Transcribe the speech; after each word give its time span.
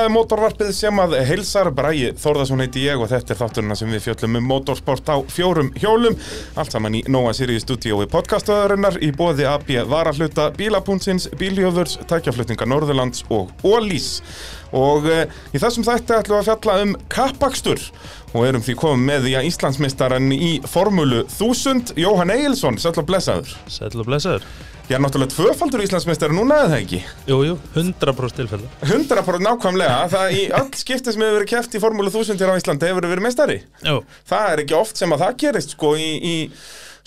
Það 0.00 0.06
er 0.08 0.12
mótorvarpið 0.14 0.68
sem 0.72 1.00
að 1.02 1.14
heilsar 1.28 1.68
Bræi 1.76 2.14
Þórðarsson 2.16 2.62
heiti 2.62 2.86
ég 2.86 3.02
og 3.04 3.10
þetta 3.10 3.34
er 3.34 3.36
þátturina 3.36 3.74
sem 3.76 3.90
við 3.92 4.06
fjöllum 4.06 4.38
um 4.38 4.46
motorsport 4.48 5.10
á 5.12 5.20
fjórum 5.28 5.68
hjólum. 5.76 6.16
Allt 6.56 6.72
saman 6.72 6.96
í 6.96 7.02
Nóa 7.12 7.34
Sirius 7.36 7.66
stúdíói 7.66 8.06
podcastöðurinnar 8.08 8.96
í 9.04 9.10
bóði 9.12 9.44
AB 9.50 9.74
Varahluta 9.90 10.46
Bílapúnsins, 10.56 11.28
Bíljöfurs, 11.36 11.98
Tækjaflutninga 12.08 12.70
Norðurlands 12.72 13.26
og 13.28 13.52
Ólís 13.60 14.22
og 14.72 15.04
e, 15.04 15.26
í 15.52 15.60
þessum 15.60 15.84
þætti 15.84 16.16
ætlum 16.16 16.38
við 16.38 16.40
að 16.40 16.48
fjalla 16.48 16.80
um 16.86 16.96
kappakstur. 17.12 17.84
Og 18.32 18.48
erum 18.48 18.64
því 18.64 18.80
komið 18.80 19.06
með 19.12 19.28
því 19.28 19.36
að 19.36 19.52
Íslandsmeistaran 19.52 20.32
í 20.32 20.52
Formúlu 20.64 21.26
1000 21.26 21.92
Jóhann 22.00 22.32
Egilson, 22.38 22.80
sætla 22.80 23.04
blessaður. 23.04 23.52
Sæll 23.68 23.98
og 23.98 24.08
blessaður 24.08 24.48
Ég 24.90 24.96
er 24.96 25.02
náttúrulega 25.04 25.30
tvöfaldur 25.30 25.84
Íslandsmeistari 25.84 26.34
núna 26.34 26.56
eða 26.64 26.70
það 26.72 26.80
ekki? 26.80 26.98
Jú, 27.30 27.36
jú, 27.46 27.52
100% 27.76 28.40
tilfella 28.40 28.70
100% 28.82 29.44
nákvæmlega, 29.46 29.98
það 30.16 30.32
í 30.34 30.40
öll 30.58 30.72
skipti 30.80 31.14
sem 31.14 31.22
hefur 31.22 31.36
verið 31.36 31.50
keft 31.52 31.76
í 31.78 31.82
Formúlu 31.84 32.10
1000 32.10 32.42
hér 32.42 32.50
á 32.50 32.58
Íslandi 32.58 32.88
hefur 32.90 33.06
verið 33.06 33.22
meistari. 33.22 33.58
Jú, 33.86 34.00
Það 34.26 34.48
er 34.50 34.62
ekki 34.64 34.76
oft 34.80 34.98
sem 34.98 35.14
að 35.14 35.22
það 35.22 35.36
gerist 35.44 35.76
sko 35.76 35.92
í, 35.94 36.08
í 36.18 36.34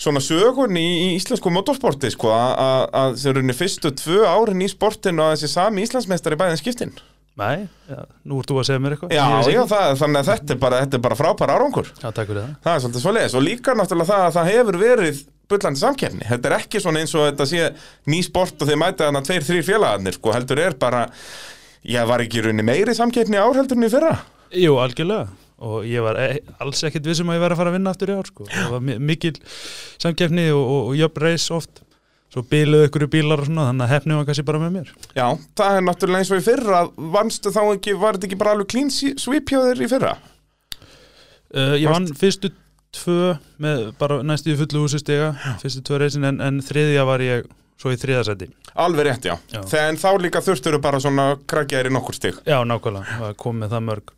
svona 0.00 0.22
sögun 0.24 0.80
í, 0.80 0.86
í 1.04 1.08
íslensku 1.18 1.52
motorsporti 1.52 2.08
sko 2.14 2.32
að 2.32 3.20
þeir 3.20 3.42
eru 3.42 3.58
fyrstu 3.60 3.92
tvö 4.00 4.22
árin 4.32 4.64
í 4.64 4.70
sportinu 4.72 5.26
að 5.26 5.34
þessi 5.36 5.52
sami 5.58 5.84
Íslandsmeistari 5.84 6.40
bæðin 6.40 6.62
skiptin. 6.64 6.96
Nei, 7.40 7.64
já, 7.90 7.98
nú 8.30 8.38
ert 8.38 8.50
þú 8.52 8.58
að 8.60 8.66
segja 8.68 8.82
mér 8.84 8.94
eitthvað 8.94 9.14
Já, 9.16 9.24
já, 9.50 9.60
það, 9.72 9.92
þannig 10.02 10.20
að 10.20 10.28
þetta 10.30 10.54
er 10.54 10.60
bara, 10.62 10.80
þetta 10.84 10.98
er 10.98 11.02
bara 11.06 11.18
frábær 11.18 11.52
árangur. 11.56 11.88
Já, 11.98 12.08
takk 12.14 12.28
fyrir 12.30 12.42
það 12.44 12.52
Það 12.66 12.74
er 12.76 12.82
svolítið 12.84 13.04
svo 13.04 13.14
leiðis 13.16 13.34
og 13.40 13.44
líka 13.48 13.74
náttúrulega 13.78 14.10
það 14.12 14.26
að 14.28 14.36
það 14.38 14.50
hefur 14.52 14.78
verið 14.84 15.22
bullandi 15.50 15.80
samkeppni. 15.82 16.24
Þetta 16.30 16.48
er 16.50 16.56
ekki 16.60 16.80
svona 16.80 17.02
eins 17.02 17.14
og 17.18 17.26
þetta 17.28 17.46
sé 17.50 17.66
ný 18.08 18.20
sport 18.24 18.62
og 18.64 18.70
þið 18.70 18.78
mæta 18.80 19.08
þarna 19.08 19.24
tveir, 19.26 19.44
þrýr 19.50 19.66
félagarnir 19.66 20.16
sko, 20.16 20.32
heldur 20.32 20.62
er 20.64 20.76
bara, 20.80 21.02
ég 21.84 22.06
var 22.08 22.22
ekki 22.24 22.40
í 22.40 22.44
rauninni 22.46 22.64
meiri 22.70 22.94
samkeppni 22.96 23.36
í 23.36 23.42
ár 23.42 23.58
heldur 23.58 23.76
en 23.82 23.88
í 23.88 23.90
fyrra. 23.92 24.14
Jú, 24.54 24.78
algjörlega 24.80 25.26
og 25.64 25.84
ég 25.86 26.02
var 26.02 26.16
e 26.18 26.40
alls 26.60 26.80
ekkert 26.84 27.06
vissum 27.06 27.28
að 27.30 27.36
ég 27.38 27.42
væri 27.44 27.54
að 27.54 27.60
fara 27.60 27.70
að 27.70 27.76
vinna 27.78 27.92
aftur 27.94 28.10
í 28.10 28.16
ár 28.18 28.26
sko. 28.28 28.44
það 28.50 28.72
var 28.74 28.82
mi- 28.84 28.96
mikil 29.10 29.34
samkeppni 30.02 30.48
og, 30.52 30.64
og, 30.64 30.88
og 30.90 30.96
svo 32.34 32.42
biluðu 32.50 32.88
ykkur 32.88 33.06
bílar 33.14 33.42
og 33.44 33.46
svona 33.48 33.68
þannig 33.70 33.86
að 33.86 33.92
hefni 33.94 34.18
var 34.18 34.28
kannski 34.28 34.44
bara 34.48 34.60
með 34.64 34.72
mér 34.80 34.88
Já, 35.14 35.26
það 35.60 35.78
er 35.78 35.84
náttúrulega 35.86 36.24
eins 36.24 36.32
og 36.34 36.40
í 36.42 36.46
fyrra 36.48 36.80
vannstu 37.14 37.52
þá 37.54 37.60
ekki, 37.76 37.94
var 38.02 38.18
þetta 38.18 38.28
ekki 38.30 38.38
bara 38.42 38.54
alveg 38.56 38.70
clean 38.74 38.90
swe- 38.90 39.14
sweep 39.22 39.52
hjá 39.54 39.60
þér 39.68 39.84
í 39.86 39.90
fyrra? 39.94 40.14
uh, 41.54 41.74
Ég 41.78 41.88
vann 41.90 42.08
fyrstu 42.18 42.50
tvö 42.94 43.34
með 43.62 43.84
bara 43.98 44.20
næstu 44.26 44.52
í 44.54 44.58
fullu 44.58 44.84
húsi 44.84 45.00
stiga 45.02 45.32
fyrstu 45.62 45.82
tvö 45.86 46.02
reisin 46.04 46.26
en, 46.28 46.40
en 46.44 46.60
þriðja 46.62 47.06
var 47.08 47.22
ég 47.24 47.46
svo 47.80 47.90
í 47.94 47.98
þriðasæti 47.98 48.50
Alveg 48.82 49.06
rétt, 49.06 49.26
já. 49.30 49.36
Já. 49.54 49.60
Þegar 49.70 49.96
þá 50.02 50.10
líka 50.22 50.40
þurftur 50.42 50.76
bara 50.82 50.98
svona 51.02 51.24
krakjaðir 51.46 51.92
í 51.92 51.94
nokkur 51.94 52.16
stig. 52.16 52.38
Já, 52.42 52.56
nákvæmlega, 52.66 53.18
það 53.20 53.34
kom 53.38 53.60
með 53.62 53.74
það 53.76 53.84
mörg 53.88 54.12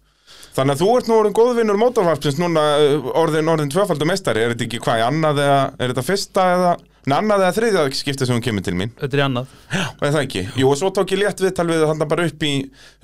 Þannig 0.57 0.73
að 0.73 0.81
þú 0.81 0.87
ert 0.97 1.09
nú 1.11 1.17
orðin 1.21 1.35
góðvinnur 1.37 1.77
mótorvarpsins 1.81 2.39
núna 2.41 2.63
uh, 2.81 3.09
orðin, 3.21 3.49
orðin 3.53 3.69
tvöfaldur 3.73 4.09
meistari. 4.09 4.41
Er 4.41 4.55
þetta 4.55 4.65
ekki 4.65 4.81
hvað 4.87 5.03
í 5.03 5.05
annað 5.05 5.41
eða, 5.45 5.59
er 5.77 5.93
þetta 5.93 6.05
fyrsta 6.07 6.47
eða, 6.55 6.71
neða 7.07 7.21
annað 7.23 7.45
eða 7.45 7.55
þriðja 7.57 7.85
skipta 8.01 8.27
sem 8.29 8.37
hún 8.37 8.45
kemur 8.45 8.65
til 8.67 8.75
mín? 8.79 8.93
Þetta 8.99 9.17
er 9.17 9.23
í 9.23 9.25
annað 9.27 9.55
Og 9.87 10.05
er 10.09 10.13
það 10.17 10.21
ekki? 10.25 10.43
Jú, 10.61 10.69
og 10.73 10.79
svo 10.81 10.91
tók 10.97 11.15
ég 11.15 11.23
létt 11.23 11.43
viðtal 11.45 11.67
við 11.71 11.85
þannig 11.87 12.11
bara 12.13 12.27
upp 12.31 12.45
í, 12.47 12.53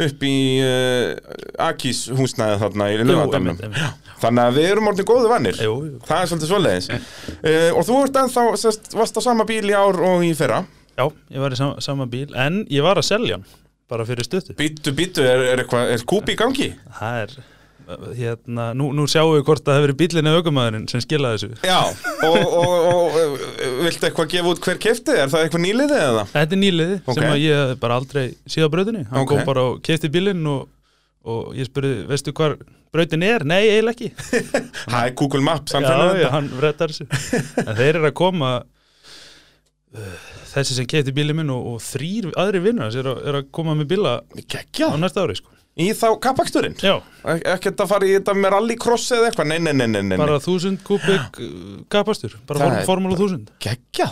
upp 0.08 0.26
í 0.28 0.34
uh, 0.66 1.64
Akis 1.68 2.02
húsnæði 2.12 2.60
þarna 2.64 2.90
í 2.92 3.00
einmitt. 3.00 3.64
Þannig 4.22 4.44
að 4.44 4.58
við 4.58 4.68
erum 4.74 4.90
orðin 4.92 5.08
góðu 5.08 5.30
vannir. 5.32 5.58
Það 6.06 6.18
er 6.18 6.30
svolítið 6.30 6.52
svoleiðis. 6.52 6.90
uh, 6.92 7.70
og 7.78 7.82
þú 7.88 7.98
ert 8.04 8.20
ennþá, 8.22 8.46
sest, 8.66 8.94
varst 8.98 9.18
á 9.18 9.20
sama 9.24 9.46
bíl 9.48 9.64
í 9.70 9.74
ár 9.74 9.98
og 10.12 10.26
í 10.26 10.34
fyrra. 10.38 10.62
Já, 10.92 11.06
ég 11.32 11.40
var 11.40 11.54
í 11.54 11.56
sama, 11.56 11.80
sama 11.80 12.04
bíl 12.10 12.34
En 12.36 12.62
ég 12.68 12.84
var 12.84 12.98
að 13.00 13.06
selja 13.08 13.38
hann 13.38 13.46
Bara 13.88 14.04
fyrir 14.08 14.26
stuttu 14.26 14.52
Býtu, 14.58 14.92
býtu, 14.96 15.24
er, 15.24 15.40
er, 15.54 15.62
eitthvað, 15.62 15.88
er 15.94 16.04
kúpi 16.08 16.34
í 16.34 16.38
gangi? 16.40 16.68
Það 16.98 17.20
er 17.22 17.32
Hérna, 18.18 18.64
nú, 18.78 18.90
nú 18.96 19.04
sjáum 19.10 19.32
við 19.36 19.44
hvort 19.48 19.62
það 19.66 19.76
hefur 19.78 19.86
verið 19.88 19.98
bílinn 20.02 20.28
eða 20.30 20.40
aukumæðurinn 20.42 20.84
sem 20.92 21.02
skilaði 21.04 21.38
þessu 21.42 21.68
Já, 21.68 21.78
og, 22.28 22.36
og, 22.42 22.74
og 22.92 23.16
uh, 23.22 23.46
viltu 23.86 24.08
eitthvað 24.08 24.30
gefa 24.34 24.52
út 24.52 24.62
hver 24.66 24.80
kefti? 24.86 25.16
Er 25.22 25.32
það 25.32 25.46
eitthvað 25.46 25.64
nýliði 25.66 25.98
eða? 26.08 26.24
Þetta 26.34 26.56
er 26.58 26.62
nýliði 26.62 26.98
Ok. 27.04 27.16
sem 27.18 27.28
að 27.30 27.40
ég 27.46 27.72
bara 27.82 27.98
aldrei 28.02 28.24
síða 28.56 28.70
brautinni 28.74 29.04
Hann 29.10 29.22
Ok. 29.24 29.32
kom 29.34 29.42
bara 29.48 29.64
og 29.72 29.80
kefti 29.86 30.10
bílinn 30.14 30.44
og, 30.52 30.68
og 31.28 31.52
ég 31.58 31.70
spurði, 31.70 31.94
veistu 32.10 32.34
hvar 32.36 32.56
brautin 32.92 33.24
er? 33.28 33.46
Nei, 33.48 33.62
eiginlega 33.70 33.96
ekki 33.96 34.12
Það 34.92 35.00
er 35.06 35.16
Google 35.22 35.44
Maps, 35.46 35.72
hann 35.76 35.86
Já, 35.86 35.92
finnur 35.94 36.12
já, 36.12 36.18
þetta 36.20 36.34
hann 36.36 36.52
rettar 36.66 36.92
þessu 36.94 37.64
En 37.66 37.74
þeir 37.78 37.90
eru 38.00 38.10
að 38.10 38.16
koma 38.22 38.52
Þessi 40.52 40.76
sem 40.76 40.86
kefti 40.88 41.12
bílinn 41.16 41.36
minn 41.36 41.50
og, 41.52 41.66
og 41.74 41.82
þrýr 41.84 42.30
aðri 42.40 42.60
vinnur 42.64 42.86
hans 42.86 42.96
er, 42.96 43.08
að- 43.08 43.26
að 43.28 43.48
koma 43.56 43.74
með 43.76 43.90
bíla 43.92 44.12
á 44.24 44.96
næsta 45.00 45.24
ári 45.24 45.36
sko. 45.36 45.52
Í 45.80 45.88
þá 45.96 46.06
kappaksturinn 46.22 46.76
Já, 46.82 46.98
Ekkert 47.54 47.80
að 47.80 47.92
fara 47.94 48.08
í 48.08 48.14
þetta 48.16 48.34
með 48.36 48.54
rallycross 48.56 49.12
eða 49.16 49.30
eitthvað? 49.30 49.52
Nei, 49.52 49.58
nei, 49.62 49.72
nei, 49.78 49.86
nei, 49.88 50.02
nei. 50.10 50.16
bara 50.20 50.40
1000 50.42 50.82
kubik 50.84 51.38
uh, 51.40 51.76
kapastur, 51.92 52.34
bara 52.48 52.82
formúla 52.88 53.16
1000 53.16 53.54
Gekja 53.62 54.10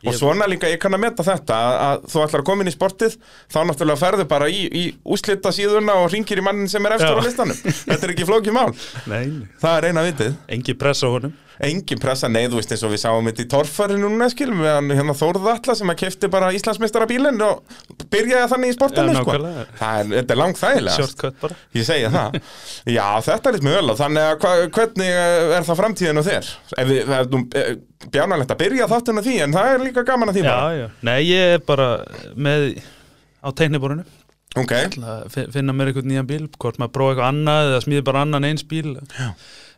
Og 0.00 0.14
svona 0.16 0.46
líka, 0.48 0.68
ég 0.72 0.80
kann 0.80 0.96
að 0.96 1.02
meta 1.02 1.24
þetta 1.26 1.56
að, 1.76 2.04
þú 2.08 2.22
ætlar 2.24 2.40
að 2.40 2.46
koma 2.48 2.64
inn 2.64 2.70
í 2.70 2.72
sportið 2.72 3.16
þá 3.52 3.58
náttúrulega 3.68 4.00
ferðu 4.00 4.24
bara 4.30 4.46
í, 4.48 4.62
í 4.64 4.84
úslita 5.04 5.52
síðuna 5.52 5.98
og 6.00 6.08
ringir 6.14 6.40
í 6.40 6.44
mannin 6.46 6.70
sem 6.72 6.86
er 6.88 6.94
eftir 6.96 7.12
á 7.12 7.20
Já. 7.20 7.26
listanum. 7.26 7.58
Þetta 7.60 8.08
er 8.08 8.14
ekki 8.14 8.28
flókið 8.30 8.56
mál. 8.56 8.70
Nei, 9.12 9.26
Það 9.60 9.76
er 9.76 9.88
eina 9.90 10.06
vitið. 10.08 10.38
Engi 10.56 10.76
press 10.80 11.04
á 11.04 11.08
honum 11.12 11.36
Engin 11.60 12.00
pressa, 12.00 12.28
nei, 12.32 12.46
þú 12.48 12.56
veist 12.56 12.70
eins 12.72 12.82
og 12.86 12.92
við 12.94 13.00
sáum 13.02 13.26
þetta 13.28 13.44
í 13.44 13.48
torfæri 13.52 13.96
núna, 14.00 14.28
skilum 14.32 14.62
við 14.64 14.70
hann 14.72 14.92
hérna 14.96 15.14
Þórða 15.18 15.54
Alla 15.58 15.74
sem 15.76 15.92
að 15.92 15.98
kefti 16.00 16.30
bara 16.32 16.48
Íslandsmeistara 16.56 17.08
bílinn 17.10 17.42
og 17.44 17.60
byrjaði 18.12 18.48
þannig 18.54 18.72
í 18.72 18.76
sportinu, 18.78 19.12
Já, 19.12 19.20
sko. 19.20 19.34
Það 19.80 19.98
er, 20.00 20.08
þetta 20.14 20.34
er 20.36 20.40
langt 20.40 20.60
þægilega. 20.62 21.10
Ég 21.76 21.88
segja 21.90 22.12
það. 22.14 22.38
Já, 22.96 23.06
þetta 23.28 23.50
er 23.52 23.58
litt 23.58 23.66
mjög 23.68 23.76
vel, 23.80 23.96
þannig 24.00 24.28
að 24.30 24.46
hva, 24.46 24.54
hvernig 24.78 25.12
er 25.58 25.68
það 25.68 25.80
framtíðin 25.82 26.22
á 26.22 26.24
þér? 26.30 26.50
Ef 26.80 26.90
við, 26.94 27.12
nú 27.34 27.42
eh, 27.60 27.70
bjánalegt 28.16 28.54
að 28.56 28.62
byrja 28.64 28.88
þáttun 28.94 29.20
á 29.20 29.22
því, 29.28 29.36
en 29.44 29.58
það 29.58 29.74
er 29.74 29.84
líka 29.84 30.06
gaman 30.08 30.32
að 30.32 30.40
því 30.40 30.46
bara. 30.48 30.72
Já, 30.72 30.80
já, 30.80 30.88
nei, 31.10 31.18
ég 31.28 31.54
er 31.58 31.66
bara 31.68 31.90
með 32.40 32.66
á 33.40 33.48
teikniborinu 33.56 34.04
Ok, 34.58 34.72
að 34.98 35.26
fi- 35.30 35.46
finna 35.54 35.70
mér 35.76 35.92
einhvern 35.92 36.08
nýjan 36.10 36.26
bíl 36.26 36.46
hvort 36.58 36.80
maður 36.82 36.90
prófa 36.96 37.12
eitthvað 37.12 37.28
annað 37.30 37.68
eða 37.68 37.82
smíði 37.84 38.02
bara 38.08 38.22
annan 38.26 38.46
eins 38.48 38.64
bíl 38.66 38.96
já. 38.98 39.28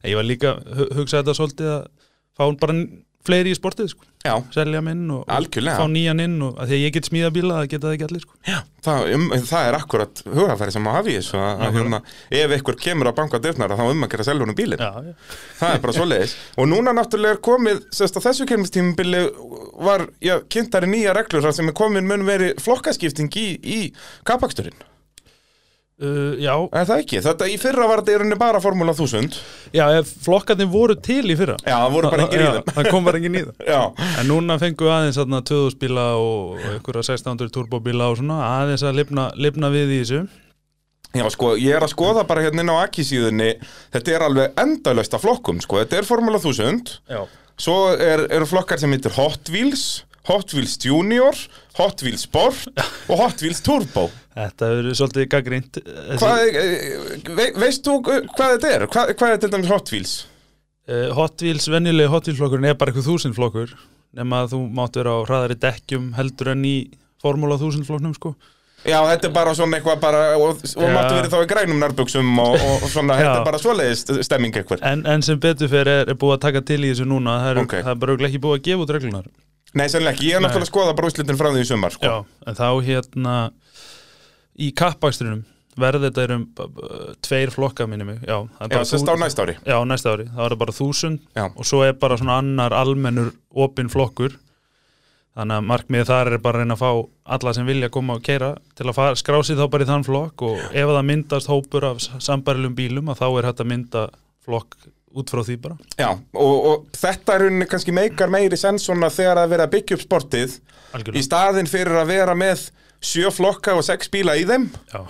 Ég 0.04 0.18
var 0.18 0.28
líka 0.28 0.56
hu- 0.76 0.90
hugsaði 0.98 1.22
þetta 1.22 1.38
svolítið 1.40 1.72
að 1.78 1.88
fá 2.38 2.44
bara 2.60 2.78
fleiri 3.22 3.52
í 3.52 3.54
sportið 3.54 3.86
sko. 3.92 4.02
já, 4.26 4.32
selja 4.50 4.80
minn 4.82 5.04
og, 5.14 5.20
Algjörlega. 5.30 5.78
fá 5.78 5.86
nýjan 5.86 6.18
inn 6.24 6.42
og 6.42 6.56
að 6.58 6.72
því 6.72 6.74
að 6.74 6.80
ég 6.82 6.92
get 6.96 7.06
smíða 7.06 7.28
bíla 7.36 7.54
það 7.60 7.68
geta 7.70 7.86
það 7.86 7.94
ekki 7.94 8.06
allir 8.08 8.22
sko. 8.24 8.34
já, 8.48 8.56
það, 8.82 9.04
um, 9.14 9.26
það 9.46 9.66
er 9.68 9.76
akkurat 9.78 10.22
hugafæri 10.26 10.74
sem 10.74 10.88
að 10.90 10.96
hafi 10.98 11.14
þessu 11.20 11.38
að, 11.38 11.62
hérna, 11.76 12.00
ef 12.40 12.54
einhver 12.56 12.78
kemur 12.82 13.10
að 13.12 13.16
banka 13.20 13.38
dyrnar 13.44 13.76
þá 13.78 13.84
um 13.92 14.02
að 14.02 14.10
gera 14.16 14.26
selja 14.26 14.42
honum 14.42 14.58
bílinn. 14.58 14.82
já, 14.82 14.90
já. 15.06 15.14
Það 15.60 15.74
er 15.76 15.82
bara 15.86 15.96
svoleiðis. 16.00 16.34
Og 16.58 16.70
núna 16.72 16.96
náttúrulega 16.98 17.36
er 17.38 17.42
komið, 17.46 17.82
sérst 17.94 18.18
að 18.18 18.26
þessu 18.26 18.48
kemmistímubili 18.50 19.22
var, 19.86 20.08
kynntari 20.50 20.90
nýja 20.90 21.14
reglur 21.14 21.46
sem 21.54 21.70
er 21.70 21.78
komin 21.78 22.10
mun 22.10 22.26
veri 22.26 22.54
flokkaskipting 22.58 23.30
í, 23.38 23.48
í 23.62 23.80
kapaksturinn. 24.26 24.74
Uh, 26.02 26.32
já, 26.42 26.50
Er 26.74 26.86
það 26.88 27.00
ekki? 27.04 27.18
Þetta 27.22 27.46
í 27.46 27.56
fyrra 27.62 27.84
var 27.86 28.00
þetta 28.02 28.10
í 28.10 28.16
rauninni 28.18 28.38
bara 28.40 28.58
Formúla 28.64 28.90
1000. 28.96 29.36
já, 29.76 29.84
flokkarnir 30.24 30.66
voru 30.72 30.96
til 30.98 31.22
í 31.30 31.36
fyrra. 31.38 31.54
Já, 31.62 31.76
það 31.78 31.92
voru 31.94 32.10
bara 32.10 32.24
engir 32.26 32.40
í 32.42 32.46
Já, 32.48 32.52
þeim. 32.56 32.72
það 32.78 32.88
kom 32.90 33.04
bara 33.06 33.20
engin 33.20 33.36
í 33.38 33.42
það 33.46 33.66
Já, 33.76 33.82
En 34.18 34.26
núna 34.32 34.56
fengum 34.58 34.88
við 34.88 34.94
aðeins 34.96 35.20
þarna 35.20 35.40
2000 35.52 35.78
bíla 35.84 36.06
og 36.18 36.56
einhverja 36.72 37.04
1600 37.06 37.52
turbóbíla 37.54 38.08
og 38.10 38.18
svona 38.18 38.40
aðeins 38.48 38.82
að 38.88 38.98
lifna, 38.98 39.28
lifna 39.46 39.70
við 39.76 39.94
í 39.94 40.00
þessu. 40.02 40.22
Já, 41.12 41.26
sko, 41.36 41.52
ég 41.60 41.76
er 41.76 41.84
að 41.86 41.92
skoða 41.92 42.22
bara 42.26 42.42
hérna 42.48 42.64
inn 42.64 42.72
á 42.72 42.82
Aki-síðunni, 42.88 43.50
þetta 43.92 44.14
er 44.16 44.22
alveg 44.26 44.54
endalaust 44.62 45.12
af 45.14 45.22
flokkum, 45.22 45.58
sko. 45.62 45.78
Þetta 45.84 45.98
er 46.00 46.06
Formúla 46.08 46.40
1000, 46.40 46.94
Já, 47.12 47.22
svo 47.60 47.74
er, 47.94 48.24
eru 48.32 48.48
flokkar 48.48 48.80
sem 48.80 48.90
heitir 48.96 49.12
Hot 49.18 49.50
Wheels, 49.52 49.82
Hot 50.30 50.52
Wheels 50.54 50.76
Junior, 50.84 51.34
Hot 51.80 52.02
Wheels 52.04 52.26
Sport 52.28 52.68
og 53.10 53.16
Hot 53.18 53.42
Wheels 53.42 53.62
Turbo. 53.66 54.04
þetta 54.36 54.68
verið 54.76 54.98
svolítið 55.00 55.26
gaggrínt 55.34 55.80
Hvað, 56.20 56.42
eh, 56.60 57.24
ve, 57.38 57.48
veist 57.58 57.82
þú 57.86 57.96
eh, 58.12 58.28
hvað 58.36 58.54
þetta 58.56 58.70
er? 58.76 58.86
Hvað, 58.92 59.14
hvað 59.18 59.34
er 59.34 59.42
til 59.42 59.50
dæmis 59.56 59.72
Hot 59.72 59.90
Wheels? 59.92 60.14
uh, 60.88 61.08
Hot 61.18 61.42
Wheels, 61.42 61.66
venjulegi 61.74 62.12
Hot 62.14 62.30
Wheels 62.30 62.38
flokkurinn 62.38 62.70
er 62.70 62.78
bara 62.78 62.92
eitthvað 62.94 63.10
þúsund 63.10 63.36
flokkur 63.38 63.74
nema 64.14 64.42
að 64.44 64.54
þú 64.54 64.62
mátt 64.78 64.98
vera 65.00 65.14
á 65.16 65.26
hraðari 65.26 65.58
dekkjum 65.62 66.10
heldur 66.18 66.52
en 66.54 66.64
í 66.68 66.74
Formúla 67.22 67.56
1000 67.58 67.86
flokknum 67.88 68.14
sko 68.18 68.34
Já, 68.82 68.98
þetta 69.06 69.28
er 69.28 69.34
bara 69.34 69.52
svona 69.54 69.78
eitthvað 69.78 70.00
bara, 70.02 70.20
og, 70.42 70.58
og 70.58 70.88
máttu 70.90 71.14
verið 71.14 71.30
þá 71.30 71.36
í 71.44 71.48
grænum 71.52 71.78
nærbuksum 71.78 72.30
og, 72.42 72.56
og, 72.58 72.86
svona, 72.90 73.14
þetta 73.20 73.36
er 73.38 73.44
bara 73.46 73.60
svoleiðis 73.62 74.02
stemming 74.26 74.56
eitthvað. 74.58 74.82
en, 74.90 75.04
en 75.06 75.22
sem 75.22 75.38
betur 75.38 75.70
fyrir 75.70 76.00
er, 76.00 76.10
er 76.10 76.18
búið 76.18 76.34
að 76.34 76.42
taka 76.48 76.62
til 76.66 76.80
í 76.82 76.90
þessu 76.90 77.06
núna 77.06 77.36
það 77.44 77.50
er, 77.52 77.60
Ok. 77.62 77.76
það 77.78 77.92
er 77.94 78.00
bara 78.02 78.16
ekki 78.26 78.40
búið 78.42 78.58
að 78.58 78.64
gefa 78.66 78.82
út 78.86 78.94
reglunar 78.96 79.28
Nei, 79.72 79.86
sennilega 79.88 80.16
ekki, 80.16 80.28
ég 80.28 80.36
er 80.36 80.44
náttúrulega 80.44 80.66
að 80.68 80.72
skoða 80.72 80.94
bara 80.98 81.08
úslitin 81.08 81.38
frá 81.40 81.48
því 81.54 81.62
í 81.64 81.68
sumar, 81.70 81.94
sko. 81.94 82.04
Já, 82.04 82.44
en 82.50 82.58
þá 82.58 82.66
hérna 82.84 83.36
í 84.60 84.68
kappakstrinum 84.76 85.44
verði 85.80 86.08
þetta 86.10 86.24
er 86.26 86.32
um 86.36 86.42
uh, 86.60 87.12
tveir 87.24 87.52
flokka 87.54 87.86
minni 87.88 88.04
mig 88.04 88.18
já, 88.28 88.36
það 88.58 88.66
er 88.66 88.74
Já, 88.76 88.88
sérst 88.90 89.08
á 89.08 89.16
næsta 89.16 89.46
ári. 89.46 89.54
Já, 89.64 89.76
næsta 89.88 90.12
ári, 90.12 90.26
það 90.28 90.44
var 90.44 90.54
bara 90.60 90.74
þúsund 90.76 91.22
Já. 91.38 91.46
og 91.48 91.68
svo 91.68 91.80
er 91.86 91.94
bara 91.96 92.18
svona 92.20 92.36
annar 92.42 92.76
almennur 92.76 93.30
opin 93.64 93.88
flokkur 93.92 94.36
þannig 95.32 95.56
að 95.62 95.68
markmiðið 95.70 96.10
þar 96.10 96.28
er 96.34 96.42
bara 96.44 96.60
að 96.60 96.66
reyna 96.66 96.76
að 96.76 96.82
fá 96.82 96.90
alla 97.36 97.54
sem 97.56 97.68
vilja 97.70 97.88
koma 97.94 98.18
og 98.18 98.26
keira 98.26 98.50
til 98.76 98.90
að 98.90 98.98
fara, 98.98 99.16
skrá 99.16 99.38
sig 99.40 99.56
þá 99.56 99.64
bara 99.72 99.86
í 99.86 99.88
þann 99.88 100.04
flokk 100.04 100.44
og 100.44 100.60
ef 100.68 100.92
það 100.92 101.06
myndast 101.08 101.48
hópur 101.48 101.86
af 101.88 102.04
sambarilum 102.20 102.76
bílum 102.76 103.08
að 103.08 103.22
þá 103.22 103.26
er 103.30 103.48
hægt 103.48 103.64
að 103.64 103.70
mynda 103.72 104.02
flokk 104.44 104.76
út 105.18 105.32
frá 105.32 105.42
því 105.46 105.56
bara. 105.64 105.78
Já, 105.98 106.10
og, 106.12 106.68
og 106.72 106.86
þetta 106.98 107.36
er 107.36 107.46
rauninni 107.46 107.68
kannski 107.70 107.94
meikar 107.96 108.32
meiri 108.32 108.58
senn 108.60 108.80
svona 108.82 109.10
þegar 109.12 109.42
að 109.44 109.56
vera 109.56 109.68
að 109.68 109.74
byggja 109.76 109.98
upp 109.98 110.06
sportið 110.06 110.54
í 110.56 110.62
algjörlega 110.98 111.26
staðin 111.28 111.70
fyrir 111.70 112.00
að 112.02 112.14
vera 112.14 112.36
með 112.36 112.70
sjö 113.02 113.30
flokka 113.34 113.74
og 113.74 113.82
sex 113.82 114.06
bíla 114.12 114.36
í 114.38 114.44
þeim. 114.46 114.68
Já. 114.92 115.00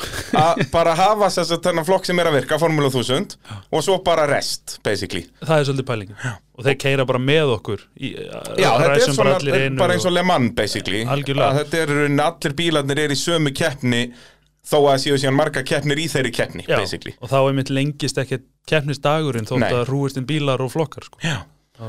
að 0.40 0.62
bara 0.72 0.94
hafa 0.96 1.28
þess 1.34 1.52
að 1.52 1.66
þennan 1.66 1.84
flokk 1.84 2.08
sem 2.08 2.22
er 2.22 2.30
að 2.30 2.38
virka, 2.38 2.58
Formula 2.60 2.88
1000 2.88 3.36
og 3.68 3.84
svo 3.84 3.98
bara 4.06 4.24
rest, 4.30 4.78
basically. 4.86 5.26
Það 5.42 5.58
er 5.58 5.68
svolítið 5.68 5.88
pælingin. 5.90 6.22
Og 6.56 6.66
þeir 6.66 6.78
keira 6.80 7.06
bara 7.08 7.20
með 7.20 7.52
okkur 7.58 7.84
í, 8.00 8.14
Já, 8.60 8.70
þetta 8.80 8.96
er 8.96 9.14
svona, 9.16 9.36
í 9.44 9.52
einu 9.66 9.80
bara 9.80 9.96
eins 9.96 10.08
og 10.08 10.16
Le 10.16 10.24
Mans, 10.24 10.54
basically. 10.56 11.02
Algjörlega. 11.04 11.50
að 11.50 11.60
þetta 11.62 11.82
er 11.82 11.94
rauninni 11.98 12.24
allir 12.26 12.56
bílarnir 12.62 13.02
er 13.04 13.12
í 13.12 13.18
sömu 13.20 13.52
keppni 13.56 14.02
þó 14.66 14.76
að 14.92 15.00
séu 15.02 15.16
síðan 15.18 15.34
marga 15.38 15.62
keppnir 15.66 15.98
í 15.98 16.04
þeirri 16.12 16.30
keppni, 16.34 16.64
Já, 16.68 16.76
basically 16.78 17.16
og 17.20 17.30
þá 17.32 17.38
er 17.48 17.56
mitt 17.58 17.70
lengist 17.74 18.18
ekki 18.22 18.38
keppnisdagurinn 18.70 19.48
þótt 19.48 19.64
Nei. 19.64 19.72
að 19.74 19.88
rúist 19.90 20.20
inn 20.20 20.26
bílar 20.28 20.62
og 20.62 20.70
flokkar 20.74 21.08
sko. 21.08 21.18
Er- 21.22 21.48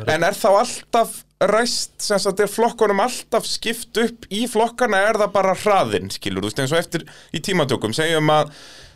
En 0.09 0.23
er 0.25 0.33
þá 0.33 0.47
alltaf 0.57 1.19
ræst, 1.51 1.91
sem 2.01 2.17
sagt, 2.17 2.39
er 2.39 2.47
flokkunum 2.49 3.01
alltaf 3.03 3.45
skipt 3.45 3.97
upp 4.01 4.25
í 4.33 4.47
flokkana, 4.49 4.97
er 5.11 5.19
það 5.21 5.33
bara 5.35 5.53
hraðinn, 5.53 6.09
skilur, 6.09 6.41
þú 6.41 6.49
veist, 6.49 6.61
eins 6.63 6.71
og 6.73 6.79
eftir 6.79 7.03
í 7.35 7.41
tímatökum, 7.45 7.93
segjum 7.93 8.31
að, 8.33 8.49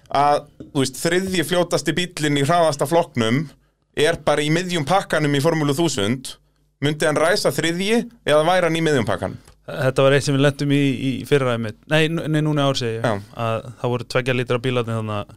að 0.09 0.47
þú 0.71 0.81
veist, 0.81 0.97
þriðji 1.03 1.45
fljótasti 1.51 1.94
bílinn 1.94 2.39
í 2.41 2.45
hraðasta 2.47 2.88
flokknum 2.89 3.44
er 4.00 4.18
bara 4.25 4.41
í 4.41 4.50
miðjum 4.50 4.88
pakkanum 4.89 5.35
í 5.38 5.44
Formúlu 5.44 5.75
1000, 5.75 6.33
myndi 6.81 7.06
hann 7.06 7.19
ræsa 7.19 7.51
þriðji 7.53 8.00
eða 8.25 8.41
væri 8.47 8.69
hann 8.71 8.80
í 8.80 8.83
miðjum 8.88 9.06
pakkanum? 9.12 9.38
Þetta 9.67 10.05
var 10.05 10.15
eitt 10.15 10.23
sem 10.27 10.37
við 10.37 10.45
lendum 10.45 10.71
í, 10.71 10.83
í 10.95 11.11
fyrraðið 11.27 11.63
mitt 11.65 11.79
Nei, 11.91 12.05
nei, 12.07 12.39
núna 12.45 12.63
í 12.63 12.69
ár 12.71 12.79
segi 12.79 12.99
ég. 12.99 13.03
Já. 13.03 13.17
að 13.47 13.65
það 13.81 13.93
voru 13.93 14.07
tveggja 14.13 14.35
lítra 14.37 14.61
bílarnir 14.63 15.01
þannig 15.01 15.35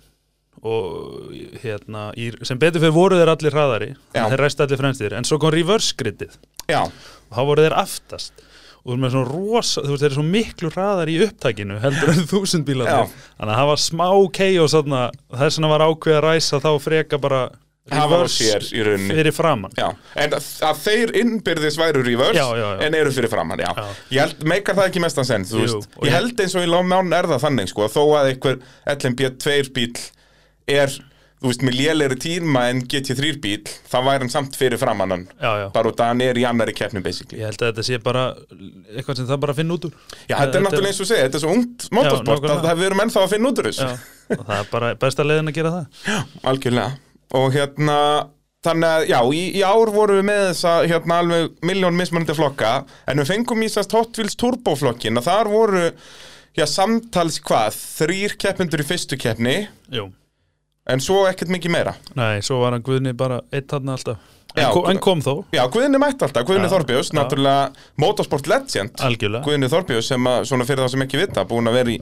og 0.60 1.32
hérna 1.62 2.10
í, 2.20 2.28
sem 2.44 2.58
betur 2.60 2.82
fyrir 2.82 2.92
voru 2.92 3.16
þeir 3.16 3.32
allir 3.32 3.54
hraðari 3.56 3.90
þeir 4.12 4.42
ræst 4.44 4.60
allir 4.60 4.80
fremstir, 4.80 5.14
en 5.16 5.24
svo 5.24 5.38
kom 5.40 5.54
reverse 5.54 5.96
gridið. 5.96 6.34
Já, 6.68 6.82
og 6.84 7.38
þá 7.38 7.42
voru 7.48 7.64
þeir 7.64 7.76
aftast. 7.80 8.44
Og 8.80 8.96
þú 8.96 9.08
veist 9.52 9.76
þeir 9.76 10.06
eru 10.10 10.18
svo 10.18 10.24
miklu 10.24 10.70
hraðar 10.72 11.10
í 11.12 11.18
upptakinu 11.24 11.80
heldur 11.82 12.12
en 12.14 12.28
þúsund 12.32 12.68
bílarnir. 12.68 13.08
Já. 13.08 13.24
þannig 13.40 13.54
að 13.54 13.60
það 13.62 13.70
var 13.72 13.82
smá 13.86 14.06
chaos 14.36 14.76
þarna, 14.76 15.00
þess 15.40 15.58
vegna 15.58 15.72
var 15.74 15.86
ákveð 15.88 16.18
að 16.18 16.24
ræsa 16.28 16.62
þá 16.64 16.70
freka 16.84 17.20
bara 17.20 17.42
rauninni. 18.86 19.14
fyrir 19.18 19.34
framann 19.34 19.74
Já, 19.78 19.88
en 20.24 20.36
að, 20.38 20.48
þeir 20.84 21.12
innbyrðis 21.24 21.78
væru 21.80 22.04
reverse 22.06 22.38
Já, 22.38 22.46
já, 22.60 22.66
já. 22.76 22.86
en 22.86 22.94
eru 23.00 23.12
fyrir 23.16 23.32
framann, 23.32 23.58
já. 23.66 23.70
Já. 23.76 24.00
Ég 24.16 24.24
held, 24.26 24.46
meikar 24.54 24.78
það 24.78 24.90
ekki 24.92 25.04
mestan 25.06 25.28
senn, 25.28 25.44
þú 25.50 25.66
Jú, 25.66 25.82
Ég 26.06 26.14
held 26.16 26.40
eins 26.46 26.54
og 26.58 26.66
í 26.66 26.70
Lámán 26.70 27.12
er 27.18 27.28
það 27.34 27.44
þannig, 27.48 27.70
sko, 27.74 27.88
þó 27.90 28.02
að 28.20 28.32
einhver 28.34 28.60
LMB2 28.94 29.70
bíl 29.76 29.94
er, 30.70 30.92
þú 31.40 31.48
veist, 31.50 31.62
með 31.64 31.76
lélegri 31.80 32.16
tíma 32.20 32.66
en 32.70 32.82
GT3 32.86 33.30
bíl, 33.42 33.62
þá 33.90 33.96
væri 34.06 34.22
hann 34.26 34.30
samt 34.32 34.54
fyrir 34.60 34.78
framann 34.78 35.10
hann. 35.14 35.24
já, 35.40 35.50
já. 35.64 35.66
Bara 35.74 35.90
út 35.90 36.02
að 36.04 36.10
hann 36.12 36.20
er 36.26 36.38
í 36.38 36.44
annari 36.46 36.74
keppni, 36.76 37.00
basically. 37.02 37.40
Ég 37.40 37.48
held 37.50 37.62
að 37.64 37.70
þetta 37.72 37.86
sé 37.88 37.98
bara 38.04 38.24
eitthvað 38.94 39.16
sem 39.22 39.28
það 39.32 39.40
bara 39.46 39.54
að 39.56 39.62
finna 39.62 39.78
út 39.78 39.88
úr 39.88 39.94
Já, 40.28 40.36
þetta 40.36 40.60
er 40.60 40.66
náttúrulega 40.68 40.92
eins 40.92 41.00
og 41.02 41.08
segja, 41.10 41.26
þetta 41.26 41.40
er 41.40 41.44
svo 41.46 41.54
ungt 41.56 41.88
motorsport 41.96 42.50
að 42.54 42.64
það 42.68 42.82
við 42.82 42.90
erum 42.90 43.04
ennþá 43.06 43.24
að 43.24 43.32
finna 43.34 43.50
út 43.54 43.62
úr 43.64 43.70
þessu. 43.72 43.88
Já, 43.88 44.36
og 44.36 44.44
það 44.46 44.58
er 44.60 44.68
bara 44.76 44.92
besta 45.06 45.26
leiðin 45.26 45.50
að 45.50 45.56
gera 45.58 45.72
það 45.78 46.44
Algjörlega 46.52 46.90
Og 47.38 47.50
hérna 47.54 47.96
Þannig 48.60 48.90
að, 48.92 49.02
já, 49.08 49.18
í, 49.32 49.44
í 49.56 49.60
ár 49.64 49.88
vorum 49.88 50.18
við 50.18 50.26
með 50.28 50.42
þessa, 50.50 50.72
hérna, 50.84 51.20
alveg 51.22 51.54
miljón 51.64 51.96
mismunandi 51.96 52.34
flokka 52.36 52.72
En 53.08 53.22
við 53.22 53.30
fengum 53.30 53.62
í 53.64 53.70
sérst 53.72 53.94
Hot 53.96 54.18
Wheels 54.20 54.36
Turbo 54.36 54.74
flokkin 54.76 55.16
Og 55.16 55.24
þar 55.24 55.48
voru, 55.48 55.84
já, 56.58 56.66
samtals 56.68 57.38
hvað 57.40 57.78
Þrýr 57.78 58.36
keppindur 58.42 58.84
í 58.84 58.88
fyrstu 58.90 59.16
keppni. 59.20 59.62
Jú, 59.96 60.10
En 60.90 61.00
svo 61.02 61.22
ekkert 61.28 61.52
mikið 61.52 61.72
meira. 61.72 61.94
Nei, 62.18 62.40
svo 62.44 62.60
var 62.62 62.74
hann 62.74 62.84
Guðni 62.84 63.12
bara 63.16 63.40
eitt 63.54 63.72
hann 63.74 63.90
alltaf. 63.92 64.20
En, 64.50 64.64
Já, 64.64 64.70
kom, 64.74 64.86
en 64.90 64.98
kom 64.98 65.20
þó, 65.22 65.32
Já, 65.54 65.62
Guðni 65.70 66.00
mætti 66.02 66.24
alltaf, 66.26 66.46
Guðni 66.48 66.66
Já, 66.66 66.72
Þorbjós 66.72 67.12
já. 67.12 67.16
Náttúrulega 67.20 67.84
motorsport 68.02 68.48
legend. 68.50 68.96
Algjörlega. 69.06 69.44
Guðni 69.46 69.68
Þorbjós 69.70 70.08
sem 70.10 70.26
að, 70.26 70.46
svona 70.50 70.66
fyrir 70.66 70.82
það 70.82 70.94
sem 70.96 71.04
ekki 71.06 71.20
vita 71.20 71.44
Búin 71.46 71.70
að 71.70 71.76
vera 71.78 71.92
í 71.94 71.98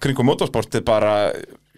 kringum 0.00 0.30
motorsportið 0.30 0.86
bara 0.88 1.12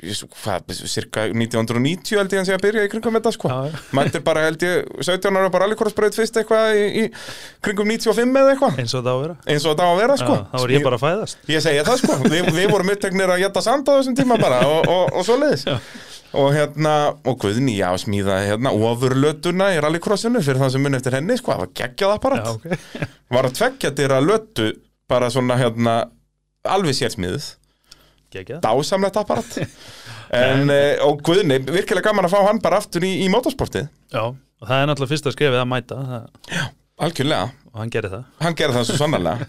Hvað, 0.02 0.72
cirka 0.90 1.28
1990 1.30 2.18
held 2.18 2.32
ég 2.34 2.40
hann 2.40 2.46
sé 2.48 2.54
að 2.56 2.64
byrja 2.64 2.86
í 2.86 2.90
kringum 2.90 3.14
þetta 3.14 3.32
sko. 3.36 3.50
Mættir 3.96 4.24
bara 4.26 4.46
held 4.48 4.64
ég 4.66 4.88
17 4.98 5.38
ára 5.38 5.50
bara 5.54 5.68
alveg 5.68 5.78
hvort 5.78 5.94
spröyt 5.94 6.18
fyrst 6.18 6.40
eitthvað 6.40 6.78
í, 6.80 7.04
í 7.04 7.62
kringum 7.62 7.86
95 7.92 8.40
eða 8.40 8.54
eitthvað. 8.56 8.80
Eins 8.82 8.96
og 8.98 9.04
það 9.06 9.12
á 9.12 9.14
að 9.14 9.22
vera. 9.22 9.36
Eins 9.46 9.66
og 9.66 9.76
þetta 9.76 9.86
á 9.86 9.90
að 9.92 10.00
vera 10.02 10.16
sko. 10.18 10.38
Þá 10.50 10.56
var 10.58 10.74
ég 10.74 10.86
bara 10.88 10.98
að 10.98 11.04
fæðast. 11.04 11.44
Ég 11.54 11.64
segja 11.68 11.86
það 11.86 12.00
sko, 12.02 12.18
við, 12.26 12.50
við 12.58 12.68
vorum 12.74 12.92
uppteknir 12.96 13.34
að 13.36 13.44
geta 13.44 13.62
sand 13.62 13.86
á 13.86 13.92
þessum 13.94 14.18
tíma 14.18 14.40
bara 14.42 14.58
og, 14.66 14.90
og, 14.90 15.14
og 15.20 15.28
svo 15.28 15.38
leiðis 15.38 15.68
og 16.32 16.54
hérna, 16.56 16.92
og 17.28 17.34
Guðni, 17.42 17.74
já, 17.76 17.90
smíðaði 18.00 18.46
hérna 18.48 18.70
ofurlötuna 18.72 19.66
í 19.74 19.80
rallycrossinu 19.84 20.40
fyrir 20.40 20.62
það 20.62 20.70
sem 20.72 20.86
mun 20.86 20.96
eftir 20.96 21.16
henni, 21.18 21.36
sko, 21.36 21.52
það 21.52 21.60
var 21.60 21.72
geggjað 21.76 22.14
apparat. 22.16 22.46
Já, 22.48 22.54
ok. 22.56 23.10
Var 23.36 23.48
að 23.48 23.58
tveggja 23.58 23.90
dyr 23.98 24.14
að 24.16 24.30
lötu 24.30 24.68
bara 25.12 25.28
svona 25.34 25.58
hérna 25.60 25.98
alveg 26.64 26.96
sérsmíðuð, 26.96 27.50
Gekja 27.52 27.61
dásamlegt 28.62 29.20
apparat. 29.20 29.58
En, 30.32 30.70
eh, 30.72 30.96
og 31.04 31.20
Guðni, 31.26 31.58
virkilega 31.66 32.08
gaman 32.08 32.24
að 32.24 32.32
fá 32.32 32.38
hann 32.46 32.62
bara 32.64 32.78
aftur 32.80 33.04
í, 33.04 33.10
í 33.20 33.28
motorsportið. 33.28 33.90
Já, 34.14 34.22
og 34.32 34.64
það 34.68 34.78
er 34.78 34.88
náttúrulega 34.88 35.12
fyrsta 35.12 35.32
skrefið 35.34 35.60
að 35.60 35.68
mæta 35.68 35.98
það, 36.08 36.64
algjörlega, 37.04 37.50
og 37.68 37.82
hann 37.82 37.92
gerir 37.92 38.14
það. 38.14 38.22
Hann 38.46 38.56
gerði 38.56 38.78
það 38.78 38.86
svo 38.88 39.00
sannarlega. 39.02 39.48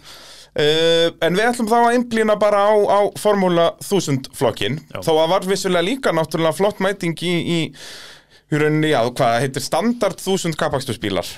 Uh, 0.54 1.08
en 1.26 1.34
við 1.34 1.48
ætlum 1.48 1.70
þá 1.72 1.78
að 1.80 1.96
einblýna 1.96 2.36
bara 2.38 2.60
á, 2.70 2.74
á 2.78 3.00
Formúla 3.18 3.72
1000 3.82 4.28
flokkin 4.38 4.76
Já. 4.92 5.00
þó 5.02 5.16
að 5.16 5.32
var 5.32 5.48
vissulega 5.50 5.88
líka 5.88 6.12
náttúrulega 6.14 6.54
flott 6.54 6.84
mæting 6.84 7.16
í, 7.26 7.32
í, 7.42 7.58
rauninni, 8.54 8.92
já, 8.92 9.00
hvað 9.18 9.40
heitir 9.42 9.66
standard 9.66 10.22
1000 10.22 10.54
kapakstusbílar 10.60 11.32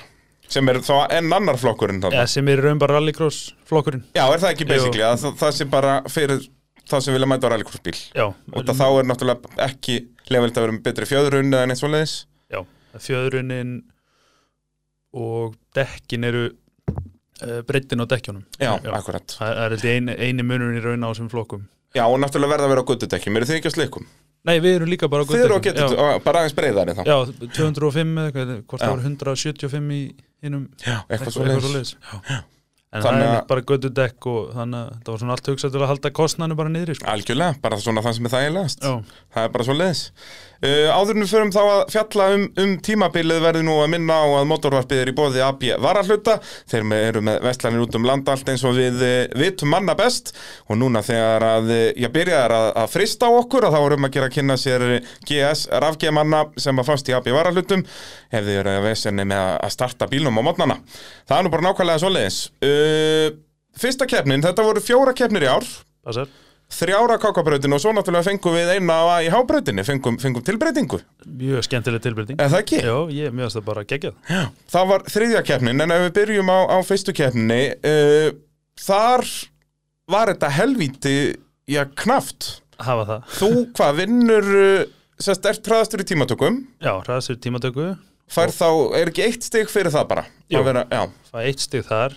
sem 0.52 0.68
er 0.68 0.82
þá 0.84 1.08
enn 1.16 1.32
annar 1.32 1.56
flokkurinn 1.62 2.04
ja, 2.12 2.26
sem 2.28 2.52
er 2.52 2.60
raun 2.66 2.82
bara 2.82 3.00
rallycross 3.00 3.54
flokkurinn. 3.70 4.04
Já, 4.18 4.26
er 4.28 4.42
það 4.44 4.52
ekki 4.52 4.68
basically 4.70 5.06
að 5.08 5.24
það, 5.24 5.40
það 5.46 5.56
sé 5.58 5.70
bara 5.72 5.96
fyrir 6.12 6.44
það 6.90 7.04
sem 7.06 7.18
vilja 7.18 7.30
mæta 7.30 7.50
á 7.50 7.52
rallycrossbíl. 7.54 7.98
Já, 8.16 8.26
og 8.30 8.66
það 8.66 8.80
þá 8.82 8.88
er 8.88 9.10
náttúrulega 9.12 9.68
ekki 9.70 10.00
lefild 10.32 10.58
að 10.58 10.66
vera 10.66 10.76
með 10.78 10.86
betri 10.90 11.10
fjöðrun 11.10 11.54
eða 11.54 11.70
neitt 11.70 11.82
svoleiðis. 11.82 12.16
Já 12.54 12.62
fjöðrunin 13.02 13.80
og 15.16 15.56
dekkin 15.76 16.28
eru 16.28 16.44
uh, 16.50 17.62
breytin 17.68 18.04
á 18.04 18.06
dekkjónum 18.10 18.44
Já, 18.60 18.76
Já. 18.84 18.92
akkurat. 18.98 19.38
Það 19.40 19.64
er 19.64 19.78
ég 19.80 20.12
eini, 20.20 20.44
munurinn 20.44 20.80
í 20.80 20.84
raun 20.84 21.08
á 21.08 21.10
þessum 21.12 21.32
flokkum. 21.32 21.66
Já, 21.96 22.04
og 22.08 22.20
náttúrulega 22.20 22.56
verða 22.56 22.68
að 22.68 22.74
vera 22.76 22.84
á 22.84 22.90
guttudekkjum, 22.90 23.38
eru 23.40 23.50
þið 23.50 23.60
ekki 23.60 23.72
á 23.72 23.76
slikum? 23.78 24.08
Nei, 24.46 24.60
við 24.62 24.76
erum 24.78 24.92
líka 24.92 25.08
bara 25.10 25.24
á 25.24 25.28
Þið 25.30 25.46
eru 25.46 25.60
bara 26.22 26.42
aðeins 26.44 26.58
breyðari 26.58 26.94
þá. 26.98 27.04
Já, 27.08 27.16
205 27.56 28.12
eða 28.20 28.26
eitthvað, 28.30 28.52
hvort 28.70 28.84
það 28.84 28.92
voru 28.92 29.08
175 29.08 29.96
í 29.96 30.02
hinnum 30.46 30.68
Já, 30.84 31.00
eitthvað 31.08 31.38
svoleiðis. 31.40 31.96
En 32.96 33.04
Þannig 33.04 33.26
það 33.28 33.36
er 33.36 33.48
bara 33.50 33.64
göttu 33.68 33.90
dekk 33.92 34.28
og 34.32 34.52
þannig 34.56 34.80
að 34.80 34.92
það 35.04 35.10
var 35.12 35.22
svona 35.22 35.34
allt 35.36 35.48
hugsað 35.52 35.74
til 35.74 35.82
að 35.82 35.90
halda 35.92 36.12
kostnanu 36.16 36.56
bara 36.56 36.72
niðri 36.72 36.96
sko. 36.96 37.08
Algjörlega, 37.12 37.58
bara 37.66 37.80
svona 37.84 38.04
það 38.06 38.14
sem 38.16 38.30
er 38.30 38.34
þægilegast. 38.36 38.86
Já, 38.88 38.94
Það 39.36 39.48
er 39.50 39.52
bara 39.58 39.66
svo 39.68 39.76
leiðis 39.76 40.04
uh, 40.64 40.90
Áðurinn 40.96 41.28
förum 41.30 41.52
þá 41.56 41.60
að 41.64 41.82
fjalla 41.94 42.28
um, 42.36 42.46
um 42.64 42.74
tímabilið 42.86 43.42
verði 43.44 43.64
nú 43.68 43.76
að 43.84 43.92
minna 43.96 44.18
á 44.22 44.26
að 44.40 44.48
motorvarpið 44.52 45.02
er 45.04 45.12
í 45.12 45.16
bóði 45.18 45.44
AB 45.46 45.66
varahluta. 45.84 46.38
Þeir 46.72 46.88
eru 47.00 47.24
með 47.28 47.40
vestlanir 47.48 47.84
út 47.86 47.98
um 48.00 48.08
land 48.08 48.30
allt 48.32 48.50
eins 48.54 48.66
og 48.68 48.76
við 48.80 49.02
uh, 49.06 49.14
vitum 49.42 49.72
manna 49.74 49.96
best. 50.00 50.34
Og 50.70 50.80
núna 50.82 51.04
þegar 51.06 51.48
að 51.50 51.72
ég 52.00 52.12
byrjaði 52.16 52.60
að, 52.60 52.70
að 52.84 52.92
frista 52.96 53.28
á 53.28 53.32
okkur 53.40 53.68
að 53.70 53.76
þá 53.78 53.82
erum 53.90 54.08
að 54.10 54.16
gera 54.18 54.30
að 54.32 54.36
kynna 54.38 54.58
sér 54.62 54.86
GS 55.28 55.66
rafgemanna 55.84 56.44
sem 56.62 56.80
að 56.82 56.90
fást 56.92 57.10
í 57.12 57.16
AB 57.18 57.32
varahlutum 57.36 57.84
Ef 57.86 58.44
þið 58.46 58.60
eru 58.62 58.72
að 58.78 58.86
vesenni 58.90 59.26
með 59.28 59.42
að- 59.56 59.74
starta 59.76 60.08
bílnum 60.12 60.38
á 60.40 60.46
mótnana 60.46 60.78
Það 61.28 61.38
er 61.38 61.44
nú 61.46 61.52
bara 61.54 61.66
nákvæmlega 61.68 62.02
svo 62.04 62.12
leiðis 62.14 62.38
uh, 62.64 63.28
Fyrsta 63.76 64.08
keppnin, 64.08 64.40
þetta 64.46 64.64
voru 64.64 64.80
fjóra 64.80 65.12
keppnir 65.12 65.44
í 65.44 65.50
ár. 65.52 65.66
Passar 66.06 66.30
þrjára 66.74 67.18
kákabrautinu 67.22 67.78
og 67.78 67.82
svo 67.84 67.94
náttúrulega 67.96 68.26
fengum 68.26 68.56
við 68.56 68.72
eina 68.76 68.98
á 69.06 69.22
í 69.24 69.30
hábrautinni, 69.34 69.86
fengum, 69.88 70.18
fengum 70.22 70.44
tilbreytingu. 70.46 71.00
Mjög 71.26 71.68
skemmtileg 71.68 72.04
tilbreyting. 72.04 72.40
Eða 72.40 72.56
það 72.56 72.64
ekki? 72.64 72.80
Já, 72.82 72.96
ég 73.16 73.36
mjög 73.36 73.50
að 73.50 73.58
það 73.58 73.68
bara 73.70 73.86
geggjað. 73.92 74.18
Það 74.74 74.90
var 74.92 75.06
þriðja 75.16 75.44
keppnin, 75.52 75.86
en 75.86 75.96
ef 75.96 76.04
við 76.08 76.12
byrjum 76.20 76.52
á, 76.52 76.60
á 76.74 76.78
fyrstu 76.88 77.16
keppninni 77.16 77.62
uh, 77.76 78.28
þar 78.82 79.26
var 80.12 80.34
þetta 80.34 80.52
helvíti 80.58 81.16
já, 81.70 81.84
knaft. 82.04 82.52
Hafa 82.82 83.08
það. 83.12 83.30
Þú 83.38 83.52
hvað 83.78 84.02
vinnur 84.02 84.52
uh, 84.58 84.90
sérst 85.22 85.48
ert 85.48 85.70
hraðastur 85.70 86.04
í 86.04 86.10
tímatökum? 86.12 86.60
Já, 86.84 86.94
hraðsir 87.06 87.40
tímatöku 87.40 87.94
fær 88.32 88.52
þá, 88.54 88.68
er 89.00 89.12
ekki 89.12 89.24
eitt 89.26 89.46
stig 89.46 89.70
fyrir 89.72 89.94
það 89.94 90.08
bara. 90.12 90.24
Að 90.56 90.68
vera, 90.68 90.84
já, 90.92 91.04
Það 91.32 91.48
eitt 91.50 91.64
stig 91.66 91.86
þar. 91.88 92.16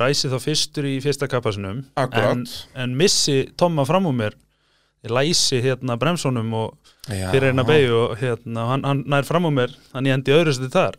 Ræsi 0.00 0.30
þá 0.30 0.36
fyrstur 0.44 0.86
í 0.88 0.94
fyrsta 1.04 1.28
kappasinum. 1.30 1.82
Akkúrat. 2.00 2.32
en, 2.36 2.44
en 2.84 2.96
missi 2.98 3.38
Tomma 3.60 3.86
fram 3.88 4.08
úr 4.10 4.16
mér. 4.16 4.36
Ég 5.00 5.14
læsi 5.16 5.62
hérna 5.64 5.96
bremsónum 5.96 6.50
og 6.58 6.74
já. 7.08 7.30
fyrir 7.32 7.54
eina 7.54 7.64
beigju 7.64 7.94
og 8.02 8.18
hérna, 8.20 8.66
hann, 8.74 8.84
hann 8.84 9.00
nær 9.08 9.24
fram 9.24 9.48
úr 9.48 9.54
mér. 9.56 9.72
Hann 9.94 10.08
ég 10.10 10.18
endi 10.18 10.34
öðru 10.36 10.52
sæti 10.56 10.68
þar. 10.74 10.98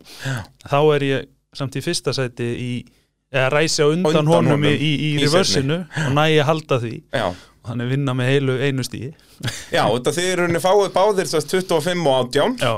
Þá 0.65 0.79
er 0.95 1.05
ég 1.05 1.29
samt 1.57 1.77
í 1.77 1.83
fyrsta 1.85 2.15
sæti 2.17 2.47
í 2.57 2.71
eða 3.31 3.51
ræsi 3.53 3.85
á 3.85 3.87
undan, 3.91 4.09
Undan 4.09 4.31
honum, 4.33 4.51
honum 4.55 4.65
í, 4.67 4.73
í, 4.73 4.91
í 5.05 5.11
reversinu 5.21 5.83
og 5.85 6.13
nægi 6.17 6.41
að 6.41 6.49
halda 6.49 6.79
því. 6.81 6.95
Já, 7.13 7.27
og 7.61 7.69
hann 7.69 7.83
er 7.85 7.91
vinna 7.93 8.15
með 8.17 8.31
heilu 8.33 8.55
einu 8.57 8.83
stíi 8.83 9.11
já 9.69 9.83
þetta 9.85 10.13
þið 10.17 10.29
eru 10.31 10.45
henni 10.47 10.61
fáið 10.63 10.87
báðir 10.95 11.29
sérst 11.29 11.51
25 11.53 12.07
og 12.09 12.15
18 12.33 12.55
Já, 12.57 12.71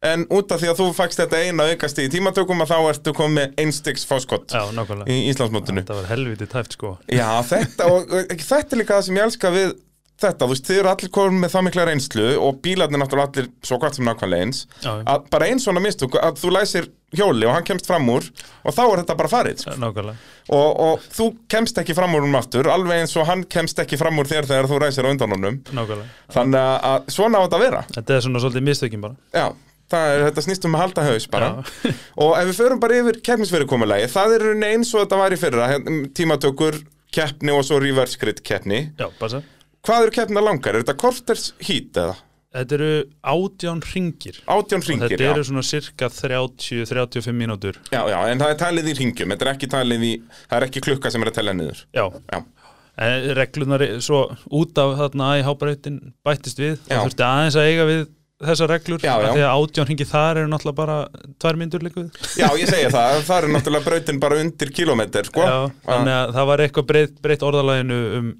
En 0.00 0.22
út 0.32 0.48
af 0.54 0.62
því 0.62 0.68
að 0.72 0.78
þú 0.80 0.84
fækst 0.96 1.20
þetta 1.20 1.40
eina 1.44 1.66
aukast 1.68 1.98
í 2.00 2.06
tímatökum 2.08 2.62
að 2.64 2.70
þá 2.72 2.76
ertu 2.94 3.12
komið 3.18 3.34
með 3.36 3.58
einstiks 3.60 4.06
fáskott 4.08 4.54
já, 4.54 4.62
í 5.04 5.18
Íslandsmótinu. 5.28 5.82
Þetta 5.84 5.98
var 5.98 6.08
helviti 6.08 6.46
tæft 6.48 6.76
sko. 6.78 6.94
Já, 7.12 7.28
þetta 7.44 7.88
og 7.92 8.14
þetta 8.40 8.76
er 8.76 8.80
líka 8.80 8.96
það 8.96 9.06
sem 9.10 9.18
ég 9.20 9.26
elska 9.28 9.50
við 9.52 9.74
þetta, 10.20 10.44
þú 10.46 10.48
veist, 10.54 10.64
þið 10.68 10.78
eru 10.82 10.90
allir 10.94 11.12
komið 11.16 11.36
með 11.44 11.52
það 11.52 11.62
mikla 11.66 11.84
reynslu 11.88 12.24
og 12.44 12.58
bílarnir 12.64 13.00
náttúrulega 13.00 13.28
allir 13.30 13.46
svo 13.64 13.78
gott 13.80 13.96
sem 13.96 14.08
nákvæmlega 14.08 14.46
eins. 14.48 14.62
Já, 14.84 14.90
að 15.08 15.28
bara 15.32 15.46
einn 15.52 15.62
svona 15.64 15.80
mistök, 15.84 16.16
að 16.20 16.40
þú 16.42 16.50
læsir 16.56 16.88
hjóli 17.16 17.48
og 17.48 17.54
hann 17.56 17.64
kemst 17.68 17.88
fram 17.88 18.08
úr 18.12 18.24
og 18.64 18.74
þá 18.76 18.82
er 18.86 19.00
þetta 19.02 19.16
bara 19.20 19.32
farið 19.32 19.62
sko. 19.64 19.76
Nákvæmlega. 19.84 20.16
Og, 20.48 20.68
og 20.88 21.06
þú 21.12 21.30
kemst 21.52 21.80
ekki 21.80 21.96
fram 21.96 22.16
úr 22.16 22.24
um 22.28 22.36
aftur 22.40 22.68
alveg 22.72 23.00
eins 23.04 23.16
og 23.20 23.28
hann 23.28 23.44
kemst 23.52 23.80
ekki 23.84 24.00
fram 24.00 24.16
úr 24.20 24.28
þér 24.32 24.48
þegar 24.48 24.68
þú 24.72 24.80
ræsir 24.84 25.08
á 25.08 25.12
undan 25.12 25.36
honum. 25.36 25.56
Nákvæmlega. 25.72 26.12
Þannig 26.36 26.68
að- 26.92 27.10
svona 27.16 27.40
á 27.40 27.44
þetta 27.46 27.60
að 27.60 27.64
vera. 27.68 27.82
Þetta 27.96 28.16
er 28.16 28.24
svona 28.28 28.44
svolítið 28.44 28.68
mistökin 28.68 29.04
bara. 29.08 29.16
Já, 29.32 29.48
það 29.90 30.14
er, 30.14 30.24
þetta 30.28 30.44
snýst 30.46 30.66
um 30.68 30.76
að 30.78 30.82
halda 30.84 31.04
haus 31.08 31.26
bara. 31.32 31.50
Og 32.22 32.32
ef 32.38 32.48
við 32.50 32.56
förum 32.62 32.80
bara 32.82 32.98
yfir 33.02 33.20
keppnisverið 33.26 33.68
það 34.14 34.36
er 34.38 34.46
eins 34.70 34.94
og 34.94 35.04
þetta 35.04 35.20
var 35.20 35.36
í 35.36 35.40
fyrra 35.40 35.68
hérna, 35.74 36.00
tímatökur, 36.16 36.80
keppni 37.14 37.54
og 37.54 37.64
svo 37.66 37.80
reverse 37.82 38.18
grid 38.20 38.42
keppni. 38.46 38.84
Já, 38.98 39.08
Hvað 39.80 40.02
eru 40.06 40.12
keppna 40.12 40.42
langar? 40.44 40.76
Er 40.76 40.84
þetta 40.84 40.98
korters 41.00 41.46
hít 41.64 41.96
eða? 41.96 42.18
Þetta 42.50 42.74
eru 42.74 42.94
átján 43.30 43.80
ringir 43.92 44.40
Átján 44.50 44.82
ringir, 44.82 45.12
Þetta 45.12 45.22
já. 45.22 45.30
eru 45.30 45.44
svona 45.46 45.62
cirka 45.62 46.08
30-35 46.10 47.36
mínútur. 47.38 47.78
Já 47.94 48.00
Já, 48.10 48.18
en 48.26 48.40
það 48.42 48.54
er 48.54 48.58
talið 48.58 48.88
í 48.90 48.94
ringjum, 48.98 49.30
þetta 49.34 49.46
er 49.46 49.50
ekki 49.52 49.68
talið 49.70 50.06
í 50.08 50.10
Það 50.48 50.56
er 50.56 50.66
ekki 50.66 50.82
klukka 50.82 51.12
sem 51.14 51.22
er 51.22 51.30
að 51.30 51.36
tella 51.38 51.54
niður. 51.54 51.84
Já, 51.94 52.04
Já, 52.34 52.40
en 53.06 53.28
reglunar 53.38 53.84
svo 54.02 54.24
út 54.50 54.80
af 54.82 54.96
þarna 54.98 55.28
í 55.38 55.44
hábreytin 55.46 56.00
bættist 56.26 56.58
við. 56.60 56.80
Það 56.88 57.06
þurfti 57.06 57.26
aðeins 57.28 57.58
að 57.60 57.68
eiga 57.70 57.86
við 57.88 58.02
þessar 58.40 58.70
reglur 58.74 59.02
Já, 59.04 59.12
já. 59.20 59.30
Því 59.34 59.42
að 59.46 59.54
átján 59.64 59.88
ringi 59.90 60.06
þar 60.08 60.40
eru 60.42 60.50
náttúrulega 60.52 60.78
bara 60.80 60.98
tvær 61.42 61.58
mínútur 61.60 61.84
líkuð 61.86 62.06
já 62.40 62.46
ég 62.60 62.70
segi 62.70 62.92
það 62.94 63.18
Það 63.28 63.36
er 63.38 63.48
náttúrulega 63.56 63.88
brautin 63.90 64.20
bara 64.22 64.38
undir 64.44 64.72
kilometr 64.76 65.28
sko. 65.28 65.44
Já, 65.44 65.58
þannig 65.88 66.14
að 66.20 66.32
það 66.38 66.48
var 66.52 66.64
eitthvað 66.66 66.88
breytt, 66.92 67.18
breytt 67.24 67.44
orðalaginu 67.50 67.98
um, 68.20 68.30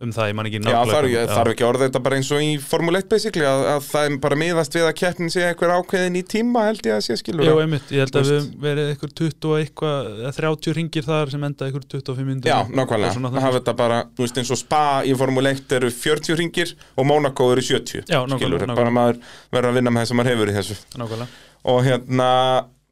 um 0.00 0.12
það, 0.16 0.28
ég 0.30 0.36
man 0.38 0.48
ekki 0.48 0.58
Já, 0.60 0.64
nákvæmlega 0.64 1.22
Já. 1.22 1.30
þarf 1.34 1.52
ekki 1.52 1.64
orða 1.68 1.86
þetta 1.86 2.00
bara 2.06 2.16
eins 2.20 2.30
og 2.32 2.40
í 2.40 2.50
Formule 2.64 3.00
1 3.02 3.08
basically 3.10 3.44
að, 3.44 3.64
að 3.74 3.80
það 3.90 4.06
er 4.08 4.14
bara 4.24 4.38
miðast 4.40 4.76
við 4.78 4.86
að 4.86 4.94
keppnin 5.00 5.32
sé 5.34 5.42
eitthvað 5.44 5.74
ákveðin 5.76 6.16
í 6.16 6.22
tíma 6.30 6.62
held 6.70 6.88
ég 6.88 6.96
að 6.96 7.02
sé 7.04 7.16
skilur 7.20 7.44
Jú, 7.44 7.58
einmitt, 7.60 7.92
ég 7.92 8.06
held 8.06 8.16
að 8.20 8.30
við 8.32 8.48
verið 8.64 8.90
eitthvað 8.94 9.12
20 9.20 9.50
og 9.50 9.58
eitthvað, 9.60 10.08
eða 10.24 10.32
30 10.38 10.76
ringir 10.80 11.06
þar 11.10 11.34
sem 11.34 11.46
enda 11.50 11.68
eitthvað 11.68 11.86
25 11.98 12.30
minnir 12.30 12.48
Já, 12.48 12.58
nákvæmlega, 12.80 13.14
það 13.28 13.44
hafa 13.44 13.60
þetta 13.60 13.76
bara, 13.82 14.00
þú 14.16 14.24
veist 14.26 14.40
eins 14.40 14.54
og 14.56 14.60
Spa 14.62 14.82
í 15.04 15.14
Formule 15.20 15.52
1 15.58 15.76
eru 15.80 15.92
40 16.00 16.40
ringir 16.40 16.74
og 16.96 17.08
Monaco 17.12 17.50
eru 17.52 17.66
70 17.68 18.08
Já, 18.08 18.20
skilur, 18.24 18.64
nákvæmlega. 18.64 18.78
bara 18.80 18.96
maður 18.96 19.20
verður 19.52 19.70
að 19.74 19.80
vinna 19.82 19.92
með 19.94 20.06
það 20.06 20.10
sem 20.14 20.20
maður 20.22 20.32
hefur 20.34 20.50
í 20.50 20.56
þessu. 20.56 20.76
Nákvæmlega. 20.96 21.40
Og 21.70 21.82
hérna, 21.84 22.28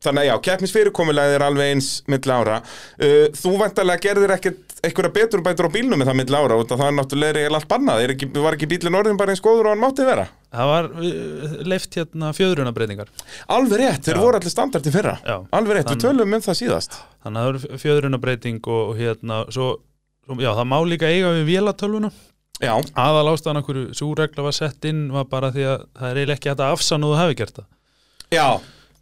þannig 0.05 0.23
að 0.25 0.29
já, 0.31 0.35
keppnisfyrirkomulega 0.49 1.37
er 1.39 1.45
alveg 1.49 1.73
eins 1.75 1.89
milli 2.11 2.33
ára. 2.35 2.61
Uh, 3.01 3.27
Þú 3.35 3.53
vantarlega 3.61 4.05
gerðir 4.09 4.35
ekkert 4.37 4.65
einhverja 4.87 5.11
betur 5.11 5.41
bætur 5.43 5.67
á 5.67 5.75
bílnum 5.75 5.99
með 5.99 6.07
það 6.13 6.19
milli 6.21 6.37
ára 6.39 6.55
af 6.55 6.69
það 6.71 6.85
er 6.87 6.93
náttúrulega 7.01 7.49
allt 7.59 7.67
bannað, 7.73 8.03
er 8.05 8.13
ekki, 8.15 8.29
var 8.39 8.55
ekki 8.55 8.69
bílinn 8.71 8.95
orðin 9.01 9.19
bara 9.19 9.35
eins 9.35 9.43
góður 9.43 9.67
og 9.67 9.75
hann 9.75 9.83
mátti 9.83 10.07
vera? 10.07 10.29
Það 10.55 10.71
var 10.71 10.87
uh, 10.95 11.57
leift 11.73 11.99
hérna 11.99 12.31
fjöðrunabreitingar 12.39 13.11
Alveg 13.57 13.83
rétt, 13.83 14.05
þeir 14.07 14.15
Já. 14.21 14.23
voru 14.23 14.39
allir 14.39 14.55
standart 14.55 14.87
í 14.87 14.95
fyrra. 14.95 15.17
Já. 15.27 15.37
Alveg 15.59 15.81
rétt, 15.81 15.91
við 15.91 15.97
Þann- 15.99 16.05
tölum 16.07 16.39
um 16.39 16.47
það 16.47 16.59
síðast. 16.63 16.97
Þannig 17.27 17.43
að 17.43 17.49
það 17.49 17.53
eru 17.73 17.83
fjöðrunabreiting 17.83 18.63
og, 18.71 18.81
og 18.93 19.03
hérna 19.03 19.41
svo, 19.51 19.69
svo, 20.29 20.39
já, 20.47 20.53
það 20.61 20.71
má 20.71 20.79
líka 20.95 21.11
eiga 21.11 21.35
við 21.41 21.51
vélatölvuna. 21.51 22.13
Já, 22.63 22.73
aðal 22.99 23.29
ástæðan 23.35 23.61
okkur 23.65 23.83
svo 23.99 24.15
regla 24.19 24.43
var 24.47 24.55
sett 24.57 24.87
inn 24.89 25.05
var 25.15 25.27
bara 25.31 25.51
því 25.55 25.67
að 25.75 25.83
það 25.99 26.09
er 26.09 26.17
eiginlega 26.23 26.39
ekki 26.39 26.51
hægt 26.55 26.63
að 26.65 26.73
afsanna 26.79 27.07
og 27.07 27.13
þú 27.15 27.21
hafi 27.25 27.37
gert 27.43 27.59
það. 27.61 27.69
Já, 28.35 28.47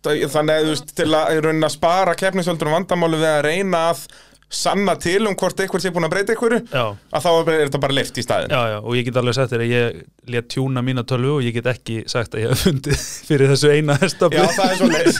þannig 0.06 0.54
að 0.54 0.64
þú 0.68 0.72
veist, 0.74 0.94
til 0.96 1.10
að, 1.10 1.50
að 1.56 1.74
spara 1.74 2.16
keppnisöldunum 2.18 2.78
vandamáli 2.78 3.20
við 3.20 3.30
að 3.32 3.44
reyna 3.50 3.82
að 3.90 4.06
sanna 4.46 4.94
til 5.02 5.26
um 5.26 5.34
hvort 5.34 5.58
einhver 5.58 5.80
sé 5.82 5.90
búin 5.90 6.06
að 6.06 6.12
breyta 6.12 6.34
Já, 6.70 6.94
að 6.94 7.24
þá 7.24 7.30
er 7.50 7.64
þetta 7.66 7.78
bara 7.82 7.96
leift 7.96 8.18
í 8.18 8.22
staðin 8.22 8.52
já, 8.54 8.60
já, 8.70 8.78
og 8.78 8.94
ég 8.94 9.04
get 9.08 9.16
alveg 9.18 9.34
sagt 9.34 9.50
þér 9.50 9.62
að 9.64 9.72
ég 9.72 9.96
let 10.30 10.46
tjúna 10.52 10.80
mína 10.86 11.02
tölvu 11.08 11.32
og 11.34 11.42
ég 11.42 11.52
get 11.56 11.66
ekki 11.72 11.96
sagt 12.06 12.34
að 12.36 12.40
ég 12.44 12.52
hef 12.52 12.60
fundið 12.62 13.00
fyrir 13.28 13.50
þessu 13.50 13.68
eina 13.74 13.94
hestafli 13.98 14.38
Já, 14.38 14.46
það 14.54 14.68
er 14.70 14.76
svo 14.78 14.88
leið 14.92 15.16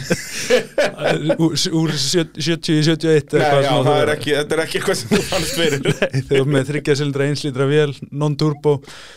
úr, 1.42 1.52
úr 1.80 1.90
70 1.98 2.46
í 2.46 2.86
71 2.86 3.34
Nei, 3.34 3.42
eitthvað 3.42 3.66
já, 3.66 3.74
það 3.88 3.98
er 3.98 4.10
ekki, 4.14 4.30
þetta 4.38 4.52
er 4.54 4.62
ekki 4.62 4.76
eitthvað 4.78 4.98
sem 5.00 5.10
þú 5.10 5.20
fannst 5.32 5.54
fyrir. 5.60 5.80
Nei, 5.90 6.22
þegar 6.30 6.46
með 6.54 6.64
þryggja 6.70 6.94
sildra 7.02 7.22
einslítra 7.26 7.66
vél 7.72 7.92
non-turbo, 8.22 8.72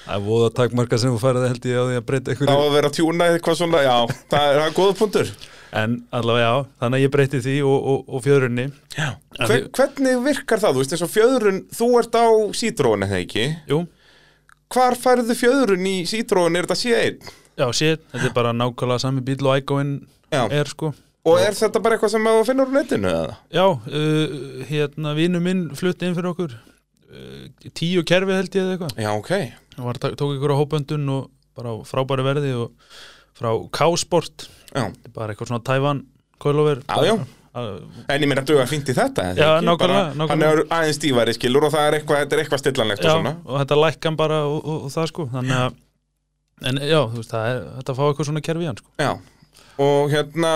það 0.08 0.18
er 0.18 0.26
voða 0.26 0.50
takmarka 0.58 0.96
sem 0.98 1.14
þú 1.14 1.20
farið 1.22 1.48
held 1.52 1.64
ég 1.70 1.78
á 1.78 1.86
því 1.86 1.96
að 2.02 2.08
breyta 2.10 2.34
eitthvað 2.34 2.50
það 5.70 5.78
það 5.78 5.84
en 5.84 5.96
allavega 6.20 6.46
já, 6.46 6.68
þannig 6.82 7.00
að 7.00 7.04
ég 7.06 7.14
breyti 7.14 7.42
því 7.46 7.56
og, 7.70 7.90
og, 7.94 8.00
og 8.10 8.24
fjöðrunni. 8.26 8.66
Hver, 9.40 9.68
Hvernig 9.78 10.24
virkar 10.26 10.64
það, 10.64 10.74
þú 10.76 10.84
veist, 10.84 10.96
eins 10.96 11.06
og 11.06 11.14
fjöðrun 11.14 11.60
þú 11.80 11.90
ert 12.02 12.18
á 12.20 12.28
Citroen, 12.60 13.06
eða 13.06 13.22
ekki? 13.24 13.46
Jú, 13.70 13.84
Hvar 14.70 14.98
færðu 15.02 15.34
fjöðrun 15.34 15.86
í 15.90 15.96
Citroen, 16.10 16.58
er 16.58 16.68
þetta 16.70 16.82
C1? 16.84 17.36
já, 17.60 17.68
shit, 17.76 18.04
þetta 18.14 18.30
er 18.30 18.36
bara 18.36 18.56
nákvæmlega 18.56 19.04
sami 19.04 19.22
bíl 19.26 19.42
og 19.46 19.56
Já, 20.30 20.44
er 20.54 20.70
sko. 20.70 20.92
Og 21.28 21.40
er 21.42 21.56
þetta 21.58 21.82
bara 21.84 21.98
eitthvað 21.98 22.12
sem 22.14 22.28
þú 22.28 22.44
finnur 22.48 22.70
á 22.70 22.74
netinu, 22.78 23.10
eða? 23.10 23.38
Já, 23.54 23.66
uh, 23.66 24.66
hérna 24.70 25.14
vinnu 25.18 25.42
minn 25.44 25.64
flutti 25.78 26.08
inn 26.08 26.16
fyrir 26.18 26.32
okkur 26.32 26.54
uh, 26.54 27.48
tíu 27.76 28.04
kerfi 28.08 28.38
held 28.38 28.54
ég 28.56 28.62
eða 28.64 28.76
eitthvað. 28.78 29.02
Já, 29.02 29.10
ok. 29.18 29.32
Var, 29.80 30.00
tók 30.06 30.36
ykkur 30.38 30.54
á 30.54 30.60
hópöndun 30.62 31.10
og 31.16 31.32
bara 31.58 31.74
á 31.74 31.78
frábæri 31.88 32.26
verði 32.26 32.54
og 32.62 32.94
frá 33.40 33.52
K-Sport. 33.80 34.48
Bara 35.16 35.34
eitthvað 35.34 35.52
svona 35.52 35.66
Tævan 35.66 36.06
já. 37.08 37.16
En 37.60 38.22
ég 38.22 38.30
meina 38.30 38.44
duga 38.46 38.66
fínt 38.70 38.88
í 38.92 38.94
þetta 38.96 39.32
eða 39.32 39.42
Já, 39.42 39.48
nákvæmlega, 39.66 40.12
nákvæmlega. 40.16 40.30
Hann 40.30 40.44
er 40.46 40.60
aðeins 40.78 41.00
stífari 41.00 41.34
skilur 41.36 41.66
og 41.66 41.74
það 41.74 41.88
er 41.88 41.96
eitthvað, 41.98 42.20
þetta 42.22 42.36
er 42.36 42.42
eitthvað 42.44 42.62
stillanlegt 42.62 43.02
og 43.02 43.10
Já, 43.10 43.14
svona. 43.18 43.34
og 43.44 43.62
þetta 43.64 43.78
lækkan 43.80 44.18
bara 44.20 44.38
og, 44.48 44.60
og, 44.60 44.84
og 44.86 44.94
það 44.94 45.08
sko. 45.12 45.26
Þannig 45.34 45.56
að 45.58 46.70
en 46.70 46.82
já, 46.84 47.00
þú 47.10 47.22
veist, 47.22 47.34
það 47.34 47.48
er 47.50 47.64
þetta 47.80 47.96
fá 47.98 48.04
eitthvað 48.06 48.30
svona 48.30 48.44
kerfi 48.46 48.66
í 48.66 48.70
hann 48.70 48.80
sko. 48.80 48.94
Já, 49.02 49.12
og 49.88 50.14
hérna 50.14 50.52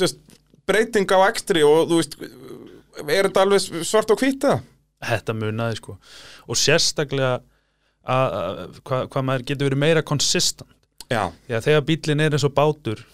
sérst, 0.00 0.22
breyting 0.66 1.12
á 1.12 1.18
ekstri 1.28 1.66
og 1.66 1.90
þú 1.90 2.00
veist 2.00 2.16
er 2.22 3.28
þetta 3.28 3.44
alveg 3.44 3.68
svart 3.90 4.14
og 4.14 4.22
hvít 4.22 4.48
eða? 4.48 4.62
þetta 5.06 5.36
munaði 5.36 5.78
sko. 5.82 5.98
Og 6.48 6.58
sérstaklega 6.58 7.34
að, 7.36 8.38
að 8.40 8.80
hvað 8.88 9.08
hva 9.12 9.24
maður 9.28 9.46
getur 9.50 9.68
verið 9.68 9.82
meira 9.82 10.06
konsistent 10.06 10.72
Já, 11.12 11.22
að 11.50 11.68
þegar 11.68 11.84
bílinn 11.90 12.24
er 12.24 12.36
eins 12.36 12.46
og 12.46 12.54
bátur 12.56 13.04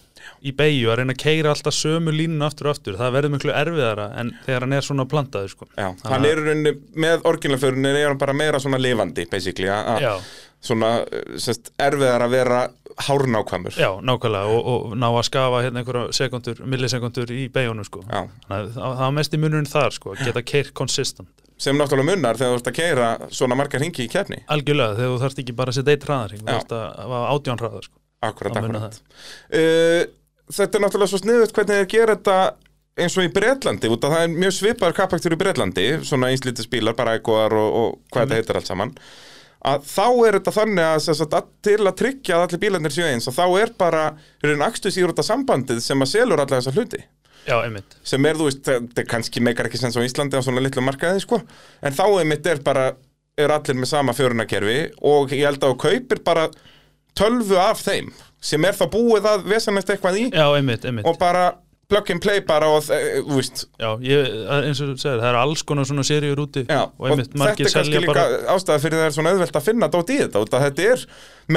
í 0.43 0.53
beigju 0.55 0.91
að 0.91 1.01
reyna 1.01 1.15
að 1.15 1.21
keira 1.23 1.51
alltaf 1.53 1.75
sömu 1.75 2.13
línun 2.15 2.45
aftur 2.45 2.69
og 2.69 2.77
aftur, 2.77 2.97
það 2.99 3.15
verður 3.17 3.33
miklu 3.35 3.53
erfiðara 3.55 4.07
en 4.19 4.31
þegar 4.45 4.65
hann 4.65 4.77
er 4.77 4.87
svona 4.87 5.05
plantaður 5.09 5.51
sko. 5.51 5.67
Já, 5.75 5.89
hann 6.07 6.27
er 6.27 6.41
rauninni 6.41 6.73
með 7.05 7.27
orginalförunni 7.29 7.91
er 7.91 8.09
hann 8.11 8.21
bara 8.21 8.35
meira 8.37 8.61
svona 8.63 8.79
lifandi 8.81 9.27
basically, 9.31 9.69
að 9.71 10.03
Já, 10.03 10.13
svona 10.63 10.93
sérst, 11.43 11.73
erfiðar 11.81 12.25
að 12.27 12.35
vera 12.37 12.61
hárnákvæmur. 13.07 13.77
Já, 13.79 13.89
nákvæmlega 14.05 14.57
og, 14.57 14.67
og 14.73 14.97
ná 14.99 15.07
að 15.09 15.23
skafa 15.27 15.63
hérna 15.65 15.81
einhverja 15.81 16.17
sekundur, 16.19 16.63
millisekundur 16.69 17.33
í 17.33 17.47
beigjunum 17.53 17.87
sko. 17.87 18.03
Já. 18.07 18.27
Það, 18.47 18.75
það 18.79 19.15
mest 19.19 19.35
í 19.35 19.41
munurinn 19.43 19.69
þar 19.69 19.95
sko, 19.95 20.13
að 20.13 20.27
geta 20.29 20.45
keirt 20.53 20.75
konsistent 20.77 21.42
sem 21.63 21.79
náttúrulega 21.79 22.09
munnar 22.11 22.39
þegar 22.39 22.53
þú 22.53 22.59
ert 22.59 22.71
að 22.71 22.79
keira 22.79 23.11
svona 23.31 23.57
margar 23.59 23.83
ringi 23.83 24.03
í 24.05 24.09
keppni. 24.11 24.41
Algjörlega, 24.53 24.97
þegar 24.99 25.13
þú 25.13 25.21
þarfst 25.23 25.41
ekki 25.43 25.55
bara 25.59 25.73
að 25.73 25.79
setja 25.79 25.95
eitt 25.95 26.07
hraðarring, 26.09 26.43
þú 26.43 26.51
þarfst 26.51 26.75
að 26.75 26.83
hafa 27.03 27.23
átján 27.31 27.63
hraðar 27.63 27.87
sko. 27.87 27.97
Akkurat, 28.23 28.59
akkurat. 28.59 28.99
Uh, 29.53 30.03
Þetta 30.53 30.77
er 30.77 30.83
náttúrulega 30.83 31.11
svo 31.13 31.19
sniðut 31.21 31.53
hvernig 31.55 31.77
þeir 31.79 31.91
gera 31.93 32.15
þetta 32.17 32.37
eins 33.03 33.13
og 33.17 33.25
í 33.25 33.29
Bretlandi 33.33 33.89
út 33.89 34.03
að 34.05 34.15
það 34.15 34.23
er 34.25 34.33
mjög 34.43 34.55
svipaður 34.57 34.97
kapaktur 34.97 35.33
í 35.33 35.37
Bretlandi 35.39 35.85
svona 36.05 36.29
einslítið 36.33 36.67
spílar, 36.67 36.97
bara 36.97 37.15
ekoar 37.17 37.55
og, 37.57 37.77
og 37.79 37.93
hvað 38.13 38.27
þetta 38.27 38.39
heitir 38.41 38.59
allt 38.59 38.69
saman 38.69 38.91
að 39.63 39.85
þá 39.87 40.07
er 40.27 40.37
þetta 40.37 40.53
þannig 40.57 40.85
að, 40.85 41.01
sagt, 41.07 41.35
að 41.39 41.49
til 41.63 41.79
að 41.79 41.97
tryggja 42.01 42.35
að 42.35 42.45
allir 42.45 42.61
bílarnir 42.65 42.93
séu 42.93 43.07
eins 43.07 43.29
og 43.31 43.35
þá 43.37 43.43
er 43.63 43.73
bara 43.79 44.03
hérna 44.43 44.67
akstus 44.67 44.99
í 44.99 45.05
út 45.07 45.23
sambandið 45.23 45.79
sem 45.85 46.03
að 46.03 46.11
selur 46.11 46.43
alla 46.43 46.59
þessa 46.59 46.75
hluti 46.75 46.99
Já, 47.47 47.57
einmitt. 47.63 47.97
Sem 48.07 48.25
er, 48.29 48.37
þú 48.39 48.49
veist, 48.49 48.61
þetta 48.67 49.05
kannski 49.09 49.41
meikar 49.43 49.67
ekki 49.69 49.81
sens 49.81 49.97
á 49.99 50.01
Íslandi 50.05 50.39
á 50.39 50.45
svona 50.45 50.63
litlu 50.63 50.83
markaði, 50.85 51.23
sko. 51.25 51.41
En 51.83 51.95
þá 51.95 52.05
einmitt 52.21 52.47
er 52.47 52.61
bara, 52.63 52.85
er 53.37 53.51
allir 53.55 53.79
með 53.79 53.91
sama 53.91 54.15
fjörunakerfi 54.15 54.77
og 55.09 55.33
ég 55.35 55.47
held 55.49 55.63
að 55.63 55.73
þú 55.73 55.79
kaupir 55.87 56.23
bara 56.23 56.47
tölvu 57.17 57.57
af 57.61 57.81
þeim 57.83 58.11
sem 58.43 58.65
er 58.67 58.75
þá 58.75 58.85
búið 58.91 59.27
að 59.29 59.45
vesanast 59.51 59.91
eitthvað 59.93 60.19
í 60.19 60.25
Já, 60.33 60.45
einmitt, 60.57 60.85
einmitt. 60.85 61.05
og 61.07 61.17
bara 61.21 61.53
plug 61.91 62.09
and 62.13 62.23
play 62.23 62.41
bara 62.47 62.69
og, 62.71 62.87
eh, 62.93 63.19
þú 63.21 63.37
veist 63.37 63.63
Já, 63.81 63.89
ég, 64.05 64.33
eins 64.55 64.81
og 64.81 64.91
þú 64.93 64.95
segir, 65.01 65.21
það 65.21 65.29
eru 65.29 65.41
alls 65.41 65.63
konar 65.67 65.87
svona 65.89 66.05
seríur 66.07 66.41
úti 66.45 66.63
Já, 66.67 66.83
og 66.87 67.07
einmitt 67.09 67.33
þetta 67.33 67.51
er 67.51 67.75
kannski 67.75 67.95
líka 67.97 68.13
bara 68.13 68.25
ástæða 68.55 68.83
fyrir 68.85 69.01
það 69.01 69.07
er 69.09 69.15
svona 69.17 69.33
auðvelt 69.33 69.59
að 69.59 69.67
finna 69.67 69.89
dót 69.93 70.13
í 70.13 70.19
þetta 70.23 70.43
út 70.45 70.57
að 70.57 70.67
þetta 70.67 70.89
er 70.93 71.05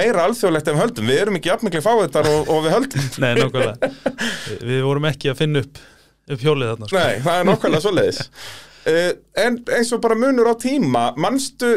meira 0.00 0.24
alþjóðlegt 0.26 0.70
ef 0.70 0.76
við 0.76 0.82
höldum, 0.82 1.10
við 1.10 1.20
erum 1.24 1.40
ekki 1.40 1.52
jafnmikli 1.52 1.84
fáiðtar 1.86 2.30
og, 2.32 2.52
og 2.52 2.64
við 2.66 2.76
höldum 2.76 3.10
Nei, 3.24 3.32
nákvæmlega 3.40 3.92
Við 4.72 4.86
vorum 4.88 5.10
ekki 5.12 5.32
að 5.32 5.42
finna 5.44 5.64
upp 5.64 5.84
upp 6.26 6.42
hjólið 6.42 6.72
þarna 6.72 6.88
sko. 6.90 6.98
Nei, 6.98 7.20
það 7.22 7.40
er 7.40 7.50
nokkvæmlega 7.52 7.84
svoleiðis 7.84 8.22
uh, 8.26 9.12
En 9.46 9.60
eins 9.78 9.92
og 9.94 10.02
bara 10.02 10.18
munur 10.18 10.50
á 10.50 10.54
tíma 10.58 11.08
Manstu 11.22 11.76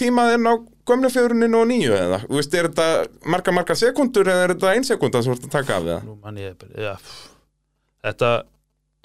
tímaðinn 0.00 0.48
á 0.48 0.54
gömlu 0.88 1.10
fjöruninu 1.12 1.60
og 1.60 1.68
nýju 1.70 1.92
eða? 1.94 2.22
Þú 2.24 2.38
veist, 2.38 2.54
er 2.58 2.68
þetta 2.70 3.28
marga 3.30 3.54
marga 3.54 3.76
sekundur 3.78 4.30
eða 4.32 4.46
er 4.48 4.54
þetta 4.56 4.72
ein 4.72 4.86
sekunda 4.88 5.20
sem 5.22 5.30
þú 5.30 5.36
ert 5.36 5.44
að 5.46 5.52
taka 5.54 5.76
af 5.76 5.84
það? 5.86 6.08
Nú 6.08 6.16
mann 6.24 6.40
ég 6.40 6.64
já, 6.72 6.94
pff. 6.96 7.28
Þetta 8.02 8.30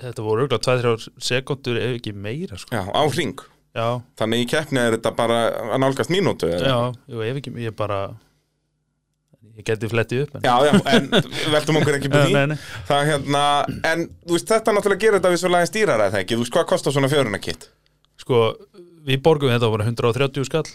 þetta 0.02 0.26
voru 0.26 0.46
auðvitað 0.46 0.82
2-3 0.84 1.12
sekundur 1.30 1.80
ef 1.82 1.96
ekki 1.98 2.14
meira 2.14 2.58
sko. 2.62 2.76
Já, 2.76 2.84
á 2.86 3.02
hring 3.14 3.40
já, 3.78 3.88
Þannig 4.18 4.44
í 4.44 4.48
keppni 4.52 4.82
er 4.84 4.96
þetta 4.98 5.12
bara 5.18 5.40
að 5.74 5.82
nálgast 5.84 6.14
mínútu 6.14 6.50
eða? 6.50 6.70
já, 6.70 6.78
jú, 7.14 7.22
ef 7.26 7.40
ekki 7.42 7.54
ég 7.66 7.76
bara 7.78 8.00
ég 9.58 9.66
geti 9.66 9.90
flettið 9.90 10.24
upp 10.28 10.36
en, 10.38 10.46
Já, 10.46 10.54
já, 10.68 10.74
en 10.94 11.08
veltum 11.54 11.80
okkur 11.82 11.98
ekki 11.98 12.12
búið 12.14 12.36
nei. 12.54 12.58
Það 12.90 13.08
hérna, 13.10 13.44
en 13.90 14.04
þú 14.28 14.36
veist, 14.38 14.52
þetta 14.54 14.74
náttúrulega 14.78 15.02
gerir 15.06 15.18
þetta 15.18 15.32
við 15.34 15.42
svo 15.42 15.50
lægin 15.54 15.72
stýrar 15.72 16.04
eða 16.08 16.22
ekki 16.22 16.38
Þú 16.38 16.44
veist, 16.46 16.54
hvað 16.58 16.68
kostar 16.74 16.94
svona 16.98 17.10
fjöruna 17.10 17.42
kitt? 17.42 17.70
sko, 18.22 18.44
við 19.08 19.22
borgum 19.26 19.50
þetta 19.54 19.70
bara 19.74 19.86
130 19.90 20.46
skall 20.50 20.66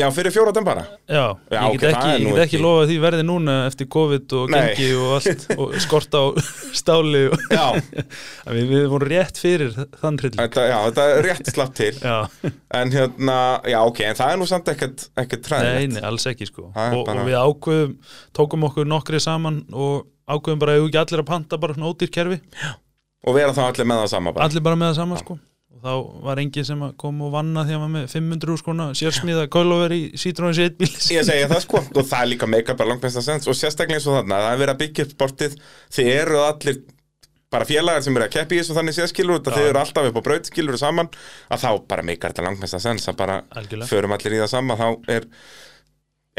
Já, 0.00 0.06
fyrir 0.08 0.32
fjóra 0.32 0.52
den 0.56 0.64
bara. 0.64 0.82
Já, 1.04 1.36
Já, 1.52 1.58
ég 1.68 1.74
get 1.82 1.92
það 1.92 1.96
ekki, 1.98 2.12
ég 2.24 2.28
get 2.32 2.38
ekki 2.46 2.56
ekki- 2.56 2.60
lofað 2.64 2.86
því 2.88 2.94
verði 3.02 3.24
núna 3.28 3.56
eftir 3.68 3.88
COVID 3.92 4.32
og 4.38 4.52
Nei. 4.54 4.60
gengi 4.72 4.86
og 4.96 5.10
allt 5.18 5.44
og 5.58 5.74
skort 5.84 6.16
á 6.16 6.22
stáli 6.80 7.20
og, 7.28 7.44
Já, 7.52 7.66
við, 8.56 8.70
við 8.70 8.86
vorum 8.94 9.10
rétt 9.12 9.36
fyrir 9.42 9.76
þann 10.00 10.16
þetta, 10.22 10.64
já, 10.70 10.78
þetta 10.88 11.06
er 11.12 11.22
rétt 11.28 11.52
slapp 11.52 11.74
til. 11.76 11.92
Já, 12.00 12.16
En 12.80 12.94
hérna, 12.96 13.36
já, 13.68 13.78
ok, 13.84 14.00
en 14.08 14.16
það 14.22 14.32
er 14.32 14.40
nú 14.40 14.48
samt 14.48 14.72
ekkert, 14.72 15.06
ekkert 15.20 15.44
nei, 15.44 15.48
træðilegt 15.50 15.94
nei, 15.98 16.02
alls 16.08 16.26
ekki 16.32 16.48
sko. 16.48 16.70
Er 16.72 16.96
og, 16.96 17.12
og 17.12 17.22
við 17.28 17.38
ákveðum, 17.42 17.94
tókum 18.40 18.68
okkur 18.70 18.88
nokkri 18.88 19.20
saman 19.20 19.60
og 19.76 20.08
ákveðum 20.24 20.64
bara 20.64 20.78
að 20.80 20.88
ekki 20.88 21.02
allir 21.04 21.26
að 21.26 21.30
panta 21.34 21.60
bara 21.60 21.76
svona 21.76 21.92
ódýr 21.92 22.14
kerfi. 22.16 22.40
Og 23.28 23.36
vera 23.36 23.52
þá 23.52 23.66
allir 23.68 23.86
með 23.92 24.06
það 24.06 24.12
sama 24.16 24.32
bara. 24.32 24.48
Allir 24.48 24.64
bara 24.64 24.80
með 24.80 24.94
það 24.94 25.02
sama 25.04 25.20
sko 25.20 25.36
og 25.72 25.82
þá 25.82 26.24
var 26.26 26.40
enginn 26.42 26.66
sem 26.68 26.82
að 26.84 26.94
kom 27.00 27.20
og 27.26 27.32
vanna 27.34 27.64
því 27.66 27.76
að 27.76 27.82
var 27.82 27.92
með 27.96 28.08
500 28.12 28.58
skona 28.60 28.88
sérsmíða 28.98 29.46
kólover 29.52 29.94
í 29.96 30.00
Citroen 30.20 30.54
1 30.54 30.76
bíl 30.78 30.90
Ég 31.16 31.26
segi 31.26 31.46
það 31.50 31.62
sko, 31.64 31.82
og 31.82 32.08
það 32.08 32.18
er 32.20 32.30
líka 32.32 32.48
make-up 32.50 32.82
og 32.84 33.56
sérstaklega 33.56 33.98
eins 33.98 34.08
og 34.10 34.18
þarna, 34.18 34.42
það 34.46 34.52
er 34.52 34.60
verið 34.62 34.74
að 34.74 34.82
byggja 34.82 35.06
upp 35.06 35.16
sportið. 35.16 35.56
Þið 35.96 36.12
eru 36.16 36.42
allir 36.44 36.82
bara 37.52 37.68
félagar 37.68 38.04
sem 38.04 38.16
eru 38.16 38.26
að 38.26 38.34
keppi 38.36 38.56
í 38.56 38.62
þessu 38.62 38.76
þannig 38.78 38.96
séð 38.96 39.10
skilur 39.10 39.40
út 39.40 39.50
að 39.50 39.58
þið 39.58 39.66
eru 39.70 39.82
alltaf 39.82 40.08
upp 40.08 40.20
á 40.20 40.26
braut 40.28 40.48
skilur 40.48 40.78
saman. 40.80 41.10
Að 41.52 41.64
þá 41.64 41.70
bara 41.90 42.06
meikar 42.06 42.32
þetta 42.32 42.46
langt 42.46 42.62
mesta 42.62 42.80
sens 42.82 43.10
að 43.10 43.18
bara 43.20 43.40
Algjörlega. 43.52 43.90
förum 43.90 44.16
allir 44.16 44.36
í 44.38 44.40
það 44.40 44.52
sama. 44.54 44.78
Þá 44.80 45.12
er 45.16 45.26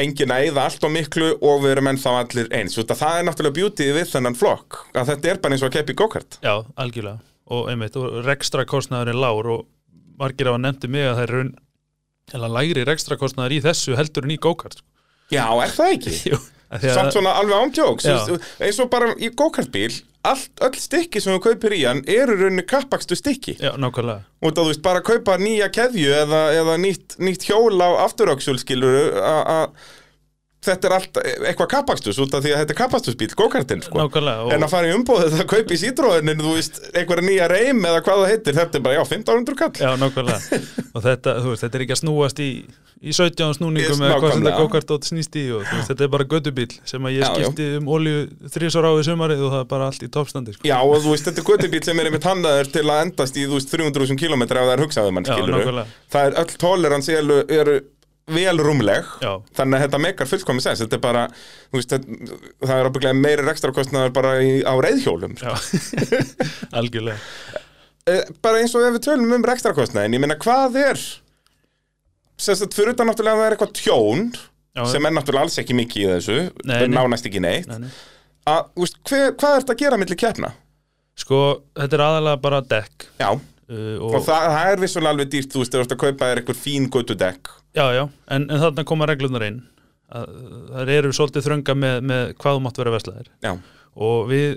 engin 0.04 0.34
að 0.34 0.48
eyða 0.48 0.64
allt 0.70 0.88
og 0.88 0.96
miklu 0.96 1.28
og 1.38 1.62
við 1.66 1.76
erum 1.76 1.92
ennþá 1.94 2.16
allir 2.24 2.50
eins. 2.58 2.80
Að 2.82 2.96
það 3.04 3.20
er 3.20 3.28
náttúrulega 3.30 3.60
beauty 3.60 3.92
við 4.00 4.10
þennan 4.16 4.40
flokk. 4.40 4.82
Að 4.98 5.14
þetta 5.14 5.36
er 5.36 5.44
bara 5.44 5.58
eins 5.58 5.66
og 5.66 5.70
að 5.70 5.78
keppi 5.78 5.94
í 5.94 6.02
go-kart. 6.02 6.40
Já, 6.42 6.56
algjörlega 6.82 7.33
og 7.54 7.70
einmitt, 7.74 7.98
og 8.00 8.22
rekstra 8.28 8.66
kostnaður 8.70 9.14
er 9.14 9.20
lágur 9.24 9.52
og 9.58 9.68
margir 10.22 10.50
hafa 10.52 10.62
nefndi 10.64 10.90
mig 10.94 11.06
að 11.10 11.16
það 11.20 11.26
er 11.28 11.36
raun 11.38 11.52
eða 12.34 12.50
lægri 12.58 12.86
rekstra 12.88 13.18
kostnaður 13.20 13.58
í 13.58 13.62
þessu 13.66 13.98
heldur 14.00 14.26
en 14.28 14.34
í 14.36 14.40
go-kart 14.42 14.80
sko. 14.80 14.88
Já, 15.34 15.46
er 15.66 15.72
það 15.76 15.94
ekki? 15.98 16.16
Jú, 16.32 16.40
að- 16.74 16.88
Samt 16.96 17.14
svona 17.16 17.34
alveg 17.42 17.60
ándjóks 17.68 18.06
Já. 18.10 18.18
eins 18.66 18.80
og 18.84 18.90
bara 18.94 19.12
í 19.22 19.30
go-kartbíl 19.38 19.92
allt, 20.24 20.54
öll 20.64 20.78
stykki 20.80 21.20
sem 21.20 21.34
þú 21.36 21.42
kaupir 21.50 21.74
í 21.76 21.82
hann 21.84 22.00
eru 22.08 22.38
í 22.38 22.40
rauninni 22.46 22.64
kappakstu 22.70 23.18
stykki 23.20 23.58
Já, 23.60 23.74
nákvæmlega 23.76 24.24
og 24.40 24.54
þú 24.56 24.64
veist 24.70 24.84
bara 24.86 25.02
að 25.04 25.10
kaupa 25.10 25.36
nýja 25.42 25.68
keðju 25.76 26.14
eða, 26.22 26.40
eða 26.62 26.78
nýtt, 26.80 27.18
nýtt 27.20 27.44
hjól 27.50 27.76
á 27.84 27.90
afturöksul 28.06 28.56
skilur 28.62 29.18
að 29.20 29.68
þetta 30.64 30.90
er 30.90 30.96
allt 30.98 31.20
eitthvað 31.24 31.70
kappakstus 31.74 32.20
út 32.24 32.34
af 32.38 32.44
því 32.46 32.54
að 32.54 32.62
þetta 32.64 32.74
er 32.76 32.80
kappastusbíl, 32.80 33.30
go-kartinn 33.40 33.84
sko. 33.86 34.08
En 34.56 34.64
að 34.66 34.72
fara 34.72 34.90
í 34.90 34.96
umbóðið 34.98 35.38
að 35.42 35.50
kaupa 35.54 35.76
í 35.76 35.80
sítróðinin 35.82 36.44
þú 36.44 36.54
veist, 36.58 36.80
einhverja 36.94 37.28
nýja 37.28 37.50
reym 37.52 37.84
eða 37.90 38.02
hvað 38.06 38.24
það 38.24 38.32
heitir 38.34 38.58
þetta 38.60 38.80
er 38.80 38.86
bara, 38.88 38.96
já, 38.98 39.04
1500 39.10 39.60
kall 39.60 39.76
Já, 39.84 39.92
nákvæmlega 40.00 40.40
og 40.96 41.06
þetta, 41.08 41.36
þú 41.44 41.54
veist, 41.54 41.64
þetta 41.66 41.80
er 41.80 41.86
ekki 41.86 41.96
að 41.98 42.02
snúast 42.04 42.42
í, 42.44 42.50
í 43.04 43.16
17 43.18 43.58
snúningum 43.60 44.04
eða 44.08 44.20
hvað 44.22 44.36
sem 44.36 44.44
þetta 44.46 44.62
go-kart 44.62 44.94
átt 44.96 45.10
snýst 45.10 45.34
í 45.40 45.46
og 45.52 45.66
veist, 45.68 45.90
þetta 45.92 46.06
er 46.08 46.12
bara 46.14 46.28
gödubíl 46.34 46.70
sem 46.88 47.08
að 47.10 47.16
ég 47.18 47.24
Já, 47.24 47.28
já. 47.28 47.36
skipti 47.48 47.66
um 47.80 47.90
olju 47.98 48.16
þrísar 48.54 48.88
á 48.88 48.92
í 48.94 49.04
sumarið 49.08 49.44
og 49.44 49.52
það 49.56 49.64
er 49.64 49.70
bara 49.74 49.90
allt 49.92 50.04
í 50.06 50.10
toppstandi 50.14 50.56
sko. 50.56 50.64
Já, 50.70 50.78
og 50.80 51.04
þú 51.04 51.10
veist, 51.16 51.28
þetta 51.28 51.44
er 51.44 51.48
göttubíl 51.50 51.84
sem 51.84 52.00
er 52.00 52.10
einmitt 52.10 52.30
hannaður 52.30 52.72
til 52.78 52.86
að 52.88 53.02
endast 53.08 53.36
í, 53.40 53.44
þú 53.50 53.60
veist, 53.60 53.74
300.000 53.74 54.16
km 54.22 54.44
vel 58.32 58.56
rúmleg 58.64 59.08
Já. 59.20 59.32
þannig 59.58 59.78
að 59.80 59.84
þetta 59.88 60.00
meikar 60.06 60.30
fullkomi 60.30 60.64
sens. 60.64 60.80
Þetta 60.84 60.96
er 61.00 61.04
bara, 61.04 61.24
þú 61.72 61.80
veist, 61.80 61.92
þetta, 61.92 62.38
það 62.64 62.78
er 62.78 62.90
ábygglega 62.90 63.20
meiri 63.20 63.50
ekstra 63.52 63.74
kostnaður 63.76 64.14
bara 64.16 64.32
í, 64.40 64.54
á 64.64 64.74
reyðhjólum 64.86 65.36
Já, 65.42 65.52
algjörlega. 66.80 67.20
Eh, 68.08 68.24
bara 68.44 68.62
eins 68.64 68.74
og 68.76 68.86
ef 68.88 68.96
við 68.98 69.06
tölum 69.10 69.36
um 69.38 69.46
ekstra 69.54 69.76
kostnaðin 69.76 70.16
ég 70.18 70.24
meina, 70.24 70.40
hvað 70.40 70.80
er 70.84 71.04
sem 72.40 72.58
sagt, 72.58 72.74
fyrir 72.76 72.96
utan 72.96 73.08
náttúrulega 73.08 73.38
að 73.38 73.42
það 73.44 73.48
er 73.50 73.56
eitthvað 73.58 73.78
tjón 73.80 74.24
Já, 74.74 74.84
sem 74.90 75.06
er 75.06 75.14
náttúrulega 75.14 75.46
alls 75.48 75.60
ekki 75.62 75.76
mikið 75.78 76.04
í 76.04 76.10
þessu 76.16 76.38
Nei, 76.66 76.88
nánast 76.90 77.28
ekki 77.30 77.42
neitt. 77.44 77.68
Nei, 77.70 77.86
nei. 77.86 77.92
að, 78.50 78.72
þú 78.74 78.86
veist, 78.88 79.00
hver, 79.10 79.28
hvað 79.38 79.56
er 79.58 79.64
þetta 79.66 79.76
að 79.76 79.84
gera 79.84 80.00
milli 80.02 80.18
keppna? 80.20 80.50
Sko, 81.24 81.40
þetta 81.78 81.98
er 82.00 82.04
aðalega 82.08 82.40
bara 82.42 82.62
dekk. 82.66 83.06
Já, 83.22 83.30
uh, 83.70 83.98
og, 84.04 84.18
það, 84.26 84.48
það 84.56 84.72
er 84.74 84.82
vissulega 84.84 85.14
alveg 85.16 85.30
dýrt, 85.34 85.52
þú 85.54 85.62
veist, 85.64 85.74
þú 85.76 85.80
ert 85.84 85.96
að 85.96 86.02
kaupa 86.04 86.30
þér 86.32 86.42
eitthvað 86.42 86.62
fín 86.64 86.90
göttudekk 86.94 87.54
Já, 87.74 87.86
já, 87.96 88.04
en, 88.30 88.44
en 88.52 88.60
þarna 88.62 88.84
koma 88.86 89.08
reglunar 89.10 89.44
inn. 89.48 89.62
Að, 90.14 90.28
Það 90.74 90.90
eru 90.98 91.12
svolítið 91.18 91.46
þrönga 91.48 91.74
með, 91.80 91.96
með 92.12 92.34
hvað 92.38 92.58
þú 92.60 92.62
mátt 92.68 92.78
vera 92.84 92.92
veslaðir 92.94 93.30
Já, 93.42 93.54
og 93.96 94.28
við 94.30 94.48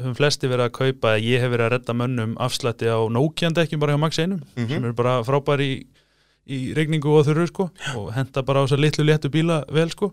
höfum 0.00 0.14
flesti 0.16 0.48
verið 0.48 0.64
að 0.70 0.76
kaupa 0.78 1.10
ég 1.20 1.42
hef 1.44 1.50
verið 1.52 1.66
að 1.66 1.72
redda 1.76 1.94
mönnum 2.00 2.32
afslætti 2.40 2.88
á 2.88 2.96
Nokian-dekkjum 3.12 3.82
bara 3.82 3.92
hjá 3.96 4.00
Max 4.00 4.18
1 4.24 4.38
Mhm. 4.56 4.68
sem 4.72 4.84
eru 4.88 4.94
bara 4.96 5.18
frábæri 5.26 5.66
í, 5.68 5.76
í 6.48 6.60
regningu 6.74 7.12
og 7.12 7.26
þurru 7.28 7.44
sko 7.50 7.68
og 8.00 8.08
henda 8.16 8.42
bara 8.42 8.62
á 8.62 8.64
þess 8.64 8.78
að 8.78 8.84
litlu 8.86 9.04
léttu 9.06 9.28
bíla 9.30 9.60
vel 9.70 9.90
sko. 9.92 10.12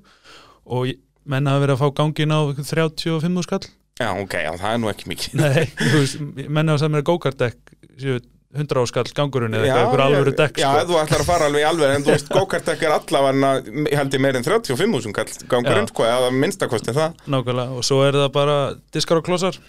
Og 0.68 0.90
ég- 0.92 1.00
menn 1.26 1.48
hafa 1.48 1.64
verið 1.64 1.78
að 1.78 1.82
fá 1.86 1.96
gangin 1.96 2.36
á 2.36 2.40
35 2.60 3.44
skall. 3.48 3.64
Já, 4.00 4.10
ok, 4.22 4.34
já, 4.44 4.52
það 4.60 4.74
er 4.74 4.78
nú 4.84 4.90
ekki 4.92 5.08
mikið. 5.12 5.34
Nei, 5.40 5.66
veist, 5.96 6.20
menn 6.50 6.68
hafa 6.72 6.84
er 8.50 8.64
100 8.64 8.82
áskall 8.82 9.12
gangurinn 9.14 9.54
eða 9.54 9.68
eitthvað, 9.70 10.02
alvöru 10.08 10.32
dekk 10.38 10.58
Já, 10.58 10.70
sko. 10.74 10.86
þú 10.90 10.96
ætlar 11.04 11.22
að 11.22 11.28
fara 11.30 11.50
alveg 11.50 11.62
í 11.62 11.68
alveg 11.70 11.92
en 11.96 12.06
þú 12.08 12.14
veist, 12.16 12.32
go-kart-dekk 12.34 12.86
er 12.88 12.96
allavega 12.96 13.52
held 14.00 14.16
ég 14.18 14.24
meir 14.26 14.40
en 14.40 14.48
35.000 14.48 15.14
kall 15.14 15.36
gangurinn, 15.52 15.90
sko, 15.92 16.08
eða 16.10 16.32
minnstakosti 16.34 16.96
það. 16.98 17.14
Nákvæmlega, 17.30 17.78
og 17.78 17.86
svo 17.86 18.02
er 18.08 18.18
það 18.24 18.32
bara 18.40 18.58
diskar 18.96 19.22
og 19.22 19.30
klossar 19.30 19.60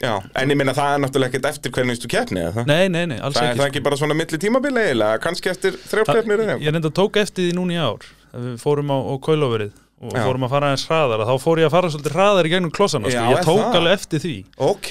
Já, 0.00 0.14
en 0.40 0.48
ég 0.48 0.56
meina 0.56 0.72
það 0.72 0.94
er 0.94 1.00
náttúrulega 1.04 1.28
ekkert 1.34 1.48
eftir 1.50 1.72
hvernig 1.76 1.98
þú 2.00 2.08
keppni 2.08 2.40
eða? 2.40 2.52
Það 2.56 2.70
Nei, 2.70 2.88
nei, 2.88 3.02
nei, 3.10 3.18
alls 3.20 3.36
Það 3.36 3.42
er 3.42 3.48
ekki 3.50 3.56
sko. 3.56 3.60
það 3.60 3.70
ekki 3.72 3.82
bara 3.84 3.98
svona 4.00 4.14
milli 4.16 4.38
tímabili 4.40 4.80
eiginlega, 4.86 5.18
kannski 5.20 5.50
eftir 5.52 5.76
þrjár 5.90 6.08
keppnir 6.14 6.42
eða 6.46 6.54
Ég 6.64 6.72
reynda 6.72 6.92
tók 6.96 7.18
eftir 7.20 7.48
því 7.50 7.56
núna 7.58 7.74
í 7.76 7.80
ár 7.84 8.06
við 8.32 8.54
fórum 8.62 8.92
á, 8.92 8.96
á 8.96 9.14
kóilóverið 9.20 9.74
og 10.00 10.14
Já. 10.16 10.22
fórum 10.24 10.44
að 10.46 10.52
fara 10.54 10.68
aðeins 10.70 10.84
hraðar 10.88 11.22
þá 11.28 11.32
fór 11.42 11.60
ég 11.60 11.66
að 11.68 11.74
fara 11.74 11.88
svolítið 11.92 12.14
hraðar 12.16 12.46
í 12.48 12.50
gegnum 12.54 12.70
klossana 12.72 13.10
Já, 13.12 13.18
sko. 13.20 13.24
ég 13.30 13.36
er 13.36 13.44
tók 13.44 13.58
það? 13.60 13.74
alveg 13.80 13.96
eftir 13.98 14.22
því 14.22 14.32
Ok, 14.70 14.88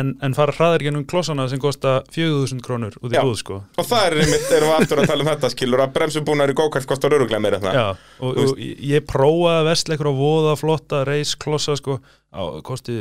en, 0.00 0.10
en 0.20 0.34
fara 0.36 0.52
hraðar 0.52 0.84
í 0.84 0.86
gegnum 0.90 1.06
klossana 1.08 1.46
sem 1.48 1.62
kosta 1.62 1.94
4000 2.12 2.60
krónur 2.66 2.98
út 3.00 3.08
í 3.08 3.16
Já. 3.16 3.22
búð 3.24 3.38
sko. 3.40 3.60
og 3.80 3.88
það 3.88 4.04
er 4.10 4.18
einmitt, 4.20 4.50
erum 4.58 4.68
við 4.68 4.76
aftur 4.82 5.00
að 5.00 5.08
tala 5.14 5.24
um 5.24 5.30
þetta 5.32 5.50
skilur 5.54 5.84
að 5.86 5.94
bremsubúnar 5.96 6.52
í 6.52 6.58
go-kart 6.60 6.90
kostar 6.92 7.16
öruglega 7.16 7.40
meira 7.40 7.60
Já, 7.64 7.86
og, 8.20 8.36
Þú 8.36 8.44
og 8.52 8.60
ég- 8.60 8.84
ég 8.90 9.06
prófaði 9.08 9.62
að 9.62 9.70
vesla 9.70 9.96
eitthvað 9.96 10.20
voða 10.20 10.54
flotta 10.60 11.02
reis 11.08 11.32
klossa 11.40 11.76
sko, 11.80 11.96
á, 12.28 12.42
kosti 12.60 12.98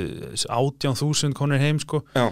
18.000 0.47 1.33
konur 1.35 1.59
heim 1.59 1.79
sko. 1.83 2.03
Já, 2.15 2.29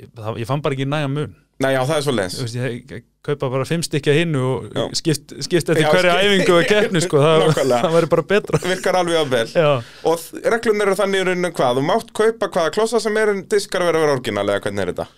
ég, 0.00 0.08
ég 0.40 0.48
fann 0.48 0.62
bara 0.64 0.74
ekki 0.74 0.88
næga 0.88 1.12
mun 1.12 1.36
Nei, 1.62 1.70
já, 1.76 1.80
það 1.88 1.96
er 2.00 2.04
svo 2.06 2.14
leins 2.16 2.36
Þú 2.38 2.46
veist, 2.46 2.56
ég, 2.58 3.04
kaupa 3.22 3.48
bara 3.52 3.66
fimm 3.68 3.82
stykja 3.86 4.14
hinnu 4.16 4.40
og 4.48 4.64
Já. 4.74 4.84
skipt, 4.98 5.34
skipt 5.46 5.68
eftir 5.70 5.84
Já, 5.84 5.90
hverja 5.94 6.14
skipt- 6.16 6.32
æfingu 6.32 6.56
og 6.58 6.66
keppni 6.72 7.02
sko. 7.04 7.20
það, 7.22 7.44
það 7.70 7.94
væri 7.96 8.10
bara 8.16 8.24
betra 8.32 8.60
Virkar 8.66 8.98
alveg 9.02 9.20
að 9.20 9.30
vel 9.36 9.46
Já, 9.54 9.68
Og 10.10 10.26
reglun 10.56 10.82
eru 10.86 10.96
þannig 10.98 11.22
í 11.22 11.28
rauninu 11.30 11.52
hvað 11.60 11.78
Þú 11.80 11.84
mátt 11.92 12.12
kaupa 12.18 12.50
hvaða 12.56 12.74
klossa 12.78 13.00
sem 13.04 13.16
er 13.22 13.34
en 13.36 13.44
diskar 13.52 13.84
vera 13.86 14.00
að 14.00 14.06
vera 14.08 14.16
orginalega, 14.18 14.64
hvernig 14.66 14.82
er 14.86 14.92
þetta? 14.94 15.08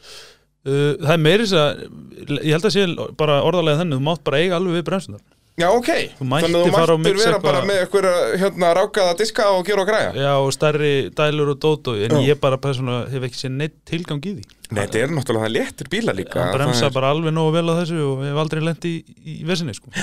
Uh, 0.64 0.94
það 1.00 1.12
er 1.12 1.20
meiri 1.20 1.44
þess 1.44 1.56
að 1.60 2.40
ég 2.40 2.54
held 2.56 2.68
að 2.70 2.72
sé 2.72 2.84
bara 3.20 3.40
orðalega 3.44 3.80
þannig 3.82 3.98
þú 3.98 4.04
mátt 4.06 4.22
bara 4.24 4.38
eiga 4.40 4.56
alveg 4.56 4.78
við 4.78 4.86
bremsunar 4.88 5.20
Já, 5.54 5.68
ok, 5.70 5.88
þannig 6.18 6.56
að 6.56 6.64
þú 6.66 6.94
mættir 6.98 7.18
vera 7.20 7.38
bara 7.38 7.60
með 7.62 7.76
eitthvað 7.84 8.06
hérna 8.40 8.70
rákaða 8.74 9.12
diska 9.20 9.44
og 9.54 9.60
gera 9.68 9.84
og 9.84 9.86
græja. 9.86 10.08
Já 10.18 10.32
og 10.34 10.48
stærri 10.56 10.90
dælur 11.14 11.52
og 11.52 11.60
dót 11.62 11.90
og, 11.92 12.00
en 12.02 12.16
Já. 12.16 12.22
ég 12.32 12.40
bara 12.42 12.58
persónulega 12.58 13.12
hef 13.12 13.26
ekki 13.28 13.38
séð 13.38 13.54
neitt 13.60 13.76
tilgang 13.86 14.18
í 14.26 14.32
því. 14.40 14.48
Nei, 14.72 14.80
þetta 14.80 15.02
er 15.04 15.14
náttúrulega 15.14 15.46
það 15.46 15.54
léttir 15.54 15.90
bíla 15.92 16.14
líka. 16.18 16.40
Hann 16.42 16.56
bremsa 16.56 16.80
það 16.80 16.88
er, 16.88 16.96
bara 16.96 17.12
alveg 17.14 17.36
nógu 17.36 17.54
vel 17.54 17.70
á 17.70 17.74
þessu 17.84 18.00
og 18.02 18.24
hef 18.26 18.40
aldrei 18.42 18.64
lent 18.66 18.88
í, 18.90 18.94
í 19.30 19.36
vesinni 19.46 19.76
sko. 19.78 19.94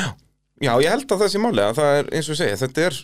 Já, 0.61 0.71
ég 0.79 0.87
held 0.93 1.11
að 1.11 1.25
það 1.25 1.33
sé 1.33 1.43
máli 1.43 1.65
að 1.65 1.81
það 1.81 1.99
er 1.99 2.13
eins 2.15 2.31
og 2.31 2.39
segi, 2.39 2.57
þetta 2.63 2.87
er 2.87 3.01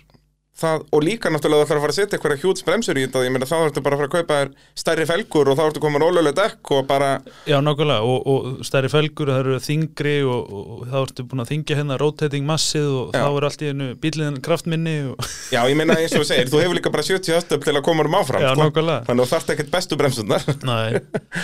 það, 0.58 0.84
og 0.96 1.04
líka 1.06 1.32
náttúrulega 1.32 1.66
það 1.66 1.70
þarf 1.70 1.78
að 1.78 1.84
fara 1.84 1.94
að 1.94 1.98
setja 1.98 2.18
eitthvað 2.18 2.42
hjúts 2.44 2.66
bremsur 2.66 2.98
í 2.98 3.04
þetta, 3.06 3.24
ég 3.26 3.34
meina 3.34 3.48
þá 3.50 3.56
ertu 3.68 3.84
bara 3.86 3.98
að 3.98 4.02
fara 4.02 4.10
að 4.10 4.16
kaupa 4.16 4.38
þér 4.40 4.52
stærri 4.82 5.06
felgur 5.10 5.52
og 5.52 5.58
þá 5.60 5.64
ertu 5.68 5.84
komin 5.84 6.06
ólega 6.08 6.34
dekk 6.38 6.72
og 6.78 6.88
bara, 6.90 7.10
Já, 7.50 7.58
nákvæmlega, 7.64 8.08
og, 8.08 8.28
og 8.34 8.66
stærri 8.68 8.92
felgur, 8.92 9.32
það 9.34 9.42
eru 9.44 9.60
þingri 9.68 10.16
og, 10.26 10.56
og, 10.60 10.82
þá 10.90 10.98
ertu 11.04 11.28
búin 11.30 11.44
að 11.44 11.52
þingja 11.54 11.78
hérna 11.82 12.00
rotating 12.02 12.48
massið 12.50 12.90
og 12.90 13.14
Já. 13.14 13.22
þá 13.22 13.38
er 13.42 13.48
allt 13.50 13.64
í 13.66 13.72
hennu 13.72 13.90
bíliðin 14.04 14.42
kraftminni 14.48 14.96
og, 15.14 15.30
já 15.54 15.62
ég 15.70 15.78
meina 15.80 16.00
eins 16.02 16.16
og 16.18 16.24
þú 16.26 16.30
segir, 16.32 16.52
þú 16.54 16.64
hefur 16.64 16.80
líka 16.80 16.94
bara 16.94 17.08
70 17.08 17.38
höstöp 17.38 17.68
til 17.68 17.76
að 17.78 17.84
koma 17.86 18.08
um 18.08 18.18
áfram, 18.18 18.42
Já, 18.42 18.52
sko. 18.58 18.72
þannig 18.82 19.14
að 19.14 19.24
þú 19.24 19.30
þarft 19.36 19.54
ekkert 19.56 19.72
bestu 19.78 20.00
bremsurnar. 20.00 20.50
Nei, 20.68 21.00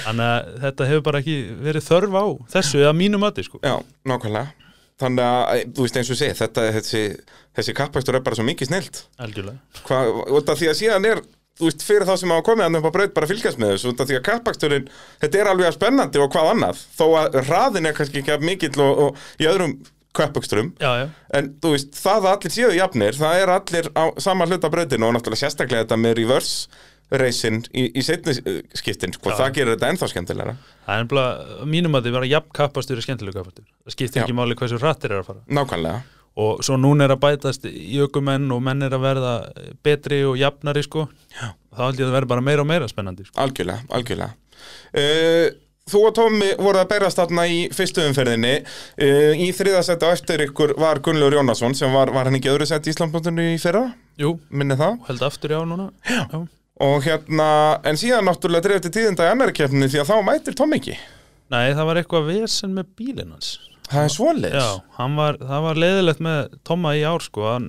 þannig 0.07 0.25
að 0.27 0.51
þetta 0.65 0.89
hefur 0.89 1.07
bara 1.11 1.23
ekki 1.23 1.37
verið 1.69 1.87
þörf 1.91 2.17
á 2.17 2.25
þessu 2.57 2.83
eða 2.83 2.97
mínu 2.97 3.21
mati, 3.21 3.45
sko 3.45 3.61
Já. 3.63 3.77
Þannig 5.01 5.25
að, 5.25 5.61
þú 5.73 5.85
veist 5.85 5.95
eins 5.99 6.11
og 6.13 6.19
segir, 6.19 6.35
þetta, 6.37 6.65
þessi, 6.77 7.03
þessi 7.57 7.77
kappæstur 7.77 8.17
er 8.19 8.25
bara 8.25 8.37
svo 8.37 8.45
mikið 8.45 8.69
snilt. 8.69 8.99
Algjörlega. 9.25 10.03
Út 10.37 10.51
af 10.53 10.59
því 10.59 10.69
að 10.69 10.77
síðan 10.79 11.07
er, 11.09 11.23
þú 11.57 11.69
veist, 11.69 11.85
fyrir 11.87 12.05
þá 12.09 12.13
sem 12.21 12.33
hafa 12.35 12.45
komið 12.45 12.67
hann 12.67 12.79
upp 12.79 12.89
á 12.93 12.95
braut 12.97 13.15
bara 13.15 13.27
að 13.29 13.33
fylgjast 13.33 13.61
með 13.61 13.73
þessu, 13.73 13.95
af 13.97 14.11
því 14.11 14.19
að 14.19 14.23
kappæsturinn, 14.29 14.87
þetta 15.23 15.41
er 15.41 15.51
alveg 15.51 15.71
að 15.71 15.75
spennandi 15.79 16.21
og 16.21 16.29
hvað 16.35 16.51
annað, 16.53 16.85
þó 16.99 17.05
að 17.23 17.39
hraðin 17.49 17.89
er 17.89 17.97
kannski 17.97 18.21
ekki 18.21 18.35
að 18.37 18.47
mikill 18.51 18.85
og, 18.85 19.03
og 19.07 19.41
í 19.41 19.49
öðrum 19.49 19.75
já, 20.77 21.09
en 21.33 21.47
þú 21.61 21.73
veist, 21.73 21.95
það 21.97 22.27
að 22.27 22.31
allir 22.35 22.53
séu 22.53 22.73
jafnir, 22.77 23.15
það 23.17 23.39
er 23.41 23.51
allir 23.55 23.87
á 23.97 24.03
sama 24.21 24.45
hluta 24.45 24.69
brautinu 24.69 25.07
og 25.07 25.15
náttúrulega 25.15 25.41
sérstaklega 25.41 25.87
þetta 25.87 25.97
með 25.97 26.19
reverse 26.19 26.83
racing 27.21 27.67
í, 27.73 27.85
í 27.93 28.01
setni 28.05 28.33
skiptin, 28.77 29.13
sko, 29.13 29.33
það 29.37 29.53
gerir 29.57 29.75
þetta 29.75 29.91
ennþá 29.93 30.09
skemmtilegra. 30.13 30.55
það 30.87 30.95
er 30.97 31.03
nefnilega 31.05 31.67
mínum 31.75 31.97
að 31.99 32.07
þið 32.07 32.15
vera 32.17 32.29
jafn 32.31 32.53
kappastur 32.57 32.99
og 33.01 33.05
skemmtilegu 33.05 33.37
kappastur 33.37 33.65
það 33.69 33.95
skiptir 33.97 34.21
Já. 34.21 34.25
ekki 34.25 34.37
máli 34.39 34.57
hversu 34.59 34.79
hrattir 34.81 35.13
er 35.13 35.21
að 35.23 35.29
fara 35.31 35.43
Nákvæmlega. 35.59 36.03
og 36.43 36.63
svo 36.65 36.77
núna 36.81 37.05
er 37.07 37.13
að 37.15 37.21
bætast 37.27 37.67
í 37.69 37.99
ökumenn 38.01 38.49
og 38.55 38.63
menn 38.65 38.81
er 38.87 38.95
að 38.97 39.03
verða 39.05 39.33
betri 39.85 40.23
og 40.25 40.39
jafnari 40.41 40.81
sko 40.87 41.07
Já. 41.37 41.51
þá 41.75 41.83
held 41.87 41.99
ég 41.99 42.07
að 42.07 42.09
það 42.09 42.15
verði 42.19 42.31
bara 42.33 42.47
meira 42.49 42.65
og 42.65 42.71
meira 42.73 42.87
spennandi 42.89 43.27
sko. 43.27 43.37
Algjörlega, 43.45 43.85
algjörlega 43.93 44.33
uh, 44.97 45.59
Þú 45.83 45.99
og 46.07 46.13
Tómi 46.15 46.47
voru 46.63 46.79
að 46.79 46.93
berast 46.93 47.17
þarna 47.19 47.43
í 47.51 47.57
fyrstu 47.75 48.05
umferðinni 48.07 48.53
uh, 48.63 49.33
Í 49.35 49.49
þriðasætti 49.51 50.07
á 50.07 50.15
eftir 50.15 50.39
ykkur 50.45 50.71
var 50.79 51.01
Gunnlaugur 51.03 51.35
Jónasson 51.41 51.75
sem 51.75 51.91
var, 51.91 52.07
var 52.15 52.29
hann 52.29 52.37
ekki 52.39 52.53
öðru 52.53 52.63
sett 52.69 52.87
í 52.87 52.93
Íslandbúndinu 52.93 53.49
í 53.51 53.57
fyrra, 53.59 53.81
Jú, 54.15 54.37
minni 54.47 54.77
það 54.79 55.01
held 55.09 55.25
aftur 55.27 55.51
já 55.51 55.59
núna 55.67 55.89
Já, 56.07 56.21
já. 56.31 56.39
Og 56.81 57.03
hérna, 57.05 57.49
en 57.85 57.99
síðan 57.99 58.25
náttúrulega 58.25 58.65
dreif 58.65 58.81
til 58.85 58.93
tíðinda 58.95 59.27
í 59.27 59.33
annari 59.33 59.53
keppninni 59.53 59.91
því 59.93 60.01
að 60.01 60.09
þá 60.09 60.15
mætir 60.25 60.55
Tómi 60.57 60.79
ekki 60.81 60.95
Nei, 61.53 61.67
það 61.77 61.85
var 61.85 61.99
eitthvað 61.99 62.29
vesen 62.31 62.71
með 62.73 62.87
bílinn 62.97 63.33
hans. 63.35 63.49
Það 63.91 64.05
er 64.07 64.13
svoleiðis? 64.15 64.55
Já, 64.57 65.09
var, 65.19 65.37
það 65.37 65.65
var 65.67 65.79
leiðilegt 65.83 66.21
með 66.23 66.55
Tomma 66.65 66.93
í 66.97 67.03
ár 67.05 67.21
sko, 67.21 67.43
hann 67.51 67.67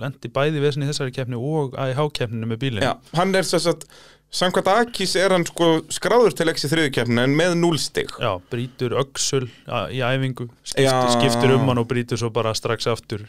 lendi 0.00 0.30
bæði 0.32 0.62
vesen 0.62 0.86
í 0.86 0.88
þessari 0.88 1.12
keppni 1.12 1.36
og 1.36 1.74
AIH 1.76 2.00
keppninu 2.16 2.48
með 2.48 2.62
bílinn. 2.62 2.86
Já, 2.86 2.94
hann 3.18 3.34
er 3.36 3.44
svo 3.44 3.60
að 3.74 3.84
Samkvæmt 4.30 4.68
Akis 4.70 5.16
er 5.18 5.32
hann 5.34 5.42
sko 5.42 5.68
skráður 5.90 6.34
til 6.38 6.46
ekki 6.52 6.68
þriðu 6.70 6.90
keppni 6.94 7.22
en 7.26 7.32
með 7.34 7.56
núlstig 7.58 8.12
Já, 8.22 8.36
brýtur 8.52 8.94
öxul 9.02 9.48
á- 9.66 9.90
í 9.90 9.98
æfingu 10.06 10.46
skiptir, 10.62 11.08
skiptir 11.16 11.54
um 11.56 11.66
hann 11.66 11.80
og 11.82 11.88
brýtur 11.90 12.20
svo 12.20 12.30
bara 12.30 12.52
strax 12.54 12.86
aftur 12.86 13.24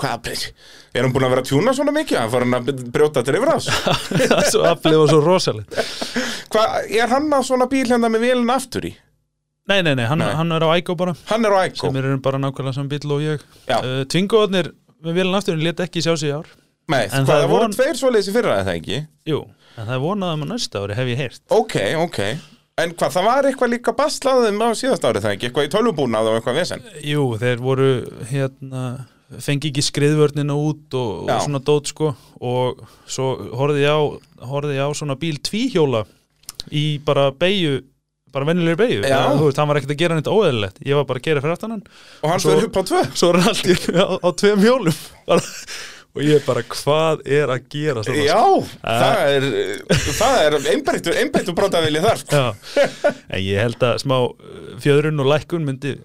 Hvað, 0.00 0.44
er 0.94 1.04
hann 1.06 1.12
búin 1.14 1.26
að 1.26 1.32
vera 1.34 1.42
að 1.44 1.48
tjúna 1.52 1.74
svona 1.76 1.92
mikið? 1.94 2.18
Hann 2.18 2.32
fór 2.32 2.44
hann 2.46 2.56
að 2.58 2.84
brjóta 2.94 3.22
til 3.26 3.36
yfir 3.38 3.52
ás. 3.54 3.68
Svo 4.52 4.64
aflið 4.68 4.98
var 5.04 5.12
svo 5.12 5.20
rosalegt. 5.24 5.78
Hvað, 6.54 6.76
er 6.98 7.10
hann 7.14 7.28
á 7.30 7.40
svona 7.46 7.68
bíl 7.70 7.86
hérna 7.88 8.10
með 8.12 8.24
vélina 8.28 8.56
aftur 8.58 8.88
í? 8.90 8.94
Nei, 9.70 9.78
nei, 9.80 9.94
nei, 9.96 10.04
hann, 10.10 10.20
Nei. 10.20 10.34
hann 10.36 10.52
er 10.52 10.60
á 10.66 10.68
Ægó 10.76 10.92
bara. 11.00 11.14
Hann 11.30 11.46
er 11.48 11.54
á 11.56 11.64
Æko 11.64 11.86
sem 11.88 11.96
eru 12.02 12.18
bara 12.20 12.36
nákvæmlega 12.42 12.76
saman 12.76 12.90
bíl 12.92 13.14
og 13.16 13.22
ég. 13.24 13.44
Uh, 13.70 14.02
Tvingoðnir 14.12 14.72
með 15.04 15.16
vélun 15.22 15.38
aftur 15.38 15.56
let 15.62 15.80
ekki 15.86 16.02
sjá 16.04 16.12
sig 16.20 16.28
í 16.28 16.34
ár. 16.36 16.50
Nei, 16.92 17.06
En 17.06 17.24
hvað, 17.24 17.30
það 17.30 17.38
það 17.46 17.46
voru 17.54 17.64
von- 17.64 17.76
tveir 17.78 17.96
svoleiðis 17.96 18.28
í 18.28 18.34
fyrra 18.34 18.58
eða 18.60 18.74
ekki? 18.76 18.98
Jú, 19.30 19.38
en 19.78 19.86
það 19.88 19.94
er 19.96 20.02
vonað 20.04 20.34
um 20.36 20.44
að 20.44 20.50
næsta 20.52 20.82
ári 20.84 20.98
hef 20.98 21.08
ég 21.14 21.22
heyrt. 21.22 21.40
Ok, 21.56 21.78
ok. 22.02 22.18
En 22.84 22.92
hvað, 22.92 23.14
það 23.14 23.24
var 23.30 23.48
eitthvað 23.48 23.70
líka 23.72 23.94
baslaðum 23.96 24.60
á 24.60 24.68
síðast 24.76 25.04
árið 25.08 25.24
það 25.24 25.34
ekki? 25.38 25.48
Eitthvað 25.48 25.68
í 25.70 25.72
tölvubúnað 25.78 26.28
og 26.28 26.36
eitthvað 26.42 26.58
vesen? 26.60 26.84
Jú, 27.08 27.24
þeir 27.40 27.60
voru 27.64 27.88
hérna 28.34 28.82
fengi 29.44 29.70
ekki 29.70 29.82
skriðvörnina 29.84 30.56
út 30.58 30.94
og, 30.98 31.24
og 31.24 31.46
svona 31.46 31.62
dót 31.64 31.90
sko. 31.90 32.12
Og 32.44 32.84
svo 33.08 33.32
horfði 33.56 33.86
ég 33.86 33.96
á, 33.96 34.02
horfði 34.50 34.78
ég 34.78 34.86
á 34.86 34.90
svona 34.96 35.18
bíl 35.20 35.38
tvíhjóla 35.42 36.04
í 36.72 36.86
bara 37.04 37.30
beigju 37.34 37.82
bara 38.34 38.48
venjulegri 38.48 38.78
beigju, 38.80 39.02
hann 39.06 39.68
var 39.70 39.78
ekkert 39.78 39.94
að 39.94 40.00
gera 40.00 40.18
neitt 40.18 40.30
óeðlilegt, 40.30 40.80
ég 40.82 40.98
var 40.98 41.04
bara 41.06 41.20
að 41.20 41.26
gera 41.28 41.42
fyrir 41.44 41.54
aftan 41.54 41.74
hann. 41.76 41.82
Og 42.18 42.32
hann 42.32 42.40
fyrir 42.42 42.68
upp 42.68 42.78
á 42.78 42.82
tvö? 42.88 43.02
svo 43.14 43.28
er 43.30 43.38
hann 43.38 43.50
allt 43.52 43.68
einu 43.68 43.94
á, 43.94 44.06
á 44.18 44.28
tveim 44.40 44.64
hjólum. 44.64 44.96
Bara, 45.28 45.52
og 46.14 46.22
ég 46.22 46.42
bara, 46.46 46.64
hvað 46.70 47.22
er 47.36 47.52
að 47.54 47.68
gera 47.74 48.02
svona, 48.06 48.24
Já, 48.26 48.40
það 48.82 49.22
er 49.28 49.46
Það 50.18 50.40
er 50.40 50.58
einbættu, 50.72 51.54
brótavili 51.54 52.02
þar 52.02 52.20
sko. 52.24 52.42
En 53.28 53.42
ég 53.42 53.62
held 53.62 53.86
að 53.86 54.02
smá 54.02 54.16
uh, 54.24 54.34
fjöðrun 54.82 55.22
og 55.24 55.30
lækkun 55.30 55.66
myndi 55.68 55.96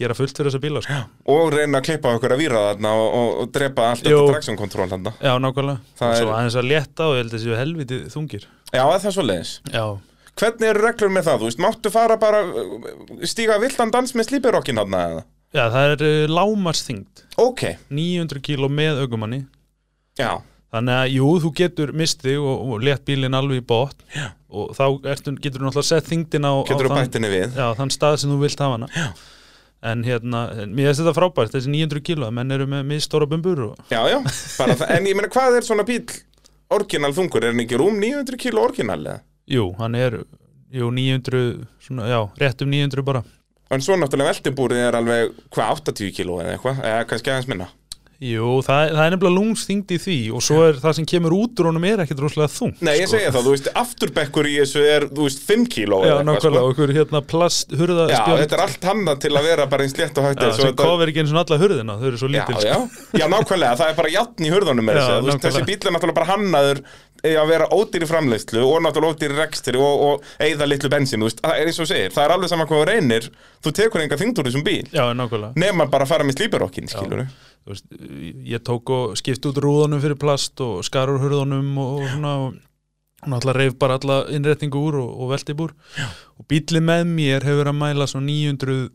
gera 0.00 0.14
fullt 0.18 0.34
fyrir 0.36 0.50
þessa 0.50 0.62
bíla 0.64 0.82
sko. 0.84 0.96
Og 1.34 1.52
reyna 1.54 1.78
að 1.80 1.86
klippa 1.90 2.14
okkur 2.18 2.34
að 2.34 2.40
víra 2.42 2.62
þarna 2.70 2.94
og, 2.98 3.06
og, 3.20 3.28
og 3.44 3.52
drepa 3.54 3.90
allt 3.92 4.08
traction 4.08 4.56
control 4.58 4.88
þarna. 4.90 5.12
Já, 5.22 5.34
nákvæmlega, 5.38 5.78
Það 6.00 6.08
og 6.10 6.16
svo 6.18 6.28
er- 6.30 6.34
aðeins 6.38 6.58
að 6.62 6.68
létta 6.72 7.06
og 7.10 7.14
ég 7.14 7.22
held 7.22 7.30
að 7.32 7.38
þessu 7.38 7.58
helviti 7.60 8.00
þungir. 8.14 8.48
Já, 8.74 8.82
það 8.82 9.06
er 9.10 9.16
svo 9.18 9.26
leiðis 9.28 9.54
Hvernig 10.34 10.66
eru 10.66 10.80
reglur 10.82 11.12
með 11.14 11.28
það? 11.28 11.36
Þú 11.38 11.46
veist, 11.46 11.60
máttu 11.62 11.90
fara 11.94 12.16
bara 12.18 12.40
uh, 12.42 12.88
stíga 13.30 13.54
villan 13.62 13.92
dans 13.94 14.14
með 14.18 14.26
slípirokkin 14.32 14.80
þarna 14.82 15.02
eða? 15.12 15.22
já 15.54 15.62
það 15.70 15.92
er 15.92 16.00
uh, 16.02 16.32
lámarsþyngd 16.34 17.20
Ok, 17.38 17.60
900 17.94 18.40
kíló 18.42 18.66
með 18.66 19.04
augumanni 19.04 19.44
já, 20.18 20.32
þannig 20.74 20.96
að 20.98 21.12
jú, 21.14 21.28
þú 21.44 21.52
getur 21.60 21.92
misti 21.94 22.34
og, 22.34 22.64
og 22.74 22.82
létt 22.82 23.04
bílinn 23.06 23.36
alveg 23.38 23.60
í 23.62 23.64
bótt 23.70 24.02
Já. 24.10 24.32
og 24.50 24.72
þá 24.74 24.82
ertu, 25.12 25.36
getur 25.38 25.62
þú 25.62 25.68
náttúrulega 25.68 25.86
sett 25.92 26.10
þyngdin 26.10 26.48
á, 26.50 26.52
á 26.58 26.62
þann- 26.66 27.54
já, 27.54 27.66
þann 27.78 27.94
stað 27.94 28.18
sem 28.24 28.34
þú 28.34 28.40
vilt 28.42 28.64
hafa 28.66 28.74
hana. 28.80 28.90
Já. 28.90 29.06
En 29.84 30.04
hérna, 30.06 30.44
en 30.64 30.72
mér 30.74 30.90
finnst 30.90 31.02
þetta 31.02 31.16
frábært 31.18 31.52
þessi 31.54 31.72
900 31.72 32.02
kíló, 32.06 32.30
menn 32.34 32.54
eru 32.56 32.66
með 32.70 32.86
mistóra 32.88 33.28
bumbur 33.28 33.60
og 33.68 33.92
Já, 33.92 34.00
já, 34.08 34.18
bara 34.58 34.76
það, 34.80 34.94
en 34.96 35.08
ég 35.10 35.18
meina 35.18 35.30
hvað 35.34 35.58
er 35.60 35.66
svona 35.68 35.84
bíl 35.88 36.02
orginal 36.74 37.12
þungur, 37.14 37.44
er 37.44 37.52
hann 37.54 37.64
ekki 37.66 37.78
rúm 37.80 38.00
900 38.00 38.40
kíló 38.40 38.64
orginal 38.70 39.00
eða? 39.04 39.20
jú, 39.50 39.68
hann 39.78 39.94
er 40.00 40.18
jú, 40.74 40.88
900, 40.90 41.44
svona, 41.84 42.08
já, 42.10 42.20
rétt 42.40 42.64
um 42.64 42.72
900 42.72 43.04
bara. 43.06 43.22
En 43.72 43.82
svo 43.84 43.96
náttúrulega 43.98 44.32
veltibúrið 44.32 44.80
er 44.88 44.96
alveg, 44.98 45.36
hvað, 45.54 45.84
80 45.92 46.12
kíló 46.16 46.40
eða 46.42 46.56
eitthvað, 46.56 46.80
eða 46.88 47.06
kannski 47.10 47.32
aðeins 47.32 47.50
minna 47.52 47.68
jú, 48.22 48.50
það, 48.64 48.92
það 48.94 49.04
er 49.04 49.14
nefnilega 49.14 49.34
lungsþyngd 49.34 49.94
í 49.94 49.98
því 50.04 50.16
og 50.36 50.44
svo 50.46 50.58
er 50.68 50.78
það 50.82 50.96
sem 50.98 51.06
kemur 51.10 51.34
út 51.36 51.60
úr 51.62 51.68
honum 51.70 51.86
er 51.88 52.02
ekkit 52.04 52.22
rosalega 52.22 52.52
þung 52.54 52.74
Nei, 52.84 52.92
ég 53.00 53.10
segja 53.10 53.32
það, 53.34 53.46
þú 53.48 53.54
veist, 53.54 53.70
afturbekkur 53.82 54.48
í 54.50 54.54
þessu 54.60 54.84
er, 54.86 55.06
þú 55.10 55.26
veist, 55.28 55.42
5 55.48 55.66
kíló 55.74 56.00
já, 56.06 56.14
nákvæmlega, 56.28 56.62
og 56.64 56.74
ykkur 56.76 56.94
hérna 56.98 57.22
plast 57.34 57.74
hurða 57.74 58.06
Já, 58.12 58.20
þetta 58.42 58.58
er 58.58 58.64
allt 58.66 58.88
hannað 58.90 59.22
til 59.26 59.32
að 59.34 59.48
vera 59.50 59.68
bara 59.74 59.88
eins 59.88 59.96
létt 59.98 60.20
og 60.20 60.28
hægt 60.28 60.44
já, 60.44 60.52
sem 60.60 60.76
kofir 60.78 61.12
ekki 61.12 61.24
eins 61.24 61.34
og 61.34 61.40
alla 61.42 61.60
hurðina, 61.64 61.98
þau 62.00 62.06
eru 62.10 62.22
svo 62.22 62.30
Já, 62.30 62.34
lítil 62.36 62.60
sko. 62.60 62.68
já, 62.68 62.78
já, 63.22 63.26
nákvæmlega, 63.34 63.80
það 63.82 63.90
er 63.92 63.98
bara 64.02 64.14
játn 64.14 64.46
í 64.46 64.54
hurðunum 64.54 64.88
með 64.90 65.00
Já, 65.00 65.06
þessu, 65.10 65.40
þessi 65.48 65.66
bíl 65.68 65.78
er 65.80 65.96
náttúrulega 65.98 66.18
bara 66.20 66.30
hannaður 66.34 66.84
að 67.24 67.50
vera 67.54 67.68
ódýri 67.72 68.08
framleiðslu 68.10 68.64
og 68.66 68.82
náttúrulega 68.84 69.16
ódýri 69.16 69.38
rekstri 69.38 69.80
og, 69.80 70.04
og 70.08 70.44
eigða 70.44 70.68
litlu 70.68 70.90
bensin, 70.92 71.22
þú 71.22 71.30
veist, 71.30 71.40
það 71.40 71.62
er 71.62 71.70
eins 71.70 71.80
og 71.80 71.90
segir, 71.90 72.12
það 72.14 72.26
er 72.26 72.36
alveg 72.36 72.52
saman 72.52 72.68
hvað 72.68 72.82
þú 72.82 72.90
reynir, 72.90 73.30
þú 73.64 73.74
tekur 73.80 74.04
enga 74.04 74.20
þingd 74.20 74.42
úr 74.42 74.50
þessum 74.50 74.66
bíl, 74.66 74.84
nákvæmlega. 74.92 75.52
Nema 75.64 75.88
bara 75.92 76.06
að 76.06 76.14
fara 76.14 76.28
með 76.28 76.40
slíparokkin, 76.40 76.92
skilur 76.92 77.26
Þú 77.64 77.78
ég 78.44 78.60
tók 78.60 78.90
og 78.92 79.14
skipti 79.16 79.48
út 79.48 79.58
rúðunum 79.64 80.02
fyrir 80.02 80.18
plast 80.20 80.60
og 80.60 80.82
skar 80.84 81.08
úr 81.08 81.22
hurðunum 81.22 81.70
og, 81.80 81.94
og 81.96 82.10
svona 82.12 82.32
og 82.44 82.58
náttúrulega 83.24 83.56
reif 83.56 83.78
bara 83.80 83.96
alla 83.96 84.18
innretningu 84.36 84.80
úr 84.84 84.98
og, 85.00 85.14
og 85.24 85.32
velti 85.32 85.56
búr 85.56 85.72
og 86.36 86.46
bílið 86.50 86.84
með 86.84 87.06
mér 87.08 87.46
hefur 87.48 87.70
að 87.70 87.78
mæla 87.80 88.08
svo 88.10 88.20
900 88.20 88.90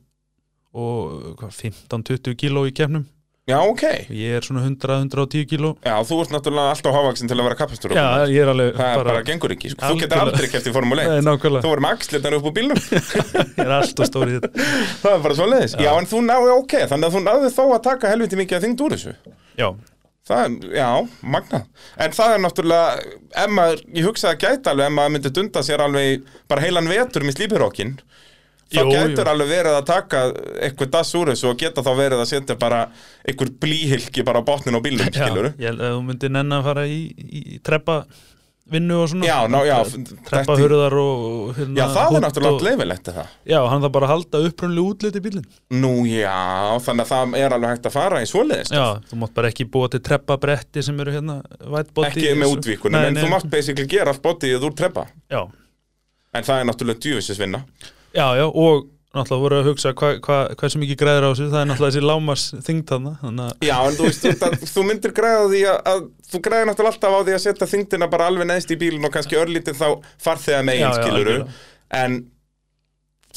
og 0.77 1.39
hvað, 1.39 1.55
15-20 1.89 2.37
kíló 2.37 2.67
í 2.69 2.75
kefnum 2.77 3.07
Já, 3.49 3.57
ok, 3.65 3.83
ég 4.13 4.35
er 4.37 4.45
svona 4.45 4.61
100-110 4.67 5.45
kíló. 5.49 5.71
Já, 5.81 5.95
þú 6.05 6.19
ert 6.23 6.33
náttúrulega 6.35 6.73
alltaf 6.75 6.93
hávaksin 6.99 7.31
til 7.31 7.37
að 7.39 7.47
vera 7.47 7.57
kapastur 7.57 7.95
já, 7.97 8.05
ég 8.29 8.43
er 8.43 8.51
alveg 8.53 8.75
Það 8.77 8.91
er 8.99 9.07
bara 9.09 9.23
gengur 9.25 9.53
ekki, 9.55 9.71
sko. 9.73 9.89
þú 9.89 9.99
getur 10.03 10.21
aldrei 10.23 10.49
kæft 10.53 10.69
í 10.69 10.73
Formule 10.75 11.05
1 11.07 11.15
Nei, 11.15 11.23
nákvæmlega, 11.25 11.63
Þú 11.65 11.71
voru 11.73 11.85
með 11.87 11.95
axlitan 11.97 12.37
upp 12.37 12.49
úr 12.51 12.55
bílnum. 12.59 12.81
Ég 13.59 13.63
er 13.65 13.73
alltaf 13.79 14.09
stóri 14.11 14.35
í 14.35 14.39
þetta. 14.39 14.67
Það 15.03 15.15
er 15.15 15.23
bara 15.25 15.39
svo 15.39 15.47
leiðis 15.49 15.75
Já, 15.81 15.89
en 15.97 16.09
þú 16.13 16.21
náðu 16.29 16.51
ok, 16.59 16.75
þannig 16.93 17.09
að 17.09 17.15
þú 17.17 17.23
náðu 17.25 17.51
þó 17.57 17.63
að 17.73 17.81
taka 17.89 18.11
helviti 18.13 18.39
mikið 18.43 18.59
að 18.59 18.67
þingd 18.67 18.83
úr 18.85 18.95
þessu. 18.97 19.15
Já, 19.59 19.69
Það 20.29 20.43
er, 20.45 20.55
já, 20.77 20.89
magna 21.25 21.59
En 22.05 22.11
það 22.13 22.35
er 22.35 22.41
náttúrulega, 22.43 22.89
ef 23.33 23.53
maður, 23.57 23.79
ég 23.97 24.05
hugsaði 24.05 24.35
að 24.35 24.43
gæta 24.43 24.73
alveg 24.75 24.85
ef 24.91 24.93
maður 24.99 25.13
myndi 25.15 25.31
dunda 25.39 25.63
sér 25.65 25.81
alveg 25.87 26.27
bara 26.51 26.61
heilan 26.67 26.89
vetur 26.91 27.25
með 27.25 27.39
slípirokkin 27.39 27.95
þá 28.69 28.79
Jú, 28.79 28.87
gætur 28.93 29.25
jú. 29.25 29.29
alveg 29.33 29.49
verið 29.49 29.77
að 29.79 29.85
taka 29.89 30.23
eitthvað 30.61 30.91
dass 30.93 31.13
úr 31.17 31.31
þessu 31.33 31.51
og 31.51 31.59
geta 31.61 31.85
þá 31.85 31.91
verið 31.97 32.23
að 32.23 32.31
setja 32.33 32.57
bara 32.61 32.81
einhver 33.25 33.53
blíhylki 33.63 34.25
bara 34.27 34.41
á 34.41 34.47
botnin 34.47 34.77
á 34.77 34.81
bílnum, 34.85 35.09
já 35.13 35.25
skilur 35.25 35.51
ég 35.55 35.71
held 35.71 35.85
að 35.85 35.95
þú 35.95 36.03
myndir 36.09 36.35
nenn 36.35 36.59
að 36.59 36.67
fara 36.69 36.83
í, 36.89 36.99
í, 37.17 37.61
treppa 37.65 38.03
vinnu 38.69 38.99
og 39.01 39.07
svona. 39.09 39.25
Já, 39.25 39.37
ná, 39.49 39.57
já, 39.65 39.77
treppa 40.27 40.55
hurðar 40.59 40.93
og, 41.01 41.55
hérna, 41.57 41.79
Já, 41.79 41.85
það 41.95 42.17
er 42.17 42.23
náttúrulega 42.25 42.65
leifilegt 42.67 43.09
það? 43.09 43.31
Já, 43.49 43.57
hann 43.71 43.83
þarf 43.83 43.93
bara 43.95 44.05
að 44.09 44.13
halda 44.13 44.41
upprunlega 44.49 44.93
útliti 44.93 45.21
bílinn. 45.25 45.47
Nú, 45.73 45.93
já, 46.05 46.35
þannig 46.85 47.05
að 47.05 47.11
það 47.13 47.37
er 47.41 47.55
alveg 47.57 47.73
hægt 47.73 47.89
að 47.89 47.95
fara 47.95 48.21
í 48.21 48.27
svoleiðist 48.29 48.75
Já, 48.75 48.85
þú 49.09 49.21
mátt 49.23 49.33
bara 49.39 49.49
ekki 49.49 49.65
búa 49.73 49.89
til 49.89 50.03
treppa 50.05 50.37
bretti 50.41 50.83
sem 50.85 51.01
eru 51.01 51.15
hérna 51.17 51.39
Ekki 52.05 52.35
með 52.37 52.53
útvíkunum, 52.57 53.07
en 53.09 53.17
þú 53.23 53.31
mátt 53.33 53.49
basically 53.49 53.89
gera 53.89 54.13
allt 54.13 54.21
bodyið 54.25 54.69
úr 54.69 54.77
treppa. 54.77 55.07
Já, 55.33 55.41
En 56.29 56.45
það 56.45 56.59
er 56.61 56.69
náttúrulega 56.69 57.01
djúfisisvinna 57.07 57.63
já, 58.15 58.25
já, 58.39 58.45
og 58.47 58.87
náttúrulega 59.09 59.41
voru 59.41 59.57
að 59.59 59.67
hugsa 59.71 59.91
hva, 59.97 60.09
hva, 60.21 60.39
hvað 60.53 60.73
sem 60.73 60.83
ekki 60.85 60.97
græðir 61.01 61.25
á 61.25 61.29
þessu, 61.31 61.47
það 61.49 61.61
er 61.61 61.69
náttúrulega 61.71 61.95
þessi 61.95 62.05
lámars 62.05 62.43
þingd 62.67 62.91
þarna, 62.93 63.47
Já, 63.65 63.75
en 63.89 63.97
þú 63.97 64.05
veist, 64.05 64.27
þú, 64.43 64.69
þú 64.73 64.83
myndir 64.85 65.15
græða 65.17 65.47
því 65.49 65.61
að, 65.71 65.79
að 65.93 66.03
þú 66.29 66.41
græðir 66.45 66.69
náttúrulega 66.69 66.93
alltaf 66.93 67.17
á 67.17 67.19
því 67.25 67.35
að 67.37 67.43
setja 67.45 67.69
þingdina 67.73 68.09
bara 68.13 68.27
alveg 68.29 68.49
neðst 68.51 68.75
í 68.75 68.79
bílinn 68.83 69.09
og 69.09 69.15
kannski 69.15 69.39
örlítið 69.41 69.79
þá 69.81 69.87
farþega 70.21 70.61
Já, 70.61 70.67
megin 70.69 70.85
já, 70.85 70.93
skiluru 70.99 71.37
en 71.99 72.19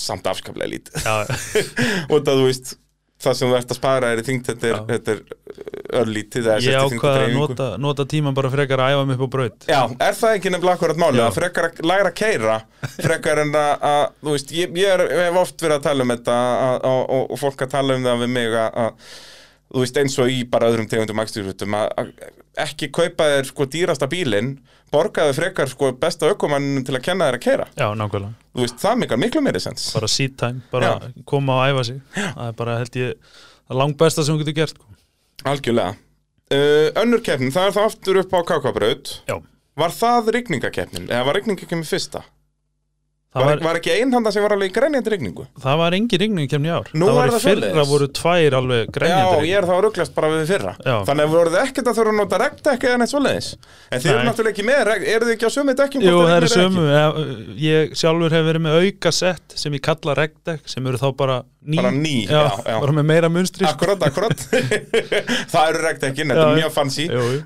samt 0.03 0.29
afskaplega 0.29 0.73
lítið. 0.73 1.05
Já, 1.05 1.17
og 2.13 2.21
það 2.21 2.43
þú 2.43 2.47
veist 2.51 2.75
það 3.23 3.39
sem 3.39 3.49
þú 3.53 3.57
ert 3.59 3.73
að 3.73 3.79
spara 3.79 4.13
er 4.13 4.21
í 4.23 4.27
þingd 4.27 4.49
þetta 4.51 4.69
er, 4.69 4.77
Já. 4.77 4.85
þetta 4.93 5.15
er 5.17 5.25
örlítið 6.01 6.49
ég 6.65 6.79
ákvaða 6.79 7.25
að 7.27 7.35
nota, 7.37 7.67
nota 7.81 8.07
tíman 8.09 8.37
bara 8.37 8.51
frekar 8.53 8.83
að 8.83 8.95
æfa 8.95 9.09
mig 9.09 9.19
upp 9.19 9.27
á 9.27 9.35
braut. 9.35 9.67
Já, 9.69 9.81
er 9.93 10.17
það 10.19 10.37
ekki 10.39 10.53
nefnilega 10.53 10.77
akkurat 10.79 11.03
máli 11.03 11.21
Já. 11.21 11.25
að 11.27 11.37
frekar 11.39 11.69
að 11.69 11.83
læra 11.91 12.13
að 12.13 12.17
keira 12.21 12.57
frekar 12.97 13.43
en 13.45 13.53
að, 13.59 13.87
að 13.91 14.03
þú 14.23 14.37
veist, 14.37 14.55
ég, 14.57 14.75
ég 14.83 14.95
er, 14.97 15.05
hef 15.27 15.39
oft 15.43 15.67
verið 15.67 15.79
að 15.79 15.87
tala 15.89 16.07
um 16.07 16.15
þetta 16.15 16.39
að, 16.41 16.77
að, 16.91 17.03
og, 17.21 17.37
fólk 17.43 17.67
að 17.67 17.75
tala 17.77 17.99
um 17.99 18.09
það 18.09 18.25
við 18.25 18.35
mig 18.39 18.59
að, 18.63 19.09
þú 19.73 19.85
veist, 19.85 20.03
eins 20.03 20.19
og 20.23 20.33
í 20.33 20.43
bara 20.53 20.73
öðrum 20.73 20.91
tegundum 20.91 21.23
akstýrfutum 21.25 21.79
að, 21.79 22.13
ekki 22.67 22.91
kaupa 22.93 23.31
þér 23.37 23.49
sko 23.49 23.69
dýrasta 23.73 24.09
bílinn 24.13 24.57
borgaðu 24.93 25.33
frekar 25.37 25.71
sko 25.73 25.95
besta 25.97 26.29
ökumanninu 26.29 26.83
til 26.85 26.99
að 26.99 27.07
kenna 27.07 27.31
þér 27.31 27.39
að 27.39 27.45
keira 27.47 27.69
Já, 27.79 27.87
nákvæmlega, 27.97 28.35
þú 28.53 28.67
veist, 28.67 28.83
það 28.83 28.99
mikar 29.05 29.21
miklu 29.23 29.45
meiri 29.45 29.63
sens. 29.65 29.89
Bara 29.97 30.11
seat 30.13 30.37
time 30.41 30.61
bara 30.73 30.99
koma 31.29 31.63
og 31.63 31.73
æfa 31.73 31.87
sig. 31.89 32.03
Það 32.19 32.45
er 32.51 32.59
bara 32.59 32.79
held 32.83 32.99
ég 33.01 33.15
það 33.73 33.81
langt 33.81 33.99
besta 34.03 34.25
sem 34.25 34.35
hún 34.35 34.43
getur 34.43 34.59
gert 34.61 34.75
sko. 34.77 34.89
Algjörlega. 35.49 35.97
Uh, 36.53 36.91
önnur 37.01 37.23
keppnin, 37.25 37.53
það 37.55 37.69
er 37.69 37.75
það 37.77 37.89
aftur 37.89 38.21
upp 38.21 38.35
á 38.37 38.41
Kakabraut. 38.51 39.13
Já, 39.31 39.37
var 39.81 39.95
það 39.97 40.33
rigningakeppnin, 40.37 41.09
eða 41.09 41.27
var 41.29 41.39
rigningakeppnin 41.39 41.89
fyrsta? 41.89 42.25
Það 43.33 43.47
Var, 43.49 43.61
var, 43.65 43.77
ekki 43.81 43.93
einhanda 43.97 44.29
sem 44.35 44.43
var 44.45 44.53
alveg 44.53 44.69
í 44.69 44.75
grænjandi 44.77 45.11
rigningu? 45.15 45.45
það 45.63 45.77
var 45.81 45.95
engin 45.97 46.21
rigning 46.21 46.51
kemni 46.53 46.69
ár 46.69 46.91
Nú 46.93 47.07
það 47.09 47.15
var 47.17 47.31
í 47.31 47.33
það 47.33 47.45
fyrra 47.47 47.69
svoleiðis. 47.71 47.89
voru 47.93 48.09
tvær 48.19 48.57
alveg 48.59 48.83
Já, 48.83 48.91
grænjandi 48.97 49.47
ég 49.49 49.57
er 49.63 49.69
þá 49.71 49.75
rugglast 49.87 50.15
bara 50.19 50.29
við 50.35 50.43
fyrra 50.53 50.75
Já. 50.85 50.97
Þannig 51.09 51.25
að 51.25 51.33
voruð 51.37 51.57
ekkert 51.63 51.89
að 51.89 51.97
þurfa 52.01 52.13
að 52.13 52.19
nota 52.21 52.41
regdekk 52.43 52.85
eða 52.91 52.99
neitt 53.01 53.13
svoleiðis 53.15 53.49
En 53.89 54.03
þið 54.05 54.11
eru 54.13 54.27
náttúrulega 54.29 54.53
ekki 54.53 54.67
með 54.69 54.83
regdekk 54.91 55.15
Eru 55.17 55.29
þið 55.31 55.35
ekki 55.39 55.49
á 55.49 55.53
sömu 55.57 55.77
dekkjum 55.81 56.05
Jú, 56.05 56.19
það 56.21 56.35
er 56.37 56.47
eða 56.49 56.53
sömu 56.59 56.85
ég, 56.93 57.57
ég 57.65 57.97
sjálfur 58.03 58.37
hef 58.37 58.47
verið 58.51 58.65
með 58.69 58.79
auka 58.83 59.15
sett 59.23 59.57
sem 59.65 59.79
ég 59.81 59.85
kalla 59.89 60.19
regdek 60.21 60.69
sem 60.75 60.87
eru 60.93 61.01
þá 61.01 61.09
bara 61.23 61.39
ný, 61.65 61.77
Bara 61.81 61.91
ný, 61.97 62.15
já, 62.29 62.37
já, 62.37 62.53
já. 62.69 62.77
bara 62.85 62.97
með 63.01 63.09
meira 63.15 63.33
munstri 63.33 63.65
ekki? 63.65 63.79
Akkurat, 63.81 64.05
akkurat 64.13 64.49
Það 65.53 65.69
eru 65.73 65.83
regdekkin, 65.89 66.33
þetta 66.35 66.43
Já, 66.43 66.49
er 66.49 66.53
já. 66.53 66.61
mjög 66.61 66.75
fancy 66.77 67.09
jú, 67.09 67.29
jú. 67.33 67.41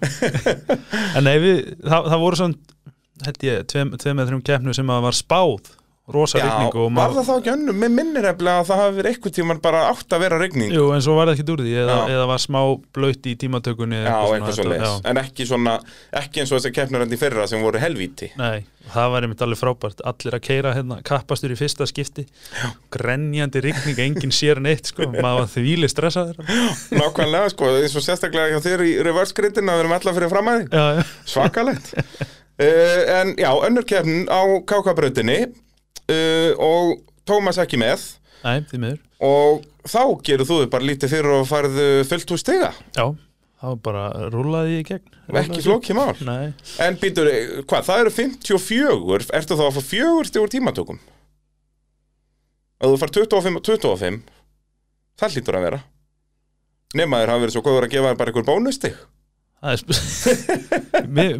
en 1.16 1.26
nei, 1.30 1.36
við, 1.42 1.60
það, 1.86 2.10
það 2.10 2.22
voru 2.26 2.40
svona 2.42 2.74
held 3.24 3.42
ég, 3.48 3.64
tveim, 3.72 3.94
eða 3.96 4.28
þrjum 4.28 4.44
keppnum 4.44 4.74
sem 4.76 4.86
að 4.92 5.02
var 5.08 5.16
spáð 5.16 5.74
rosa 6.06 6.38
Já, 6.38 6.44
rigningu 6.46 6.78
og 6.84 6.92
var 6.94 7.10
maður- 7.10 7.16
það 7.16 7.26
þá 7.26 7.38
ekki 7.40 7.50
önnum? 7.50 7.78
Mér 7.82 7.90
minnir 7.90 8.26
eflega 8.30 8.60
að 8.60 8.68
það 8.68 8.78
hafi 8.78 8.94
verið 9.00 9.08
eitthvað 9.10 9.32
tíman 9.34 9.58
bara 9.64 9.80
átt 9.90 10.12
að 10.14 10.20
vera 10.22 10.36
rigning. 10.38 10.70
Jú, 10.70 10.84
en 10.94 11.02
svo 11.02 11.16
var 11.16 11.26
það 11.26 11.34
ekki 11.34 11.46
úr 11.50 11.62
því 11.64 11.72
eða, 11.82 11.96
Já. 11.96 12.12
eða 12.14 12.26
var 12.30 12.38
smá 12.44 12.60
blöyt 12.94 13.26
í 13.26 13.32
tímatökunni 13.42 13.98
Já, 14.04 14.14
eitthvað 14.36 14.54
svo 14.54 14.76
já. 14.76 14.92
En 15.10 15.16
ekki 15.18 15.46
svona, 15.50 15.74
ekki 16.22 16.40
eins 16.44 16.52
og 16.54 16.60
þessi 16.60 16.72
keppnurandi 16.78 17.18
fyrra 17.18 17.48
sem 17.50 17.58
voru 17.66 17.82
helvíti. 17.82 18.30
Nei, 18.38 18.62
það 18.94 19.10
var 19.16 19.26
einmitt 19.26 19.42
alveg 19.42 19.58
frábært. 19.64 20.04
Allir 20.06 20.38
að 20.38 20.44
keira 20.46 20.74
hérna, 20.78 21.00
kappastur 21.02 21.50
í 21.50 21.58
fyrsta 21.58 21.90
skipti. 21.90 22.28
Grenjandi 22.94 23.64
rigning, 23.66 23.98
enginn 24.06 24.30
sér 24.30 24.62
neitt 24.62 24.86
sko. 24.92 25.10
Maður 25.10 25.42
var 25.42 25.50
þvíli 25.56 25.90
stressaður. 25.90 26.38
Nákvæmlega, 26.94 27.50
sko, 27.50 27.72
eins 27.82 27.98
og 27.98 28.06
sérstaklega 28.06 28.54
að 32.56 32.70
að 32.70 33.04
uh, 33.06 33.20
En 33.20 33.34
já, 33.38 33.50
önnur 33.68 33.86
keppnin 33.88 34.26
á 34.32 34.40
KK-brautinni 34.64 35.38
uh, 35.46 36.52
og 36.62 37.02
Tómas 37.26 37.58
ekki 37.58 37.78
með. 37.80 38.04
Nei, 38.44 38.60
því 38.70 38.78
miður. 38.82 38.98
Og 39.26 39.64
þá 39.88 40.02
gerur 40.26 40.46
þú 40.46 40.58
bara 40.70 40.86
lítið 40.86 41.16
fyrir 41.16 41.32
og 41.40 41.48
farið 41.48 41.80
fullt 42.06 42.34
úr 42.36 42.38
stiga. 42.40 42.68
Já, 42.94 43.06
var 43.66 43.80
bara 43.82 44.04
rúlaði 44.30 44.80
í 44.80 44.84
gegn. 44.86 45.16
Ekki 45.40 45.64
flókið 45.64 45.98
mál. 45.98 46.14
Nei, 46.22 46.52
En 46.84 46.98
býtur, 47.00 47.26
hvað, 47.66 47.88
það 47.88 48.02
eru 48.04 48.12
54 48.14 49.26
Ertu 49.34 49.58
þá 49.58 49.64
að 49.66 49.74
fá 49.74 49.82
fjögur 49.88 50.28
stigur 50.28 50.52
tímatökum? 50.52 51.00
Ef 52.76 52.92
þú 52.92 53.00
far 53.00 53.14
25 53.16 53.58
og 53.58 53.66
25 53.66 54.22
Það 55.16 55.34
hlýtur 55.34 55.58
að 55.58 55.66
vera. 55.66 55.82
Nema 56.96 57.22
þér 57.22 57.32
hafa 57.32 57.42
verið 57.42 57.56
svo 57.56 57.64
góður 57.66 57.88
að 57.88 57.94
gefa 57.96 58.14
bara 58.20 58.30
einhver 58.32 58.46
bónustig 58.46 58.98
Mér 61.16 61.38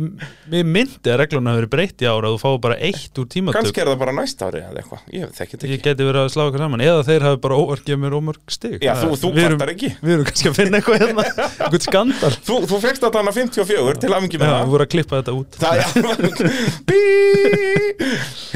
mér 0.48 0.64
myndi 0.64 1.10
að 1.12 1.18
regluna 1.20 1.52
verið 1.58 1.70
breytt 1.74 2.00
í 2.02 2.06
ára 2.08 2.30
að 2.30 2.36
þú 2.36 2.40
fáið 2.42 2.56
bara 2.64 2.76
eitt 2.88 3.20
úr 3.20 3.26
tímatök 3.30 3.58
Kannski 3.58 3.82
er 3.82 3.90
það 3.90 3.98
bara 4.00 4.14
næsta 4.16 4.48
ári 4.48 4.62
eða 4.64 4.80
eitthvað. 4.80 5.02
Ég 5.12 5.68
Ég 5.68 5.82
geti 5.84 6.06
verið 6.08 6.20
að 6.22 6.30
slá 6.32 6.42
eitthvað 6.46 6.64
saman. 6.64 6.84
Eða 6.86 7.04
þeir 7.10 7.26
hafi 7.28 7.40
bara 7.44 7.58
óverkið 7.60 8.00
mér 8.02 8.16
ómörg 8.16 8.56
stig. 8.56 8.78
Já, 8.80 8.92
þú, 9.02 9.12
þú 9.20 9.32
við 9.36 9.46
kvartar 9.50 9.72
ekki. 9.74 9.92
við 10.00 10.14
erum 10.16 10.28
kannski 10.30 10.50
að 10.50 10.58
finna 10.62 10.80
eitthvað 10.80 11.04
hérna. 11.04 11.26
Eitthvað 11.46 11.86
skandal. 11.86 12.34
Þú, 12.48 12.58
þú 12.72 12.82
fegst 12.86 13.06
að 13.06 13.20
hana 13.20 13.36
54 13.36 14.00
til 14.00 14.10
Já, 14.10 14.42
með 14.42 14.54
við 14.54 14.56
það. 14.56 14.70
vorum 14.72 14.86
að 14.86 14.92
klippa 14.96 15.20
þetta 15.20 15.36
út. 15.36 15.60
Það 15.60 15.74
er 15.76 15.86
Bí 16.88 17.02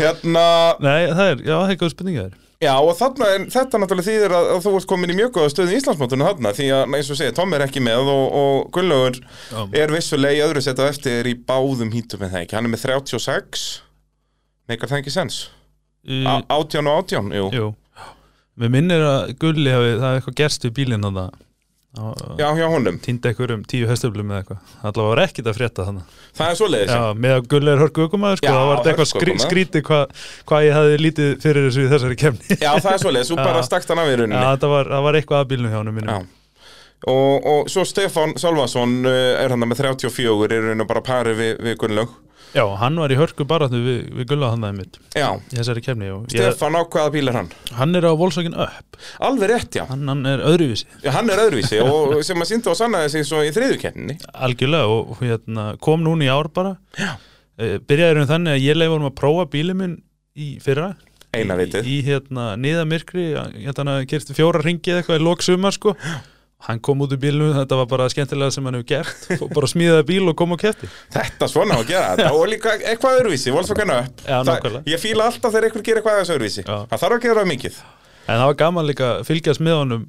Hérna 0.01 0.47
Nei, 0.81 1.03
það 1.13 1.27
er, 1.27 1.43
já, 1.45 1.55
það 1.57 1.75
er 1.75 1.81
góð 1.81 1.93
spurning 1.95 2.21
að 2.21 2.31
þér 2.31 2.39
Já 2.61 2.75
og 2.77 2.91
þarna 2.99 3.27
þetta 3.49 3.79
náttúrulega 3.81 4.05
þýðir 4.11 4.33
að, 4.37 4.49
að 4.53 4.59
þú 4.67 4.73
ert 4.77 4.89
komin 4.91 5.13
í 5.15 5.17
mjög 5.17 5.31
góða 5.39 5.53
stöðu 5.55 5.73
í 5.73 5.77
Íslandsmótunum 5.79 6.27
þarna 6.29 6.51
því 6.59 6.67
að 6.77 6.97
eins 6.99 7.09
og 7.15 7.17
segja, 7.17 7.33
Tom 7.39 7.55
er 7.57 7.65
ekki 7.65 7.81
með 7.81 8.11
og, 8.13 8.25
og 8.41 8.67
Gunnlaugur 8.77 9.17
Já. 9.23 9.63
er 9.81 9.95
vissulega 9.95 10.37
í 10.37 10.43
öðru 10.45 10.63
seta 10.67 10.89
eftir 10.93 11.31
í 11.31 11.33
báðum 11.49 11.95
hítum 11.95 12.21
með 12.21 12.35
það 12.35 12.45
ekki, 12.45 12.59
hann 12.59 12.69
er 12.69 12.75
með 12.75 12.83
36 12.85 13.65
neikar 14.69 14.93
það 14.93 15.01
ekki 15.01 15.15
sens? 15.17 15.39
Í- 16.05 16.21
Á- 16.29 16.45
18 16.59 16.85
og 16.93 17.01
18, 17.07 17.33
jú. 17.39 17.47
Jú. 17.57 17.71
Mér 18.61 18.75
minnir 18.77 19.07
að 19.09 19.33
Gulli 19.41 19.73
hafi, 19.73 19.95
það 19.97 20.05
hefði 20.11 20.21
eitthvað 20.21 20.39
gerst 20.43 20.69
við 20.69 20.77
bílinn 20.83 21.09
þannig 21.09 21.41
Já, 21.91 22.47
hjá 22.55 22.69
honum, 22.71 23.01
Týndi 23.03 23.27
eitthvað 23.27 23.53
um 23.57 23.63
tíu 23.67 23.89
hestöflum 23.91 24.29
eða 24.31 24.45
eitthvað. 24.45 24.75
Allavega 24.87 25.11
var 25.11 25.21
ekkit 25.25 25.49
að 25.51 25.57
frétta 25.57 25.87
þannig 25.89 26.13
það 26.39 26.51
er 26.53 26.59
svoleiðis 26.61 26.93
Já, 26.95 27.01
með 27.25 27.33
að 27.35 27.49
Gulli 27.51 27.73
er 27.73 27.81
hörku 27.83 28.05
ökumæður 28.05 28.39
sko, 28.39 28.47
Já, 28.47 28.53
það 28.55 28.69
var 28.71 28.91
eitthvað 28.93 29.09
skrí, 29.11 29.35
skrítið 29.43 29.85
hvað 29.89 30.29
hva 30.47 30.61
ég 30.63 30.77
hafði 30.79 31.01
lítið 31.03 31.33
fyrir 31.43 31.67
þessu 31.67 31.83
í 31.83 31.89
þessari 31.91 32.19
kemni 32.21 32.59
Já, 32.61 32.71
það 32.77 32.93
er 32.93 33.03
svoleiðis, 33.03 33.33
þú 33.33 33.39
Já. 33.41 33.43
bara 33.43 33.65
stakst 33.67 33.91
hann 33.91 34.03
af 34.05 34.07
í 34.07 34.15
Já, 34.15 34.21
rauninni 34.23 34.45
það 34.63 34.75
var, 34.77 34.93
það 34.95 35.05
var 35.09 35.19
eitthvað 35.19 35.43
að 35.43 35.51
bílnum 35.51 35.75
hjá 35.75 35.79
hann 35.81 35.93
minnum 35.99 36.15
Já. 36.15 36.31
og, 37.11 37.51
og 37.57 37.75
svo 37.75 37.87
Stefán 37.91 38.37
Salvason 38.39 38.97
uh, 39.11 39.19
er 39.43 39.57
hann 39.57 39.67
með 39.67 39.83
34 39.83 40.61
er 40.61 40.71
og 40.77 40.87
bara 40.95 41.03
pari 41.11 41.35
við, 41.43 41.53
við 41.67 41.81
Gunnlaug 41.83 42.15
Já, 42.51 42.65
hann 42.81 42.97
var 42.99 43.13
í 43.15 43.17
hörku 43.19 43.45
baráttu 43.47 43.79
við, 43.79 43.99
við 44.19 44.27
Gulla 44.33 44.49
hann 44.51 44.65
aðeins 44.67 44.99
Já, 45.15 45.29
í 45.39 45.59
þessari 45.59 45.83
kemni 45.85 46.09
og 46.11 46.25
ég, 46.35 46.43
Stefán 46.43 46.75
á 46.75 46.83
hvaða 46.83 47.13
bíl 47.15 47.31
er 47.31 47.39
hann? 47.39 47.51
hann 47.79 47.95
er 47.95 48.07
á 48.11 48.13
Volkswagen 48.19 48.57
Up. 48.59 48.99
Alveg 49.23 49.53
rétt, 49.53 49.79
já. 49.79 49.85
Hann, 49.87 50.03
hann 50.11 50.25
er 50.27 50.43
öðruvísi. 50.51 50.89
Já, 51.05 51.13
hann 51.15 51.31
er 51.31 51.45
öðruvísi 51.45 51.79
og 51.85 52.17
sem 52.27 52.43
að 52.43 52.51
sínda 52.51 52.73
og 52.73 52.79
sannaði 52.81 53.13
sig 53.15 53.29
svo 53.29 53.45
í 53.47 53.53
þriðukenninni 53.55 54.19
algjörlega 54.35 54.97
og, 54.97 55.15
hérna, 55.23 55.69
kom 55.85 56.03
núna 56.07 56.27
í 56.27 56.33
ár 56.33 56.51
bara. 56.55 56.75
Já. 56.99 57.13
e, 57.55 57.77
byrjaði 57.87 58.25
um 58.25 58.33
þannig 58.33 58.57
að 58.59 58.67
ég 58.67 58.81
leiði 58.81 58.93
vorum 58.97 59.11
að 59.13 59.17
prófa 59.23 59.47
bílið 59.55 59.81
minn 59.85 59.97
í 60.35 60.51
fyrra. 60.65 60.91
Eina 61.31 61.55
vitið. 61.55 61.87
í, 61.87 62.01
í 62.01 62.07
hérna 62.09 62.51
niðamyrkri 62.59 63.31
hérna 63.63 64.01
gerst 64.11 64.35
fjóra 64.35 64.65
ringi 64.65 64.91
eða 64.91 65.05
eitthvað 65.05 65.21
í 65.21 65.27
lok 65.29 65.45
sumar 65.47 65.77
sko 65.77 65.95
hann 66.67 66.81
kom 66.85 67.01
út 67.05 67.15
úr 67.15 67.21
bílnu, 67.21 67.51
þetta 67.57 67.79
var 67.81 67.89
bara 67.91 68.09
skemmtilega 68.13 68.53
sem 68.55 68.67
hann 68.69 68.77
hefur 68.79 68.89
gert, 68.91 69.31
bara 69.55 69.71
smíðaði 69.71 70.07
bíl 70.11 70.29
og 70.29 70.37
kom 70.39 70.53
og 70.57 70.61
kefti 70.61 70.91
Þetta 71.15 71.49
svona 71.51 71.79
á 71.79 71.81
að 71.81 71.89
gera. 71.89 72.13
Þetta 72.19 72.35
og 72.37 72.47
líka 72.53 72.75
eitthvað 72.79 73.21
öðruvísi, 73.23 73.55
Volkswagen 73.55 73.95
upp 73.97 74.25
Já, 74.27 74.37
nákvæmlega. 74.45 74.85
Ég 74.93 75.03
fíla 75.03 75.29
alltaf 75.31 75.55
þegar 75.55 75.69
einhver 75.71 75.87
gerir 75.87 76.03
eitthvað 76.03 76.35
öðruvísi. 76.37 76.65
Já. 76.67 76.77
Það 76.93 77.03
þarf 77.05 77.17
að 77.17 77.25
gera 77.27 77.41
það 77.41 77.51
mikið. 77.55 77.79
En 78.27 78.35
það 78.37 78.49
var 78.51 78.59
gaman 78.61 78.91
líka 78.91 79.07
að 79.17 79.23
fylgjast 79.31 79.65
með 79.65 79.79
honum 79.81 80.05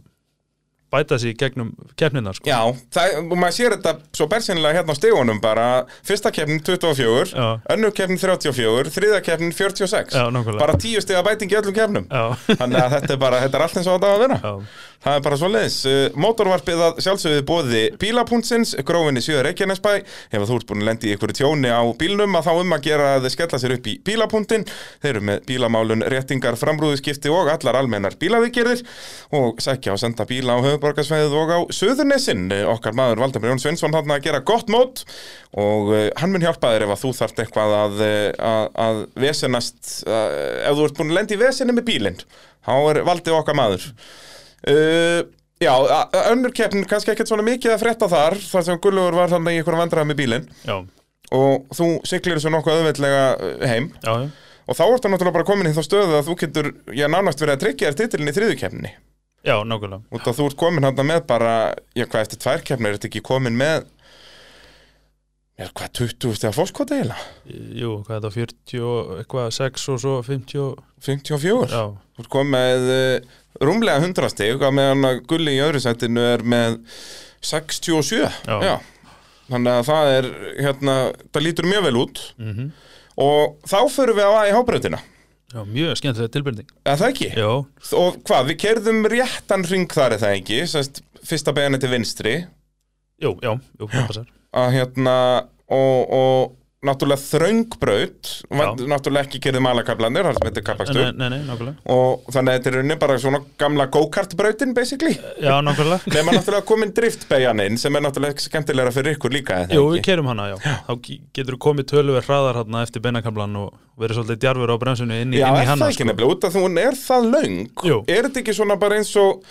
bæta 0.92 1.18
í 1.24 1.34
gegnum 1.40 1.72
keppnina 2.00 2.34
sko. 2.36 2.50
Já, 2.50 2.60
það, 2.94 3.18
og 3.24 3.38
maður 3.40 3.58
sér 3.58 3.76
þetta 3.78 3.94
svo 4.18 4.28
bersinlega 4.32 4.80
hérna 4.80 4.96
á 4.96 5.00
stegunum 5.00 5.42
bara 5.44 5.68
Fyrsta 6.08 6.32
keppnin 6.36 6.62
24, 6.68 7.32
Já. 7.32 7.48
önnur 7.74 7.96
keppnin 7.96 8.20
34, 8.22 8.92
þriða 8.96 9.24
keppnin 9.26 9.56
46 9.56 10.16
Já. 10.18 10.26
Bara 10.60 10.78
tíu 10.82 11.02
stiga 11.04 11.24
bæting 11.26 11.52
í 11.52 11.60
öllum 11.62 11.76
keppnum. 11.76 12.08
Þannig 12.62 12.84
að 12.84 12.96
þetta 12.98 13.16
er 13.16 13.22
bara, 13.26 13.44
þetta 13.46 13.60
er 13.60 13.68
allt 13.68 13.82
eins 13.82 13.92
og 13.92 14.00
þetta 14.00 14.16
að 14.16 14.26
vera 14.26 14.40
Já. 14.42 14.56
Það 15.02 15.16
er 15.18 15.22
bara 15.26 15.38
svo 15.42 15.48
leiðis. 15.50 15.76
Mótorvarpið 16.22 16.82
að 16.86 17.00
sjálfsögðu 17.02 17.44
bóði 17.50 17.80
bílapuntsins, 18.02 18.76
grófinni 18.86 19.24
Sjöður 19.26 19.48
Reykjanesbæ. 19.48 19.94
Ef 20.30 20.44
þú 20.46 20.58
ert 20.60 20.68
búin 20.70 20.84
að 20.84 20.90
lendi 20.92 21.10
í 21.10 21.16
einhverju 21.16 21.38
tjóni 21.40 21.72
á 21.74 21.82
bílnum 21.98 22.38
að 22.38 22.46
þá 22.46 22.52
um 22.62 22.76
að 22.78 22.84
gera 22.86 23.08
að 23.16 23.26
þið 23.26 23.34
skella 23.34 23.60
sér 23.64 23.74
upp 23.80 23.90
í 23.90 23.96
bílapuntin. 24.06 24.66
Þeir 25.02 25.10
eru 25.16 25.24
með 25.32 25.42
bílamálun, 25.50 26.06
réttingar, 26.14 26.60
framrúðuskipti 26.62 27.34
og 27.34 27.50
allar 27.50 27.80
almennar 27.82 28.14
bílavigerðir 28.22 28.84
og 29.42 29.64
sækja 29.66 29.96
og 29.96 30.02
senda 30.04 30.28
bíla 30.30 30.60
á 30.62 30.66
höfuborgarsvæðið 30.82 31.36
og 31.38 31.52
á 31.54 31.60
Suðurnesin. 31.76 32.48
Okkar 32.72 32.96
maður 32.98 33.22
Valdemar 33.22 33.52
Jón 33.52 33.62
Sveinsson 33.62 33.94
hann 33.96 34.13
að 34.13 34.24
gera 34.26 34.41
gott 34.46 34.72
mót. 34.72 35.04
Og 35.54 35.91
uh, 35.94 36.08
hann 36.20 36.34
mun 36.34 36.44
hjálpa 36.44 36.74
þér 36.74 36.88
ef 36.88 36.96
að 36.96 37.04
þú 37.04 37.12
þarft 37.20 37.44
eitthvað 37.44 37.76
að, 37.78 38.00
uh, 38.06 38.30
að, 38.52 38.65
að 38.86 39.04
vesenast 39.22 39.91
uh, 40.08 40.65
ef 40.65 40.80
þú 40.80 40.88
ert 40.88 40.98
búin 40.98 41.13
að 41.13 41.20
lenda 41.20 41.38
í 41.38 41.41
vesinni 41.41 41.76
með 41.78 41.88
bílinn. 41.91 42.24
Þá 42.65 42.74
er 42.80 43.02
Valdið 43.08 43.38
okkar 43.38 43.60
maður. 43.60 43.86
Uh, 44.65 45.22
Já, 45.62 45.76
önnur 46.32 46.50
keppnin 46.58 46.88
kannski 46.89 47.12
ekkert 47.13 47.30
svona 47.30 47.44
mikið 47.46 47.76
að 47.76 47.84
frétta 47.84 48.08
þar 48.10 48.34
þar 48.41 48.63
sem 48.65 48.80
Gullur 48.82 49.13
var 49.13 49.30
þannig 49.30 49.54
í 49.54 49.60
einhverjum 49.60 49.84
vandræða 49.84 50.08
með 50.10 50.17
bílinn. 50.17 50.48
Já, 50.65 50.80
og 51.38 51.67
þú 51.78 51.89
siglir 52.10 52.39
þessu 52.39 52.50
nokkuð 52.56 52.80
auðveldlega 52.80 53.28
uh, 53.36 53.67
heim. 53.70 53.91
Já, 54.02 54.15
já. 54.24 54.32
Og 54.65 54.78
þá 54.80 54.84
ertu 54.88 55.12
náttúrulega 55.12 55.36
bara 55.36 55.46
komin 55.46 55.70
í 55.70 55.76
þá 55.76 55.84
stöðu 55.86 56.17
að 56.17 56.28
þú 56.32 56.38
getur, 56.41 56.72
já, 56.98 57.06
nánast 57.12 57.44
verið 57.44 57.58
að 57.60 57.63
tryggja 57.65 57.91
þér 57.91 58.00
titilin 58.00 58.32
í 58.32 58.36
þriðu 58.39 58.58
keppninni 58.58 58.96
Já, 59.42 59.56
nákvæmlega. 59.66 60.04
Út 60.14 60.28
að 60.30 60.38
þú 60.38 60.46
ert 60.50 60.60
komin 60.60 60.86
hann 60.86 61.02
með 61.08 61.26
bara 61.30 61.56
já, 61.98 62.06
hvað 62.06 62.24
eftir 62.26 62.42
tvær 62.44 62.64
keppnir, 62.68 62.96
ertu 62.98 63.10
ekki 63.10 63.24
komin 63.26 63.58
með 63.58 63.88
já, 65.58 65.66
hvað, 65.68 65.90
20 66.02 66.38
stegar 66.38 66.56
fórskota 66.58 66.98
eiginlega? 66.98 67.26
Jú, 67.82 67.96
hvað 68.06 68.18
er 68.18 68.24
það, 68.28 68.38
40 68.38 68.86
og 68.92 69.12
eitthvað, 69.18 69.50
6 69.58 69.88
og 69.94 70.00
svo 70.06 70.14
50 70.30 70.62
og... 70.62 70.86
54? 71.02 71.74
Já, 71.74 71.84
Þú 72.18 72.26
ert 72.26 72.32
komin 72.36 72.54
með 72.54 72.88
uh, 72.94 73.34
rúmlega 73.66 74.06
100 74.06 74.32
stig 74.36 74.62
að 74.62 74.78
meðan 74.78 75.26
Gulli 75.30 75.58
í 75.58 75.66
öðru 75.66 75.82
sættinu 75.82 76.24
er 76.36 76.46
með 76.46 76.78
67 77.42 78.22
Já. 78.22 78.78
þannig 79.50 79.74
að 79.74 79.88
það 79.90 80.14
er 80.20 80.32
hérna, 80.62 80.96
það 81.34 81.46
lítur 81.48 81.70
mjög 81.72 81.88
vel 81.90 81.98
út. 82.06 82.26
Mm 82.38 82.72
og 83.20 83.58
þá 83.68 83.80
förum 83.92 84.18
við 84.18 84.28
á 84.28 84.34
að 84.34 84.50
í 84.50 84.54
hábröðina 84.56 85.00
já 85.52 85.62
mjög 85.68 86.00
skemmtilega 86.00 86.34
tilbyrning 86.36 86.70
eða 86.86 86.98
það 87.02 87.14
ekki? 87.14 87.30
Já, 87.38 87.52
og 88.02 88.20
hvað, 88.28 88.50
við 88.52 88.60
kerðum 88.66 89.02
réttan 89.12 89.68
ring 89.68 89.92
þar 89.92 90.16
er 90.16 90.24
það 90.24 90.38
ekki, 90.40 90.60
sérst, 90.72 91.02
fyrsta 91.28 91.54
beginni 91.56 91.82
til 91.82 91.92
vinstri. 91.92 92.36
Jú, 93.22 93.36
já, 93.44 93.52
jú, 93.80 93.88
það 93.92 94.08
passar. 94.10 94.32
Að 94.62 94.74
hérna 94.76 95.16
og, 95.72 96.00
og 96.12 96.56
náttúrulega 96.82 97.22
þröngbraut 97.22 98.30
vant- 98.50 98.80
náttúrulega 98.89 99.28
ekki 99.28 99.39
gerði 99.44 99.60
malakablanir 99.62 100.26
og 100.32 100.38
þannig 102.34 102.50
að 102.50 102.56
þetta 102.56 102.70
er 102.72 102.76
rauninni 102.78 102.98
bara 103.04 103.17
svona 103.22 103.39
gamla 103.62 103.86
go-kart-brautin 103.94 104.74
basically. 104.74 105.13
Já, 105.41 105.60
nákvæmlega. 105.62 106.00
Nema 106.15 106.34
náttúrulega 106.34 106.65
komin 106.65 106.94
driftbeigjaninn 106.98 107.78
sem 107.78 107.96
er 107.96 108.02
náttúrulega 108.08 108.34
ekki 108.34 108.48
skemmtilegra 108.48 108.94
fyrir 108.96 109.17
ykkur 109.17 109.36
líka 109.36 109.60
Jú, 109.70 109.84
við 109.94 110.02
kerum 110.08 110.32
hana, 110.32 110.48
já. 110.54 110.58
Þá 110.88 110.94
ge- 111.06 111.20
getur 111.38 111.58
þú 111.58 111.62
komið 111.67 111.89
tölver 111.94 112.26
hraðar 112.26 112.62
hérna 112.63 112.82
eftir 112.88 113.04
beinakamlan 113.06 113.60
og 113.62 113.76
verið 114.02 114.17
svolítið 114.22 114.39
djarfur 114.46 114.74
á 114.74 114.78
bremsunni 114.82 115.20
inn 115.22 115.36
í, 115.36 115.41
Já, 115.41 115.50
inn 115.52 115.60
í 115.60 115.62
er 115.62 115.70
hana 115.70 115.86
það 115.86 115.94
ekki 115.94 116.08
nefnilega, 116.10 116.34
út 116.34 116.48
af 116.50 116.56
því 116.56 116.63
hún 116.65 116.82
er 116.82 116.98
það 116.98 117.30
Jú. 117.91 118.00
Er 118.10 118.26
þetta 118.26 118.41
ekki 118.41 118.56
svona 118.58 118.80
bara 118.82 118.98
eins 118.98 119.12
og 119.22 119.44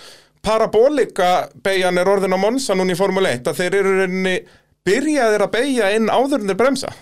parabólika 0.42 1.30
beigjan 1.62 1.98
er 2.00 2.08
orðin 2.10 2.34
á 2.34 2.38
Monsa 2.40 2.74
núna 2.74 2.94
í 2.94 2.98
Formule 2.98 3.30
1 3.36 3.50
að 3.52 3.60
þeir 3.60 3.76
eru 3.82 3.94
rauninni 4.00 4.34
byrjaðir 4.88 5.44
að 5.44 5.52
beigja 5.54 5.90
inn 5.96 6.08
áður 6.10 6.40
en 6.40 6.48
þeir 6.50 6.58
bremsa 6.58 6.92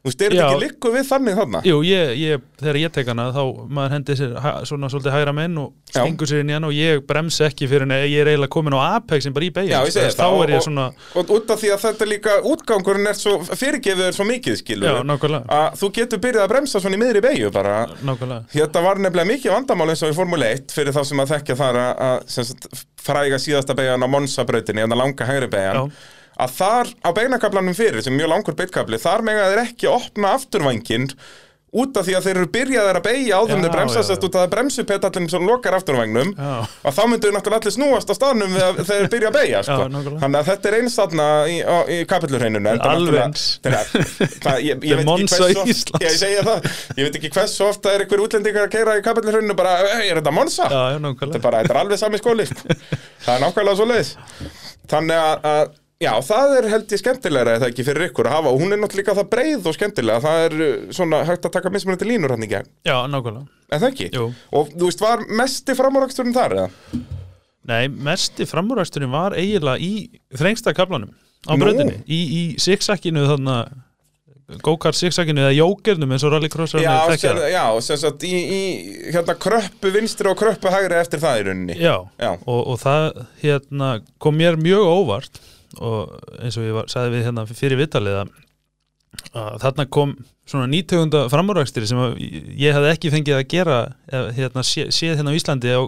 Þú 0.00 0.12
Já. 0.32 0.46
ekki 0.48 0.60
likku 0.62 0.90
við 0.94 1.02
þannig 1.10 1.34
þarna? 1.36 1.60
Jú, 1.68 1.80
ég, 1.84 2.10
ég, 2.16 2.44
þegar 2.56 2.76
ég 2.80 2.92
tek 2.94 3.08
hana 3.12 3.26
þá 3.36 3.40
maður 3.68 3.92
hendi 3.92 4.14
sér 4.16 4.30
hæ, 4.40 4.48
svona 4.70 4.88
svolítið 4.88 5.12
hægra 5.12 5.34
menn 5.36 5.58
og 5.60 5.74
stingur 5.92 6.30
sér 6.30 6.40
inn 6.40 6.52
í 6.52 6.54
hana 6.56 6.70
og 6.70 6.72
ég 6.72 7.02
bremsi 7.04 7.44
ekki 7.44 7.68
fyrir 7.68 7.84
en 7.84 7.92
ég 7.92 8.14
er 8.22 8.30
eiginlega 8.32 8.48
komin 8.54 8.72
á 8.80 8.96
Apexin 8.96 9.34
bara 9.36 9.44
í 9.44 9.50
beigja 9.52 9.74
Já, 9.76 9.84
ég 9.84 9.92
segi 9.92 10.14
þá 10.16 10.24
er 10.46 10.52
ég 10.54 10.56
og- 10.56 10.64
svona, 10.64 10.86
Og 11.20 11.34
út 11.36 11.52
af 11.52 11.60
því 11.60 11.72
að 11.74 11.84
þetta 11.84 12.08
líka 12.08 12.36
útgangurinn 12.48 13.10
er 13.12 13.18
svo 13.20 13.34
fyrirgefið 13.44 14.06
er 14.06 14.16
svo 14.16 14.24
mikið 14.24 14.56
skilur 14.62 14.88
já, 14.88 15.02
nákvæmlega. 15.04 15.44
Að 15.60 15.76
þú 15.82 15.90
getur 16.00 16.22
byrjað 16.24 16.44
að 16.46 16.52
bremsa 16.54 16.80
svona 16.80 16.96
í 16.96 17.02
miðri 17.04 17.22
beigju 17.28 17.50
bara. 17.52 17.74
Nákvæmlega, 18.00 18.46
Þetta 18.56 18.82
var 18.88 19.02
nefnilega 19.04 19.30
mikið 19.34 19.52
vandamál 19.52 19.88
eins 19.92 20.02
og 20.06 20.14
í 20.14 20.16
Formule 20.16 20.48
1 20.56 20.72
fyrir 20.72 20.96
þá 20.96 21.02
sem 21.04 21.20
að 21.20 21.34
þekkja 21.34 21.58
þar 21.60 21.80
að, 21.84 21.92
að 22.08 22.80
fræga 23.04 23.36
síðasta 23.36 23.76
beigjan 23.76 24.00
á 24.00 24.08
Monsa-brautinni 24.08 24.80
en 24.84 24.92
að 24.96 25.02
langa 25.04 25.28
hægri 25.28 25.50
beigjan. 25.52 25.92
Að 26.46 26.56
þar 26.60 26.94
á 27.04 27.08
beinakablanum 27.20 27.76
fyrir 27.78 28.02
sem 28.04 28.14
er 28.16 28.22
mjög 28.22 28.34
langur 28.34 28.58
beitkabli 28.58 28.98
þar 29.02 29.26
mega 29.30 29.46
þeir 29.52 29.64
ekki 29.66 29.90
opna 29.92 30.34
afturvængin 30.38 31.10
út 31.70 31.94
af 32.00 32.02
því 32.02 32.14
að 32.18 32.24
þeir 32.26 32.38
eru 32.40 32.46
byrjaðir 32.50 32.96
að 32.98 33.04
beigja 33.04 33.36
en 33.44 33.50
Já, 33.52 33.62
þeir 33.62 33.70
bremsa 33.76 34.00
já, 34.00 34.06
sest 34.08 34.24
já. 34.24 34.26
út 34.26 34.34
að 34.34 34.40
það 34.42 34.48
bremsupetallin 34.56 35.28
sem 35.30 35.44
lokar 35.46 35.76
afturvængnum 35.76 36.32
Já. 36.34 36.54
og 36.66 36.94
þá 36.96 37.02
myndu 37.12 37.30
náttúrulega 37.30 37.60
allir 37.60 37.74
snúast 37.76 38.10
á 38.10 38.14
staðnum 38.18 38.56
að 38.58 38.80
þeir 38.88 39.06
byrja 39.12 39.28
að 39.30 39.36
beigja 39.36 39.60
sko. 39.68 39.76
Þannig 39.94 40.38
að 40.40 40.48
þetta 40.48 40.70
er 40.72 40.76
eins 40.80 40.96
þarna 40.98 41.26
í, 41.46 41.60
á, 41.62 41.76
í 41.86 41.98
kapillurheininu 42.10 42.72
Alveg 42.74 43.38
ég, 46.02 46.16
segja 46.24 46.42
það, 46.48 46.66
ég 46.98 47.06
veit 47.06 47.18
ekki 47.20 47.30
hversu 47.38 47.68
ofta 47.68 47.94
er 47.94 48.02
einhver 48.02 48.24
útlendingar 48.26 48.66
að 48.66 48.74
keira 48.74 48.96
í 48.98 49.04
kapillurheininu 49.06 49.54
bara, 49.62 49.76
"Hey, 49.94 50.08
er 50.10 50.18
þetta 50.18 50.34
Monza? 50.34 50.66
já, 50.66 50.82
já, 50.96 50.98
Þetta 51.22 51.38
er 51.38 51.44
bara, 51.46 51.62
þetta 51.62 51.76
er 51.76 51.80
alveg 51.84 52.02
sami 52.02 52.18
skóli. 52.18 52.48
Það 53.28 53.34
er 53.36 53.44
nákvæmlega 53.46 53.78
svo 53.78 53.86
leiðis 53.92 54.12
Þannig 54.90 55.22
að 55.54 55.70
Já, 56.00 56.14
það 56.24 56.52
er 56.56 56.66
held 56.72 56.92
ég 56.94 57.00
skemmtilegra 57.02 57.54
eða 57.58 57.68
ekki 57.68 57.84
fyrir 57.84 58.06
ykkur 58.08 58.28
að 58.30 58.36
hafa 58.38 58.52
og 58.54 58.62
hún 58.62 58.72
er 58.72 58.78
náttúrulega 58.80 59.12
það 59.18 59.26
breið 59.34 59.66
og 59.68 59.74
skemmtilega 59.76 60.22
það 60.24 60.44
er 60.46 60.54
uh, 60.64 60.70
svona 60.96 61.18
hægt 61.28 61.44
að 61.44 61.52
taka 61.58 61.72
mismunandi 61.74 62.08
línur 62.08 62.32
hann 62.32 62.46
í 62.46 62.48
gegn, 62.48 62.70
já, 62.88 62.94
nákvæmlega, 63.12 63.42
en 63.68 63.82
það 63.82 63.88
ekki? 63.90 64.06
jú 64.16 64.30
Og 64.56 64.70
þú 64.72 64.88
veist, 64.88 65.02
var 65.04 65.26
mesti 65.42 65.76
framúraksturinn 65.76 66.32
þar 66.38 66.54
eða? 66.56 67.02
Nei, 67.68 67.82
mesti 68.08 68.46
framúræksturinn 68.48 69.12
var 69.12 69.36
eiginlega 69.36 69.76
í 69.84 69.92
þrengsta 70.40 70.72
kaplanum 70.78 71.12
á 71.44 71.52
Nú? 71.52 71.60
bröndinni, 71.66 72.00
í, 72.08 72.20
í 72.40 72.42
sixackinu 72.64 73.26
þarna 73.28 73.58
go-kart 74.64 74.96
sixackinu 74.96 75.44
eða 75.44 75.52
jókernum 75.60 76.16
eins 76.16 76.24
og 76.24 76.32
rallycrossarnir 76.32 76.88
Já, 76.88 76.96
þekkja 77.12 77.28
sem, 77.28 77.44
það. 77.44 77.52
já, 77.52 77.66
sem 77.86 78.00
sagt 78.06 78.24
í, 78.24 78.34
í 78.40 79.12
hérna 79.12 79.36
kröppu 79.44 79.92
vinstri 79.94 80.32
og 80.32 80.40
kröppu 80.40 80.72
hægri 80.72 80.96
eftir 81.04 81.20
það 81.22 81.44
í 81.44 81.46
rauninni 81.50 81.76
Já, 81.78 81.94
Já. 82.16 82.32
Og, 82.48 82.60
og 82.72 82.80
það 82.80 83.06
hérna, 83.44 83.92
kom 84.18 84.40
mér 84.40 84.56
mjög 84.64 84.88
óvart 84.96 85.42
og 85.78 86.16
eins 86.40 86.58
og 86.58 86.66
ég 86.66 86.76
var, 86.76 86.90
sagði 86.90 87.14
við 87.14 87.26
hérna 87.28 87.46
fyrir 87.46 87.78
vitalið 87.80 88.18
að, 88.24 88.32
þarna 89.62 89.86
kom 89.90 90.16
svona 90.50 90.66
nýtögunda 90.70 91.24
framúrækstir 91.30 91.86
sem 91.86 92.00
ég 92.18 92.74
hefði 92.74 92.90
ekki 92.90 93.12
fengið 93.14 93.38
að 93.38 93.48
gera 93.50 93.78
eða, 94.10 94.34
hérna, 94.38 94.64
sé, 94.66 94.88
séð 94.94 95.20
hérna 95.20 95.34
á 95.34 95.38
Íslandi 95.38 95.74
á 95.74 95.82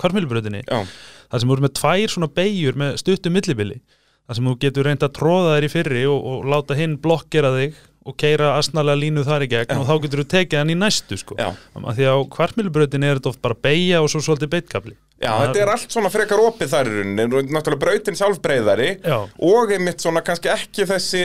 kvarmjölubröðinni 0.00 0.64
Já, 0.64 0.80
það 1.28 1.44
sem 1.44 1.52
voru 1.52 1.64
með 1.66 1.74
tvær 1.80 2.14
svona 2.14 2.30
beigjur 2.38 2.80
með 2.80 2.98
stuttu 3.02 3.32
millibili. 3.32 3.80
Það 4.28 4.38
sem 4.38 4.48
þú 4.48 4.54
getur 4.64 4.88
reynd 4.88 5.04
að 5.04 5.14
tróða 5.16 5.54
þær 5.54 5.66
í 5.66 5.70
fyrri 5.72 6.00
og, 6.08 6.24
og 6.28 6.48
láta 6.52 6.76
hinn 6.76 6.98
blokkera 7.00 7.52
þig 7.56 7.78
og 8.08 8.16
keira 8.20 8.54
asnalega 8.56 9.02
línu 9.02 9.26
þar 9.26 9.44
í 9.44 9.50
gegn 9.52 9.74
Já. 9.74 9.80
og 9.80 9.84
þá 9.88 9.94
getur 10.04 10.24
þú 10.24 10.28
tekið 10.32 10.62
hann 10.62 10.72
í 10.72 10.78
næstu 10.78 11.20
sko. 11.20 11.36
já 11.36 11.52
því 11.76 12.08
að 12.08 12.16
á 12.16 12.20
kvartmjölubröðinni 12.36 13.10
er 13.10 13.20
þetta 13.20 13.32
oft 13.34 13.44
bara 13.44 13.60
beigja 13.68 14.00
og 14.02 14.10
svo 14.12 14.24
svolítið 14.24 14.54
beitkabli 14.56 14.96
Já, 15.18 15.32
þetta 15.42 15.62
er 15.64 15.70
allt 15.72 15.90
svona 15.90 16.10
frekar 16.14 16.38
opið 16.38 16.68
þar 16.70 16.88
í 16.88 16.98
rauninni 17.00 17.24
Náttúrulega 17.50 17.82
brautin 17.82 18.18
sjálf 18.18 18.38
breiðari 18.42 18.92
Já. 19.02 19.16
Og 19.48 19.72
einmitt 19.74 20.04
svona 20.04 20.22
kannski 20.22 20.50
ekki 20.52 20.86
þessi 20.86 21.24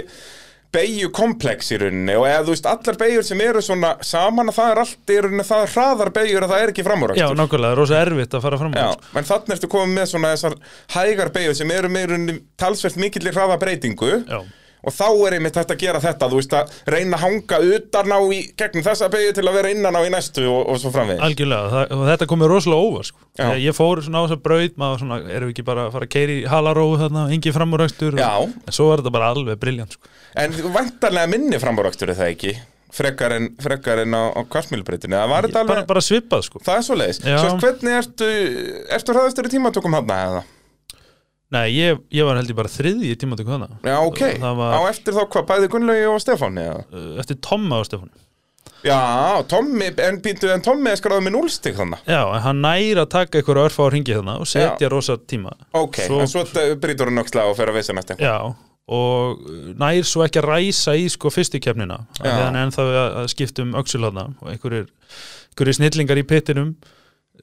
beigju 0.74 1.12
komplex 1.14 1.70
í 1.76 1.78
rauninni 1.78 2.16
Og 2.18 2.26
eða 2.26 2.42
þú 2.48 2.56
veist, 2.56 2.70
allar 2.72 2.98
beigjur 3.04 3.28
sem 3.28 3.44
eru 3.46 3.62
svona 3.62 3.92
saman 4.02 4.50
að 4.50 4.58
það 4.58 4.72
er 4.72 4.82
allt 4.84 5.14
í 5.14 5.20
rauninni 5.22 5.46
Það 5.46 5.66
er 5.68 5.74
hraðar 5.76 6.12
beigjur 6.18 6.48
að 6.48 6.56
það 6.56 6.64
er 6.64 6.74
ekki 6.74 6.82
Já, 6.82 6.88
framúrækstur 6.90 7.38
nákvæmlega, 7.44 7.68
það 7.68 7.76
er 7.76 7.82
rosa 7.84 8.02
erfitt 8.02 8.34
að 8.40 8.46
fara 8.48 8.62
fram 8.64 8.74
á 8.74 8.82
Já, 8.82 8.90
en 9.22 9.30
þannig 9.30 9.56
ertu 9.60 9.72
komið 9.76 9.96
með 10.00 10.10
svona 10.16 10.34
þessar 10.34 10.58
hægar 10.98 11.34
beigjur 11.38 11.60
sem 11.62 11.78
eru 11.78 11.94
með 11.94 12.10
rauninni 12.16 12.38
talsvert 12.66 13.00
mikillir 13.06 13.38
hraða 13.38 13.60
breytingu 13.62 14.12
Já, 14.26 14.42
Og 14.84 14.92
þá 14.92 15.06
er 15.28 15.36
einmitt 15.38 15.56
hægt 15.56 15.72
að 15.72 15.80
gera 15.80 16.00
þetta, 16.04 16.28
þú 16.28 16.40
veist 16.42 16.56
að 16.58 16.74
reyna 16.92 17.16
að 17.16 17.24
hanga 17.24 17.60
utan 17.78 18.12
á 18.12 18.20
í 18.36 18.40
gegnum 18.60 18.84
þessa 18.84 19.08
beigju 19.14 19.36
til 19.38 19.46
að 19.48 19.56
vera 19.56 19.72
innan 19.72 19.96
á 19.96 20.02
í 20.04 20.10
næstu 20.12 20.44
og, 20.44 20.60
og 20.74 20.82
svo 20.82 20.92
framvegis. 20.92 21.24
algjörlega, 21.24 21.70
það, 21.72 21.94
og 21.96 22.04
þetta 22.10 22.28
komið 22.34 22.52
rosalega 22.52 22.90
óvar 22.90 23.08
sko. 23.08 23.24
Þegar 23.40 23.62
ég 23.64 23.78
fór 23.78 24.04
svona 24.04 24.20
á 24.20 24.24
þessa 24.26 24.40
braut 24.44 24.76
maður 24.84 25.04
svona, 25.06 25.20
erum 25.32 25.50
við 25.50 25.56
ekki 25.56 25.66
bara 25.70 25.86
að 25.88 25.96
fara 25.96 26.10
að 26.10 26.14
keiri 26.18 26.38
halaróu 26.52 26.98
þarna, 27.00 27.24
engi 27.38 27.54
framúrækstur 27.56 28.20
en 28.20 28.76
svo 28.76 28.90
var 28.90 29.04
þetta 29.04 29.16
bara 29.16 29.32
alveg 29.32 29.62
briljant 29.62 29.96
sko. 29.96 30.12
En 30.44 30.56
vantarlega 30.74 31.32
minni 31.32 31.62
frambúrakstur 31.62 32.12
er 32.12 32.20
það 32.20 32.34
ekki, 32.34 32.56
frekar 32.94 33.38
en, 33.38 33.48
frekar 33.64 34.04
en 34.04 34.18
á, 34.18 34.24
á 34.36 34.42
kvartmýlubreytinu, 34.52 35.16
það 35.16 35.32
var 35.32 35.48
þetta 35.48 35.62
bara, 35.62 35.84
alveg, 35.84 35.90
bara 35.94 36.04
svipað 36.04 36.44
sko. 36.50 36.62
það 36.66 36.82
er 36.82 36.88
svo 36.90 36.98
leiðis. 37.00 37.22
Svo 37.24 37.54
hvernig 37.62 37.98
ertu, 38.02 38.30
ertu 38.98 39.16
hraðastur 39.16 39.50
í 39.50 39.54
tímatökum 39.56 39.98
hann? 39.98 40.44
Nei, 41.54 41.68
ég, 41.76 42.00
ég 42.14 42.26
var 42.26 42.40
held 42.40 42.50
ég 42.50 42.58
bara 42.58 42.72
þriði 42.72 43.12
í 43.14 43.18
tímatöku 43.22 43.54
þannig 43.54 43.86
Já, 43.86 43.96
ok, 44.02 44.22
Það 44.42 44.60
var 44.60 44.74
á 44.74 44.82
eftir 44.90 45.14
þá 45.18 45.24
hvað, 45.36 45.48
bæði 45.52 45.72
Gunnlaugi 45.74 46.06
og 46.10 46.22
Stefáni 46.24 46.64
eða? 46.66 46.84
uh, 46.90 47.10
eftir 47.22 47.38
Tomma 47.46 47.78
á 47.78 47.82
Stefáni. 47.86 48.14
Já, 48.84 49.00
Tommi, 49.48 49.86
en 50.04 50.18
en 50.20 50.64
Tommi 50.66 50.92
er 50.92 51.00
skráðið 51.00 51.24
með 51.28 51.34
núlstig 51.38 51.78
þannig. 51.78 52.02
Já, 52.10 52.20
en 52.36 52.42
hann 52.44 52.60
næri 52.66 52.98
að 53.00 53.12
taka 53.14 53.40
ykkur 53.40 53.62
örfa 53.64 53.86
á 53.88 53.94
ringi 53.94 54.18
þannig 54.18 54.42
og 54.44 54.50
setja 54.50 54.90
rosa 54.92 55.16
tíma. 55.18 55.54
Ok, 55.72 56.02
Svo- 56.04 56.20
en 56.20 56.28
svo 56.28 56.44
brýtur 56.84 57.08
hann 57.08 57.16
nöxla 57.22 57.46
og 57.48 57.56
fer 57.60 57.72
að 57.72 57.80
veisa 57.80 57.96
næst 57.96 58.12
Já, 58.20 58.36
og 58.88 59.46
nær 59.80 60.04
svo 60.04 60.26
ekki 60.26 60.42
að 60.42 60.50
ræsa 60.50 60.98
í 61.00 61.06
sko 61.08 61.32
fyrstu 61.32 61.62
keppnina. 61.64 62.02
Já. 62.20 62.26
þannig 62.28 62.48
en 62.50 62.60
ennþá 62.66 62.84
að 62.90 63.16
að 63.22 63.30
skipta 63.32 63.64
um 63.64 63.72
öxul 63.80 64.04
hana 64.04 64.26
og 64.42 64.52
einhverjir 64.52 64.90
snillingar 65.80 66.20
í 66.20 66.28
pittinum 66.28 66.76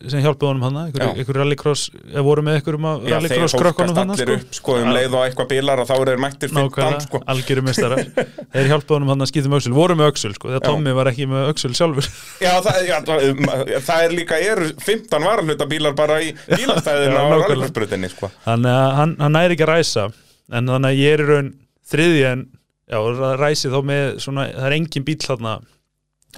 sem 0.08 0.22
hjálpuð 0.24 0.48
honum 0.48 0.76
Já. 0.94 1.08
einhver 1.10 1.36
rallycross 1.36 1.88
eða 2.08 2.22
voru 2.24 2.44
með 2.46 2.60
af 2.60 2.62
Já, 2.64 2.70
þeir 2.70 3.14
rallycross 3.16 3.54
krökkunum 3.58 3.98
allir 4.00 4.30
sko. 4.30 4.54
sko 4.56 4.76
um 4.80 4.92
leið 4.94 5.16
og 5.18 5.24
eitthvað 5.26 5.48
bílar 5.50 5.82
og 5.82 5.88
þá 5.90 5.94
eru 5.96 6.12
þeir 6.12 6.22
mættir 6.24 6.52
15 6.52 6.70
nákvæmlega, 6.70 7.00
sko. 7.04 7.20
algjörum 7.34 7.66
mestarar 7.68 8.04
þeir 8.54 8.70
hjálpuð 8.70 8.96
honum 8.96 9.10
hann 9.12 9.24
að 9.26 9.30
skipta 9.32 9.50
um 9.50 9.56
öxul, 9.58 9.72
voru 9.76 9.96
með 9.98 10.12
öxul 10.12 10.32
sko, 10.38 10.52
þegar. 10.52 10.64
Tommy 10.64 10.94
var 10.96 11.10
ekki 11.10 11.26
með 11.28 11.50
öxul 11.50 11.72
sjálfur. 11.76 12.08
Já, 12.40 12.52
það, 12.64 12.78
já, 12.86 12.96
það 13.10 13.74
það 13.90 14.04
er 14.06 14.14
líka, 14.16 14.38
eru 14.54 14.70
15 14.86 15.26
varalhuta 15.28 15.68
bílar 15.74 15.98
bara 15.98 16.20
í 16.24 16.30
bílastæðinu 16.48 17.18
Já, 17.18 17.20
á 17.20 17.26
rallycrossbrutinni 17.34 18.12
sko. 18.14 18.30
Að 18.48 18.70
hann, 18.70 19.16
hann 19.20 19.36
næri 19.36 19.58
ekki 19.58 19.66
að 19.66 19.74
ræsa. 19.74 20.06
En 20.50 20.70
þannig 20.70 20.94
að 20.94 21.02
ég 21.02 21.18
er 21.18 21.24
í 21.24 21.28
raun 21.28 21.50
þriði 21.90 22.24
en 22.30 22.46
já, 22.88 23.02
ræsi 23.42 23.74
þá 23.74 23.78
með 23.86 24.06
svona, 24.24 24.46
það 24.54 24.70
er 24.70 24.78
engin 24.78 25.06
bíl 25.06 25.18
þarna 25.22 25.58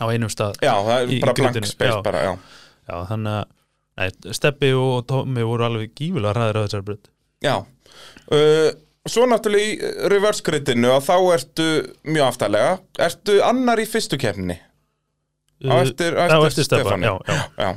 á 0.00 0.05
einum 0.09 0.32
stað 0.32 0.59
Já, 0.64 0.72
það 0.72 0.98
er 0.98 1.22
bara 1.22 1.34
blank 1.36 1.68
space 1.68 2.03
bara, 2.05 2.24
já 2.26 2.34
já, 2.89 2.97
þannig 3.11 3.43
að 4.03 4.33
Steppi 4.33 4.72
og 4.74 5.05
Tommy 5.11 5.45
voru 5.45 5.66
alveg 5.68 5.93
gífulega 5.99 6.33
ræðir 6.39 6.59
á 6.59 6.64
þessari 6.64 6.87
brut 6.89 7.11
Já 7.45 7.55
uh, 7.61 8.70
Svo 9.03 9.24
náttúrulega 9.26 9.66
í 9.66 10.09
reverse 10.12 10.45
gridinu 10.47 10.93
og 10.95 11.03
þá 11.03 11.16
ertu 11.35 11.66
mjög 12.07 12.28
aftalega 12.28 12.76
Ertu 13.03 13.41
annar 13.45 13.83
í 13.83 13.87
fyrstu 13.91 14.18
kefni 14.22 14.57
á 15.62 15.74
eftir, 15.83 16.16
á 16.18 16.26
Uh, 16.26 16.47
eftir, 16.47 16.47
eftir 16.47 16.64
Stefán, 16.66 17.03
já, 17.03 17.12
já. 17.28 17.39
Já. 17.59 17.68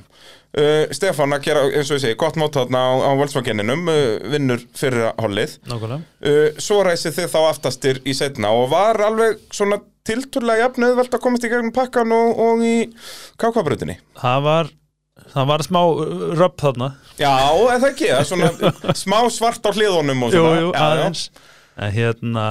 Uh, 0.55 0.93
Stefán 0.95 1.35
að 1.35 1.43
gera, 1.45 1.65
eins 1.67 1.89
og 1.91 1.99
ég 1.99 2.03
segi, 2.05 2.17
gott 2.17 2.37
mót 2.39 2.55
þarna 2.55 2.79
á, 2.81 2.91
á 3.05 3.11
Volkswageninum, 3.19 3.83
uh, 3.91 4.29
vinnur 4.31 4.63
fyrra 4.73 5.11
hollið. 5.21 5.57
nákvæmlega 5.67 5.99
Uh, 6.25 6.47
svo 6.57 6.79
ræsið 6.87 7.19
þið 7.19 7.27
þá 7.35 7.39
aftastir 7.49 7.99
í 8.07 8.15
setna 8.17 8.49
og 8.55 8.71
var 8.71 8.97
alveg 9.05 9.43
svona 9.53 9.77
tilturlega 10.07 10.63
jafnöð 10.63 10.95
velt 11.01 11.13
að 11.17 11.21
komast 11.21 11.45
í 11.45 11.51
gegnum 11.51 11.73
pakkan 11.75 12.13
og, 12.15 12.39
og 12.41 12.63
í 12.65 12.75
kákabrutinni. 13.41 13.99
það 14.17 14.41
var 14.47 14.71
það 15.33 15.49
var 15.51 15.63
smá 15.65 15.79
uh, 15.81 16.15
röpp 16.39 16.57
þarna 16.61 16.89
Já, 17.19 17.31
eða 17.31 17.77
það 17.81 17.89
ekki, 17.91 18.09
svona 18.29 18.71
smá 19.03 19.17
svart 19.31 19.65
á 19.67 19.71
hliðunum 19.71 20.25
og 20.27 20.33
jú, 20.35 20.41
svona. 20.43 20.61
jú, 20.61 20.71
já, 20.71 20.79
já. 20.79 20.87
aðeins 20.89 21.25
en 21.75 21.93
hérna 21.95 22.45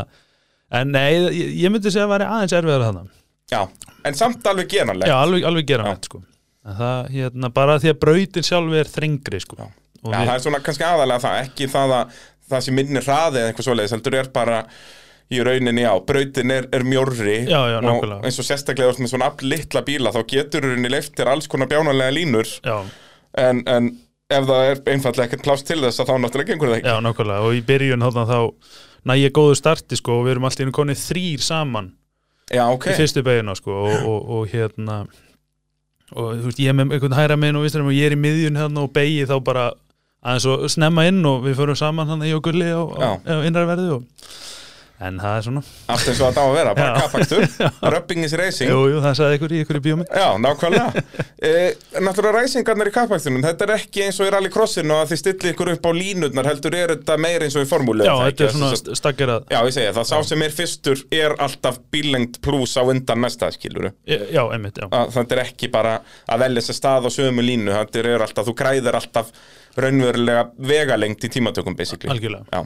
en 0.75 0.91
nei, 0.95 1.11
ég, 1.37 1.51
ég 1.65 1.73
myndi 1.75 1.93
segja 1.93 2.07
að 2.07 2.09
það 2.09 2.15
væri 2.17 2.29
aðeins 2.37 2.57
erfiðar 2.61 2.87
þarna 2.89 3.05
Já, 3.53 3.61
en 4.09 4.17
samt 4.17 4.47
alveg 4.49 4.71
genanlegt. 4.73 5.11
já, 5.11 5.15
alveg, 5.21 5.45
alveg 5.47 5.67
gera 5.69 5.85
með 5.85 6.07
sko. 6.09 6.19
En 6.65 6.77
það, 6.79 7.09
hérna, 7.13 7.51
bara 7.55 7.75
því 7.83 7.91
að 7.93 7.99
brautin 8.01 8.47
sjálf 8.49 8.73
er 8.81 8.89
þrengri 8.89 9.41
sko. 9.45 9.59
Já. 9.61 9.67
Já, 9.69 10.07
við- 10.09 10.15
það 10.25 10.33
er 10.35 10.43
svona 10.47 10.61
kannski 10.65 10.87
aðalega 10.89 11.23
það, 11.27 11.37
ekki 11.45 11.69
það 11.75 11.93
að 11.99 12.15
það 12.55 12.65
sé 12.65 12.75
minni 12.79 13.03
hraði 13.05 13.41
eða 13.43 13.51
eitthvað 13.53 13.67
svoleiðis, 13.69 13.93
heldur 13.99 14.17
er 14.23 14.31
bara 14.35 14.63
í 15.33 15.41
rauninni 15.45 15.87
á, 15.89 15.95
brautin 16.05 16.53
er, 16.53 16.69
er 16.75 16.85
mjórri 16.85 17.39
Já, 17.49 17.61
já, 17.73 17.79
og 17.81 18.17
eins 18.21 18.39
og 18.41 18.47
sérstaklega 18.49 18.97
með 19.01 19.15
svona 19.15 19.31
afl 19.33 19.49
litla 19.49 19.85
bíla 19.87 20.13
þá 20.15 20.23
getur 20.31 20.67
rauninni 20.69 20.93
leiftir 20.93 21.31
alls 21.31 21.49
konar 21.51 21.71
bjánalega 21.71 22.13
línur. 22.13 22.51
En, 23.41 23.63
en 23.67 23.93
ef 24.31 24.49
það 24.49 24.71
er 24.71 24.83
einfallega 24.93 25.29
ekkert 25.29 25.47
pláss 25.47 25.67
til 25.67 25.81
þess 25.83 26.03
að 26.03 26.11
þá 26.13 26.17
náttúrulega 26.23 26.53
gengur 26.53 26.73
það 26.73 26.81
ekki. 26.81 26.93
Já, 26.93 27.01
nákvæmlega. 27.05 27.47
Og 27.49 27.57
í 27.57 27.63
byrjun 27.67 28.05
þá 28.05 28.37
næ 29.09 29.19
ég 29.21 29.35
góðu 29.37 29.57
starti 29.59 29.99
sko, 29.99 30.21
og 30.21 30.27
við 30.27 30.37
erum 30.37 30.49
alltaf 30.49 30.73
konið 30.75 31.01
þrýr 31.03 31.45
saman 31.45 31.93
Já, 32.53 32.67
ok, 32.69 32.91
í 32.93 32.97
fyrstu 32.99 33.25
beiguna 33.25 33.55
sko, 33.57 33.77
og, 33.87 33.95
og, 34.09 34.27
og 34.37 34.51
hérna 34.53 35.05
og 36.15 36.35
þú 36.39 36.51
veist, 36.51 36.61
ég 36.61 36.71
er 36.71 36.77
með 36.77 36.97
einhvern 36.97 37.17
hæra 37.17 37.39
minn 37.41 37.59
og, 37.59 37.65
og 37.65 37.95
ég 37.95 38.11
er 38.11 38.17
í 38.17 38.21
miðjun 38.21 38.59
hérna 38.61 38.85
og 38.85 38.93
beigi 38.95 39.25
þá 39.29 39.39
bara 39.45 39.71
aðeins 40.25 40.47
og 40.49 40.67
snemma 40.73 41.07
inn 41.09 41.25
og 41.29 41.45
við 41.45 41.57
förum 41.61 41.79
saman 41.79 42.09
hann 42.09 42.25
í 42.25 42.33
og 42.37 42.45
gulli 42.45 42.69
á, 42.69 42.81
á, 42.81 43.09
á 43.21 43.37
innræðverði 43.49 43.89
og 43.97 44.29
en 45.05 45.17
það 45.19 45.37
er 45.37 45.45
svona. 45.49 45.63
Allt 45.91 46.09
eins 46.09 46.21
og 46.23 46.29
þetta 46.29 46.43
á 46.43 46.47
að 46.47 46.55
vera, 46.55 46.75
bara 46.79 46.91
Já. 46.95 47.03
kapakstur 47.03 47.47
Rubbing 47.95 48.25
is 48.25 48.35
racing. 48.39 48.71
Jú, 48.71 48.83
jú, 48.93 49.01
það 49.03 49.17
sagði 49.19 49.39
ykkur 49.41 49.55
í 49.55 49.63
ykkur 49.65 49.79
í 49.79 49.83
bíómynd. 49.89 50.13
Já, 50.15 50.29
nákvæmlega. 50.41 50.91
E, 51.45 51.75
Náttúrulega 52.01 52.41
ræsingarnar 52.41 52.89
í 52.89 52.93
kappakstunum 52.95 53.43
Þetta 53.45 53.67
er 53.67 53.71
ekki 53.75 54.01
eins 54.07 54.17
og 54.23 54.29
í 54.29 54.31
rallycrossinu 54.33 54.95
að 54.97 55.11
þið 55.11 55.19
stilli 55.21 55.51
ykkur 55.53 55.71
upp 55.75 55.85
á 55.85 55.93
línurnar 55.93 56.47
heldur 56.49 56.77
er 56.79 56.93
þetta 56.95 57.17
meir 57.21 57.45
eins 57.45 57.57
og 57.59 57.67
í 57.67 57.69
formúlu 57.69 58.07
já, 58.07 58.15
það 58.15 58.31
þetta 58.31 58.47
er 58.47 58.55
svona 58.55 58.97
stakkerað 59.01 59.51
Já, 59.53 59.59
ég 59.69 59.75
segja, 59.77 59.91
það 59.99 60.07
sá 60.09 60.15
sem 60.31 60.45
er 60.47 60.55
fyrstur 60.57 61.03
er 61.19 61.35
alltaf 61.45 61.77
bílengt 61.93 62.39
pluss 62.47 62.79
á 62.81 62.83
undan 62.89 63.21
næsta 63.27 63.51
skiluru 63.53 63.91
já, 64.09 64.41
einmitt, 64.47 64.81
já, 64.81 64.89
þetta 65.19 65.37
er 65.37 65.43
ekki 65.45 65.69
bara 65.75 65.99
að 66.33 66.47
velja 66.47 66.65
sér 66.71 66.79
stað 66.81 67.11
á 67.13 67.17
sömu 67.19 67.45
línu 67.45 67.77
þetta 67.77 68.07
er 68.15 68.25
alltaf, 68.25 68.49
þú 68.49 68.57
græðir 68.63 68.99
alltaf 69.03 69.35
raunverulega 69.77 70.47
vegalengt 70.71 71.29
í 71.29 71.33
tímatökum 71.35 71.77
basically. 71.77 72.15
Algjörlega. 72.15 72.47
Já. 72.55 72.65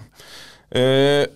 Uh, 0.69 1.27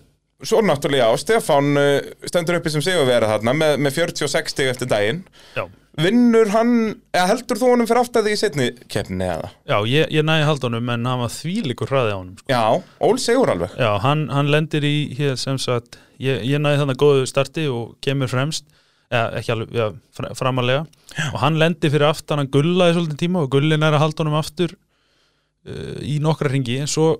Svo 0.43 0.59
náttúrulega, 0.65 1.07
já, 1.11 1.19
Stefán 1.21 1.71
uh, 1.79 2.01
stendur 2.27 2.57
uppi 2.59 2.71
sem 2.73 2.83
segur 2.83 3.07
verið 3.07 3.31
þarna 3.31 3.53
með, 3.55 3.77
með 3.85 3.95
46 4.01 4.51
stig 4.53 4.71
eftir 4.73 4.89
daginn. 4.91 5.23
Já, 5.55 5.65
Vinnur 5.93 6.49
hann, 6.49 6.71
eða 7.13 7.27
heldur 7.29 7.59
þú 7.61 7.67
honum 7.69 7.85
fyrir 7.85 7.99
aftæði 8.01 8.31
í 8.33 8.37
setni 8.41 8.65
keppni 8.89 9.27
eða? 9.29 9.51
já 9.69 9.75
ég, 9.85 10.07
ég 10.09 10.23
næði 10.25 10.47
haldunum 10.47 10.87
en 10.89 11.03
hann 11.05 11.19
var 11.21 11.29
þvílíkur 11.29 11.91
hraði 11.91 12.15
á 12.15 12.17
honum 12.17 12.39
sko. 12.39 12.47
Já, 12.49 12.63
Ól 13.05 13.19
segur 13.21 13.51
alveg. 13.53 13.75
Já, 13.77 13.91
hann, 14.01 14.23
hann 14.33 14.49
lendir 14.49 14.87
í 14.89 14.95
hér 15.19 15.37
sem 15.37 15.59
sagt, 15.61 15.99
ég, 16.17 16.41
ég 16.49 16.63
næði 16.65 16.79
þannig 16.81 16.97
góðu 17.03 17.27
starti 17.29 17.67
og 17.69 17.91
kemur 18.01 18.31
fremst 18.33 18.65
eða 19.13 19.37
ekki 19.43 19.53
alveg, 19.53 19.75
já, 19.77 19.85
fra- 20.17 20.33
framalega 20.41 20.81
og 21.29 21.37
hann 21.43 21.61
lendir 21.61 21.93
fyrir 21.93 22.07
aftan, 22.09 22.41
hann 22.41 22.49
gullaði 22.57 22.97
svolítið 22.97 23.21
tíma 23.27 23.43
og 23.45 23.51
gullin 23.53 23.85
er 23.85 23.93
að 23.93 24.01
halda 24.07 24.25
honum 24.25 24.39
aftur 24.41 24.73
uh, 24.73 25.99
í 26.01 26.17
nokkra 26.25 26.49
ringi 26.55 26.79
en 26.81 26.89
svo 26.89 27.19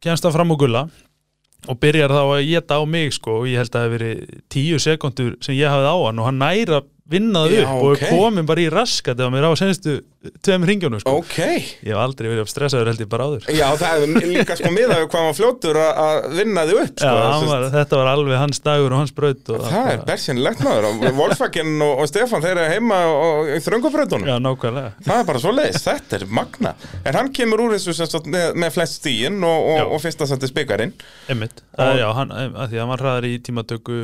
kemst 0.00 0.24
það 0.24 0.38
fram 0.38 0.56
á 0.56 0.60
gulla 0.64 0.82
og 1.66 1.80
byrjar 1.82 2.14
þá 2.14 2.22
að 2.22 2.44
geta 2.48 2.78
á 2.78 2.82
mig 2.86 3.16
sko 3.16 3.40
og 3.40 3.48
ég 3.50 3.58
held 3.62 3.72
að 3.72 3.78
það 3.78 3.86
hef 3.86 3.94
verið 3.96 4.38
tíu 4.54 4.78
sekundur 4.82 5.34
sem 5.44 5.58
ég 5.58 5.72
hafði 5.72 5.90
á 5.90 5.96
hann 6.06 6.22
og 6.22 6.28
hann 6.28 6.40
næra 6.42 6.82
vinna 7.08 7.46
það 7.46 7.54
Já, 7.54 7.62
upp 7.64 7.82
og 7.82 7.90
ok. 7.94 8.02
er 8.04 8.10
komin 8.12 8.46
bara 8.48 8.60
í 8.60 8.68
raskat 8.72 9.16
eða 9.22 9.30
mér 9.32 9.46
á 9.48 9.52
senstu 9.56 9.92
tveim 10.44 10.64
ringjónu 10.68 10.98
sko. 11.00 11.12
Ok, 11.22 11.36
ég 11.38 11.88
hef 11.88 11.96
aldrei 12.02 12.26
verið 12.28 12.48
stressaður 12.50 12.90
held 12.90 13.00
ég 13.00 13.08
bara 13.08 13.28
áður. 13.30 13.46
Já 13.54 13.68
það 13.80 14.02
er 14.04 14.26
líka 14.28 14.56
sko 14.58 14.72
miðað 14.74 14.98
við 14.98 15.06
hvað 15.08 15.20
hann 15.22 15.28
var 15.30 15.36
fljótur 15.38 15.78
að- 15.80 16.00
að 16.04 16.26
vinna 16.36 16.64
þið 16.68 16.80
upp 16.82 17.00
Já, 17.00 17.12
sko, 17.12 17.22
Þess- 17.38 17.48
var, 17.52 17.66
þetta 17.76 18.00
var 18.00 18.10
alveg 18.12 18.40
hans 18.42 18.60
dagur 18.66 18.92
og 18.92 18.98
hans 18.98 19.14
braut 19.16 19.52
og 19.54 19.62
Það 19.68 19.90
er 19.92 20.02
bersinlegt 20.10 20.64
maður. 20.66 20.88
Og 20.90 21.16
Volkswagen 21.20 21.70
og, 21.86 21.92
og 22.02 22.10
Stefán 22.10 22.44
þeir 22.44 22.52
eru 22.58 22.66
heima 22.74 22.98
og, 23.14 23.52
í 23.54 23.60
þröngubröðunum 23.64 24.28
Já, 24.28 24.36
nákvæmlega. 24.48 24.92
Það 25.08 25.22
er 25.22 25.28
bara 25.30 25.42
svo 25.46 25.54
leiðis, 25.56 25.80
þetta 25.86 26.18
er 26.20 26.26
magna. 26.40 26.74
En 27.06 27.14
hann 27.14 27.32
kemur 27.32 27.62
úr 27.64 27.76
þessu 27.78 27.94
sagt 27.96 28.26
með, 28.28 28.52
með 28.58 28.74
flest 28.76 29.00
stíin 29.00 29.38
og, 29.40 29.70
Já. 29.78 29.84
og, 29.86 29.94
og 29.96 30.02
fyrsta 30.04 30.26
setti 30.28 30.50
spikarinn. 30.50 30.92
Einmitt, 31.30 31.62
Og- 31.72 31.78
það 31.80 31.94
er 31.94 32.02
já, 32.04 32.08
hann, 32.20 32.30
að 32.36 32.68
því 32.68 32.76
að 32.76 32.84
hann 32.84 32.92
var 32.92 33.06
hraðar 33.06 33.30
í 33.30 33.38
tímatöku 33.48 34.02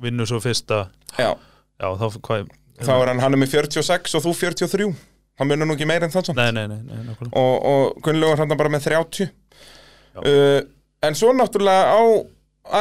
vinnur 0.00 0.26
svo 0.26 0.40
fyrsta. 0.40 0.88
Já, 1.20 1.34
Já, 1.80 1.88
þá, 1.96 2.18
hvað 2.26 2.50
þá 2.80 2.92
er 2.96 3.10
hann, 3.12 3.22
hann 3.24 3.36
er 3.36 3.40
með 3.40 3.54
46 3.56 4.18
og 4.18 4.26
þú 4.26 4.34
43 4.42 4.90
Hann 5.40 5.48
munur 5.48 5.70
nú 5.70 5.72
ekki 5.72 5.86
meira 5.88 6.04
en 6.04 6.12
það 6.12 6.26
samt. 6.28 6.36
Nei, 6.36 6.50
nei, 6.52 6.66
nei, 6.68 6.80
nei, 6.84 7.14
Og, 7.32 7.54
og 7.64 8.02
Gunnlaugur 8.04 8.42
hann 8.42 8.52
bara 8.60 8.72
með 8.72 8.90
30 8.90 9.30
Já. 9.30 10.20
uh, 10.20 10.58
En 11.00 11.16
svo 11.16 11.32
náttúrulega 11.32 11.96
á 11.96 12.02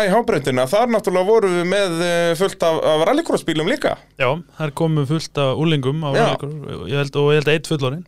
æhábreyndina, 0.03 0.65
þar 0.67 0.91
náttúrulega 0.91 1.29
voru 1.29 1.51
við 1.53 1.69
með 1.71 2.01
uh, 2.03 2.33
fullt 2.35 2.65
af, 2.67 2.81
af 2.83 3.05
rallycrossbílum 3.07 3.69
líka. 3.71 3.93
Já, 4.19 4.27
þær 4.57 4.73
komu 4.75 5.05
fullt 5.07 5.39
af 5.39 5.61
úlingum 5.63 6.03
á 6.03 6.09
rallycross, 6.11 6.59
og 6.59 6.91
ég 6.91 6.99
held 6.99 7.21
að 7.47 7.53
eitt 7.55 7.71
fullorinn 7.71 8.03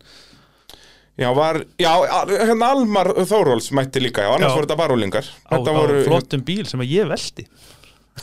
Já, 1.19 1.27
var, 1.35 1.59
já, 1.79 1.91
hérna 2.31 2.71
Almar 2.71 3.11
Þóróls 3.27 3.67
mætti 3.75 4.01
líka, 4.01 4.23
já, 4.25 4.31
annars 4.31 4.53
Já. 4.53 4.55
voru 4.55 4.67
þetta 4.67 4.77
bara 4.79 4.95
úlingar 4.95 5.27
á, 5.27 5.53
á 5.53 5.71
voru, 5.75 5.99
flottum 6.07 6.43
bíl 6.47 6.63
sem 6.69 6.81
að 6.81 6.93
ég 6.95 7.09
veldi 7.09 7.45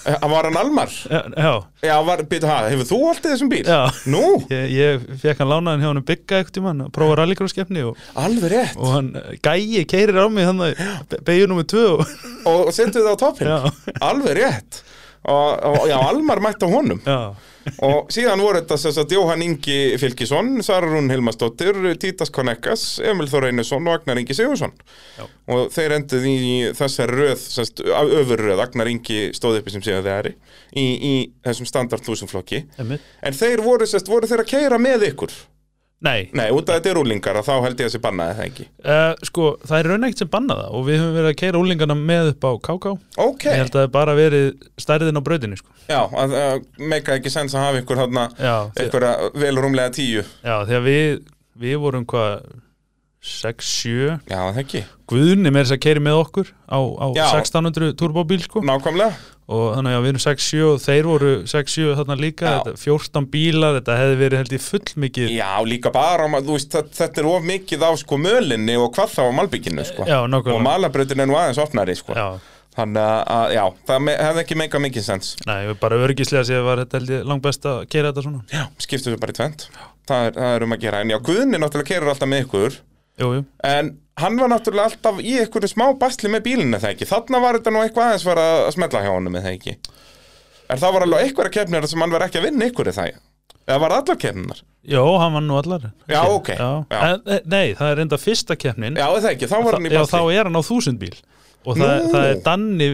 Eh, 0.07 0.15
var 0.31 0.45
hann 0.47 0.57
Almar? 0.57 0.91
Já, 1.11 1.65
já, 1.83 1.95
býtu, 2.29 2.47
ha, 2.47 2.59
hefur 2.71 2.87
þú 2.87 2.99
alltið 3.11 3.33
þessum 3.33 3.49
bíl? 3.51 3.63
já. 3.67 3.79
Nú, 4.13 4.23
Ég, 4.53 4.67
ég 4.77 5.07
fekk 5.23 5.41
hann 5.43 5.51
lánaðin 5.51 5.83
hjá 5.83 5.89
hann 5.91 6.03
bygga 6.11 6.41
ekkert 6.43 6.55
tímann 6.59 6.85
að 6.85 6.93
prófa 6.95 7.17
rallycross-keppni 7.23 7.85
og, 7.89 8.03
alveg 8.15 8.53
rétt 8.53 8.77
og 8.79 8.93
hann 8.95 9.09
gæi 9.43 9.83
keirir 9.91 10.21
á 10.21 10.27
mig 10.31 10.47
þannig 10.49 10.79
að 10.85 11.17
beigir 11.27 11.51
nummer 11.51 11.67
tvö 11.69 11.87
og, 11.99 12.05
Og 12.53 12.71
setur 12.77 13.09
það 13.09 13.17
á 13.17 13.23
toppinn 13.25 13.51
Já. 13.51 13.59
Alveg 14.11 14.39
rétt 14.39 14.83
og, 15.29 15.51
og 15.73 15.89
já, 15.91 15.97
Almar 16.05 16.45
mætti 16.47 16.69
á 16.69 16.71
honum 16.73 17.03
Já, 17.03 17.19
Og 17.87 18.13
síðan 18.13 18.43
voru 18.43 18.61
þetta 18.61 18.79
sem 18.81 18.95
sagt 18.97 19.13
Jóhann 19.15 19.45
Ingi 19.45 19.79
Fylkisson, 20.01 20.57
Sararún 20.67 21.11
Hilmarsdóttir, 21.13 21.79
Títas 22.01 22.33
Konekkas, 22.35 22.87
Emil 23.05 23.29
Þór 23.31 23.49
Einarsson 23.51 23.87
og 23.89 23.99
Agnar 23.99 24.21
Ingi 24.23 24.37
Sigursson. 24.37 24.75
Já. 25.19 25.27
Og 25.55 25.69
þeir 25.75 25.97
enduð 25.99 26.27
í 26.29 26.39
þessari 26.79 27.21
röð, 27.23 27.45
semst, 27.59 27.83
öfurröð, 27.83 28.65
Agnar 28.65 28.91
Ingi 28.93 29.29
stóð 29.37 29.61
uppi 29.61 29.75
sem 29.75 29.85
séu 29.85 30.01
þeirri, 30.05 30.35
í, 30.75 30.87
í 30.87 31.15
þessum 31.47 31.69
standard 31.71 32.07
þúsumflokki. 32.07 32.65
einmitt 32.79 33.07
En 33.23 33.37
þeir 33.37 33.63
voru, 33.65 33.89
semst, 33.89 34.11
voru 34.11 34.29
þeir 34.31 34.45
að 34.45 34.53
keira 34.53 34.81
með 34.83 35.11
ykkur? 35.13 35.35
Nei, 36.07 36.29
Nei, 36.31 36.45
út 36.55 36.69
af 36.71 36.77
þetta 36.79 36.91
er 36.93 36.99
úlingar 37.01 37.37
og 37.41 37.43
þá 37.43 37.55
held 37.65 37.81
ég 37.81 37.89
að 37.89 37.89
þessi 37.89 38.01
bannaði 38.05 38.35
það 38.39 38.45
ekki. 38.49 38.67
uh, 38.87 39.15
sko, 39.27 39.47
það 39.67 39.79
er 39.81 39.89
raun 39.91 40.07
ekkert 40.07 40.21
sem 40.23 40.29
banna 40.31 40.57
það 40.61 40.77
og 40.79 40.85
við 40.87 41.01
höfum 41.01 41.17
verið 41.19 41.31
að 41.33 41.39
keira 41.41 41.63
úlingarna 41.65 41.97
með 41.99 42.29
upp 42.35 42.47
á 42.47 42.53
KK 42.69 42.93
Ok, 43.25 43.47
Ég 43.49 43.57
held 43.59 43.73
að 43.73 43.79
það 43.81 43.87
er 43.89 43.91
bara 43.99 44.15
verið 44.15 44.47
stærðin 44.79 45.19
á 45.19 45.23
brautinni 45.27 45.59
sko. 45.59 45.75
já, 45.91 45.99
að, 46.23 46.37
að 46.45 46.87
meika 46.95 47.17
ekki 47.19 47.33
sens 47.35 47.57
að 47.59 47.67
hafa 47.67 47.83
ykkur 47.83 47.99
því, 48.79 48.87
ykkur 48.87 49.09
vel 49.43 49.53
rúmlega 49.59 49.91
tíu. 49.99 50.23
já, 50.47 50.55
því 50.71 50.79
að 50.79 50.87
við 50.87 51.19
við 51.59 51.77
vorum 51.83 52.07
hvað 52.07 52.47
6-7 53.29 54.21
Já, 54.31 54.39
það 54.55 54.61
ekki 54.63 54.85
Guðni 55.11 55.51
með 55.51 55.65
þess 55.67 55.75
að 55.75 55.81
keiri 55.83 56.03
með 56.05 56.21
okkur 56.23 56.53
á, 56.71 56.79
á 56.79 57.07
Já. 57.19 57.25
1600 57.43 57.97
turbóbíl 57.99 58.39
sko 58.45 58.63
Nákvæmlega 58.63 59.17
og 59.49 59.65
þannig 59.79 59.95
að 59.97 60.03
við 60.05 60.11
erum 60.13 60.23
6-7 60.25 60.59
og 60.69 60.81
þeir 60.85 61.07
voru 61.09 61.31
6-7 61.49 61.95
þarna 61.97 62.17
líka, 62.21 62.51
þetta, 62.59 62.75
14 62.83 63.29
bílar 63.33 63.79
þetta 63.79 63.97
hefði 63.97 64.19
verið 64.21 64.43
held 64.43 64.53
ég 64.59 64.65
fullmikið. 64.67 65.33
Já, 65.39 65.51
líka 65.65 65.93
bara, 65.95 66.29
þú 66.29 66.53
veist, 66.59 66.71
þetta- 66.77 67.19
er 67.23 67.27
of 67.33 67.43
mikið 67.49 67.81
á 67.89 67.91
sko 67.97 68.19
mölinni 68.21 68.77
og 68.77 68.93
hvað 68.95 69.15
þá 69.17 69.23
á 69.25 69.33
malbygginu 69.41 69.85
sko. 69.89 70.05
Já, 70.05 70.19
og 70.23 70.29
nákvæmlega 70.29 70.63
malabrautin 70.69 71.21
er 71.21 71.27
nú 71.27 71.37
aðeins 71.41 71.59
opnari 71.65 71.97
sko. 71.97 72.13
Já, 72.13 72.39
þannig 72.77 73.03
að- 73.03 73.25
að, 73.39 73.53
já, 73.57 73.65
það 73.89 74.11
hefði 74.29 74.45
ekki 74.45 74.57
meika 74.57 74.79
mikið 74.79 75.03
sens. 75.03 75.37
Nei, 75.47 75.67
við 75.67 75.81
bara 75.81 75.97
örgislega 75.97 76.45
séð 76.45 76.65
var 76.65 76.77
þetta 76.85 77.01
held 77.01 77.09
ég 77.17 77.25
langt 77.25 77.43
best 77.43 77.63
að 77.65 77.89
keira 77.89 78.13
þetta 78.13 78.23
svona. 78.29 78.45
Já, 78.53 78.69
skiptu 78.79 79.15
við 79.17 79.21
bara 79.21 79.33
í 79.33 79.39
tvent 79.41 79.69
það 80.09 80.27
er, 80.27 80.33
það 80.33 80.57
er 80.57 80.63
um 80.65 80.73
að 80.73 80.81
gera, 80.81 81.01
en 81.01 81.11
já, 81.11 81.19
Guðni 81.21 81.59
náttúrulega 81.61 81.91
kerur 81.93 82.09
alltaf 82.15 82.29
með 82.29 82.45
ykkur 82.47 82.77
Jú, 83.19 83.31
jú, 83.39 83.45
en 83.67 83.93
hann 84.19 84.37
var 84.39 84.51
náttúrulega 84.53 84.93
alltaf 84.93 85.19
í 85.23 85.37
einhverju 85.43 85.71
smá 85.73 85.87
basli 85.99 86.31
með 86.31 86.45
bílinu 86.49 86.79
eða 86.79 86.93
ekki, 86.95 87.09
þarna 87.11 87.41
var 87.43 87.59
þetta 87.59 87.75
nú 87.75 87.83
eitthvað 87.85 88.11
aðeins 88.13 88.27
var 88.29 88.43
að 88.43 88.71
smetla 88.77 89.03
hjá 89.05 89.11
honum 89.15 89.39
eða 89.41 89.55
ekki? 89.57 89.77
En 90.69 90.79
það 90.83 90.95
var 90.97 91.07
alveg 91.07 91.27
einhverja 91.27 91.55
kefnir 91.59 91.89
sem 91.91 92.05
hann 92.05 92.15
var 92.15 92.27
ekki 92.27 92.41
að 92.43 92.49
vinna 92.51 92.69
ykkur 92.71 92.93
eða 92.93 93.09
eða 93.69 93.81
var 93.83 93.95
allar 93.99 94.17
kefninar 94.21 94.63
Jó, 94.89 95.03
hann 95.21 95.35
var 95.35 95.43
nú 95.45 95.57
allar. 95.59 95.91
Já, 96.09 96.23
ok, 96.33 96.49
já. 96.49 96.85
já. 96.91 96.99
En, 97.11 97.23
eh, 97.27 97.41
Nei, 97.45 97.75
það 97.77 97.91
er 97.93 98.01
enda 98.05 98.17
fyrsta 98.17 98.57
keppnin. 98.57 98.97
Já, 98.97 99.05
eða 99.19 99.33
ekki, 99.35 99.49
þá 99.51 99.57
var 99.67 99.77
hann 99.77 99.85
í 99.89 99.91
Já, 99.93 100.01
basli. 100.01 100.15
þá 100.15 100.33
er 100.39 100.49
hann 100.49 100.57
á 100.57 100.63
þúsund 100.65 101.01
bíl 101.03 101.17
og 101.69 101.77
það, 101.77 102.07
það 102.15 102.29
er 102.29 102.39
Danni 102.47 102.89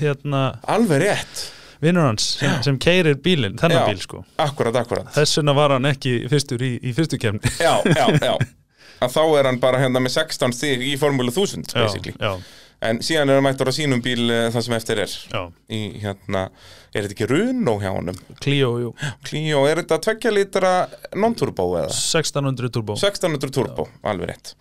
hérna, 0.00 0.42
Alveg 0.72 1.02
rétt, 1.02 1.42
vinnur 1.84 2.06
hans 2.08 2.30
sem, 2.38 2.54
sem 2.64 2.78
keirir 2.80 3.18
bílinn, 3.20 3.58
þennan 3.60 3.82
Já. 3.82 3.88
bíl 3.90 4.00
sko. 4.00 4.22
Akkurat, 4.40 4.78
akkurat. 4.80 5.10
Þess 5.18 5.40
vegna 5.42 5.56
var 5.58 5.74
hann 5.76 5.90
ekki 5.90 6.14
fyrstur 6.32 6.64
í, 6.64 6.70
í 6.80 6.94
fyrstu 6.96 7.20
keppni. 7.20 7.52
Já, 7.60 7.74
já, 7.84 8.06
já 8.22 8.32
að 9.04 9.12
þá 9.14 9.20
er 9.40 9.48
hann 9.50 9.60
bara 9.62 9.80
hérna 9.82 10.02
með 10.04 10.16
16 10.16 10.54
stig 10.56 10.82
í 10.86 10.94
Formúlu 11.00 11.32
1000 11.34 11.70
basically, 11.74 12.14
já, 12.18 12.32
en 12.88 13.00
síðan 13.04 13.30
er 13.32 13.38
hann 13.40 13.46
mættur 13.46 13.70
á 13.70 13.74
sínum 13.74 14.02
bíl 14.04 14.26
uh, 14.26 14.48
það 14.54 14.66
sem 14.66 14.76
eftir 14.78 15.02
er. 15.04 15.14
Já, 15.32 15.40
í 15.74 15.80
hérna, 16.02 16.44
er 16.92 17.06
þetta 17.06 17.16
ekki 17.16 17.30
Runo 17.30 17.76
hjá 17.82 17.90
honum? 17.94 18.18
Clio, 18.42 18.70
jú. 18.82 18.92
Clio, 19.28 19.64
er 19.70 19.82
þetta 19.82 20.00
2 20.10 20.34
litra 20.34 20.74
non-turbo 21.18 21.70
eða? 21.80 21.94
1600 21.94 22.74
turbo. 22.74 22.98
1600 22.98 23.54
turbo, 23.54 23.88
alveg 24.02 24.32
rétt. 24.34 24.54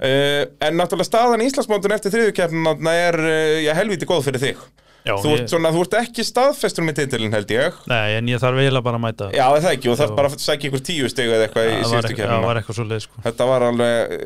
Uh, 0.00 0.46
En 0.64 0.78
náttúrulega 0.80 1.10
staðan 1.10 1.42
í 1.44 1.48
Íslandsmótun 1.50 1.92
eftir 1.92 2.14
þriðjukeppnina 2.14 2.94
er 2.96 3.18
uh, 3.20 3.56
já, 3.66 3.74
helvíti 3.76 4.08
góð 4.08 4.30
fyrir 4.30 4.46
þig 4.46 4.62
já, 5.06 5.14
þú, 5.22 5.34
ert, 5.36 5.52
svona, 5.52 5.72
þú 5.74 5.84
ert 5.86 5.96
ekki 6.00 6.26
staðfestur 6.26 6.86
með 6.86 6.98
titilin 7.00 7.36
held 7.36 7.54
ég. 7.54 7.78
Nei, 7.90 8.16
en 8.18 8.30
ég 8.30 8.42
þarf 8.42 8.60
eiginlega 8.62 8.86
bara 8.88 9.00
að 9.00 9.04
mæta. 9.06 9.30
Já, 9.36 9.44
er 9.46 9.64
það 9.66 9.76
ekki, 9.76 9.92
og 9.92 10.00
það 10.00 10.06
er 10.08 10.18
bara 10.20 10.32
að 10.32 10.44
sækja 10.44 10.70
ykkur 10.70 10.84
tíu 10.90 11.12
stegu 11.12 11.36
eða 11.36 11.46
eitthvað 11.48 11.70
í 11.70 11.78
síðustu 11.92 12.88
leið 12.90 13.06
sko. 13.06 13.24
Þetta 13.28 13.48
var 13.52 13.66
alveg, 13.70 14.18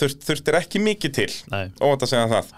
þurft, 0.00 0.24
þurftir 0.28 0.60
ekki 0.60 0.84
mikið 0.88 1.16
til. 1.20 1.30
Nei, 1.54 1.64
óvænt 1.80 2.06
að 2.06 2.14
segja 2.14 2.30
það 2.32 2.54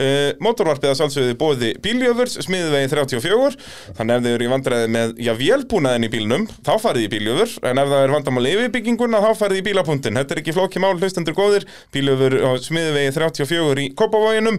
uh, 0.00 0.30
Mótorvarpið 0.42 0.90
að 0.90 0.98
sjálfsögðu 1.00 1.36
bóði 1.38 1.70
bíljöfurs 1.84 2.38
smiðvegi 2.44 2.90
34 2.92 3.58
þannig 3.98 4.14
ef 4.14 4.24
þið 4.24 4.30
eru 4.34 4.46
í 4.46 4.50
vandræði 4.52 4.90
með 4.94 5.14
já, 5.22 5.32
vélbúnaðin 5.38 6.06
í 6.06 6.10
bílnum 6.12 6.46
þá 6.66 6.72
farið 6.82 7.06
í 7.06 7.10
bíljöfur. 7.14 7.54
En 7.70 7.80
ef 7.82 7.90
það 7.92 8.04
er 8.06 8.14
vandamál 8.14 8.48
yfirbygginguna 8.50 9.22
þá 9.24 9.30
farið 9.40 9.60
í 9.60 9.64
bílapunktin 9.68 10.20
þetta 10.20 10.36
er 10.36 10.42
ekki 10.42 10.56
flóki 10.56 10.82
mál, 10.82 10.94
hlustendur 10.98 11.36
góðir. 11.36 11.66
Bíljöfur 11.94 12.38
á 12.42 12.50
smiðvegi 12.64 13.14
34 13.18 13.84
í 13.84 13.88
Kópavoginum. 13.98 14.58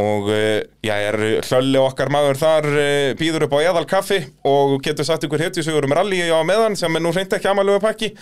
Og 0.00 0.30
uh, 0.30 0.60
já, 0.86 0.94
er 1.10 1.18
hlölli 1.44 1.80
okkar 1.82 2.12
maður 2.12 2.40
þar 2.40 2.70
uh, 2.70 3.10
býður 3.20 3.48
upp 3.48 3.58
á 3.58 3.64
eðal 3.66 3.86
kaffi 3.90 4.22
og 4.48 4.78
getur 4.84 5.08
satt 5.08 5.26
ykkur 5.26 5.44
hetjusögur 5.44 5.88
um 5.88 5.96
rally 5.98 6.22
á 6.30 6.40
meðan 6.46 6.78
sem 6.78 6.94
er 6.96 7.04
nú 7.04 7.12
hreint 7.14 7.32
ekki 7.36 7.50
amalega 7.50 7.82
pakki 7.82 8.12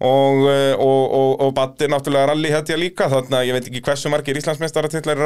og, 0.00 0.44
og, 0.46 1.02
og, 1.16 1.30
og 1.46 1.52
Batti 1.56 1.88
náttúrulega 1.90 2.30
rally 2.30 2.50
hetja 2.52 2.76
líka. 2.78 3.08
Þannig 3.12 3.38
að 3.38 3.46
ég 3.48 3.56
veit 3.56 3.70
ekki 3.70 3.84
hversu 3.86 4.12
margir 4.12 4.38
Íslandsmeistaratittlar 4.40 5.20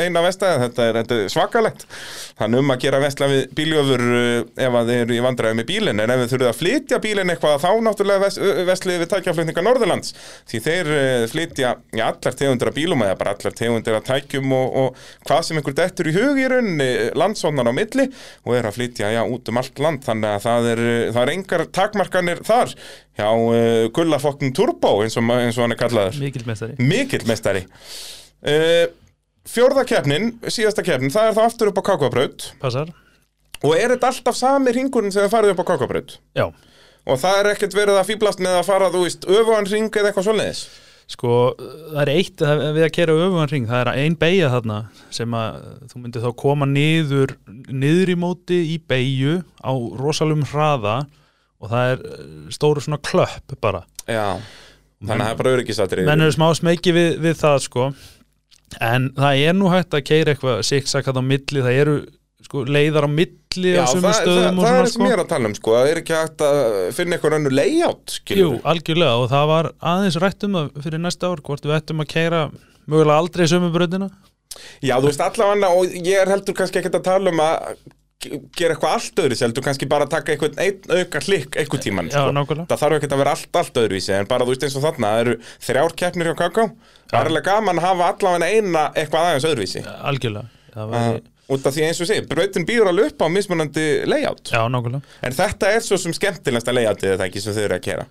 í 0.00 0.08
eina 0.08 0.22
vestæði 0.24 0.60
þetta 0.64 0.86
er, 0.86 0.98
þetta 1.00 1.18
er 1.18 1.32
svakalegt. 1.34 1.84
Þannig 2.40 2.62
um 2.64 2.72
að 2.74 2.80
gera 2.84 3.00
vestla 3.02 3.28
við 3.30 3.42
bíljöfur 3.58 4.04
uh, 4.06 4.28
ef 4.66 4.78
að 4.80 4.92
þið 4.92 5.02
eru 5.04 5.16
í 5.16 5.22
vandræði 5.26 5.58
með 5.58 5.68
bílinn 5.70 6.02
en 6.04 6.14
ef 6.14 6.22
þið 6.22 6.32
þurfið 6.34 6.50
að 6.50 6.58
flytja 6.60 7.00
bílinn 7.04 7.34
eitthvað 7.34 7.56
þá 7.64 7.70
náttúrulega 7.86 8.24
vest, 8.24 8.42
vestlið 8.70 9.02
við 9.02 9.10
tækjaflutninga 9.14 9.66
Norðurlands. 9.66 10.14
Því 10.50 10.62
þeir 10.66 10.92
uh, 10.94 11.26
flytja 11.32 11.74
já, 11.92 12.04
allar 12.06 12.38
tegundir 12.40 12.72
af 12.72 12.78
bílum 12.80 13.04
eða 13.06 13.18
bara 13.20 13.36
allar 13.36 13.56
tegundir 13.60 13.98
af 13.98 14.06
tækjum 14.08 14.56
og, 14.56 14.80
og 14.82 15.28
hvað 15.28 15.44
sem 15.48 15.60
einhver 15.60 15.76
dettur 15.82 16.10
í 16.10 16.16
hug 16.16 16.40
í 16.40 16.48
rauninni 16.50 16.90
landsóknar 17.18 17.70
á 17.70 17.74
milli 17.76 18.08
og 18.46 18.56
er 18.56 18.70
að 18.70 18.80
flytja 18.80 19.12
já, 19.14 19.22
út 19.24 19.52
um 19.52 19.60
allt 19.60 19.84
land. 19.84 20.04
Þannig 20.06 20.34
að 20.34 20.42
það 20.46 20.72
er, 20.74 20.84
það 21.14 21.22
er 21.22 21.34
engar 21.36 21.66
takmarkanir 21.80 22.44
þar. 22.46 22.74
Hjá 23.20 23.28
uh, 23.28 23.90
Gullafokkin 23.94 24.54
Turbo 24.56 25.00
eins 25.04 25.18
og, 25.18 25.26
eins 25.34 25.58
og 25.58 25.66
hann 25.66 25.74
er 25.74 25.80
kallaður. 25.80 26.20
Mikill 26.22 26.46
mestari 26.48 26.76
mikill 26.80 27.26
mestari 27.28 27.64
uh, 27.66 28.86
fjórða 29.48 29.84
keppnin, 29.88 30.32
síðasta 30.50 30.84
keppnin 30.86 31.12
það 31.14 31.30
er 31.30 31.36
þá 31.38 31.44
aftur 31.46 31.70
upp 31.72 31.80
á 31.80 31.88
Kákabraut. 31.90 32.50
Passar. 32.60 32.90
Og 33.64 33.74
er 33.76 33.92
þetta 33.94 34.10
alltaf 34.12 34.36
sami 34.38 34.72
ringurinn 34.72 35.12
sem 35.12 35.24
það 35.26 35.34
farið 35.34 35.54
upp 35.54 35.62
á 35.64 35.68
Kákabraut? 35.72 36.14
Já, 36.36 36.46
og 37.06 37.18
það 37.20 37.40
er 37.42 37.48
ekkert 37.54 37.74
verið 37.76 37.98
að 38.00 38.08
fýblast 38.12 38.40
með 38.44 38.58
að 38.60 38.68
fara 38.68 38.92
þú 38.92 39.02
veist, 39.06 39.26
öfugan 39.28 39.68
ring 39.68 39.90
eða 39.90 40.10
eitthvað 40.12 40.26
svoleiðis? 40.28 40.62
Sko, 41.10 41.30
það 41.90 42.00
er 42.04 42.10
eitt 42.12 42.42
að- 42.46 42.60
við 42.76 42.84
að 42.86 42.92
kera 42.94 43.16
öfugan 43.18 43.50
ring, 43.50 43.64
það 43.66 43.80
er 43.80 43.88
ein 44.04 44.14
beigja 44.16 44.50
þarna 44.52 44.76
sem 45.10 45.30
að 45.34 45.56
þú 45.90 46.02
myndir 46.04 46.22
þá 46.22 46.30
koma 46.38 46.66
niður 46.70 47.32
niður 47.68 48.12
í 48.14 48.16
móti 48.16 48.60
í 48.74 48.78
beigju 48.78 49.40
á 49.58 49.72
rosalum 49.98 50.44
hraða 50.52 51.00
og 51.60 51.68
það 51.72 51.90
er 51.96 52.04
eh, 52.06 52.22
stóru 52.54 52.80
svona 52.80 53.00
klöpp 53.02 53.56
bara. 53.60 53.82
Já, 54.06 54.38
þannig 55.02 55.18
að 55.18 55.26
það 55.26 55.32
er 55.34 55.40
bara 55.42 55.54
öryggisatri 55.56 56.06
menn 56.06 56.20
eru 56.24 56.32
smá 56.36 56.48
smeki 56.56 56.94
við, 56.94 57.18
við 57.26 57.34
það 57.42 57.58
sko 57.66 57.90
en 58.78 59.10
það 59.16 59.44
er 59.48 59.58
nú 59.58 59.70
hægt 59.72 59.96
að 59.96 60.06
keira 60.06 60.34
eitthvað 60.34 60.64
siksakat 60.68 61.18
á 61.18 61.22
milli, 61.26 61.62
það 61.64 61.78
eru 61.82 61.98
sko, 62.46 62.64
leiðar 62.66 63.06
á 63.06 63.10
milli 63.10 63.74
Já, 63.74 63.82
á 63.82 63.86
það, 63.86 63.92
sumum 63.92 64.06
það, 64.06 64.16
stöðum 64.20 64.60
og 64.60 64.66
það 64.66 64.70
er 64.70 64.80
svona 64.80 64.90
sem 64.90 64.94
sko. 64.94 65.08
ég 65.08 65.14
er 65.16 65.22
að 65.24 65.30
tala 65.34 65.50
um 65.50 65.56
sko, 65.58 65.76
það 65.76 65.90
er 65.90 66.00
ekki 66.02 66.16
hægt 66.16 66.44
að 66.46 66.58
finna 66.96 67.16
eitthvað 67.16 67.38
önnu 67.40 67.52
layout 67.54 68.16
Jú, 68.40 68.50
algjörlega 68.72 69.20
og 69.20 69.30
það 69.34 69.46
var 69.52 69.70
aðeins 69.92 70.18
rætt 70.24 70.46
um 70.48 70.58
það 70.58 70.82
fyrir 70.86 71.04
næsta 71.04 71.30
ár 71.30 71.44
hvort 71.46 71.66
við 71.66 71.76
ættum 71.78 72.04
að 72.04 72.12
keira 72.14 72.42
mögulega 72.86 73.18
aldrei 73.20 73.46
sömu 73.50 73.72
bröðina 73.74 74.10
Já, 74.82 74.96
þú 74.98 75.06
veist 75.06 75.22
allavega 75.24 75.70
og 75.76 75.92
ég 75.94 76.20
er 76.20 76.30
heldur 76.30 76.56
kannski 76.58 76.80
ekkert 76.80 77.00
að 77.00 77.06
tala 77.06 77.32
um 77.32 77.42
að 77.44 77.74
gera 78.20 78.74
eitthvað 78.74 78.94
allt 78.94 79.20
öðru 79.22 79.36
heldur 79.40 79.64
kannski 79.64 79.88
bara 79.88 80.04
að 80.04 80.14
taka 80.16 80.34
eitthvað 80.34 80.58
einn 80.60 80.90
auka 80.92 81.22
hlikk 81.24 81.56
eitthvað 81.56 81.84
tíman 81.86 82.10
sko. 82.12 82.56
það 82.68 82.82
þarf 82.82 82.96
ekkert 82.98 83.14
að 83.16 83.22
vera 83.22 83.34
allt, 83.36 83.50
allt 83.56 83.80
öðruvísi 83.80 84.12
en 84.16 84.28
bara 84.28 84.44
þú 84.44 84.52
veist 84.52 84.66
eins 84.66 84.76
og 84.76 84.84
þarna, 84.84 85.12
það 85.14 85.20
eru 85.24 85.36
þrjár 85.68 85.96
keppnir 86.02 86.30
hjá 86.30 86.36
Kaká 86.42 86.66
það 87.10 87.18
er 87.20 87.30
alveg 87.32 87.46
gaman 87.48 87.80
að 87.80 87.88
hafa 87.88 88.12
allavega 88.14 88.50
eina 88.50 88.86
eitthvað 88.94 89.28
aðeins 89.28 89.48
öðruvísi. 89.50 89.84
Algjörlega. 90.10 90.62
Það 90.74 90.84
uh, 90.84 90.94
var, 90.94 91.20
út 91.56 91.66
af 91.66 91.76
því 91.76 91.86
eins 91.88 92.02
og 92.04 92.10
sé, 92.10 92.20
brautin 92.30 92.66
býður 92.68 92.92
alveg 92.92 93.10
upp 93.10 93.24
á 93.24 93.26
mismunandi 93.32 93.86
layout. 94.10 94.52
Já, 94.52 94.62
nákvæmlega. 94.70 95.18
En 95.26 95.36
þetta 95.40 95.74
er 95.74 95.84
svo 95.86 95.98
sem 96.00 96.14
skemmtilegsta 96.16 96.74
layoutið 96.76 97.14
þetta 97.14 97.30
ekki 97.30 97.42
sem 97.42 97.56
þau 97.56 97.64
eru 97.64 97.78
að 97.78 97.86
gera 97.88 98.06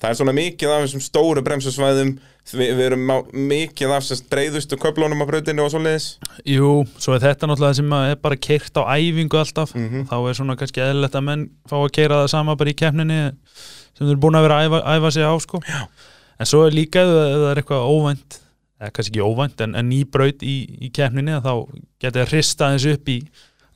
það 0.00 0.10
er 0.10 0.18
svona 0.20 0.34
mikið 0.36 0.72
af 0.74 0.82
þessum 0.84 1.02
stóru 1.04 1.42
bremsusvæðum 1.46 2.12
við, 2.50 2.70
við 2.78 2.84
erum 2.86 3.10
á 3.12 3.16
mikið 3.36 3.92
af 3.94 4.06
sérst 4.06 4.28
breyðustu 4.32 4.78
köflunum 4.80 5.22
á 5.22 5.26
brautinu 5.28 5.64
og 5.66 5.70
svoleiðis 5.74 6.06
Jú, 6.48 6.70
svo 6.98 7.14
er 7.16 7.22
þetta 7.26 7.46
náttúrulega 7.50 7.78
sem 7.80 7.92
er 8.00 8.16
bara 8.24 8.36
keirt 8.40 8.80
á 8.80 8.82
æfingu 8.96 9.38
alltaf 9.42 9.74
Mhm. 9.76 10.06
þá 10.10 10.16
er 10.30 10.38
svona 10.40 10.56
kannski 10.58 10.80
eðlilegt 10.84 11.14
að 11.20 11.26
menn 11.28 11.44
fá 11.68 11.76
að 11.78 11.92
keira 11.92 12.22
það 12.24 12.30
sama 12.34 12.56
bara 12.56 12.70
í 12.72 12.78
keppninni 12.80 13.20
sem 13.94 14.06
þeir 14.06 14.14
eru 14.16 14.22
búin 14.24 14.38
að 14.40 14.46
vera 14.48 14.58
að 14.60 14.66
æfa, 14.70 14.80
æfa 14.96 15.10
sig 15.12 15.24
á 15.28 15.34
sko. 15.44 15.60
en 16.40 16.46
svo 16.48 16.64
er 16.66 16.72
líka 16.72 17.02
ef 17.04 17.10
það 17.12 17.36
það 17.36 17.50
er 17.52 17.60
eitthvað 17.60 17.90
óvænt 17.92 18.38
eða 18.80 18.92
kannski 18.96 19.12
ekki 19.12 19.26
óvænt 19.28 19.60
en, 19.60 19.74
en 19.76 19.88
ný 19.92 20.04
braut 20.08 20.40
í, 20.40 20.56
í 20.80 20.88
keppninni 20.90 21.34
að 21.36 21.44
þá 21.44 21.52
geti 22.00 22.22
að 22.22 22.30
hrista 22.32 22.64
aðeins 22.70 22.86
upp 22.94 23.08
í 23.12 23.18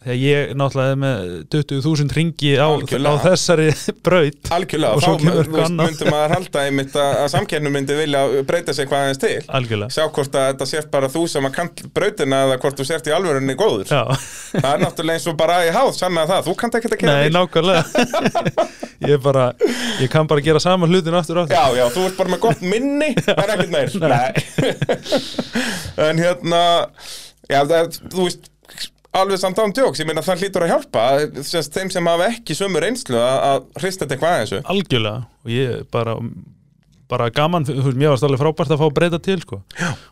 þegar 0.05 0.19
ég 0.21 0.51
náttúrulega 0.59 0.95
er 0.95 0.99
með 1.01 1.31
20.000 1.55 2.15
ringi 2.19 2.53
á, 2.61 2.69
á 2.77 3.15
þessari 3.25 3.69
braut. 4.07 4.51
Algjörlega, 4.55 5.01
þá 5.01 5.71
myndi 5.79 6.11
maður 6.13 6.35
halda 6.37 6.65
einmitt 6.69 6.99
að, 7.01 7.13
að 7.23 7.31
samkennum 7.33 7.75
myndi 7.75 7.97
vilja 7.99 8.23
breyta 8.49 8.75
sig 8.77 8.89
hvað 8.91 9.07
aðeins 9.07 9.23
til. 9.23 9.33
Algjörlega. 9.59 9.95
Sjá 9.97 10.05
hvort 10.05 10.39
að 10.39 10.49
þetta 10.51 10.69
sért 10.75 10.91
bara 10.93 11.11
þú 11.15 11.25
sem 11.33 11.49
að 11.49 11.57
kant 11.57 11.85
brautina 11.97 12.43
eða 12.49 12.61
hvort 12.65 12.81
þú 12.81 12.89
sért 12.91 13.09
í 13.09 13.17
alvörunni 13.17 13.57
góður. 13.59 13.89
Já, 13.89 14.05
það 14.53 14.71
er 14.75 14.85
náttúrulega 14.85 15.21
eins 15.21 15.29
og 15.33 15.39
bara 15.41 15.59
í 15.65 15.75
háð 15.75 15.93
sanna 15.99 16.27
það, 16.31 16.47
þú 16.51 16.57
kannt 16.61 16.79
ekkert 16.81 16.97
að 16.99 17.03
kera 17.05 17.19
nei, 17.19 17.35
nákvæmlega. 17.35 17.83
Ég 19.05 19.19
er 19.19 19.21
bara, 19.21 19.49
ég 20.01 20.09
kann 20.09 20.29
bara 20.31 20.41
gera 20.41 20.61
sama 20.63 20.87
hlutin 20.89 21.17
aftur 21.19 21.43
aftur. 21.43 21.53
Já, 21.53 21.77
já, 21.77 21.83
þú 21.93 22.05
ert 22.07 22.17
bara 22.17 22.33
með 22.33 22.41
gott 22.47 22.63
minni 22.65 23.11
en 23.13 23.53
ekkert 23.53 23.73
meir. 23.75 23.93
Nei. 24.15 24.31
En 26.07 26.23
hérna 26.23 26.63
Já, 27.45 27.59
það 27.69 27.75
er, 27.77 27.89
þú 28.15 28.25
veist 28.25 28.47
alveg 29.21 29.39
samt 29.43 29.61
án 29.63 29.73
tjóks, 29.77 30.01
ég 30.03 30.09
meina 30.09 30.23
það 30.25 30.43
hlýtur 30.43 30.65
að 30.67 30.73
hjálpa 30.75 31.05
sérst, 31.47 31.73
þeim 31.77 31.93
sem 31.95 32.11
hafa 32.11 32.29
ekki 32.33 32.57
sömu 32.59 32.83
reynslu 32.83 33.21
að, 33.21 33.39
að 33.51 33.65
hrista 33.83 34.05
þetta 34.05 34.17
eitthvað 34.19 34.35
aðeins 34.41 34.69
algjörlega. 34.75 35.25
Og 35.45 35.55
ég 35.55 35.87
bara 35.95 36.19
bara 37.15 37.31
gaman, 37.31 37.67
þú 37.69 37.75
veist, 37.85 37.99
mér 38.01 38.15
varst 38.15 38.25
alveg 38.27 38.41
frábært 38.41 38.73
að 38.75 38.81
fá 38.81 38.87
að 38.89 38.95
breyta 38.97 39.19
til 39.23 39.41
sko. 39.45 39.59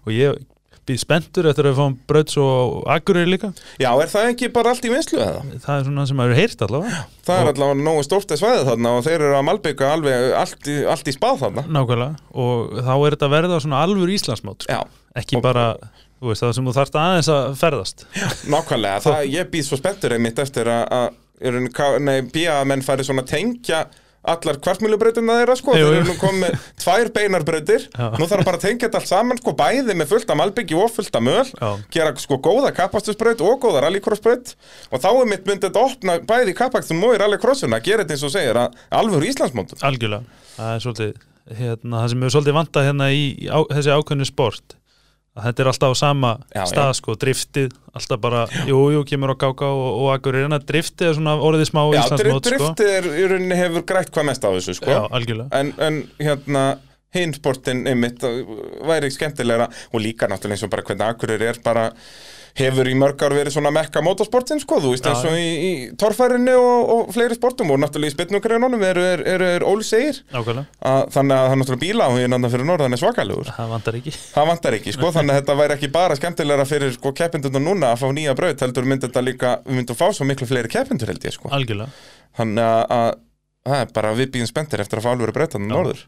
og 0.05 0.11
ég 0.12 0.42
býð 0.82 0.98
spenntur 0.98 1.46
eftir 1.46 1.66
að 1.68 1.72
við 1.72 1.78
fáum 1.78 1.92
bröðs 2.11 2.36
og 2.42 2.80
agurri 2.90 3.22
líka. 3.30 3.53
Já, 3.78 3.90
er 4.03 4.09
það 4.11 4.28
ekki 4.32 4.48
bara 4.53 4.72
allt 4.74 4.84
í 4.84 4.90
vinslu 4.90 5.20
eða? 5.22 5.42
það 5.62 5.76
er 5.78 5.84
svona 5.86 6.07
sem 6.11 6.18
maður 6.18 6.34
hefur 6.34 6.40
heyrt 6.42 6.64
allavega. 6.66 7.03
Það 7.28 7.36
er 7.38 7.46
Og- 7.46 7.53
allavega 7.55 7.86
nógu 7.86 8.03
stórt 8.09 8.34
að 8.34 8.40
svæði 8.42 8.64
þarna 8.66 8.94
og 8.98 9.05
þeir 9.07 9.14
eru 9.20 9.36
að 9.38 9.44
malbygga 9.46 9.90
alveg 9.94 10.26
allt 10.42 10.66
í, 10.72 10.76
allt 10.94 11.07
í 11.07 11.14
spáð 11.14 11.38
þarna. 11.44 11.64
Nákvæmlega. 11.78 12.16
Og 12.34 12.74
þá 12.82 12.92
er 12.98 13.14
þetta 13.16 13.28
að 13.30 13.34
verða 13.38 13.61
svona 13.62 13.82
alvur 13.86 14.14
Íslandsmót 14.18 14.66
sko. 14.66 14.74
Já, 14.74 14.82
ekki 15.22 15.38
Og- 15.38 15.42
bara, 15.46 15.66
þú 16.22 16.30
veist, 16.30 16.44
það 16.44 16.52
sem 16.58 16.68
þú 16.70 16.74
þarft 16.78 17.00
aðeins 17.02 17.30
að 17.34 17.48
ferðast. 17.58 18.04
Nákvæmlega, 18.52 19.00
það, 19.08 19.24
ég 19.34 19.50
býð 19.52 19.66
svo 19.68 19.78
spenntur 19.80 20.14
einmitt 20.16 20.38
eftir 20.42 20.70
að, 20.70 20.84
að 21.42 21.58
í 21.66 21.72
ká- 21.74 21.98
nei, 21.98 22.20
BA-menn 22.30 22.84
færi 22.86 23.04
svona 23.08 23.24
tengja 23.26 23.82
allar 24.22 24.54
kvartmjölubrautina 24.62 25.34
þeirra 25.40 25.54
sko, 25.58 25.72
þeir 25.74 25.96
eru 25.96 26.04
nú 26.06 26.14
komið 26.20 26.52
tvær 26.78 27.08
beinar 27.10 27.42
brautir, 27.42 27.88
Já. 27.90 28.04
nú 28.20 28.28
þarf 28.30 28.44
bara 28.46 28.60
að 28.60 28.66
tengja 28.68 28.86
þetta 28.86 29.00
allt 29.00 29.10
saman 29.10 29.40
sko, 29.40 29.54
bæði 29.58 29.96
með 29.98 30.12
fullt 30.12 30.30
af 30.30 30.38
malbyggi 30.38 30.76
og 30.78 30.92
fullt 30.94 31.18
af 31.18 31.24
möl. 31.26 31.42
Já. 31.58 31.70
gera 31.96 32.12
sko 32.22 32.38
góða 32.38 32.70
kapastusbraut 32.76 33.42
og 33.42 33.58
góða 33.64 33.82
rallycrossbraut. 33.82 34.52
Og 34.94 35.02
þá 35.02 35.08
er 35.10 35.26
mitt 35.32 35.50
myndið 35.50 35.74
að 35.74 35.80
opna 35.88 36.16
bæði 36.30 36.54
kapastum 36.54 37.02
og 37.02 37.16
í 37.16 37.18
rallycrossuna, 37.24 37.82
gera 37.82 38.04
þetta 38.06 38.14
eins 38.14 38.22
og 38.28 38.34
segir 38.36 38.60
að 38.62 38.78
alvöru 39.00 39.26
Íslandsmóndum 39.26 39.82
algjörlega, 39.90 40.38
það 40.54 40.76
er 40.76 40.86
svolítið 40.86 41.12
hérna, 41.58 41.96
það 42.04 42.08
sem 42.14 42.22
er 42.22 42.34
svolítið 42.36 42.58
vantað 42.60 42.86
hérna 42.92 43.10
í, 43.10 43.24
í 43.42 43.50
á, 43.50 43.58
þessi 43.74 43.90
ákveðnu 43.98 44.28
sport. 44.30 44.76
að 44.78 44.82
þetta 45.39 45.64
er 45.64 45.70
alltaf 45.70 45.95
á 45.95 45.97
sama 45.97 46.33
Já, 46.53 46.62
stað 46.68 46.93
sko, 46.99 47.16
driftið, 47.20 47.74
alltaf 47.97 48.20
bara 48.20 48.45
jú, 48.68 48.78
jú, 48.93 49.03
kemur 49.09 49.33
á 49.33 49.37
gáka 49.41 49.68
og, 49.72 49.89
og 50.03 50.09
akkurir 50.14 50.49
en 50.49 50.57
að 50.59 50.66
driftið 50.68 51.09
er 51.09 51.18
svona 51.18 51.37
orðið 51.41 51.68
smá 51.70 51.83
Já, 51.87 52.03
Íslandsmót 52.03 52.49
sko. 52.49 52.51
driftið 52.51 52.95
er, 52.99 53.11
í 53.16 53.26
rauninni 53.33 53.61
hefur 53.61 53.87
grætt 53.89 54.12
hvað 54.12 54.28
mest 54.28 54.45
á 54.45 54.51
þessu 54.53 54.76
sko. 54.76 54.91
Já, 54.93 55.01
algjörlega. 55.09 55.49
En, 55.57 55.72
en 55.80 56.03
hérna 56.20 56.66
hinn 57.16 57.35
sportin 57.37 57.87
einmitt 57.89 58.22
væri 58.89 59.11
skemmtilegra 59.12 59.68
og 59.93 60.05
líka 60.05 60.28
náttúrulega 60.28 60.59
eins 60.59 60.66
og 60.68 60.72
bara 60.72 60.87
hvernig 60.89 61.09
Akureyri 61.09 61.51
er 61.51 61.61
bara 61.64 61.89
hefur 62.59 62.88
í 62.90 62.94
mörg 62.98 63.22
ár 63.24 63.34
verið 63.36 63.55
svona 63.55 63.72
mekka 63.74 64.03
motorsportin 64.05 64.61
sko, 64.62 64.78
þú 64.82 64.92
veist 64.92 65.07
eins 65.09 65.24
og 65.28 65.36
í, 65.38 65.48
í 65.48 65.72
torfærinni 66.00 66.55
og, 66.59 66.92
og 66.94 67.12
fleiri 67.14 67.36
sportum 67.38 67.72
og 67.72 67.80
náttúrulega 67.82 68.12
í 68.12 68.14
spytnugreinunum 68.16 68.84
eru 68.88 69.05
er, 69.07 69.24
er, 69.34 69.44
er 69.57 69.66
Óli 69.66 69.86
segir. 69.86 70.20
Nákvæmlega, 70.34 70.66
að, 70.92 71.03
þannig 71.16 71.36
að 71.36 71.46
það 71.46 71.57
er 71.57 71.61
náttúrulega 71.62 71.84
bíla 71.86 72.09
og 72.12 72.20
hérna 72.20 72.53
fyrir 72.53 72.68
norðan 72.68 72.96
er 72.96 73.03
svakalegur. 73.03 73.53
Það 73.57 73.74
vantar 73.74 73.98
ekki. 74.00 74.14
Það 74.36 74.48
vantar 74.53 74.78
ekki 74.78 74.96
sko, 74.98 75.12
þannig 75.16 75.34
að 75.34 75.42
þetta 75.42 75.59
væri 75.62 75.76
ekki 75.78 75.92
bara 75.96 76.18
skemmtilegra 76.20 76.68
fyrir 76.68 76.96
sko 76.98 77.14
keppindunum 77.22 77.68
núna 77.70 77.92
að 77.92 78.03
fá 78.05 78.09
nýja 78.12 78.36
braut 78.38 78.66
heldur 78.66 78.88
myndi 78.88 79.09
þetta 79.09 79.24
líka, 79.24 79.55
við 79.66 79.80
myndum 79.80 79.98
fá 79.98 80.09
svo 80.12 80.28
miklu 80.28 80.48
fleiri 80.50 80.72
keppindur 80.72 81.12
held 81.12 81.24
ég 81.28 81.36
sko, 81.36 81.53
Algjörlega, 81.53 81.92
þannig 82.38 82.68
að, 82.68 82.96
að 82.98 83.78
er 83.78 83.94
bara 83.94 84.12
við 84.18 84.32
býðum 84.34 84.50
spenntir 84.50 84.82
eftir 84.82 85.00
að 85.00 85.07
fá 85.07 85.12
alveg 85.14 86.03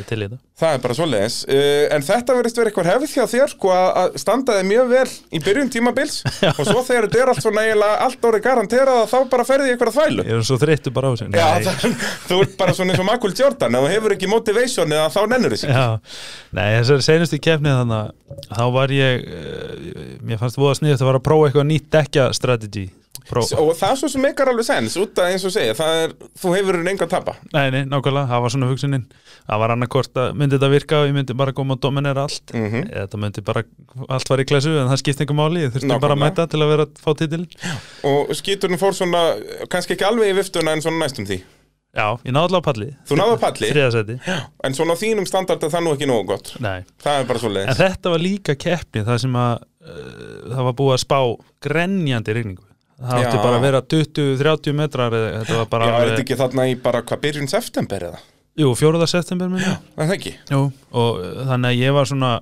er 0.00 0.06
þetta. 0.08 0.38
Það 0.62 0.74
er 0.76 0.82
bara 0.84 0.96
svoleiðis. 0.98 1.36
Uh, 1.48 1.82
En 1.96 2.04
þetta 2.06 2.36
verðist 2.38 2.58
verið 2.60 2.70
eitthvað 2.72 2.88
hefð 2.92 3.14
hjá 3.16 3.24
þér 3.32 3.50
sko 3.52 3.72
að- 3.74 3.92
að 4.02 4.16
standa 4.22 4.56
þig 4.58 4.68
mjög 4.70 4.88
vel 4.92 5.10
í 5.36 5.40
byrjun 5.44 5.70
tímabils 5.74 6.16
og 6.58 6.62
svo 6.68 6.82
þegar 6.86 7.06
þetta 7.08 7.20
er 7.24 7.32
allt 7.32 7.42
svona 7.44 7.64
eiginlega 7.66 7.98
allt 8.06 8.26
orðið 8.30 8.44
garanterað 8.46 9.02
þá 9.12 9.16
bara 9.34 9.46
ferði 9.48 9.68
í 9.68 9.74
eitthvað 9.74 9.96
þvælu. 9.98 10.26
Ég 10.28 10.38
er 10.38 10.46
svo 10.48 10.58
þreyttu 10.62 10.94
bara 10.96 11.10
á 11.10 11.12
þessu. 11.12 11.28
Það, 11.32 11.98
þú 12.30 12.40
ert 12.46 12.56
bara 12.62 12.76
svona 12.78 12.94
eins 12.96 13.02
og 13.04 13.08
Michael 13.10 13.36
Jordan. 13.42 13.78
Ef 13.78 13.86
þú 13.86 13.92
hefur 13.96 14.16
ekki 14.16 14.30
motivation 14.32 14.96
eða 14.96 15.10
þá 15.12 15.20
nennur 15.34 15.56
þessi 15.56 15.70
Já, 15.72 15.84
nei, 16.56 16.66
þessari 16.80 17.06
seinustu 17.08 17.38
keppni 17.42 17.72
þannig 17.72 17.98
að 17.98 18.56
þá 18.56 18.64
var 18.78 18.92
ég 18.96 19.28
uh, 19.28 20.18
mér 20.24 20.40
fannst 20.40 20.58
sniðið 20.62 21.02
að 21.02 21.08
var 21.10 21.18
að 21.20 21.24
prófa 21.26 21.48
eitthvað 21.50 21.68
nýtt 21.68 21.88
dekja 21.92 22.28
strategy 22.36 22.86
og 23.30 23.72
það 23.78 23.88
er 23.88 24.00
svo 24.00 24.10
sem 24.12 24.24
meikar 24.24 24.50
alveg 24.52 24.66
sens 24.66 24.96
út 25.00 25.20
að 25.22 25.32
eins 25.32 25.46
og 25.48 25.54
segja, 25.54 25.76
það 25.78 26.00
er, 26.02 26.14
þú 26.42 26.54
hefur 26.56 26.80
enga 26.82 27.06
að 27.06 27.12
tapa. 27.14 27.36
Nei, 27.54 27.66
nei, 27.74 27.82
nákvæmlega, 27.88 28.28
það 28.32 28.44
var 28.44 28.54
svona 28.54 28.70
hugsunin. 28.70 29.06
Það 29.46 29.62
var 29.62 29.74
annarkort 29.76 30.20
að 30.22 30.34
myndi 30.38 30.58
þetta 30.58 30.72
virka 30.72 31.00
og 31.02 31.08
ég 31.08 31.16
myndi 31.16 31.38
bara 31.38 31.54
koma 31.56 31.76
og 31.76 31.82
dominera 31.82 32.26
allt. 32.26 32.54
Mm 32.54 32.82
eða 32.82 33.06
þetta 33.06 33.22
myndi 33.22 33.44
bara 33.46 33.64
allt 34.08 34.30
var 34.32 34.42
í 34.42 34.46
klesu 34.48 34.74
en 34.80 34.90
það 34.90 35.00
skipti 35.02 35.24
einhver 35.24 35.38
máli, 35.38 35.64
ég 35.64 35.72
þurfti 35.74 35.98
bara 36.02 36.16
að 36.16 36.22
mæta 36.22 36.46
til 36.50 36.60
að 36.62 36.72
vera 36.72 36.86
að 36.88 37.02
fá 37.02 37.10
titil 37.18 37.42
og 38.08 38.32
skíturinn 38.36 38.80
fór 38.80 38.96
svona 38.96 39.22
kannski 39.72 39.96
ekki 39.96 40.06
alveg 40.08 40.32
í 40.32 40.38
viftuna 40.38 40.74
en 40.76 40.84
svona 40.84 41.04
næstum 41.04 41.28
því. 41.28 41.42
Já, 41.92 42.06
ég 42.24 42.32
náði 42.32 42.48
allavega 42.48 42.64
palli. 42.70 42.86
Þú 43.08 43.16
náðu 43.20 43.38
palli, 43.42 43.68
Þriðasæti 43.68 44.14
en 44.64 44.76
svona 44.76 44.96
á 44.96 45.02
þínum 45.02 45.28
standard 45.28 45.64
er 45.66 45.72
það 45.74 45.84
nú 45.84 45.92
ekki 45.92 46.08
nógu 46.08 46.28
gott. 46.30 46.52
Nei, 46.64 46.86
það 47.04 47.18
er 47.20 47.26
bara 47.28 47.42
svo 47.42 47.50
en 47.52 47.74
þetta 47.82 48.12
var 48.14 48.22
líka 48.22 48.56
keppni 48.56 49.04
það 49.04 49.18
sem 49.26 49.36
að 49.42 49.52
uh, 49.60 50.36
það 50.54 50.68
var 50.68 50.78
búið 50.78 50.94
að 50.96 51.02
spá 51.04 51.18
grenjandi 51.68 52.36
rigningu 52.38 52.71
það 53.02 53.22
átti 53.22 53.38
Já. 53.38 53.42
bara 53.42 53.58
að 53.58 53.66
vera 53.66 53.80
20-30 53.94 54.76
metrar 54.78 55.16
eða 55.18 55.32
þetta 55.40 55.58
var 55.58 55.68
bara 55.74 55.88
Já, 55.90 55.94
er 55.96 56.12
þetta 56.12 56.24
ekki 56.24 56.38
þarna 56.42 56.68
í 56.70 56.76
bara 56.86 57.02
hvað 57.08 57.22
byrjun 57.26 57.50
september 57.50 58.06
eða? 58.10 58.22
Jú, 58.62 58.72
4. 58.76 59.06
september 59.08 59.48
minni 59.52 59.68
Er 59.68 60.06
það 60.06 60.14
ekki? 60.18 60.34
Jú, 60.52 60.62
og 60.92 61.20
uh, 61.22 61.44
þannig 61.50 61.70
að 61.72 61.82
ég 61.82 61.96
var 61.96 62.10
svona 62.10 62.32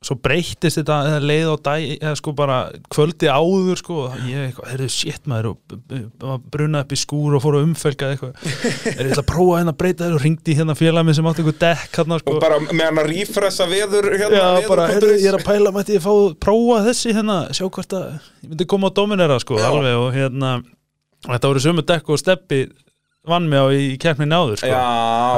svo 0.00 0.14
breyttist 0.16 0.78
þetta 0.80 1.18
leið 1.20 1.48
á 1.52 1.56
dag 1.60 1.82
eða 2.00 2.14
sko 2.16 2.32
bara 2.32 2.54
kvöldi 2.88 3.28
áður 3.28 3.76
sko, 3.82 3.96
og 4.08 4.14
ég 4.24 4.46
eitthvað, 4.46 4.70
heyrðu 4.72 4.86
shit 4.94 5.26
maður 5.28 5.48
og 5.50 5.58
b- 5.68 5.76
b- 5.90 5.98
b- 6.22 6.38
brunnaði 6.54 6.86
upp 6.86 6.94
í 6.96 6.98
skúr 7.02 7.34
og 7.36 7.42
fór 7.44 7.58
að 7.58 7.66
umfelga 7.66 8.08
eitthvað, 8.14 8.38
er 8.94 9.02
ég 9.04 9.10
ætla 9.12 9.20
að 9.20 9.28
prófa 9.28 9.58
hérna 9.60 9.74
að 9.74 9.78
breyta 9.82 10.06
þér 10.08 10.16
og 10.16 10.24
ringdi 10.24 10.56
hérna 10.56 10.76
félag 10.80 11.04
minn 11.04 11.18
sem 11.18 11.28
átti 11.28 11.44
eitthvað 11.44 11.60
dekk 11.66 11.98
hérna 12.00 12.20
sko, 12.22 12.32
Og 12.38 12.40
bara 12.46 12.60
með 12.64 12.82
hann 12.86 13.02
að 13.04 13.10
rífressa 13.12 13.68
veður 13.68 14.08
hérna, 14.14 14.40
já, 14.40 14.48
bara, 14.72 14.88
veður.is. 14.88 14.96
heyrðu, 14.96 15.12
ég 15.20 15.28
er 15.34 15.38
að 15.42 15.46
pæla 15.50 15.74
mætti 15.76 15.98
ég 15.98 16.06
fá 16.08 16.14
prófa 16.48 16.80
þessi 16.88 17.16
hérna, 17.20 17.38
sjá 17.60 17.66
hvort 17.68 17.96
að 18.00 18.06
ég 18.16 18.54
myndi 18.54 18.70
koma 18.72 18.88
á 18.88 18.96
dominera 18.96 19.36
sko, 19.44 19.60
Já. 19.60 19.68
alveg 19.68 20.00
og 20.00 20.10
hérna 20.16 20.54
þetta 21.28 21.52
voru 21.52 21.60
sömu 21.68 21.84
dekk 21.92 22.08
og 22.16 22.22
steppi 22.24 22.62
vann 23.28 23.48
mig 23.52 23.60
á 23.60 23.66
í 23.74 23.88
keppninni 24.00 24.32
áður 24.36 24.60
sko. 24.62 24.70
Já, 24.70 24.84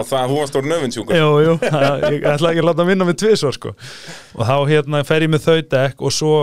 það, 0.06 0.28
hún 0.30 0.38
var 0.38 0.50
stór 0.52 0.68
nöfinsjúkur 0.70 1.16
Jú, 1.18 1.30
jú, 1.42 1.54
það- 1.74 2.04
ég 2.14 2.28
ætla 2.30 2.52
ekki 2.52 2.62
að 2.62 2.68
láta 2.70 2.86
vinna 2.86 3.08
með 3.08 3.16
tvisvar 3.24 3.56
sko. 3.56 3.72
og 4.38 4.44
þá 4.46 4.54
hérna 4.70 5.00
fer 5.08 5.26
ég 5.26 5.32
með 5.34 5.48
þau 5.48 5.56
dekk 5.74 6.04
og 6.06 6.14
svo 6.14 6.36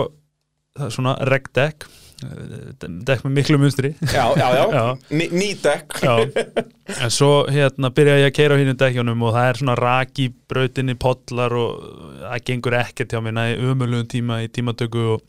er 0.80 0.92
svona 0.94 1.14
regdekk 1.26 1.86
eh, 2.28 2.76
dekk 3.08 3.24
með 3.24 3.34
miklu 3.38 3.58
munstri 3.62 3.94
Já, 4.04 4.26
já, 4.36 4.46
já, 4.58 4.64
Já. 4.76 4.84
Ný, 5.16 5.26
ný 5.32 5.48
dekk 5.64 5.98
Já. 6.04 6.14
en 7.08 7.10
svo 7.16 7.32
hérna 7.48 7.90
byrja 7.96 8.20
ég 8.20 8.28
að 8.30 8.36
keira 8.36 8.54
á 8.56 8.60
hínu 8.60 8.76
dekkjónum 8.84 9.24
og 9.26 9.34
það 9.38 9.48
er 9.54 9.60
svona 9.64 9.78
rak 9.80 10.20
í 10.20 10.28
brautinni 10.52 10.98
pollar 11.00 11.56
og 11.56 11.84
það 12.26 12.44
gengur 12.52 12.76
ekkert 12.84 13.16
hjá 13.16 13.24
mér 13.24 13.38
næði 13.40 13.58
umöluðum 13.72 14.10
tíma 14.12 14.42
í 14.44 14.52
tímatöku 14.52 15.08
og 15.16 15.24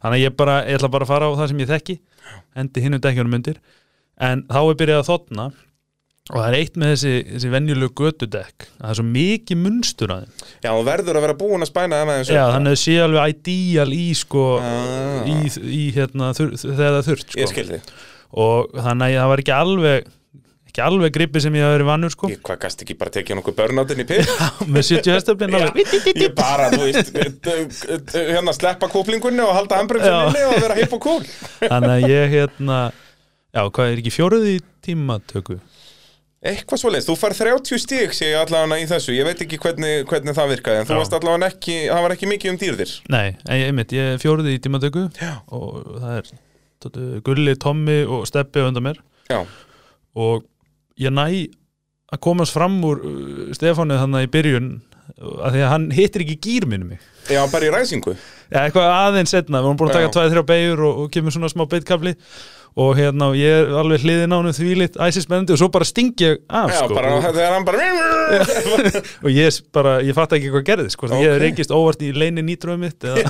þannig 0.00 0.24
ég 0.30 0.36
bara, 0.40 0.62
ég 0.64 0.80
ætla 0.80 0.90
bara 0.96 1.04
að 1.04 1.12
fara 1.12 1.28
á 1.28 1.36
það 1.42 1.52
sem 1.52 1.62
ég 1.66 1.70
þekki 1.76 2.00
hendi 2.56 2.82
hínu 2.88 3.04
dekkjónum 3.04 3.36
undir 3.42 3.60
en 4.20 4.42
þá 4.48 4.58
er 4.70 4.78
byrjað 4.80 5.00
að 5.02 5.08
þotna 5.10 5.46
og 6.26 6.40
það 6.40 6.46
er 6.48 6.56
eitt 6.58 6.74
með 6.82 6.88
þessi, 6.90 7.10
þessi 7.36 7.50
venjulegu 7.52 7.92
götudekk. 8.00 8.64
Að 8.66 8.80
það 8.82 8.90
er 8.90 8.98
svo 8.98 9.04
mikið 9.14 9.60
munstur 9.62 10.10
að 10.10 10.24
þeim. 10.24 10.40
Já, 10.64 10.70
þú 10.74 10.82
verður 10.88 11.18
að 11.20 11.24
vera 11.26 11.36
búin 11.38 11.62
að 11.62 11.70
spæna 11.70 12.00
það 12.00 12.08
með 12.08 12.18
þessu 12.22 12.34
Já, 12.34 12.42
þannig 12.50 12.72
að 12.72 12.74
það 12.74 12.82
sé 12.82 12.96
alveg 13.04 13.34
ideal 13.36 13.92
í 13.94 14.06
sko, 14.18 14.44
Ah. 14.58 15.30
í, 15.30 15.36
í 15.76 15.82
hérna 15.94 16.32
þur, 16.34 16.50
þegar 16.64 16.96
það 16.96 17.08
þurft 17.12 17.36
sko. 17.36 17.80
og 18.42 18.74
þannig 18.74 19.06
að 19.14 19.20
það 19.22 19.30
var 19.34 19.44
ekki 19.44 19.54
alveg 19.60 20.10
ekki 20.66 20.82
alveg 20.84 21.12
grippi 21.14 21.40
sem 21.40 21.54
ég 21.56 21.62
hafi 21.64 21.76
verið 21.78 21.88
vannur 21.88 22.12
sko. 22.12 22.28
Ég, 22.28 22.40
hvað 22.44 22.58
gast 22.66 22.82
ekki 22.84 22.96
bara 23.00 23.10
tekið 23.14 23.38
nokkuð 23.38 23.54
börnáttinn 23.62 24.02
í 24.02 24.08
pill? 24.10 24.26
með 24.74 24.82
70 24.90 25.14
hestöflin 25.14 25.54
Ég 26.20 26.34
bara, 26.36 26.66
þú 26.74 26.82
veist, 26.90 27.14
hérna 28.12 28.52
sleppa 28.52 28.90
kúplingunni 28.92 29.40
og 29.46 29.54
halda 29.56 29.78
Já. 29.78 29.80
handbremsunni 29.80 30.42
og 30.50 30.58
vera 30.66 30.76
hipp 30.82 30.92
og 30.98 31.00
cool. 31.06 31.22
Þannig 31.62 31.94
að 31.94 32.08
ég 32.12 32.34
hérna 32.34 32.80
já, 33.56 33.62
hvað 33.64 33.90
er 33.90 34.02
ekki 34.02 34.12
fjóruð 34.14 34.46
í 34.52 34.56
tímatöku? 34.84 35.58
Eitthvað 36.46 36.78
svoleiðis, 36.82 37.06
þú 37.08 37.14
fær 37.18 37.34
30 37.34 37.80
stík 37.82 38.12
sé 38.14 38.28
ég 38.30 38.38
allavega 38.38 38.78
í 38.78 38.86
þessu, 38.86 39.14
ég 39.16 39.26
veit 39.26 39.40
ekki 39.42 39.58
hvernig, 39.58 40.04
hvernig 40.06 40.36
það 40.36 40.50
virkaði 40.52 40.82
en 40.82 40.86
þú 40.86 40.94
Já. 40.94 40.98
varst 41.00 41.14
allavega 41.16 41.48
ekki, 41.50 41.76
það 41.88 42.02
var 42.04 42.14
ekki 42.14 42.28
mikið 42.30 42.52
um 42.52 42.58
dýrðir. 42.60 42.92
Nei, 43.10 43.28
einmitt, 43.56 43.94
ég 43.96 44.12
er 44.14 44.20
fjóruð 44.22 44.50
í 44.52 44.58
tímatöku 44.62 45.06
Já. 45.16 45.32
og 45.48 45.96
það 45.96 46.18
er 46.20 46.28
tóttu, 46.84 47.06
Gulli, 47.26 47.56
Tommi 47.58 48.02
og 48.04 48.26
Steppi 48.28 48.62
undan 48.62 48.84
mér. 48.86 49.00
Já, 49.32 49.40
og 50.14 50.44
ég 51.02 51.14
næ 51.16 51.26
að 52.14 52.22
komast 52.22 52.54
fram 52.54 52.76
úr 52.86 53.00
uh, 53.02 53.40
Stefánu 53.56 53.96
þannig 53.98 54.28
í 54.28 54.32
byrjun 54.36 54.68
að 55.16 55.56
því 55.56 55.62
að 55.64 55.70
hann 55.72 55.86
hittir 55.94 56.22
ekki 56.26 56.36
gýr 56.44 56.66
minni 56.70 56.92
mig. 56.92 57.02
Já 57.32 57.40
bara 57.50 57.66
í 57.66 57.72
ræsingu. 57.74 58.14
Já, 58.52 58.60
eitthvað 58.62 58.92
aðeins 58.92 59.32
setna, 59.34 59.58
við 59.58 59.66
vorum 59.70 59.80
búin 59.80 59.90
að 59.90 59.98
taka 59.98 60.10
Já. 60.10 60.12
tvæði 60.14 60.32
þrjá 60.34 60.44
beigur 60.52 60.84
og, 60.86 61.00
og 61.02 61.10
kemur 61.14 61.34
svona 61.34 61.50
smá 61.50 61.64
beitkafli 61.70 62.12
og 62.76 62.90
hérna, 62.98 63.30
og 63.32 63.38
ég 63.38 63.62
er 63.62 63.70
alveg 63.80 64.02
hliðin 64.04 64.34
á 64.34 64.36
hennu 64.36 64.52
þvílitt 64.52 64.98
æsispennandi 65.00 65.54
og 65.54 65.60
svo 65.62 65.68
bara 65.72 65.86
sting 65.88 66.12
ég 66.20 66.42
af, 66.44 66.68
Já, 66.74 66.82
sko. 66.82 66.96
bara 66.98 67.14
þegar 67.24 67.54
hann 67.54 67.64
bara 67.64 67.86
og 69.24 69.30
ég 69.32 69.60
bara, 69.72 69.94
ég 70.04 70.16
fatt 70.16 70.34
ekki 70.36 70.50
hvað 70.52 70.66
gerðist, 70.68 70.98
sko, 70.98 71.08
okay. 71.08 71.24
ég 71.24 71.38
reykist 71.40 71.72
óvart 71.72 72.04
í 72.04 72.10
leini 72.12 72.44
nýtröðu 72.44 72.82
mitt 72.84 73.06
eða, 73.08 73.24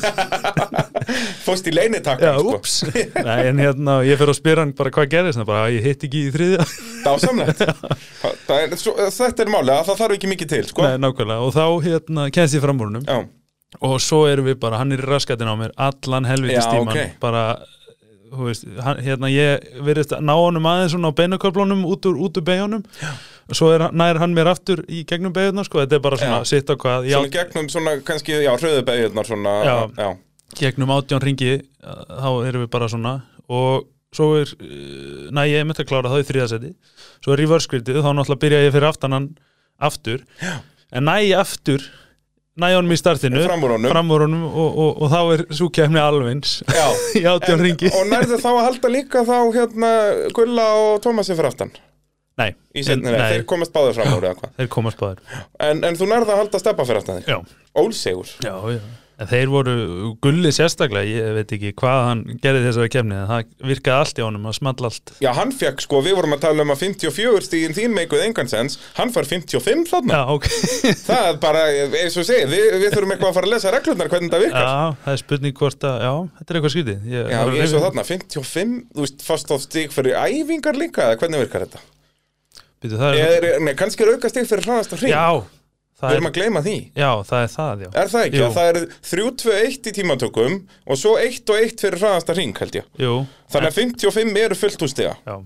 Fóst 1.47 1.69
í 1.71 1.75
leinitakkan, 1.77 2.27
já, 2.27 2.35
sko. 2.43 2.57
ups 2.59 2.75
Nei, 3.23 3.39
en 3.53 3.63
hérna, 3.63 4.01
ég 4.09 4.19
fer 4.19 4.33
að 4.33 4.39
spyrja 4.41 4.65
hann 4.65 4.75
bara 4.75 4.93
hvað 4.97 5.09
gerðist, 5.15 5.39
hann 5.39 5.47
bara, 5.47 5.69
ég 5.71 5.87
hitt 5.87 6.03
ekki 6.09 6.25
í 6.27 6.33
þriðja. 6.35 6.67
Það 8.47 8.57
er, 8.57 8.75
svo, 8.81 8.97
Þetta 8.99 9.45
er 9.45 9.51
málið, 9.53 9.73
að 9.77 9.89
það 9.93 10.01
þarf 10.01 10.17
ekki 10.17 10.31
mikið 10.33 10.51
til, 10.51 10.63
sko. 10.73 10.83
Nei, 10.83 10.99
nákvæmlega, 11.03 11.47
og 11.47 11.55
þá 11.55 11.87
hérna, 11.87 12.27
kennst 12.35 12.59
ég 12.59 12.67
fram 12.67 12.83
úr 12.83 12.99
Já, 13.07 13.21
og 13.87 13.97
svo 14.03 14.25
erum 14.31 14.47
við 14.49 14.59
bara, 14.63 14.81
hann 14.81 14.95
er 14.95 15.03
í 15.03 15.07
raskatin 15.07 15.51
á 15.51 15.55
mér 15.59 15.75
allan 15.79 16.27
helvitist 16.29 16.67
Já, 16.67 16.75
tíman 16.75 16.95
ok. 16.95 17.17
bara, 17.23 17.43
þú 18.37 18.49
veist, 18.49 18.67
hérna 19.07 19.31
ég 19.33 19.65
verðist 19.87 20.13
að 20.17 20.27
ná 20.29 20.35
honum 20.37 20.69
aðeins 20.71 20.95
svona 20.95 21.11
á 21.11 21.19
beinuköflunum 21.19 21.83
út 21.89 22.07
úr, 22.11 22.21
úr 22.27 22.45
beigunum 22.47 22.85
svo 23.55 23.71
er, 23.75 23.87
nær 23.95 24.21
hann 24.23 24.35
mér 24.37 24.51
aftur 24.51 24.83
í 24.91 25.05
gegnum 25.09 25.35
beigurnar 25.35 25.67
sko, 25.69 25.83
þetta 25.83 25.99
er 25.99 26.05
bara 26.05 26.21
svona 26.21 26.39
Já. 26.43 26.49
sitt 26.53 26.71
á 26.71 26.75
hvað 26.75 27.11
Svona 27.11 27.35
gegnum 27.37 27.69
svona, 27.73 27.97
kannski, 28.07 28.39
já, 28.43 28.53
hröðubegjurnar 28.57 29.29
svona 29.29 29.57
Já. 29.67 29.77
já. 29.97 30.09
gegnum 30.61 30.95
átján 30.97 31.23
ringi 31.23 31.53
þá 31.83 32.31
erum 32.49 32.65
við 32.65 32.73
bara 32.73 32.89
svona 32.91 33.15
og 33.47 33.87
svo 34.17 34.33
er, 34.41 34.51
uh, 34.63 35.29
næ 35.35 35.45
ég 35.51 35.61
er 35.61 35.69
með 35.69 35.83
að 35.85 35.91
klára 35.91 36.11
það 36.11 36.23
í 36.25 36.29
þriðasetti, 36.31 36.73
svo 37.23 37.35
er 37.35 37.43
reverse 37.43 37.71
gridið 37.71 38.01
þá 38.01 38.11
náttúrulega 38.17 38.43
byrja 38.47 38.65
ég 38.65 38.75
fyrir 38.75 38.89
aftan 38.89 39.17
hann 39.17 39.29
aftur, 39.77 40.23
Já. 40.41 40.57
en 40.91 41.07
næ 41.07 41.17
ég 41.27 41.39
aftur 41.39 41.85
næ 42.61 42.69
honum 42.77 42.95
í 42.95 42.99
startinu 43.01 43.43
Fram 43.47 43.65
úr 43.67 43.75
honum. 43.77 43.91
fram 43.93 44.13
úr 44.15 44.25
honum 44.27 44.45
og, 44.49 44.79
og, 44.85 45.03
og 45.05 45.13
þá 45.13 45.19
er 45.35 45.45
svo 45.59 45.69
kemni 45.73 46.01
Já. 46.01 46.87
í 47.21 47.25
átján 47.29 47.63
ringi 47.63 47.91
Og 47.93 48.07
nærðu 48.11 48.41
þá 48.43 48.49
að 48.53 48.63
halda 48.69 48.93
líka 48.93 49.25
þá 49.29 49.37
hérna 49.57 49.91
Gulla 50.37 50.69
og 50.81 51.03
Tómasi 51.05 51.37
fyrir 51.37 51.51
aftan? 51.53 51.73
Nei, 52.37 52.51
Í 52.77 52.85
setni 52.85 53.09
Nei. 53.09 53.33
þeir 53.33 53.47
komast 53.49 53.73
báður 53.73 53.97
fram 53.97 54.13
úr 54.19 54.29
eða 54.29 54.37
hvað? 54.43 54.51
Þeir 54.59 54.69
komast 54.75 54.99
báðir. 55.01 55.23
En, 55.65 55.79
en 55.89 55.97
þú 55.97 56.09
nærðu 56.11 56.35
að 56.35 56.41
halda 56.43 56.61
steppa 56.61 56.85
fyrir 56.85 57.01
aftan 57.01 57.23
þig? 57.23 57.31
Já, 57.33 57.39
Ólsegur. 57.81 58.33
Já, 58.45 58.55
já 58.77 58.81
En 59.17 59.29
þeir 59.31 59.49
voru 59.49 59.75
gulli 60.21 60.51
sérstaklega, 60.53 61.09
ég 61.09 61.37
veit 61.39 61.53
ekki 61.57 61.71
hvað 61.81 62.01
hann 62.05 62.19
gerði 62.43 62.67
þessari 62.67 62.91
kemni, 62.93 63.17
það 63.31 63.47
virkaði 63.71 63.97
allt 63.97 64.19
í 64.21 64.25
honum, 64.27 64.45
það 64.45 64.57
small 64.59 64.89
allt. 64.91 65.13
Já, 65.25 65.31
hann 65.39 65.55
fekk 65.57 65.81
sko, 65.87 66.03
við 66.05 66.19
vorum 66.19 66.37
að 66.37 66.43
tala 66.43 66.67
um 66.67 66.73
að 66.75 66.83
54 66.83 67.47
stíðin 67.47 67.77
þín 67.79 67.95
meikuð 67.97 68.25
engan 68.27 68.51
sens 68.53 68.77
Hann 68.99 69.15
fær 69.15 69.25
55 69.31 69.89
þarna 69.89 70.19
Já, 70.19 70.35
ok. 70.37 70.51
Það 71.09 71.31
er 71.31 71.41
bara, 71.47 71.65
eins 72.03 72.19
og 72.21 72.29
segið, 72.29 72.53
við, 72.53 72.69
við 72.85 72.93
þurfum 72.93 73.17
eitthvað 73.17 73.33
að 73.33 73.39
fara 73.39 73.49
að 73.49 73.55
lesa 73.55 73.73
reglurnar 73.73 74.13
hvernig 74.13 74.29
þetta 74.29 74.43
virkar 74.45 74.69
Já, 74.69 74.77
það 75.07 75.17
er 75.17 75.23
spurning 75.25 75.59
hvort 75.63 75.89
að, 75.89 75.99
já, 76.05 76.13
þetta 76.37 76.47
er 76.53 76.61
eitthvað 76.61 76.77
skrítið. 76.77 77.11
Ég, 77.17 77.33
Já, 77.33 77.41
að 77.41 77.57
eins 77.65 77.77
og 77.81 77.85
þarna, 77.89 78.07
55, 78.13 78.79
þú 78.93 79.07
veist, 79.07 79.27
fast 79.33 79.49
á 79.49 79.57
stík 79.65 79.97
fyrir 79.97 80.21
æfingar 80.21 80.77
líka, 80.77 81.09
eða 81.09 81.21
hvernig 81.25 81.47
virkar 81.47 81.65
þetta? 81.65 81.85
Býtu, 82.85 82.99
það 83.01 83.17
er, 83.17 83.47
Er, 83.57 83.61
nei, 83.65 83.73
kannski 83.81 84.05
er 84.05 84.13
auka 84.13 84.29
stík 84.29 84.49
fyrir 84.53 84.69
hraðast 84.69 84.93
á 84.93 84.97
hring 85.01 85.15
já, 85.17 85.25
Við 85.97 86.13
erum 86.13 86.27
er, 86.27 86.31
að 86.31 86.37
gleyma 86.37 86.61
því 86.67 86.77
já, 86.93 87.11
það 87.25 87.43
er 87.47 87.53
það, 87.57 87.85
já. 87.87 87.91
Er 88.03 88.11
það 88.13 88.25
ekki? 88.27 88.37
Jú. 88.37 88.47
Að 88.47 88.57
það 88.57 88.71
er 88.71 88.79
3-2-1 89.11 89.87
í 89.91 89.93
tímatökum 89.97 90.57
og 90.85 90.99
svo 91.01 91.15
1 91.23 91.53
og 91.55 91.61
1 91.65 91.81
fyrir 91.87 92.03
hraðasta 92.03 92.37
hring, 92.37 92.57
held 92.61 92.77
ég. 92.83 92.89
Jú, 93.01 93.15
Þannig 93.55 93.71
að 93.73 93.79
55 93.81 94.41
eru 94.45 94.59
fullt 94.61 94.85
úr 94.85 94.93
stiga. 94.93 95.15
já. 95.25 95.37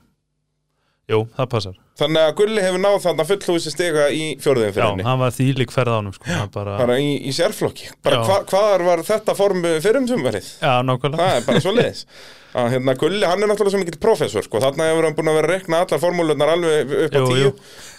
Jú, 1.11 1.21
það 1.37 1.49
passar. 1.53 1.79
Þannig 2.01 2.23
að 2.25 2.35
Gulli 2.39 2.63
hefur 2.65 2.81
náð 2.81 2.99
þarna 3.05 3.25
full 3.29 3.41
húsi 3.51 3.71
stiga 3.75 4.07
í 4.15 4.23
Já, 4.39 4.41
fyrir 4.47 4.85
henni. 4.87 5.05
hann 5.05 5.19
var 5.21 5.33
þýlik 5.37 5.73
ferð 5.75 5.93
á 5.93 5.97
honum, 5.99 6.15
sko. 6.17 6.29
Já, 6.31 6.43
bara, 6.55 6.77
Bara 6.81 6.99
í, 7.03 7.09
í 7.29 7.33
sérflokki. 7.37 7.91
Bara 8.07 8.21
Já. 8.21 8.27
hva, 8.29 8.37
hvaðar 8.49 8.85
var 8.87 9.03
þetta 9.11 9.35
form 9.37 9.65
fyrir 9.83 9.99
um 10.01 10.07
sumverið? 10.09 10.53
já, 10.63 10.77
nákvæmlega. 10.87 11.19
Það 11.21 11.41
er 11.41 11.49
bara 11.51 11.61
svo 11.67 11.75
leiðis. 11.77 12.05
Að 12.51 12.67
hérna 12.75 12.95
Gulli, 12.99 13.21
hann 13.31 13.43
er 13.45 13.47
náttúrulega 13.47 13.71
svo 13.77 13.79
mikill 13.83 14.01
professor, 14.03 14.43
sko. 14.43 14.59
Þarna 14.65 14.89
hefur 14.89 15.07
hann 15.07 15.15
búin 15.15 15.29
að 15.31 15.37
vera 15.39 15.47
að 15.47 15.53
rekna 15.55 15.83
allar 15.85 16.01
formúlunar 16.03 16.51
alveg 16.57 16.95
upp 17.05 17.15
á 17.15 17.21
Jú, 17.21 17.27
tíu. 17.29 17.45
jú. 17.45 17.53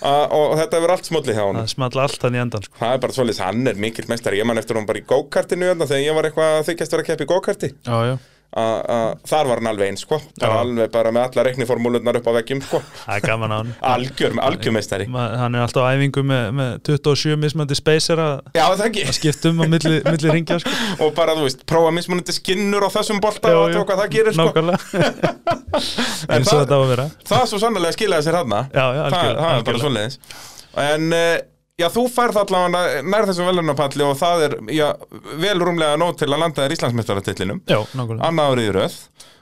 Að, 0.09 0.23
og 0.35 0.55
þetta 0.59 0.79
hefur 0.81 0.93
allt 0.97 1.07
smollið 1.07 1.37
hjá 1.37 1.45
hann. 1.45 1.59
Það 1.61 1.69
small 1.75 2.01
allt 2.03 2.25
hann 2.27 2.35
í 2.35 2.41
endan, 2.41 2.65
sko. 2.67 2.75
Það 2.81 2.95
er 2.97 3.03
bara 3.05 3.15
svoleiðis, 3.15 3.39
hann 3.45 3.71
er 3.71 3.79
mikill 3.85 4.09
mestari. 4.11 4.41
Ég 4.41 4.49
man 4.49 4.59
eftir 4.59 4.75
hann 4.81 4.89
bara 4.89 4.99
í 4.99 5.05
go-kartinu 5.07 5.71
var 8.51 8.81
að 8.91 9.11
þar 9.31 9.47
var 9.47 9.59
hann 9.61 9.69
alveg 9.71 9.91
eins 9.93 10.01
sko. 10.03 10.17
Bara 10.41 10.55
Já. 10.57 10.61
alveg 10.65 10.89
bara 10.91 11.11
með 11.15 11.27
alla 11.29 11.43
reikniformúlunar 11.47 12.17
upp 12.19 12.25
á 12.27 12.31
veggjum 12.35 12.61
sko. 12.65 12.81
Það 13.05 13.21
algjör, 13.93 14.35
algjör 14.43 14.75
meistari 14.75 15.07
Ma, 15.11 15.27
hann 15.39 15.55
er 15.55 15.63
alltaf 15.63 15.85
á 15.87 15.91
æfingu 15.95 16.23
með, 16.27 16.49
með 16.59 16.73
27 16.89 17.37
mismandi 17.39 17.77
spacer 17.79 18.19
að 18.19 18.33
það 18.81 19.13
skipta 19.15 19.53
um 19.53 19.63
á 19.63 19.65
milli, 19.71 20.01
milli 20.09 20.33
ringja, 20.35 20.59
sko. 20.63 20.73
og 21.07 21.13
bara 21.15 21.37
þú 21.39 21.47
veist, 21.47 21.63
prófa 21.69 21.93
mismunandi 21.95 22.35
skinnur 22.35 22.83
á 22.83 22.89
þessum 22.91 23.21
bolta 23.23 23.53
og 23.55 23.71
hvað 23.87 24.03
það 24.03 24.13
gerir 24.17 24.35
sko. 24.35 24.49
En 26.31 26.43
það- 26.43 26.67
það 26.71 27.37
er 27.39 27.47
svo 27.49 27.59
sannlega 27.61 27.95
skilaði 27.95 28.27
sér 28.27 28.41
hann 28.41 28.51
það, 29.15 29.15
það 29.15 29.29
er 29.31 29.39
bara 29.39 29.55
algjörlega. 29.55 29.83
svoleiðis. 29.85 30.19
En 30.81 31.07
uh, 31.15 31.50
já, 31.81 31.87
þú 31.91 32.03
færð 32.13 32.39
allavega 32.43 33.01
nær 33.11 33.27
þessum 33.29 33.49
velunapalli 33.51 34.05
og 34.07 34.15
það 34.21 34.45
er 34.47 34.55
já, 34.77 34.87
vel 35.41 35.57
rúmlega 35.65 35.97
nót 36.01 36.19
til 36.21 36.29
að 36.31 36.41
landa 36.45 36.63
þér 36.65 36.75
Íslandsmeistaratitlinum 36.77 37.61
Já, 37.67 37.79
nákvæmlega. 37.97 38.23
annað 38.29 38.53
árið 38.55 38.69
í 38.69 38.73
röð 38.79 38.97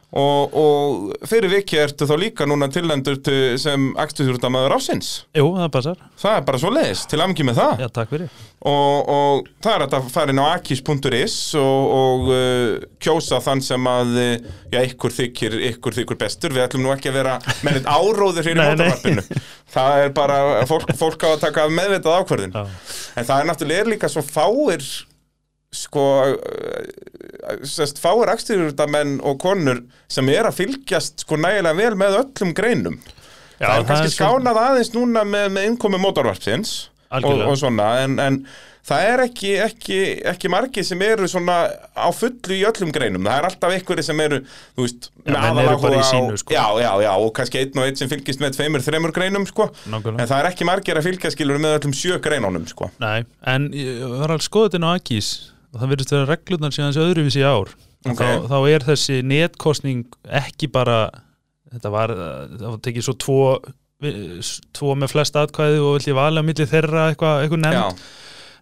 og, 0.10 0.56
og 0.58 1.26
fyrir 1.30 1.52
viki 1.54 1.78
ertu 1.78 2.08
þá 2.10 2.16
líka 2.18 2.46
núna 2.50 2.66
tillendur 2.74 3.20
til, 3.22 3.36
sem 3.62 3.92
akstuðjúrdamaður 4.02 4.74
ásins 4.80 5.10
Jú, 5.38 5.52
það 5.54 5.68
passar. 5.76 6.00
það 6.18 6.38
er 6.40 6.46
bara 6.48 6.62
svo 6.64 6.72
leiðis, 6.74 7.04
til 7.12 7.20
amgi 7.22 7.46
með 7.46 7.60
það 7.62 7.84
Já, 7.84 7.88
takk 8.00 8.14
fyrir. 8.16 8.32
og, 8.72 9.12
og 9.14 9.52
það 9.62 9.76
er 9.76 9.86
að 9.86 10.08
fara 10.16 10.34
inn 10.34 10.42
á 10.42 10.48
akis.is 10.56 11.36
og, 11.62 11.94
og 12.00 12.32
uh, 12.34 12.88
kjósa 13.06 13.38
þann 13.46 13.62
sem 13.68 13.90
að 13.92 14.18
uh, 14.18 14.32
já, 14.74 14.80
ykkur 14.90 15.14
þykir, 15.20 15.58
ykkur 15.76 16.00
þykir 16.00 16.20
bestur 16.26 16.58
við 16.58 16.66
ætlum 16.66 16.88
nú 16.88 16.94
ekki 16.96 17.12
að 17.14 17.20
vera 17.22 17.38
með 17.62 17.78
neitt 17.78 17.92
áróður 17.94 18.50
hér 18.50 18.58
í 18.58 18.66
mótavarpinu 18.66 19.28
það 19.70 20.08
er 20.08 20.16
bara, 20.18 20.40
fólk, 20.70 20.90
fólk 20.98 21.28
á 21.30 21.30
að 21.36 21.44
taka 21.46 21.68
meðvitað 21.70 22.18
ákvörðin 22.24 22.58
Já. 22.58 22.66
en 23.14 23.30
það 23.30 23.38
er 23.44 23.50
náttúrulega 23.54 23.94
líka 23.94 24.10
svo 24.10 24.26
fáir 24.26 24.82
sko 25.76 26.04
uh, 26.34 27.60
sest, 27.68 28.00
fáir 28.02 28.32
akstýrjúrdamenn 28.34 29.20
og 29.26 29.38
konur 29.44 29.84
sem 30.12 30.30
er 30.34 30.50
að 30.50 30.58
fylgjast 30.64 31.26
sko 31.26 31.38
nægilega 31.40 31.78
vel 31.78 31.98
með 32.00 32.20
öllum 32.24 32.56
greinum 32.58 32.98
Já, 33.60 33.68
það 33.68 33.76
er 33.82 33.90
kannski 33.92 34.14
svo- 34.16 34.24
skánað 34.24 34.62
aðeins 34.64 34.94
núna 34.96 35.26
með, 35.28 35.52
með 35.58 35.70
innkomi 35.74 36.00
mótorvarpsins 36.02 36.74
og, 37.12 37.26
og 37.50 37.56
svona 37.60 37.90
en, 38.06 38.16
en 38.22 38.38
það 38.90 39.04
er 39.12 39.22
ekki, 39.26 39.50
ekki, 39.62 39.98
ekki 40.32 40.50
margi 40.50 40.84
sem 40.88 41.02
eru 41.06 41.28
svona 41.30 41.58
á 41.94 42.08
fullu 42.16 42.56
í 42.56 42.62
öllum 42.70 42.94
greinum 42.96 43.28
það 43.28 43.42
er 43.42 43.48
alltaf 43.50 43.76
einhverju 43.76 44.06
sem 44.08 44.22
eru 44.26 44.40
þú 44.48 44.86
veist, 44.86 45.10
Já, 45.26 45.34
með 45.36 45.40
aðaláhuga 45.50 46.38
sko. 46.40 46.56
já, 46.56 46.64
já, 46.86 46.90
já, 47.04 47.12
og 47.20 47.30
kannski 47.38 47.62
einn 47.66 47.78
og 47.84 47.90
einn 47.90 48.00
sem 48.00 48.10
fylgist 48.10 48.42
með 48.42 48.56
tveimur, 48.58 48.86
þreimur 48.88 49.14
greinum 49.14 49.46
sko. 49.50 49.68
Nákvæmlega. 49.92 50.24
en 50.24 50.32
það 50.32 50.40
er 50.46 50.50
ekki 50.54 50.70
margir 50.72 51.02
að 51.02 51.10
fylgja 51.12 51.34
skilur 51.36 51.62
með 51.62 51.78
öllum 51.82 51.94
sjö 52.00 52.18
greinunum 52.24 52.66
sko. 52.72 52.90
Nei, 53.04 53.26
en 53.54 53.70
ég 53.76 54.00
var 54.16 54.34
alveg 54.38 54.48
skoðið 54.48 54.80
inn 54.80 54.88
á 54.88 54.92
Akis 54.96 55.34
og 55.74 55.82
það 55.84 55.92
verðist 55.94 56.14
vera 56.16 56.30
reglurnar 56.30 56.74
síðan 56.76 56.94
þessi 56.94 57.06
öðruvísi 57.06 57.44
ár. 57.46 57.74
Ok. 58.08 58.22
þá, 58.24 58.48
þá 58.48 58.58
er 58.72 58.86
þessi 58.88 59.18
netkostning 59.28 60.06
ekki 60.40 60.70
bara 60.72 61.00
þetta 61.70 61.92
var, 61.94 62.14
það 62.56 62.68
var 62.72 62.82
tekið 62.88 63.06
svo 63.10 63.16
tvo 63.20 63.40
vi- 64.02 64.40
tvo 64.74 64.94
með 64.96 65.12
flest 65.12 65.36
atkvæði 65.36 65.82
og 65.84 65.98
vill 65.98 66.14
ég 66.14 66.18
valja 66.18 66.40
á 66.42 66.48
milli 66.48 66.66
þeirra 66.72 67.10
eitthvað, 67.12 67.44
Já. 67.60 67.66
nefnd 67.66 68.06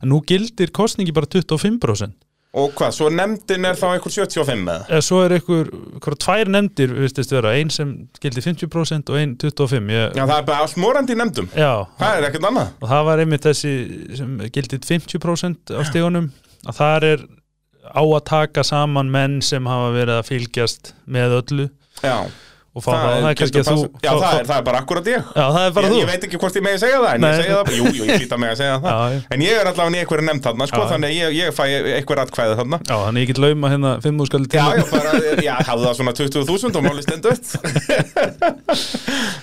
en 0.01 0.09
nú 0.11 0.19
gildir 0.25 0.71
kostningi 0.73 1.13
bara 1.13 1.29
25% 1.29 2.17
og 2.57 2.71
hvað, 2.73 2.93
svo 2.95 3.09
nefndin 3.13 3.65
er 3.69 3.77
þá 3.77 3.85
einhver 3.93 4.13
75 4.15 4.63
með 4.65 4.87
eða? 4.89 5.01
Svo 5.05 5.19
er 5.21 5.35
eitthvað, 5.35 5.67
eitthvað 5.93 6.17
tvær 6.23 6.49
nefndir 6.55 6.93
vistist 6.97 7.33
vera, 7.35 7.51
ein 7.53 7.69
sem 7.69 7.91
gildir 8.23 8.41
50% 8.47 9.11
og 9.13 9.19
ein 9.19 9.35
25% 9.37 9.93
ég, 9.93 10.15
já, 10.17 10.23
það 10.25 10.33
er 10.39 10.47
bara 10.47 10.63
allt 10.65 10.77
morandi 10.81 11.17
nefndum. 11.19 11.49
Já, 11.53 11.85
það 11.99 12.17
er 12.17 12.27
ekkert 12.31 12.47
annað. 12.49 12.71
Og 12.81 12.89
það 12.89 13.03
var 13.11 13.21
einmitt 13.21 13.45
þessi 13.45 13.73
sem 14.17 14.31
gildir 14.55 14.81
50% 14.89 15.75
á 15.77 15.81
stígunum 15.85 16.31
að 16.67 16.79
það 16.79 17.07
er 17.11 17.25
á 17.87 18.03
að 18.03 18.23
taka 18.27 18.65
saman 18.67 19.11
menn 19.13 19.39
sem 19.45 19.67
hafa 19.69 19.93
verið 19.95 20.19
að 20.19 20.29
fylgjast 20.31 20.93
með 21.07 21.37
öllu. 21.41 21.67
Já, 22.03 22.17
fá 22.83 22.89
það, 22.91 23.03
það 23.07 23.27
er 23.29 23.35
kannski 23.39 23.61
þú 23.67 23.75
já, 23.77 24.11
fá- 24.11 24.21
það, 24.21 24.33
er, 24.39 24.45
það 24.49 24.57
er 24.57 24.63
bara 24.67 24.79
akkurat 24.83 25.05
ég. 25.11 25.21
Já, 25.37 25.45
það 25.55 25.63
er 25.67 25.71
bara 25.77 25.87
ég, 25.87 25.91
þú. 25.93 25.97
ég 26.01 26.07
veit 26.11 26.23
ekki 26.27 26.39
hvort 26.41 26.55
ég 26.57 26.63
megi 26.67 26.79
segja 26.81 26.99
það 27.01 27.13
en 27.13 27.21
Nei. 27.23 27.29
ég 27.29 27.35
segja 27.41 27.55
það, 27.57 27.71
jú, 27.77 27.83
jú, 27.97 28.03
ég 28.07 28.21
hlýta 28.21 28.37
mig 28.41 28.49
að 28.51 28.57
segja 28.61 28.77
það. 28.83 28.87
Já, 28.87 28.97
en 29.35 29.39
ég 29.45 29.53
er 29.57 29.65
allavega 29.71 30.01
einhverju 30.01 30.25
nefnd 30.27 30.43
þarna 30.47 30.67
sko, 30.71 30.81
þannig 30.91 31.11
ég, 31.17 31.29
ég 31.37 31.47
fæ 31.57 31.63
einhver 31.67 32.21
atkvæði 32.23 32.53
þarna. 32.61 32.77
Já, 32.87 32.95
þannig 33.07 33.21
ég 33.23 33.29
get 33.31 33.41
lauma 33.43 33.67
hérna 33.73 33.91
5 34.03 34.23
úrskali 34.25 34.45
Já, 34.47 34.65
já, 34.77 34.83
bara, 34.91 35.11
já, 35.47 35.53
hafðu 35.67 35.83
það 35.87 35.95
svona 36.01 36.13
20.000 36.17 36.77
og 36.77 36.83
máli 36.87 37.01
stenduð 37.05 37.39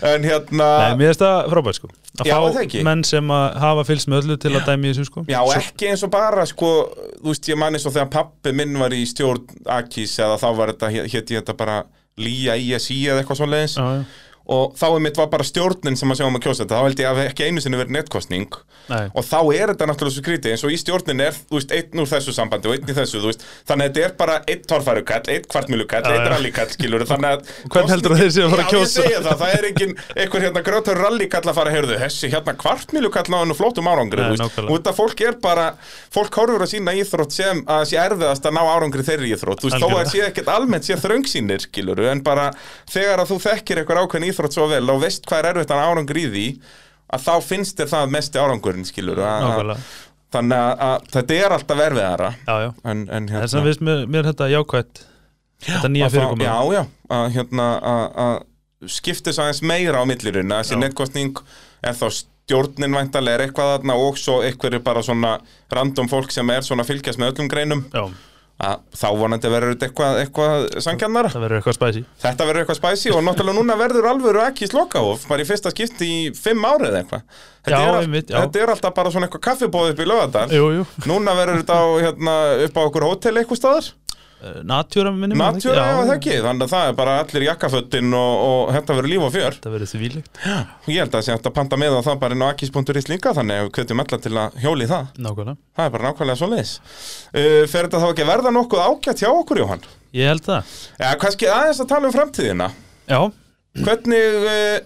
En 0.04 0.20
hérna 0.24 0.66
Nei, 0.80 0.96
mér 1.00 1.12
finnst 1.12 1.22
það 1.24 1.36
frábært 1.52 1.78
sko. 1.78 1.88
Að 2.20 2.26
fá 2.30 2.38
menn 2.86 3.02
sem 3.06 3.26
að 3.34 3.44
hafa 3.64 3.82
fylgst 3.88 4.08
með 4.10 4.16
öllu 4.22 4.36
til 4.42 4.52
að 4.54 4.66
dæmi 4.68 4.92
þessu 4.92 5.04
sko. 5.08 5.24
Já, 5.30 5.40
ekki 5.56 5.88
eins 5.90 6.04
og 6.06 6.10
bara, 6.14 6.44
sko, 6.48 6.70
þú 7.22 7.32
veist, 7.32 7.48
ég 7.50 7.58
man 7.58 7.74
eins 12.14 13.08
og 13.08 13.18
þegar 13.18 13.26
pappi 13.26 13.42
minn 13.42 13.50
var 13.50 13.64
í 13.64 13.74
stjórn 13.74 14.04
Akis 14.04 14.23
þá 14.44 14.52
já, 14.52 14.60
já. 14.60 14.68
og 14.68 14.76
þá 14.76 14.86
einmitt 14.94 15.16
var 15.20 15.28
bara 15.32 15.44
stjórnin 15.48 15.96
sem 15.96 16.10
að 16.12 16.20
sjá 16.20 16.26
um 16.28 16.36
að 16.38 16.44
kjósa 16.44 16.64
þetta, 16.64 16.76
þá 16.78 16.84
held 16.88 17.00
ég 17.00 17.10
að 17.10 17.20
ekki 17.24 17.48
einu 17.48 17.64
sinni 17.64 17.80
verið 17.80 17.96
nettkostning 17.96 18.56
Nei. 18.90 19.08
og 19.16 19.24
þá 19.24 19.38
er 19.56 19.70
þetta 19.72 19.86
náttúrulega 19.88 20.12
svo 20.14 20.22
skrítið. 20.22 20.52
Eins 20.52 20.64
og 20.66 20.72
í 20.74 20.76
stjórnin 20.76 21.22
er, 21.24 21.36
þú 21.48 21.56
veist, 21.56 21.70
einn 21.72 22.02
úr 22.02 22.08
þessu 22.10 22.34
sambandi 22.36 22.68
og 22.68 22.74
einn 22.76 22.90
í 22.92 22.96
þessu, 22.98 23.22
þú 23.22 23.30
veist, 23.30 23.44
þannig 23.64 23.86
að 23.86 23.94
þetta 23.94 24.04
er 24.04 24.14
bara 24.18 24.34
einn 24.52 24.66
torfærukall, 24.68 25.22
einn 25.32 25.46
kvartmýlukall, 25.48 26.04
Já, 26.04 26.12
einn 26.12 26.20
já. 26.20 26.32
rallykall, 26.34 26.68
skilur 26.74 27.04
þannig 27.10 27.30
að 27.30 27.52
hvern 27.72 27.92
heldurðu 27.94 28.18
að 28.18 28.20
þeir 28.20 28.34
séu 28.34 28.44
að 28.44 28.52
fara 28.52 28.64
að 28.64 28.68
Já, 28.68 28.74
kjósa? 28.74 28.84
ég 28.84 29.08
segi 29.08 29.22
það, 29.24 29.38
það 29.40 29.54
er 29.56 29.68
engin 29.70 29.94
einhver 30.20 30.44
hérna 30.44 30.64
grjótur 30.68 31.00
rallykall 31.00 31.44
að 31.48 31.58
fara 31.60 31.72
að 31.72 31.78
heyrðu 31.78 31.98
þessi 32.04 32.30
hérna 32.34 32.56
kvartmýlukall 32.60 33.24
náðu 33.32 33.56
flótum 33.56 33.88
árangri, 33.88 34.28
og 34.28 34.68
þetta 34.74 34.94
fólk 35.00 35.24
er 35.24 35.40
bara 35.40 35.66
fólk 36.12 36.38
horfur 36.42 36.66
að 36.66 36.72
sína 36.74 36.94
íþrótt 37.00 37.32
sem 37.32 37.64
að 37.64 37.86
sé 37.88 38.00
erfiðast 38.04 38.44
að 38.44 38.56
ná 38.58 38.62
árangri 38.68 39.06
þeirri 39.06 39.32
íþrótt, 39.32 39.64
þú 39.64 39.70
veist, 39.70 39.80
þó 39.80 39.98
að 40.02 40.12
sé 40.12 40.22
ekkert 40.28 40.52
almennt 40.52 40.86
sé 40.86 40.98
þröngsýnir, 41.00 41.64
skilur, 41.64 42.04
en 42.10 42.22
bara 42.26 42.50
þegar 42.90 43.24
að 43.24 43.32
þú 43.32 43.40
þekkir 43.48 43.80
eitthvað 43.82 44.02
ákveðin 44.04 44.28
íþrótt 44.34 44.58
svo 44.58 44.68
vel 44.74 44.84
og 44.90 45.00
veist 45.04 45.24
hvað 45.30 45.40
er 45.40 45.50
erfitt 45.54 45.72
að 45.72 45.80
ná 45.80 45.86
árangri 45.92 46.26
í 46.26 46.32
því 46.34 46.46
að 47.14 47.24
þá 47.28 47.34
finnst 47.46 47.78
þér 47.78 47.90
það 47.94 48.14
mesti 48.18 48.42
árangurinn, 48.42 48.86
skilur 48.88 49.22
þannig 50.34 50.58
að, 50.82 51.04
þetta 51.14 51.34
er 51.38 51.52
alltaf 51.54 51.80
erfiðara. 51.84 52.30
Já, 52.42 52.54
já. 52.64 52.70
en, 52.90 53.02
hérna 53.06 53.42
þess 53.44 53.54
að 53.54 53.84
mér, 53.86 54.00
mér 54.10 54.28
þetta 54.32 54.48
jákvætt 54.50 55.04
þetta 55.64 55.90
nýja 55.94 56.10
fyrirkomið 56.12 56.48
Já, 56.48 56.58
já, 56.74 56.82
að 57.14 57.26
hérna 57.36 57.68
skiptis 58.90 59.40
aðeins 59.40 59.62
meira 59.64 60.02
á 60.02 60.04
millirinn 60.08 60.52
að 60.52 60.64
þessi 60.64 60.76
Já. 60.76 60.80
nettkostning 60.82 61.42
er 61.84 61.96
þá 61.96 62.06
stjórnin 62.18 62.96
væntalega 62.98 63.38
er 63.38 63.46
eitthvað 63.46 63.70
þarna 63.72 63.96
og 64.04 64.18
svo 64.20 64.40
einhverju 64.44 64.82
bara 64.84 65.02
svona 65.04 65.34
random 65.72 66.10
fólk 66.10 66.34
sem 66.34 66.50
er 66.52 66.66
svona 66.66 66.84
fylgjast 66.86 67.20
með 67.20 67.32
öllum 67.32 67.50
greinum. 67.52 67.84
Já, 67.94 68.04
að 68.64 68.82
þá 68.96 69.06
vonandi 69.20 69.50
verður 69.52 69.72
þetta 69.74 69.86
eitthvað, 69.88 70.18
eitthvað 70.24 70.66
sangjarnara 70.86 71.30
það 71.34 71.44
verður 71.44 71.58
eitthvað 71.60 71.76
spæsi 71.78 72.02
Þetta 72.24 72.46
verður 72.48 72.62
eitthvað 72.64 72.78
spæsi 72.80 73.12
og 73.14 73.24
náttúrulega 73.26 73.58
núna 73.60 73.76
verður 73.80 74.08
alvöru 74.12 74.42
ekki 74.44 74.68
slokkahof, 74.70 75.26
bara 75.30 75.44
í 75.44 75.48
fyrsta 75.48 75.72
skipti 75.74 76.08
í 76.08 76.20
fimm 76.36 76.64
árið 76.68 76.98
eitthvað. 77.02 77.24
Þetta, 77.64 77.74
Já, 77.74 77.80
er 77.88 77.94
all- 77.98 78.08
já. 78.20 78.38
þetta 78.44 78.62
er 78.64 78.72
alltaf 78.74 78.94
bara 78.94 79.10
svona 79.14 79.28
eitthvað 79.28 79.44
kaffibóð 79.48 79.90
upp 79.94 80.00
í 80.04 80.08
lögadal. 80.10 80.46
Jú, 80.52 80.66
jú, 80.78 80.86
Núna 81.08 81.32
verður 81.38 81.62
þetta 81.62 81.76
á, 81.80 81.84
hérna, 82.04 82.34
upp 82.68 82.76
á 82.76 82.82
okkur 82.88 83.06
hótel 83.08 83.36
eitthvað 83.40 83.60
staðar. 83.62 83.92
Natjúra 84.68 85.12
minnum 85.14 85.40
Natúra, 85.40 85.84
já, 85.84 85.96
það 86.00 86.12
ekki. 86.14 86.36
Þannig 86.44 86.66
að 86.66 86.72
það 86.74 86.88
er 86.90 86.96
bara 86.98 87.16
allir 87.22 87.46
jakkaföttin 87.48 88.16
og, 88.18 88.34
og 88.44 88.72
þetta 88.76 88.96
verður 88.98 89.12
líf 89.12 89.26
og 89.26 89.32
fjör. 89.34 89.58
Það 89.64 89.76
verður 89.76 89.92
þvílíkt 89.92 90.40
Og 90.54 90.88
Ég 90.92 91.00
held 91.02 91.10
að 91.10 91.16
það 91.18 91.26
sé 91.28 91.36
að 91.36 91.50
panta 91.58 91.80
með 91.80 91.98
á 91.98 92.00
það 92.08 92.18
bara 92.24 92.38
inn 92.38 92.44
á 92.44 92.48
akis.is 92.50 93.10
líka, 93.12 93.34
þannig 93.38 93.60
að 93.60 93.66
við 93.68 93.74
kvetjum 93.78 94.04
alla 94.04 94.20
til 94.26 94.34
að 94.44 94.58
hjóli 94.64 94.90
það. 94.90 95.12
Nákvæmlega 95.26 95.56
Það 95.74 95.88
er 95.88 95.94
bara 95.96 96.10
nákvæmlega 96.10 96.40
svo 96.40 96.50
leiðis. 96.52 96.74
Uh, 97.34 97.62
fer 97.70 97.88
þetta 97.88 98.02
þá 98.02 98.08
ekki 98.10 98.28
verða 98.32 98.54
nokkuð 98.54 98.84
ágætt 98.88 99.24
hjá 99.24 99.30
okkur, 99.32 99.62
Jóhann? 99.64 99.88
Ég 100.14 100.30
held 100.30 100.44
það 100.46 100.74
Já, 101.00 101.08
kannski 101.18 101.48
aðeins 101.50 101.82
að 101.82 101.90
tala 101.90 102.10
um 102.10 102.14
framtíðina. 102.14 102.68
Já, 103.10 103.20
Hvernig, 103.74 104.44
eh, 104.46 104.76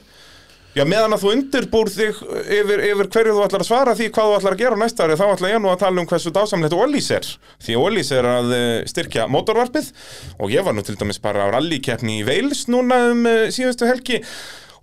já 0.79 0.85
meðan 0.87 1.17
að 1.17 1.25
þú 1.25 1.33
undirbúr 1.35 1.91
þig 1.91 2.21
yfir, 2.59 2.83
yfir 2.93 3.11
hverju 3.15 3.35
þú 3.35 3.43
ætlar 3.47 3.65
að 3.65 3.69
svara 3.69 3.95
því 3.99 4.09
hvað 4.15 4.29
þú 4.29 4.37
ætlar 4.37 4.57
að 4.57 4.63
gera 4.63 4.79
næsta 4.79 5.07
ári 5.07 5.19
þá 5.19 5.25
ætla 5.27 5.51
ég 5.51 5.63
nú 5.65 5.73
að 5.73 5.81
tala 5.83 6.03
um 6.03 6.09
hversu 6.11 6.33
dásamlegt 6.35 6.77
Ólís 6.79 7.11
er. 7.15 7.27
Því 7.65 7.79
Ólís 7.81 8.13
er 8.15 8.29
að 8.29 8.55
eh, 8.55 8.87
styrkja 8.91 9.27
mótorvarpið 9.33 9.91
og 10.39 10.55
ég 10.55 10.67
var 10.67 10.77
nú 10.77 10.85
til 10.87 10.99
dæmis 11.01 11.21
bara 11.25 11.49
á 11.51 11.53
rallikeppni 11.57 12.21
í 12.21 12.27
Veils 12.29 12.67
núna 12.71 13.01
um 13.11 13.27
eh, 13.27 13.49
síðustu 13.55 13.89
helgi 13.91 14.23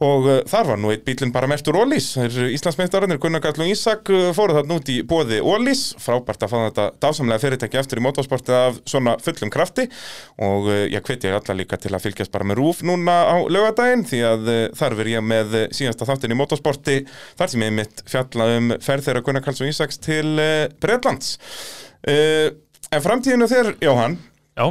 og 0.03 0.25
uh, 0.27 0.39
þar 0.49 0.69
var 0.71 0.79
nú 0.81 0.91
eitt 0.91 1.05
bílinn 1.07 1.31
bara 1.31 1.47
mertur 1.47 1.77
Ólís 1.79 2.09
þeir 2.17 2.49
Íslandsmeistararnir 2.55 3.19
Gunnar 3.21 3.43
Gall 3.43 3.61
og 3.63 3.69
Ísak 3.71 4.09
uh, 4.11 4.31
fóru 4.35 4.57
þarna 4.57 4.79
út 4.79 4.91
í 4.91 4.97
bóði 5.07 5.39
Ólís 5.39 5.83
frábært 6.01 6.43
að 6.43 6.51
fá 6.51 6.57
þetta 6.65 6.87
dásamlega 7.05 7.43
fyrirtæki 7.43 7.79
eftir 7.79 8.01
í 8.01 8.05
motorsportið 8.05 8.57
af 8.57 8.81
svona 8.83 9.15
fullum 9.23 9.53
krafti. 9.53 9.87
Og 10.43 10.67
uh, 10.67 10.81
ég 10.91 11.05
hveti 11.05 11.31
alla 11.31 11.57
líka 11.57 11.79
til 11.79 11.93
að 11.95 12.09
fylgjast 12.09 12.33
bara 12.33 12.47
með 12.47 12.59
rúf 12.59 12.83
núna 12.85 13.15
á 13.23 13.35
laugadaginn 13.47 14.05
því 14.09 14.21
að 14.31 14.51
þar 14.75 14.97
verð 14.99 15.15
ég 15.15 15.25
með 15.31 15.57
síðasta 15.75 16.09
þáttin 16.09 16.35
í 16.35 16.39
motorsporti 16.39 16.99
þar 17.39 17.53
sem 17.53 17.65
ég 17.67 17.75
mitt 17.79 18.03
fjalla 18.09 18.49
um 18.57 18.75
ferð 18.83 19.09
þeirra 19.09 19.23
Gunnar 19.25 19.45
Galls 19.45 19.63
og 19.63 19.71
Ísaks 19.71 20.01
til 20.03 20.35
Breitlands 20.83 21.37
En 22.05 23.01
framtíðinu 23.01 23.47
þér, 23.49 23.71
Jóhann 23.83 24.19
já, 24.55 24.67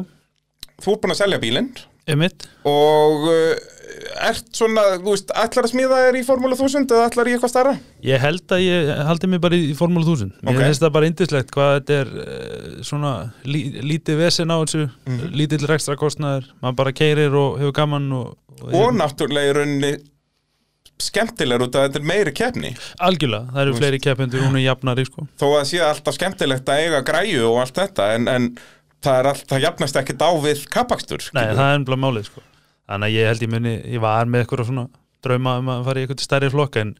þú 0.80 0.94
ert 0.94 1.02
búin 1.02 1.14
að 1.14 1.18
selja 1.18 1.40
bílinn. 1.42 1.70
Einmitt. 2.08 2.46
Og 2.68 3.26
ert 4.28 4.46
svona, 4.56 4.82
þú 5.00 5.12
veist, 5.14 5.30
ætlar 5.44 5.66
að 5.68 5.72
smíða 5.74 5.98
þér 6.04 6.18
í 6.18 6.22
Formúlu 6.26 6.56
1000 6.58 6.86
eða 6.94 7.08
ætlar 7.10 7.30
í 7.30 7.34
eitthvað 7.36 7.52
starra? 7.52 7.74
Ég 8.04 8.20
held 8.22 8.54
að 8.56 8.62
ég 8.64 8.90
haldi 9.08 9.30
mig 9.32 9.40
bara 9.44 9.56
í 9.58 9.74
Formúlu 9.78 10.04
1000 10.06 10.32
Mér 10.42 10.54
Ok. 10.54 10.62
finnst 10.64 10.82
það 10.84 10.92
bara 10.96 11.10
indislegt 11.10 11.52
hvað 11.54 11.74
þetta 11.78 11.98
er 12.00 12.14
uh, 12.24 12.82
svona 12.84 13.12
lí, 13.44 13.62
lítið 13.82 14.18
vesen 14.24 14.50
á 14.52 14.56
þessu 14.64 14.88
Mhm. 15.06 15.30
lítill 15.34 15.66
rekstra 15.70 15.96
kostnaður 15.96 16.50
maður 16.62 16.76
bara 16.82 16.92
keirir 16.92 17.34
og 17.34 17.58
hefur 17.62 17.72
gaman 17.80 18.10
og, 18.12 18.36
og, 18.62 18.74
Og 18.74 18.92
náttúrulega 18.98 19.50
í 19.50 19.56
rauninni 19.58 19.92
skemmtilegur 21.04 21.66
út 21.66 21.74
að 21.74 21.88
þetta 21.88 21.98
er 22.00 22.06
meiri 22.06 22.32
keppni 22.36 22.70
algjörlega, 23.02 23.48
það 23.50 23.62
eru 23.64 23.74
fleiri 23.80 23.98
keppendur 24.04 24.44
hún 24.46 24.58
er 24.60 24.64
jafnari 24.68 25.04
sko. 25.08 25.26
þó 25.40 25.46
að 25.58 25.64
sé 25.72 25.80
alltaf 25.82 26.14
skemmtilegt 26.14 26.68
að 26.70 26.84
eiga 26.84 27.00
græju 27.08 27.42
og 27.50 27.58
allt 27.64 27.74
þetta 27.80 28.06
en, 28.14 28.28
en 28.30 28.46
það 29.04 29.18
er 29.18 29.28
allt, 29.32 29.46
það 29.50 29.64
jafnast 29.66 29.98
ekkert 30.00 30.22
á 30.22 30.30
við 30.44 30.62
kapakstur 30.70 31.26
Nei, 31.34 31.48
það 31.50 31.64
er 31.66 31.78
ennbla 31.80 31.98
málið 31.98 32.28
sko. 32.30 32.44
Þannig 32.88 33.10
að 33.10 33.16
ég 33.18 33.28
held 33.32 33.44
ég 33.46 33.52
muni, 33.54 33.74
ég 33.96 34.02
var 34.04 34.26
með 34.30 34.44
eitthvað 34.44 34.68
svona 34.70 34.88
drauma 35.24 35.58
um 35.60 35.70
að 35.72 35.86
fara 35.88 36.00
í 36.00 36.04
eitthvað 36.06 36.24
stærri 36.26 36.50
flokk 36.52 36.76
en 36.82 36.90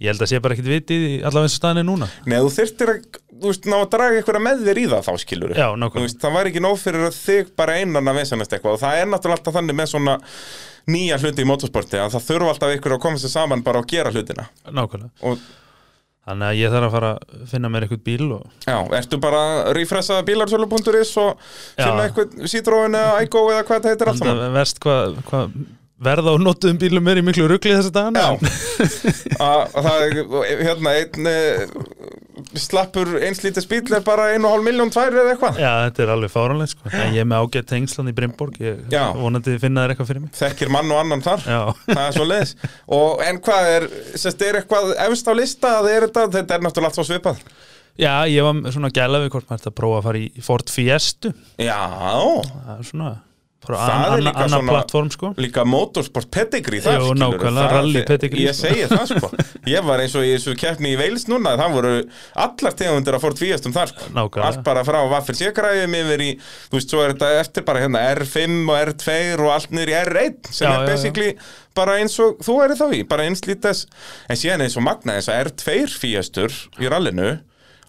ég 0.00 0.08
held 0.14 0.22
að 0.24 0.30
sé 0.30 0.38
bara 0.40 0.56
ekkit 0.56 0.70
vitið 0.72 1.02
í 1.04 1.12
allavega 1.20 1.44
eins 1.50 1.56
og 1.56 1.60
staðan 1.60 1.80
er 1.82 1.86
núna. 1.90 2.06
Nei, 2.24 2.38
þú 2.40 2.52
þyrftir 2.56 2.92
að, 2.94 3.02
þú 3.36 3.50
veist, 3.50 3.66
ná 3.68 3.76
að 3.82 3.90
draga 3.92 4.16
eitthvað 4.22 4.40
með 4.46 4.62
þér 4.64 4.80
í 4.80 4.84
það 4.94 5.02
þá 5.10 5.12
skilur 5.20 5.52
Já, 5.58 5.66
nákvæmlega. 5.76 6.04
veist, 6.06 6.20
Það 6.24 6.36
var 6.38 6.48
ekki 6.50 6.62
nóg 6.64 6.78
fyrir 6.80 7.04
að 7.10 7.18
þig 7.20 7.50
bara 7.60 7.76
einan 7.76 8.08
að 8.08 8.20
vesenast 8.22 8.54
eitthvað. 8.56 8.78
Og 8.78 8.80
það 8.80 9.00
er 9.02 9.10
náttúrulega 9.12 9.36
alltaf 9.42 9.58
þannig 9.58 9.76
með 9.82 9.90
svona 9.92 10.14
nýja 10.90 11.18
hluti 11.20 11.44
í 11.44 11.48
motorsporti 11.52 12.00
að 12.00 12.14
það 12.16 12.24
þurfa 12.30 12.54
alltaf 12.54 12.72
ykkur 12.78 12.96
að 12.96 13.02
koma 13.04 13.20
sér 13.20 13.34
saman 13.36 13.64
bara 13.66 13.82
og 13.84 13.90
gera 13.92 14.12
hlutina. 14.14 14.48
Nákvæmlega, 14.72 15.12
og 15.20 15.44
þannig 16.30 16.46
að 16.48 16.60
ég 16.60 16.72
þarf 16.74 16.88
að 16.88 16.94
fara 16.96 17.10
að 17.16 17.42
finna 17.50 17.72
mér 17.74 17.86
eitthvað 17.86 18.04
bíl 18.06 18.28
og 18.38 18.46
Já, 18.66 18.78
ertu 19.00 19.20
bara 19.22 19.42
að 19.50 19.72
refressa 19.80 20.20
bílarsölu.is 20.30 21.12
og 21.24 21.44
finna 21.74 22.06
eitthvað 22.06 22.48
Citroen 22.54 22.96
eða 23.00 23.20
Igo 23.26 23.44
eða 23.50 23.66
hvað 23.66 23.76
þetta 23.76 23.94
heitir 23.94 24.12
allt 24.14 24.22
saman? 24.24 24.42
það 24.46 24.56
verst 24.60 24.82
hvað 24.86 25.20
hva 25.30 25.44
verða 26.00 26.32
á 26.32 26.36
notuðum 26.40 26.78
bílum 26.80 27.08
er 27.12 27.20
í 27.20 27.24
miklu 27.26 27.44
rugli 27.50 27.74
þessa 27.76 27.92
dagana? 27.92 28.22
Já, 28.24 28.30
að, 29.50 29.64
að 29.76 29.88
það 29.88 30.04
er 30.06 30.62
hérna 30.64 30.94
einn 30.96 31.26
slappur 32.58 33.12
einslítið 33.22 33.66
bíl 33.70 33.94
er 33.94 34.02
bara 34.06 34.28
1,5 34.34 34.64
miljón 34.66 34.90
tvær 34.92 35.14
eða 35.14 35.34
eitthvað. 35.34 35.60
Já, 35.62 35.70
þetta 35.86 36.02
er 36.04 36.12
alveg 36.16 36.32
fáranlega 36.34 36.72
sko. 36.72 36.90
En 36.90 37.14
ég 37.14 37.22
er 37.22 37.28
með 37.30 37.44
ágætt 37.46 37.68
tengslan 37.70 38.10
í 38.10 38.14
Brimborg 38.16 38.58
ég 38.62 38.82
Já. 38.92 39.04
vonandi 39.14 39.56
finna 39.62 39.84
þér 39.84 39.94
eitthvað 39.94 40.10
fyrir 40.10 40.24
mig. 40.24 40.34
Þekkir 40.40 40.72
mann 40.74 40.90
og 40.90 41.00
annan 41.04 41.24
þar. 41.24 41.46
Já, 41.46 41.60
það 41.86 42.04
er 42.06 42.18
svo 42.18 42.28
leiðis 42.28 42.54
og 43.00 43.24
en 43.26 43.40
hvað 43.46 43.72
er, 43.76 43.88
sérst, 44.18 44.46
er 44.46 44.60
eitthvað 44.60 44.94
efst 45.06 45.30
á 45.30 45.32
lista 45.38 45.74
að 45.80 45.90
er 45.94 46.08
þetta, 46.08 46.26
þetta 46.38 46.56
er 46.56 46.66
náttúrulega 46.66 46.90
allt 46.90 47.00
svo 47.00 47.06
svipað. 47.08 47.42
Já 48.00 48.14
ég 48.30 48.46
var 48.46 48.72
svona 48.72 48.92
gæla 48.94 49.18
við 49.24 49.32
hvort 49.34 49.50
maður 49.50 49.70
að 49.70 49.76
prófa 49.76 49.98
að 50.00 50.06
fara 50.06 50.20
í 50.22 50.44
Ford 50.44 50.70
Fiestu 50.72 51.32
Já, 51.60 51.80
Það 51.90 52.76
er 52.78 52.86
svona 52.88 53.10
Það 53.60 54.14
er 54.16 54.22
líka 54.24 54.44
svona- 54.48 54.72
plattform 54.72 55.08
sko. 55.12 55.28
líka 55.36 55.64
motorsport 55.68 56.30
pedigree 56.32 56.80
þar 56.80 57.00
Jú, 57.02 57.14
það- 57.14 57.70
rally 57.74 58.02
pedigree, 58.08 58.46
ég 58.48 58.56
segi 58.56 58.86
það 58.88 59.04
sko. 59.12 59.28
Ég 59.68 59.84
var 59.84 60.00
eins 60.00 60.14
og 60.16 60.24
þessu 60.24 60.54
keppni 60.56 60.94
í 60.94 60.98
Veils 60.98 61.26
núna 61.28 61.52
það 61.60 61.74
voru 61.76 61.92
allar 62.34 62.72
tegundir 62.80 63.14
að 63.18 63.20
fórt 63.26 63.38
fíastum 63.38 63.74
þar 63.76 63.92
sko. 63.92 64.40
Allt 64.40 64.62
bara 64.64 64.82
frá 64.82 65.02
vaffir 65.12 65.36
sékræðum 65.36 65.94
yfir 66.00 66.24
í, 66.24 66.30
þú 66.70 66.78
veist, 66.78 66.88
svo 66.90 67.04
er 67.04 67.12
þetta 67.12 67.40
eftir 67.44 67.62
bara 67.68 67.80
hérna 67.84 68.00
R5 68.16 68.68
og 68.70 68.80
R2 68.94 69.38
og 69.44 69.50
allt 69.52 69.70
niður 69.76 69.92
í 69.92 69.98
R1 70.06 70.50
sem 70.50 70.66
Já, 70.66 70.72
er 70.72 70.78
já, 70.78 70.80
já. 70.80 70.86
basically 70.94 71.36
bara 71.74 71.98
eins 72.00 72.18
og 72.18 72.38
þú 72.40 72.56
er 72.64 72.74
þá 72.80 72.86
í, 72.96 73.02
bara 73.06 73.28
einslítas 73.28 73.84
en 74.28 74.36
síðan 74.36 74.64
eins 74.64 74.76
og 74.80 74.82
magna 74.88 75.20
þess 75.20 75.28
að 75.28 75.44
R2 75.52 75.98
fíastur 76.00 76.50
í 76.80 76.88
rallinu 76.90 77.40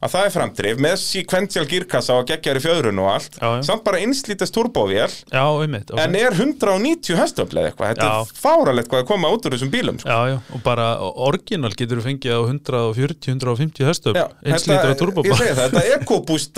að 0.01 0.13
það 0.15 0.25
er 0.27 0.33
framdrif 0.33 0.79
með 0.81 0.95
sequential 1.01 1.65
girkassa 1.69 2.17
og 2.17 2.29
geggjar 2.29 2.57
í 2.57 2.63
fjöðrun 2.63 3.01
og 3.03 3.09
allt 3.13 3.37
Já, 3.37 3.47
já. 3.57 3.61
samt 3.67 3.83
bara 3.85 4.01
einslítast 4.01 4.55
turbovél 4.55 5.07
einmitt 5.61 5.93
okay. 5.93 6.05
en 6.05 6.17
er 6.17 6.35
190 6.37 7.19
hestöfl 7.19 7.59
eða 7.61 7.71
eitthvað 7.71 7.93
þetta 7.93 8.09
er 8.09 8.33
fáralegt 8.41 8.91
hvað 8.91 9.03
að 9.03 9.09
koma 9.11 9.31
út 9.33 9.45
úr 9.45 9.55
þessum 9.55 9.71
bílum 9.73 9.99
sko. 10.01 10.09
Já, 10.09 10.33
já, 10.33 10.37
og 10.55 10.63
bara 10.65 10.87
orginal 11.27 11.73
getur 11.77 12.01
þú 12.01 12.07
fengið 12.07 12.33
á 12.33 12.41
140-150 12.49 13.89
hestöp 13.91 14.17
Já, 14.17 14.25
eins 14.41 14.65
þetta- 14.65 14.79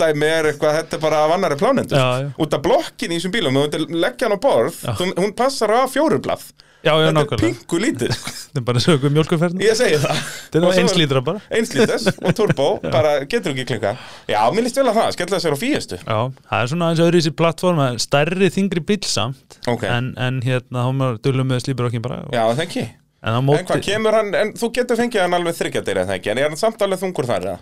dæmi 0.04 0.28
er 0.30 0.50
eitthvað, 0.50 0.78
þetta 0.80 0.96
er 0.98 1.04
bara 1.04 1.22
af 1.24 1.36
annari 1.36 1.60
plánendur 1.60 2.00
já. 2.00 2.32
út 2.40 2.56
af 2.56 2.64
blokkin 2.64 3.12
í 3.12 3.18
þessum 3.20 3.34
bílum, 3.34 3.60
þú 3.60 3.88
leggja 4.04 4.28
hann 4.28 4.38
á 4.38 4.40
borð 4.40 4.80
hún, 5.00 5.12
hún 5.20 5.34
passar 5.36 5.72
á 5.74 5.84
fjórublað 5.90 6.48
Já, 6.84 6.92
já, 7.00 7.06
þetta 7.08 7.36
er 7.36 7.40
pingu 7.40 7.78
lítið 7.80 8.12
sko. 8.14 8.32
Þetta 8.54 8.60
er 8.60 8.64
bara 8.68 8.80
sögum 8.84 9.14
mjölkuferðin 9.16 9.62
ég 9.64 9.78
segi 9.78 10.00
það. 10.02 10.18
Þetta 10.44 10.58
er 10.60 10.66
Og 10.68 10.74
svo 10.74 10.82
eins 10.84 10.96
lítra 11.00 11.22
bara. 11.26 11.40
einslítes 11.58 12.08
og 12.12 12.34
turbo, 12.38 12.66
bara 12.94 13.14
getur 13.24 13.54
ekki 13.54 13.64
klinka 13.72 13.94
já, 14.30 14.40
mér 14.54 14.66
líst 14.68 14.78
vel 14.78 14.86
að 14.92 14.98
það, 15.00 15.08
skella 15.16 15.40
sér 15.42 15.56
á 15.56 15.58
fíestu 15.58 15.98
Já, 16.02 16.18
það 16.50 16.58
er 16.60 16.70
svona 16.74 16.90
aðeins 16.90 17.04
öðru 17.06 17.22
í 17.22 17.24
sér 17.26 17.36
plattform 17.40 17.80
það 17.82 17.96
er 17.96 18.04
stærri, 18.04 18.50
þingri 18.54 18.84
bíl 18.92 19.00
samt. 19.08 19.58
Ok. 19.66 19.88
en, 19.88 20.12
en 20.20 20.42
hérna, 20.44 20.84
þá 20.84 20.92
maður 21.00 21.18
dölum 21.24 21.50
með 21.50 21.64
slípur 21.64 21.88
okkur 21.88 22.04
bara. 22.04 22.20
Já, 22.30 22.44
það 22.52 22.62
ekki. 22.68 22.84
En 23.24 23.32
á 23.32 23.40
en 23.40 23.46
móti, 23.48 23.64
hvað 23.70 23.82
kemur 23.88 24.18
hann, 24.18 24.30
en 24.36 24.52
þú 24.60 24.68
getur 24.76 25.00
fengið 25.00 25.24
hann 25.24 25.36
alveg 25.38 25.56
þryggjadir 25.56 26.02
eða 26.04 26.18
ekki, 26.18 26.30
en 26.34 26.42
er 26.42 26.50
hann 26.50 26.60
samt 26.60 26.82
alveg 26.84 27.00
þungur 27.00 27.28
þar 27.30 27.46
eða? 27.54 27.58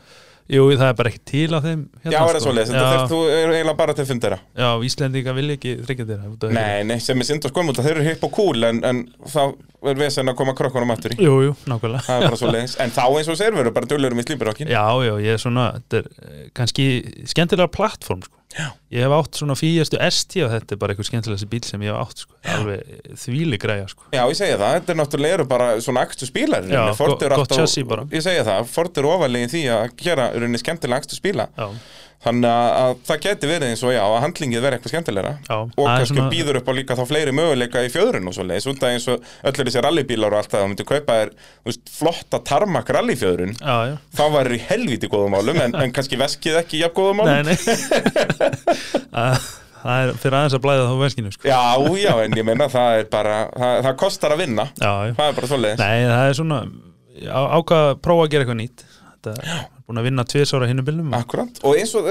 Jú, 0.50 0.64
það 0.74 0.88
er 0.88 0.96
bara 0.98 1.12
ekki 1.12 1.22
til 1.30 1.54
á 1.54 1.58
þeim 1.62 1.84
hérna, 2.02 2.12
já, 2.12 2.18
er 2.22 2.36
það 2.36 2.44
svo 2.46 2.54
leið, 2.56 2.70
þetta 2.72 2.82
já, 2.82 2.92
þurft 2.92 3.12
þú 3.12 3.20
er 3.30 3.52
eiginlega 3.52 3.78
bara 3.78 3.96
til 3.98 4.06
fundera. 4.08 4.38
Já, 4.58 4.68
Íslendinga 4.88 5.36
vilja 5.38 5.58
ekki 5.58 5.74
þryggja 5.86 6.08
þér 6.10 6.52
Nei, 6.56 6.82
nei, 6.88 6.96
sem 7.04 7.22
er 7.22 7.28
synd 7.28 7.46
og 7.48 7.54
skoðum 7.54 7.72
út 7.72 7.80
að 7.82 7.88
þeir 7.88 7.96
eru 7.96 8.08
hipp 8.10 8.26
og 8.28 8.34
cool 8.36 8.68
en, 8.68 8.82
en 8.88 9.02
þá 9.32 9.40
er 9.92 10.02
vesen 10.02 10.32
að 10.32 10.38
koma 10.38 10.54
krokkunum 10.58 10.92
aftur 10.94 11.16
í. 11.16 11.20
Jú, 11.22 11.38
jú, 11.48 11.56
nákvæmlega. 11.70 12.20
En 12.82 12.94
þá 12.94 13.02
eins 13.06 13.30
og 13.30 13.38
sér 13.38 13.54
verður 13.54 13.74
bara 13.74 13.88
döllurum 13.90 14.20
í 14.20 14.24
slípirokkin 14.26 14.70
Já, 14.70 14.84
já, 15.04 15.14
ég 15.22 15.36
er 15.36 15.40
svona, 15.42 15.72
þetta 15.78 16.02
er 16.02 16.06
eh, 16.26 16.46
kannski 16.56 16.86
skemmtilega 17.30 17.70
plattform, 17.72 18.22
sko 18.26 18.41
Já. 18.52 18.66
Ég 18.92 19.00
hef 19.06 19.12
átt 19.16 19.38
svona 19.40 19.54
fíjastu 19.56 19.96
ST 20.10 20.36
og 20.44 20.50
þetta 20.52 20.74
er 20.74 20.80
bara 20.82 20.92
einhver 20.92 21.06
skemmtilegasti 21.08 21.48
bíl 21.48 21.62
sem 21.64 21.80
ég 21.86 21.92
hef 21.92 22.02
átt, 22.02 22.22
sko. 22.26 22.36
Alveg 22.52 23.14
þvíli 23.22 23.58
græja, 23.62 23.86
sko. 23.88 24.04
Já, 24.12 24.22
ég 24.28 24.36
segja 24.36 24.58
það, 24.60 24.74
þetta 24.76 24.92
er 24.94 24.98
náttúrulega 25.00 25.46
bara 25.48 25.68
svona 25.80 26.04
akstu 26.04 26.28
spílar. 26.28 26.68
Já, 26.68 26.82
Ford 26.98 27.14
go- 27.14 27.18
gott 27.28 27.38
alltaf- 27.38 27.62
chassis 27.62 27.86
bara. 27.88 28.04
Ég 28.12 28.24
segja 28.26 28.44
það, 28.44 28.66
Ford 28.74 28.98
eru 29.02 29.08
ofalega 29.14 29.48
í 29.48 29.52
því 29.54 29.62
að 29.78 29.96
gera 30.04 30.26
skemmtilega 30.60 31.00
akstu 31.00 31.16
spíla. 31.16 31.48
Já, 31.56 31.70
Þannig 32.22 32.46
að, 32.46 32.66
að 32.82 32.92
það 33.08 33.20
geti 33.24 33.48
verið 33.50 33.66
eins 33.72 33.80
og 33.82 33.90
já, 33.96 34.00
að 34.06 34.20
handlingið 34.22 34.60
verði 34.62 34.76
eitthvað 34.78 34.92
skemmtilegra. 34.92 35.32
Já, 35.48 35.56
Og 35.58 35.86
kannski 35.88 36.14
svona- 36.16 36.30
býður 36.30 36.58
upp 36.60 36.68
á 36.70 36.72
líka 36.78 36.96
þá 36.98 37.02
fleiri 37.10 37.32
möguleika 37.34 37.82
í 37.82 37.88
fjöðrun 37.90 38.28
og 38.30 38.36
svo 38.36 38.44
leiðis 38.46 38.68
Út 38.70 38.82
af 38.86 38.92
eins 38.92 39.08
og 39.10 39.24
öllir 39.50 39.66
þessi 39.70 39.82
rallybílar 39.82 40.36
og 40.36 40.38
allt 40.38 40.52
það, 40.52 40.62
þú 40.62 40.68
myndir 40.70 40.88
kaupa 40.92 41.16
þér 41.18 41.32
flotta 41.98 42.38
tarmak 42.46 42.92
rallyfjöðrun 42.94 43.56
Þá 43.58 44.22
væri 44.36 44.60
í 44.60 44.62
helvíti 44.68 45.10
góðum 45.10 45.34
málum, 45.34 45.58
en, 45.66 45.74
en 45.82 45.92
kannski 45.98 46.20
veskið 46.20 46.60
ekki 46.62 46.84
jafn 46.84 46.94
góðum 47.00 47.22
málum. 47.24 47.42
Nei, 47.42 47.50
nei. 47.50 48.22
Að- 49.24 49.50
Það 49.82 49.98
er 50.04 50.10
fyrir 50.22 50.34
aðeins 50.38 50.54
að 50.54 50.60
blæða 50.62 50.82
þá 50.86 50.92
velkinu, 51.00 51.30
sko. 51.34 51.48
Já, 51.50 51.58
já, 51.98 52.12
en 52.22 52.36
ég 52.38 52.44
meina 52.46 52.68
það 52.70 52.98
er 53.00 53.06
bara, 53.10 53.38
það, 53.50 53.72
það 53.88 53.96
kostar 53.98 54.34
að 54.36 54.42
vinna. 54.44 54.66
Já, 54.78 54.90
já. 55.08 55.14
Það 55.18 55.26
er 55.32 55.34
bara 55.40 55.48
svoleiðis. 55.50 55.80
Nei, 55.82 56.04
það 56.06 56.26
er 56.28 56.36
svona 56.38 56.58
ákvað 57.58 57.86
að 57.88 57.96
prófa 58.06 58.22
að 58.22 58.30
gera 58.36 58.44
eitthvað 58.46 58.60
nýtt. 58.60 58.84
Þetta 59.26 59.56
búin 59.92 60.02
að 60.02 60.08
vinna 60.08 60.24
tvis 60.32 60.54
ára 60.56 60.68
hinnum 60.70 60.86
bílnum. 60.88 61.14
Akkurat, 61.20 61.62
og 61.62 61.76
eins 61.78 61.94
og, 61.98 62.08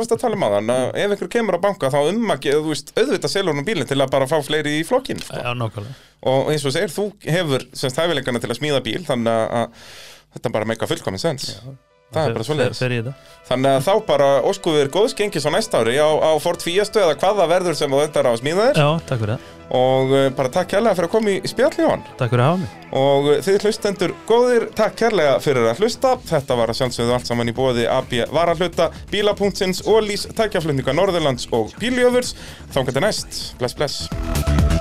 veist 0.00 0.16
að 0.16 0.22
tala 0.24 0.38
um 0.38 0.46
aðan 0.48 0.72
ef 0.94 1.14
einhver 1.16 1.30
kemur 1.36 1.58
á 1.58 1.64
banka 1.66 1.90
þá 1.92 2.00
um 2.14 2.32
veist, 2.70 2.94
auðvitað 2.96 3.34
selur 3.34 3.58
hún 3.58 3.66
bílinn 3.66 3.90
til 3.90 3.98
að 4.00 4.12
bara 4.14 4.30
fá 4.30 4.38
fleiri 4.46 4.78
í 4.80 4.86
flokkin 4.88 5.20
sko. 5.20 5.36
Já, 5.42 5.52
nákvæmlega. 5.58 5.98
Og 6.30 6.52
eins 6.54 6.64
og 6.64 6.72
segir, 6.72 6.92
þú 6.94 7.10
hefur 7.28 7.66
semst 7.76 7.98
hæfileikana 8.00 8.40
til 8.40 8.52
að 8.54 8.60
smíða 8.62 8.80
bíl 8.86 9.02
þannig 9.04 9.56
að- 9.60 9.82
þetta 10.34 10.50
bara 10.54 10.66
meika 10.66 10.86
fullkomin 10.90 11.20
sens 11.22 11.50
það 12.14 12.28
er 12.30 12.36
bara 12.38 12.46
þetta. 12.78 13.14
Þannig 13.44 13.74
að 13.74 13.82
þá 13.84 13.94
bara 14.08 14.28
óskuður 14.48 14.90
góðs 14.94 15.16
gengis 15.18 15.44
á 15.44 15.50
næsta 15.52 15.82
ári 15.82 15.98
á, 16.00 16.08
á 16.08 16.32
Ford 16.40 16.62
Fiastu 16.64 17.02
eða 17.02 17.18
hvað 17.20 17.42
það 17.42 17.52
verður 17.52 17.76
sem 17.76 17.92
þú 17.92 18.00
endar 18.06 18.28
á 18.28 18.32
að 18.32 18.40
smíða 18.40 18.68
þér. 18.70 18.80
Já, 18.80 18.88
takk 19.10 19.20
fyrir 19.24 19.34
það. 19.34 19.50
Og 19.74 20.10
uh, 20.12 20.26
bara 20.36 20.52
takk 20.52 20.68
kærlega 20.74 20.96
fyrir 20.98 21.08
að 21.08 21.12
koma 21.14 21.32
í 21.32 21.48
spjalli 21.48 21.86
á 21.88 21.88
hann 21.88 22.02
Takk 22.18 22.34
fyrir 22.34 22.42
að 22.44 22.50
hafa 22.50 22.60
mig. 22.60 22.74
Og 23.00 23.28
uh, 23.30 23.38
þið 23.46 23.64
hlustendur 23.64 24.14
góðir, 24.28 24.66
takk 24.76 24.98
kærlega 25.00 25.38
fyrir 25.44 25.70
að 25.70 25.82
hlusta. 25.82 26.14
Þetta 26.28 26.58
var 26.60 26.72
að 26.72 26.80
sjálfsögðu 26.80 27.16
allt 27.16 27.30
saman 27.30 27.52
í 27.52 27.56
bóði 27.56 27.88
AB 27.90 28.14
Varahluta, 28.32 28.90
Bíla.sins, 29.12 29.82
Ólís, 29.88 30.28
Tækjaflutninga 30.36 30.96
Norðurlands 30.96 31.48
og 31.56 31.72
Bíljöfurs 31.80 32.36
þá 32.76 32.84
næst, 33.00 33.42
bless 33.60 33.76
bless 33.76 34.73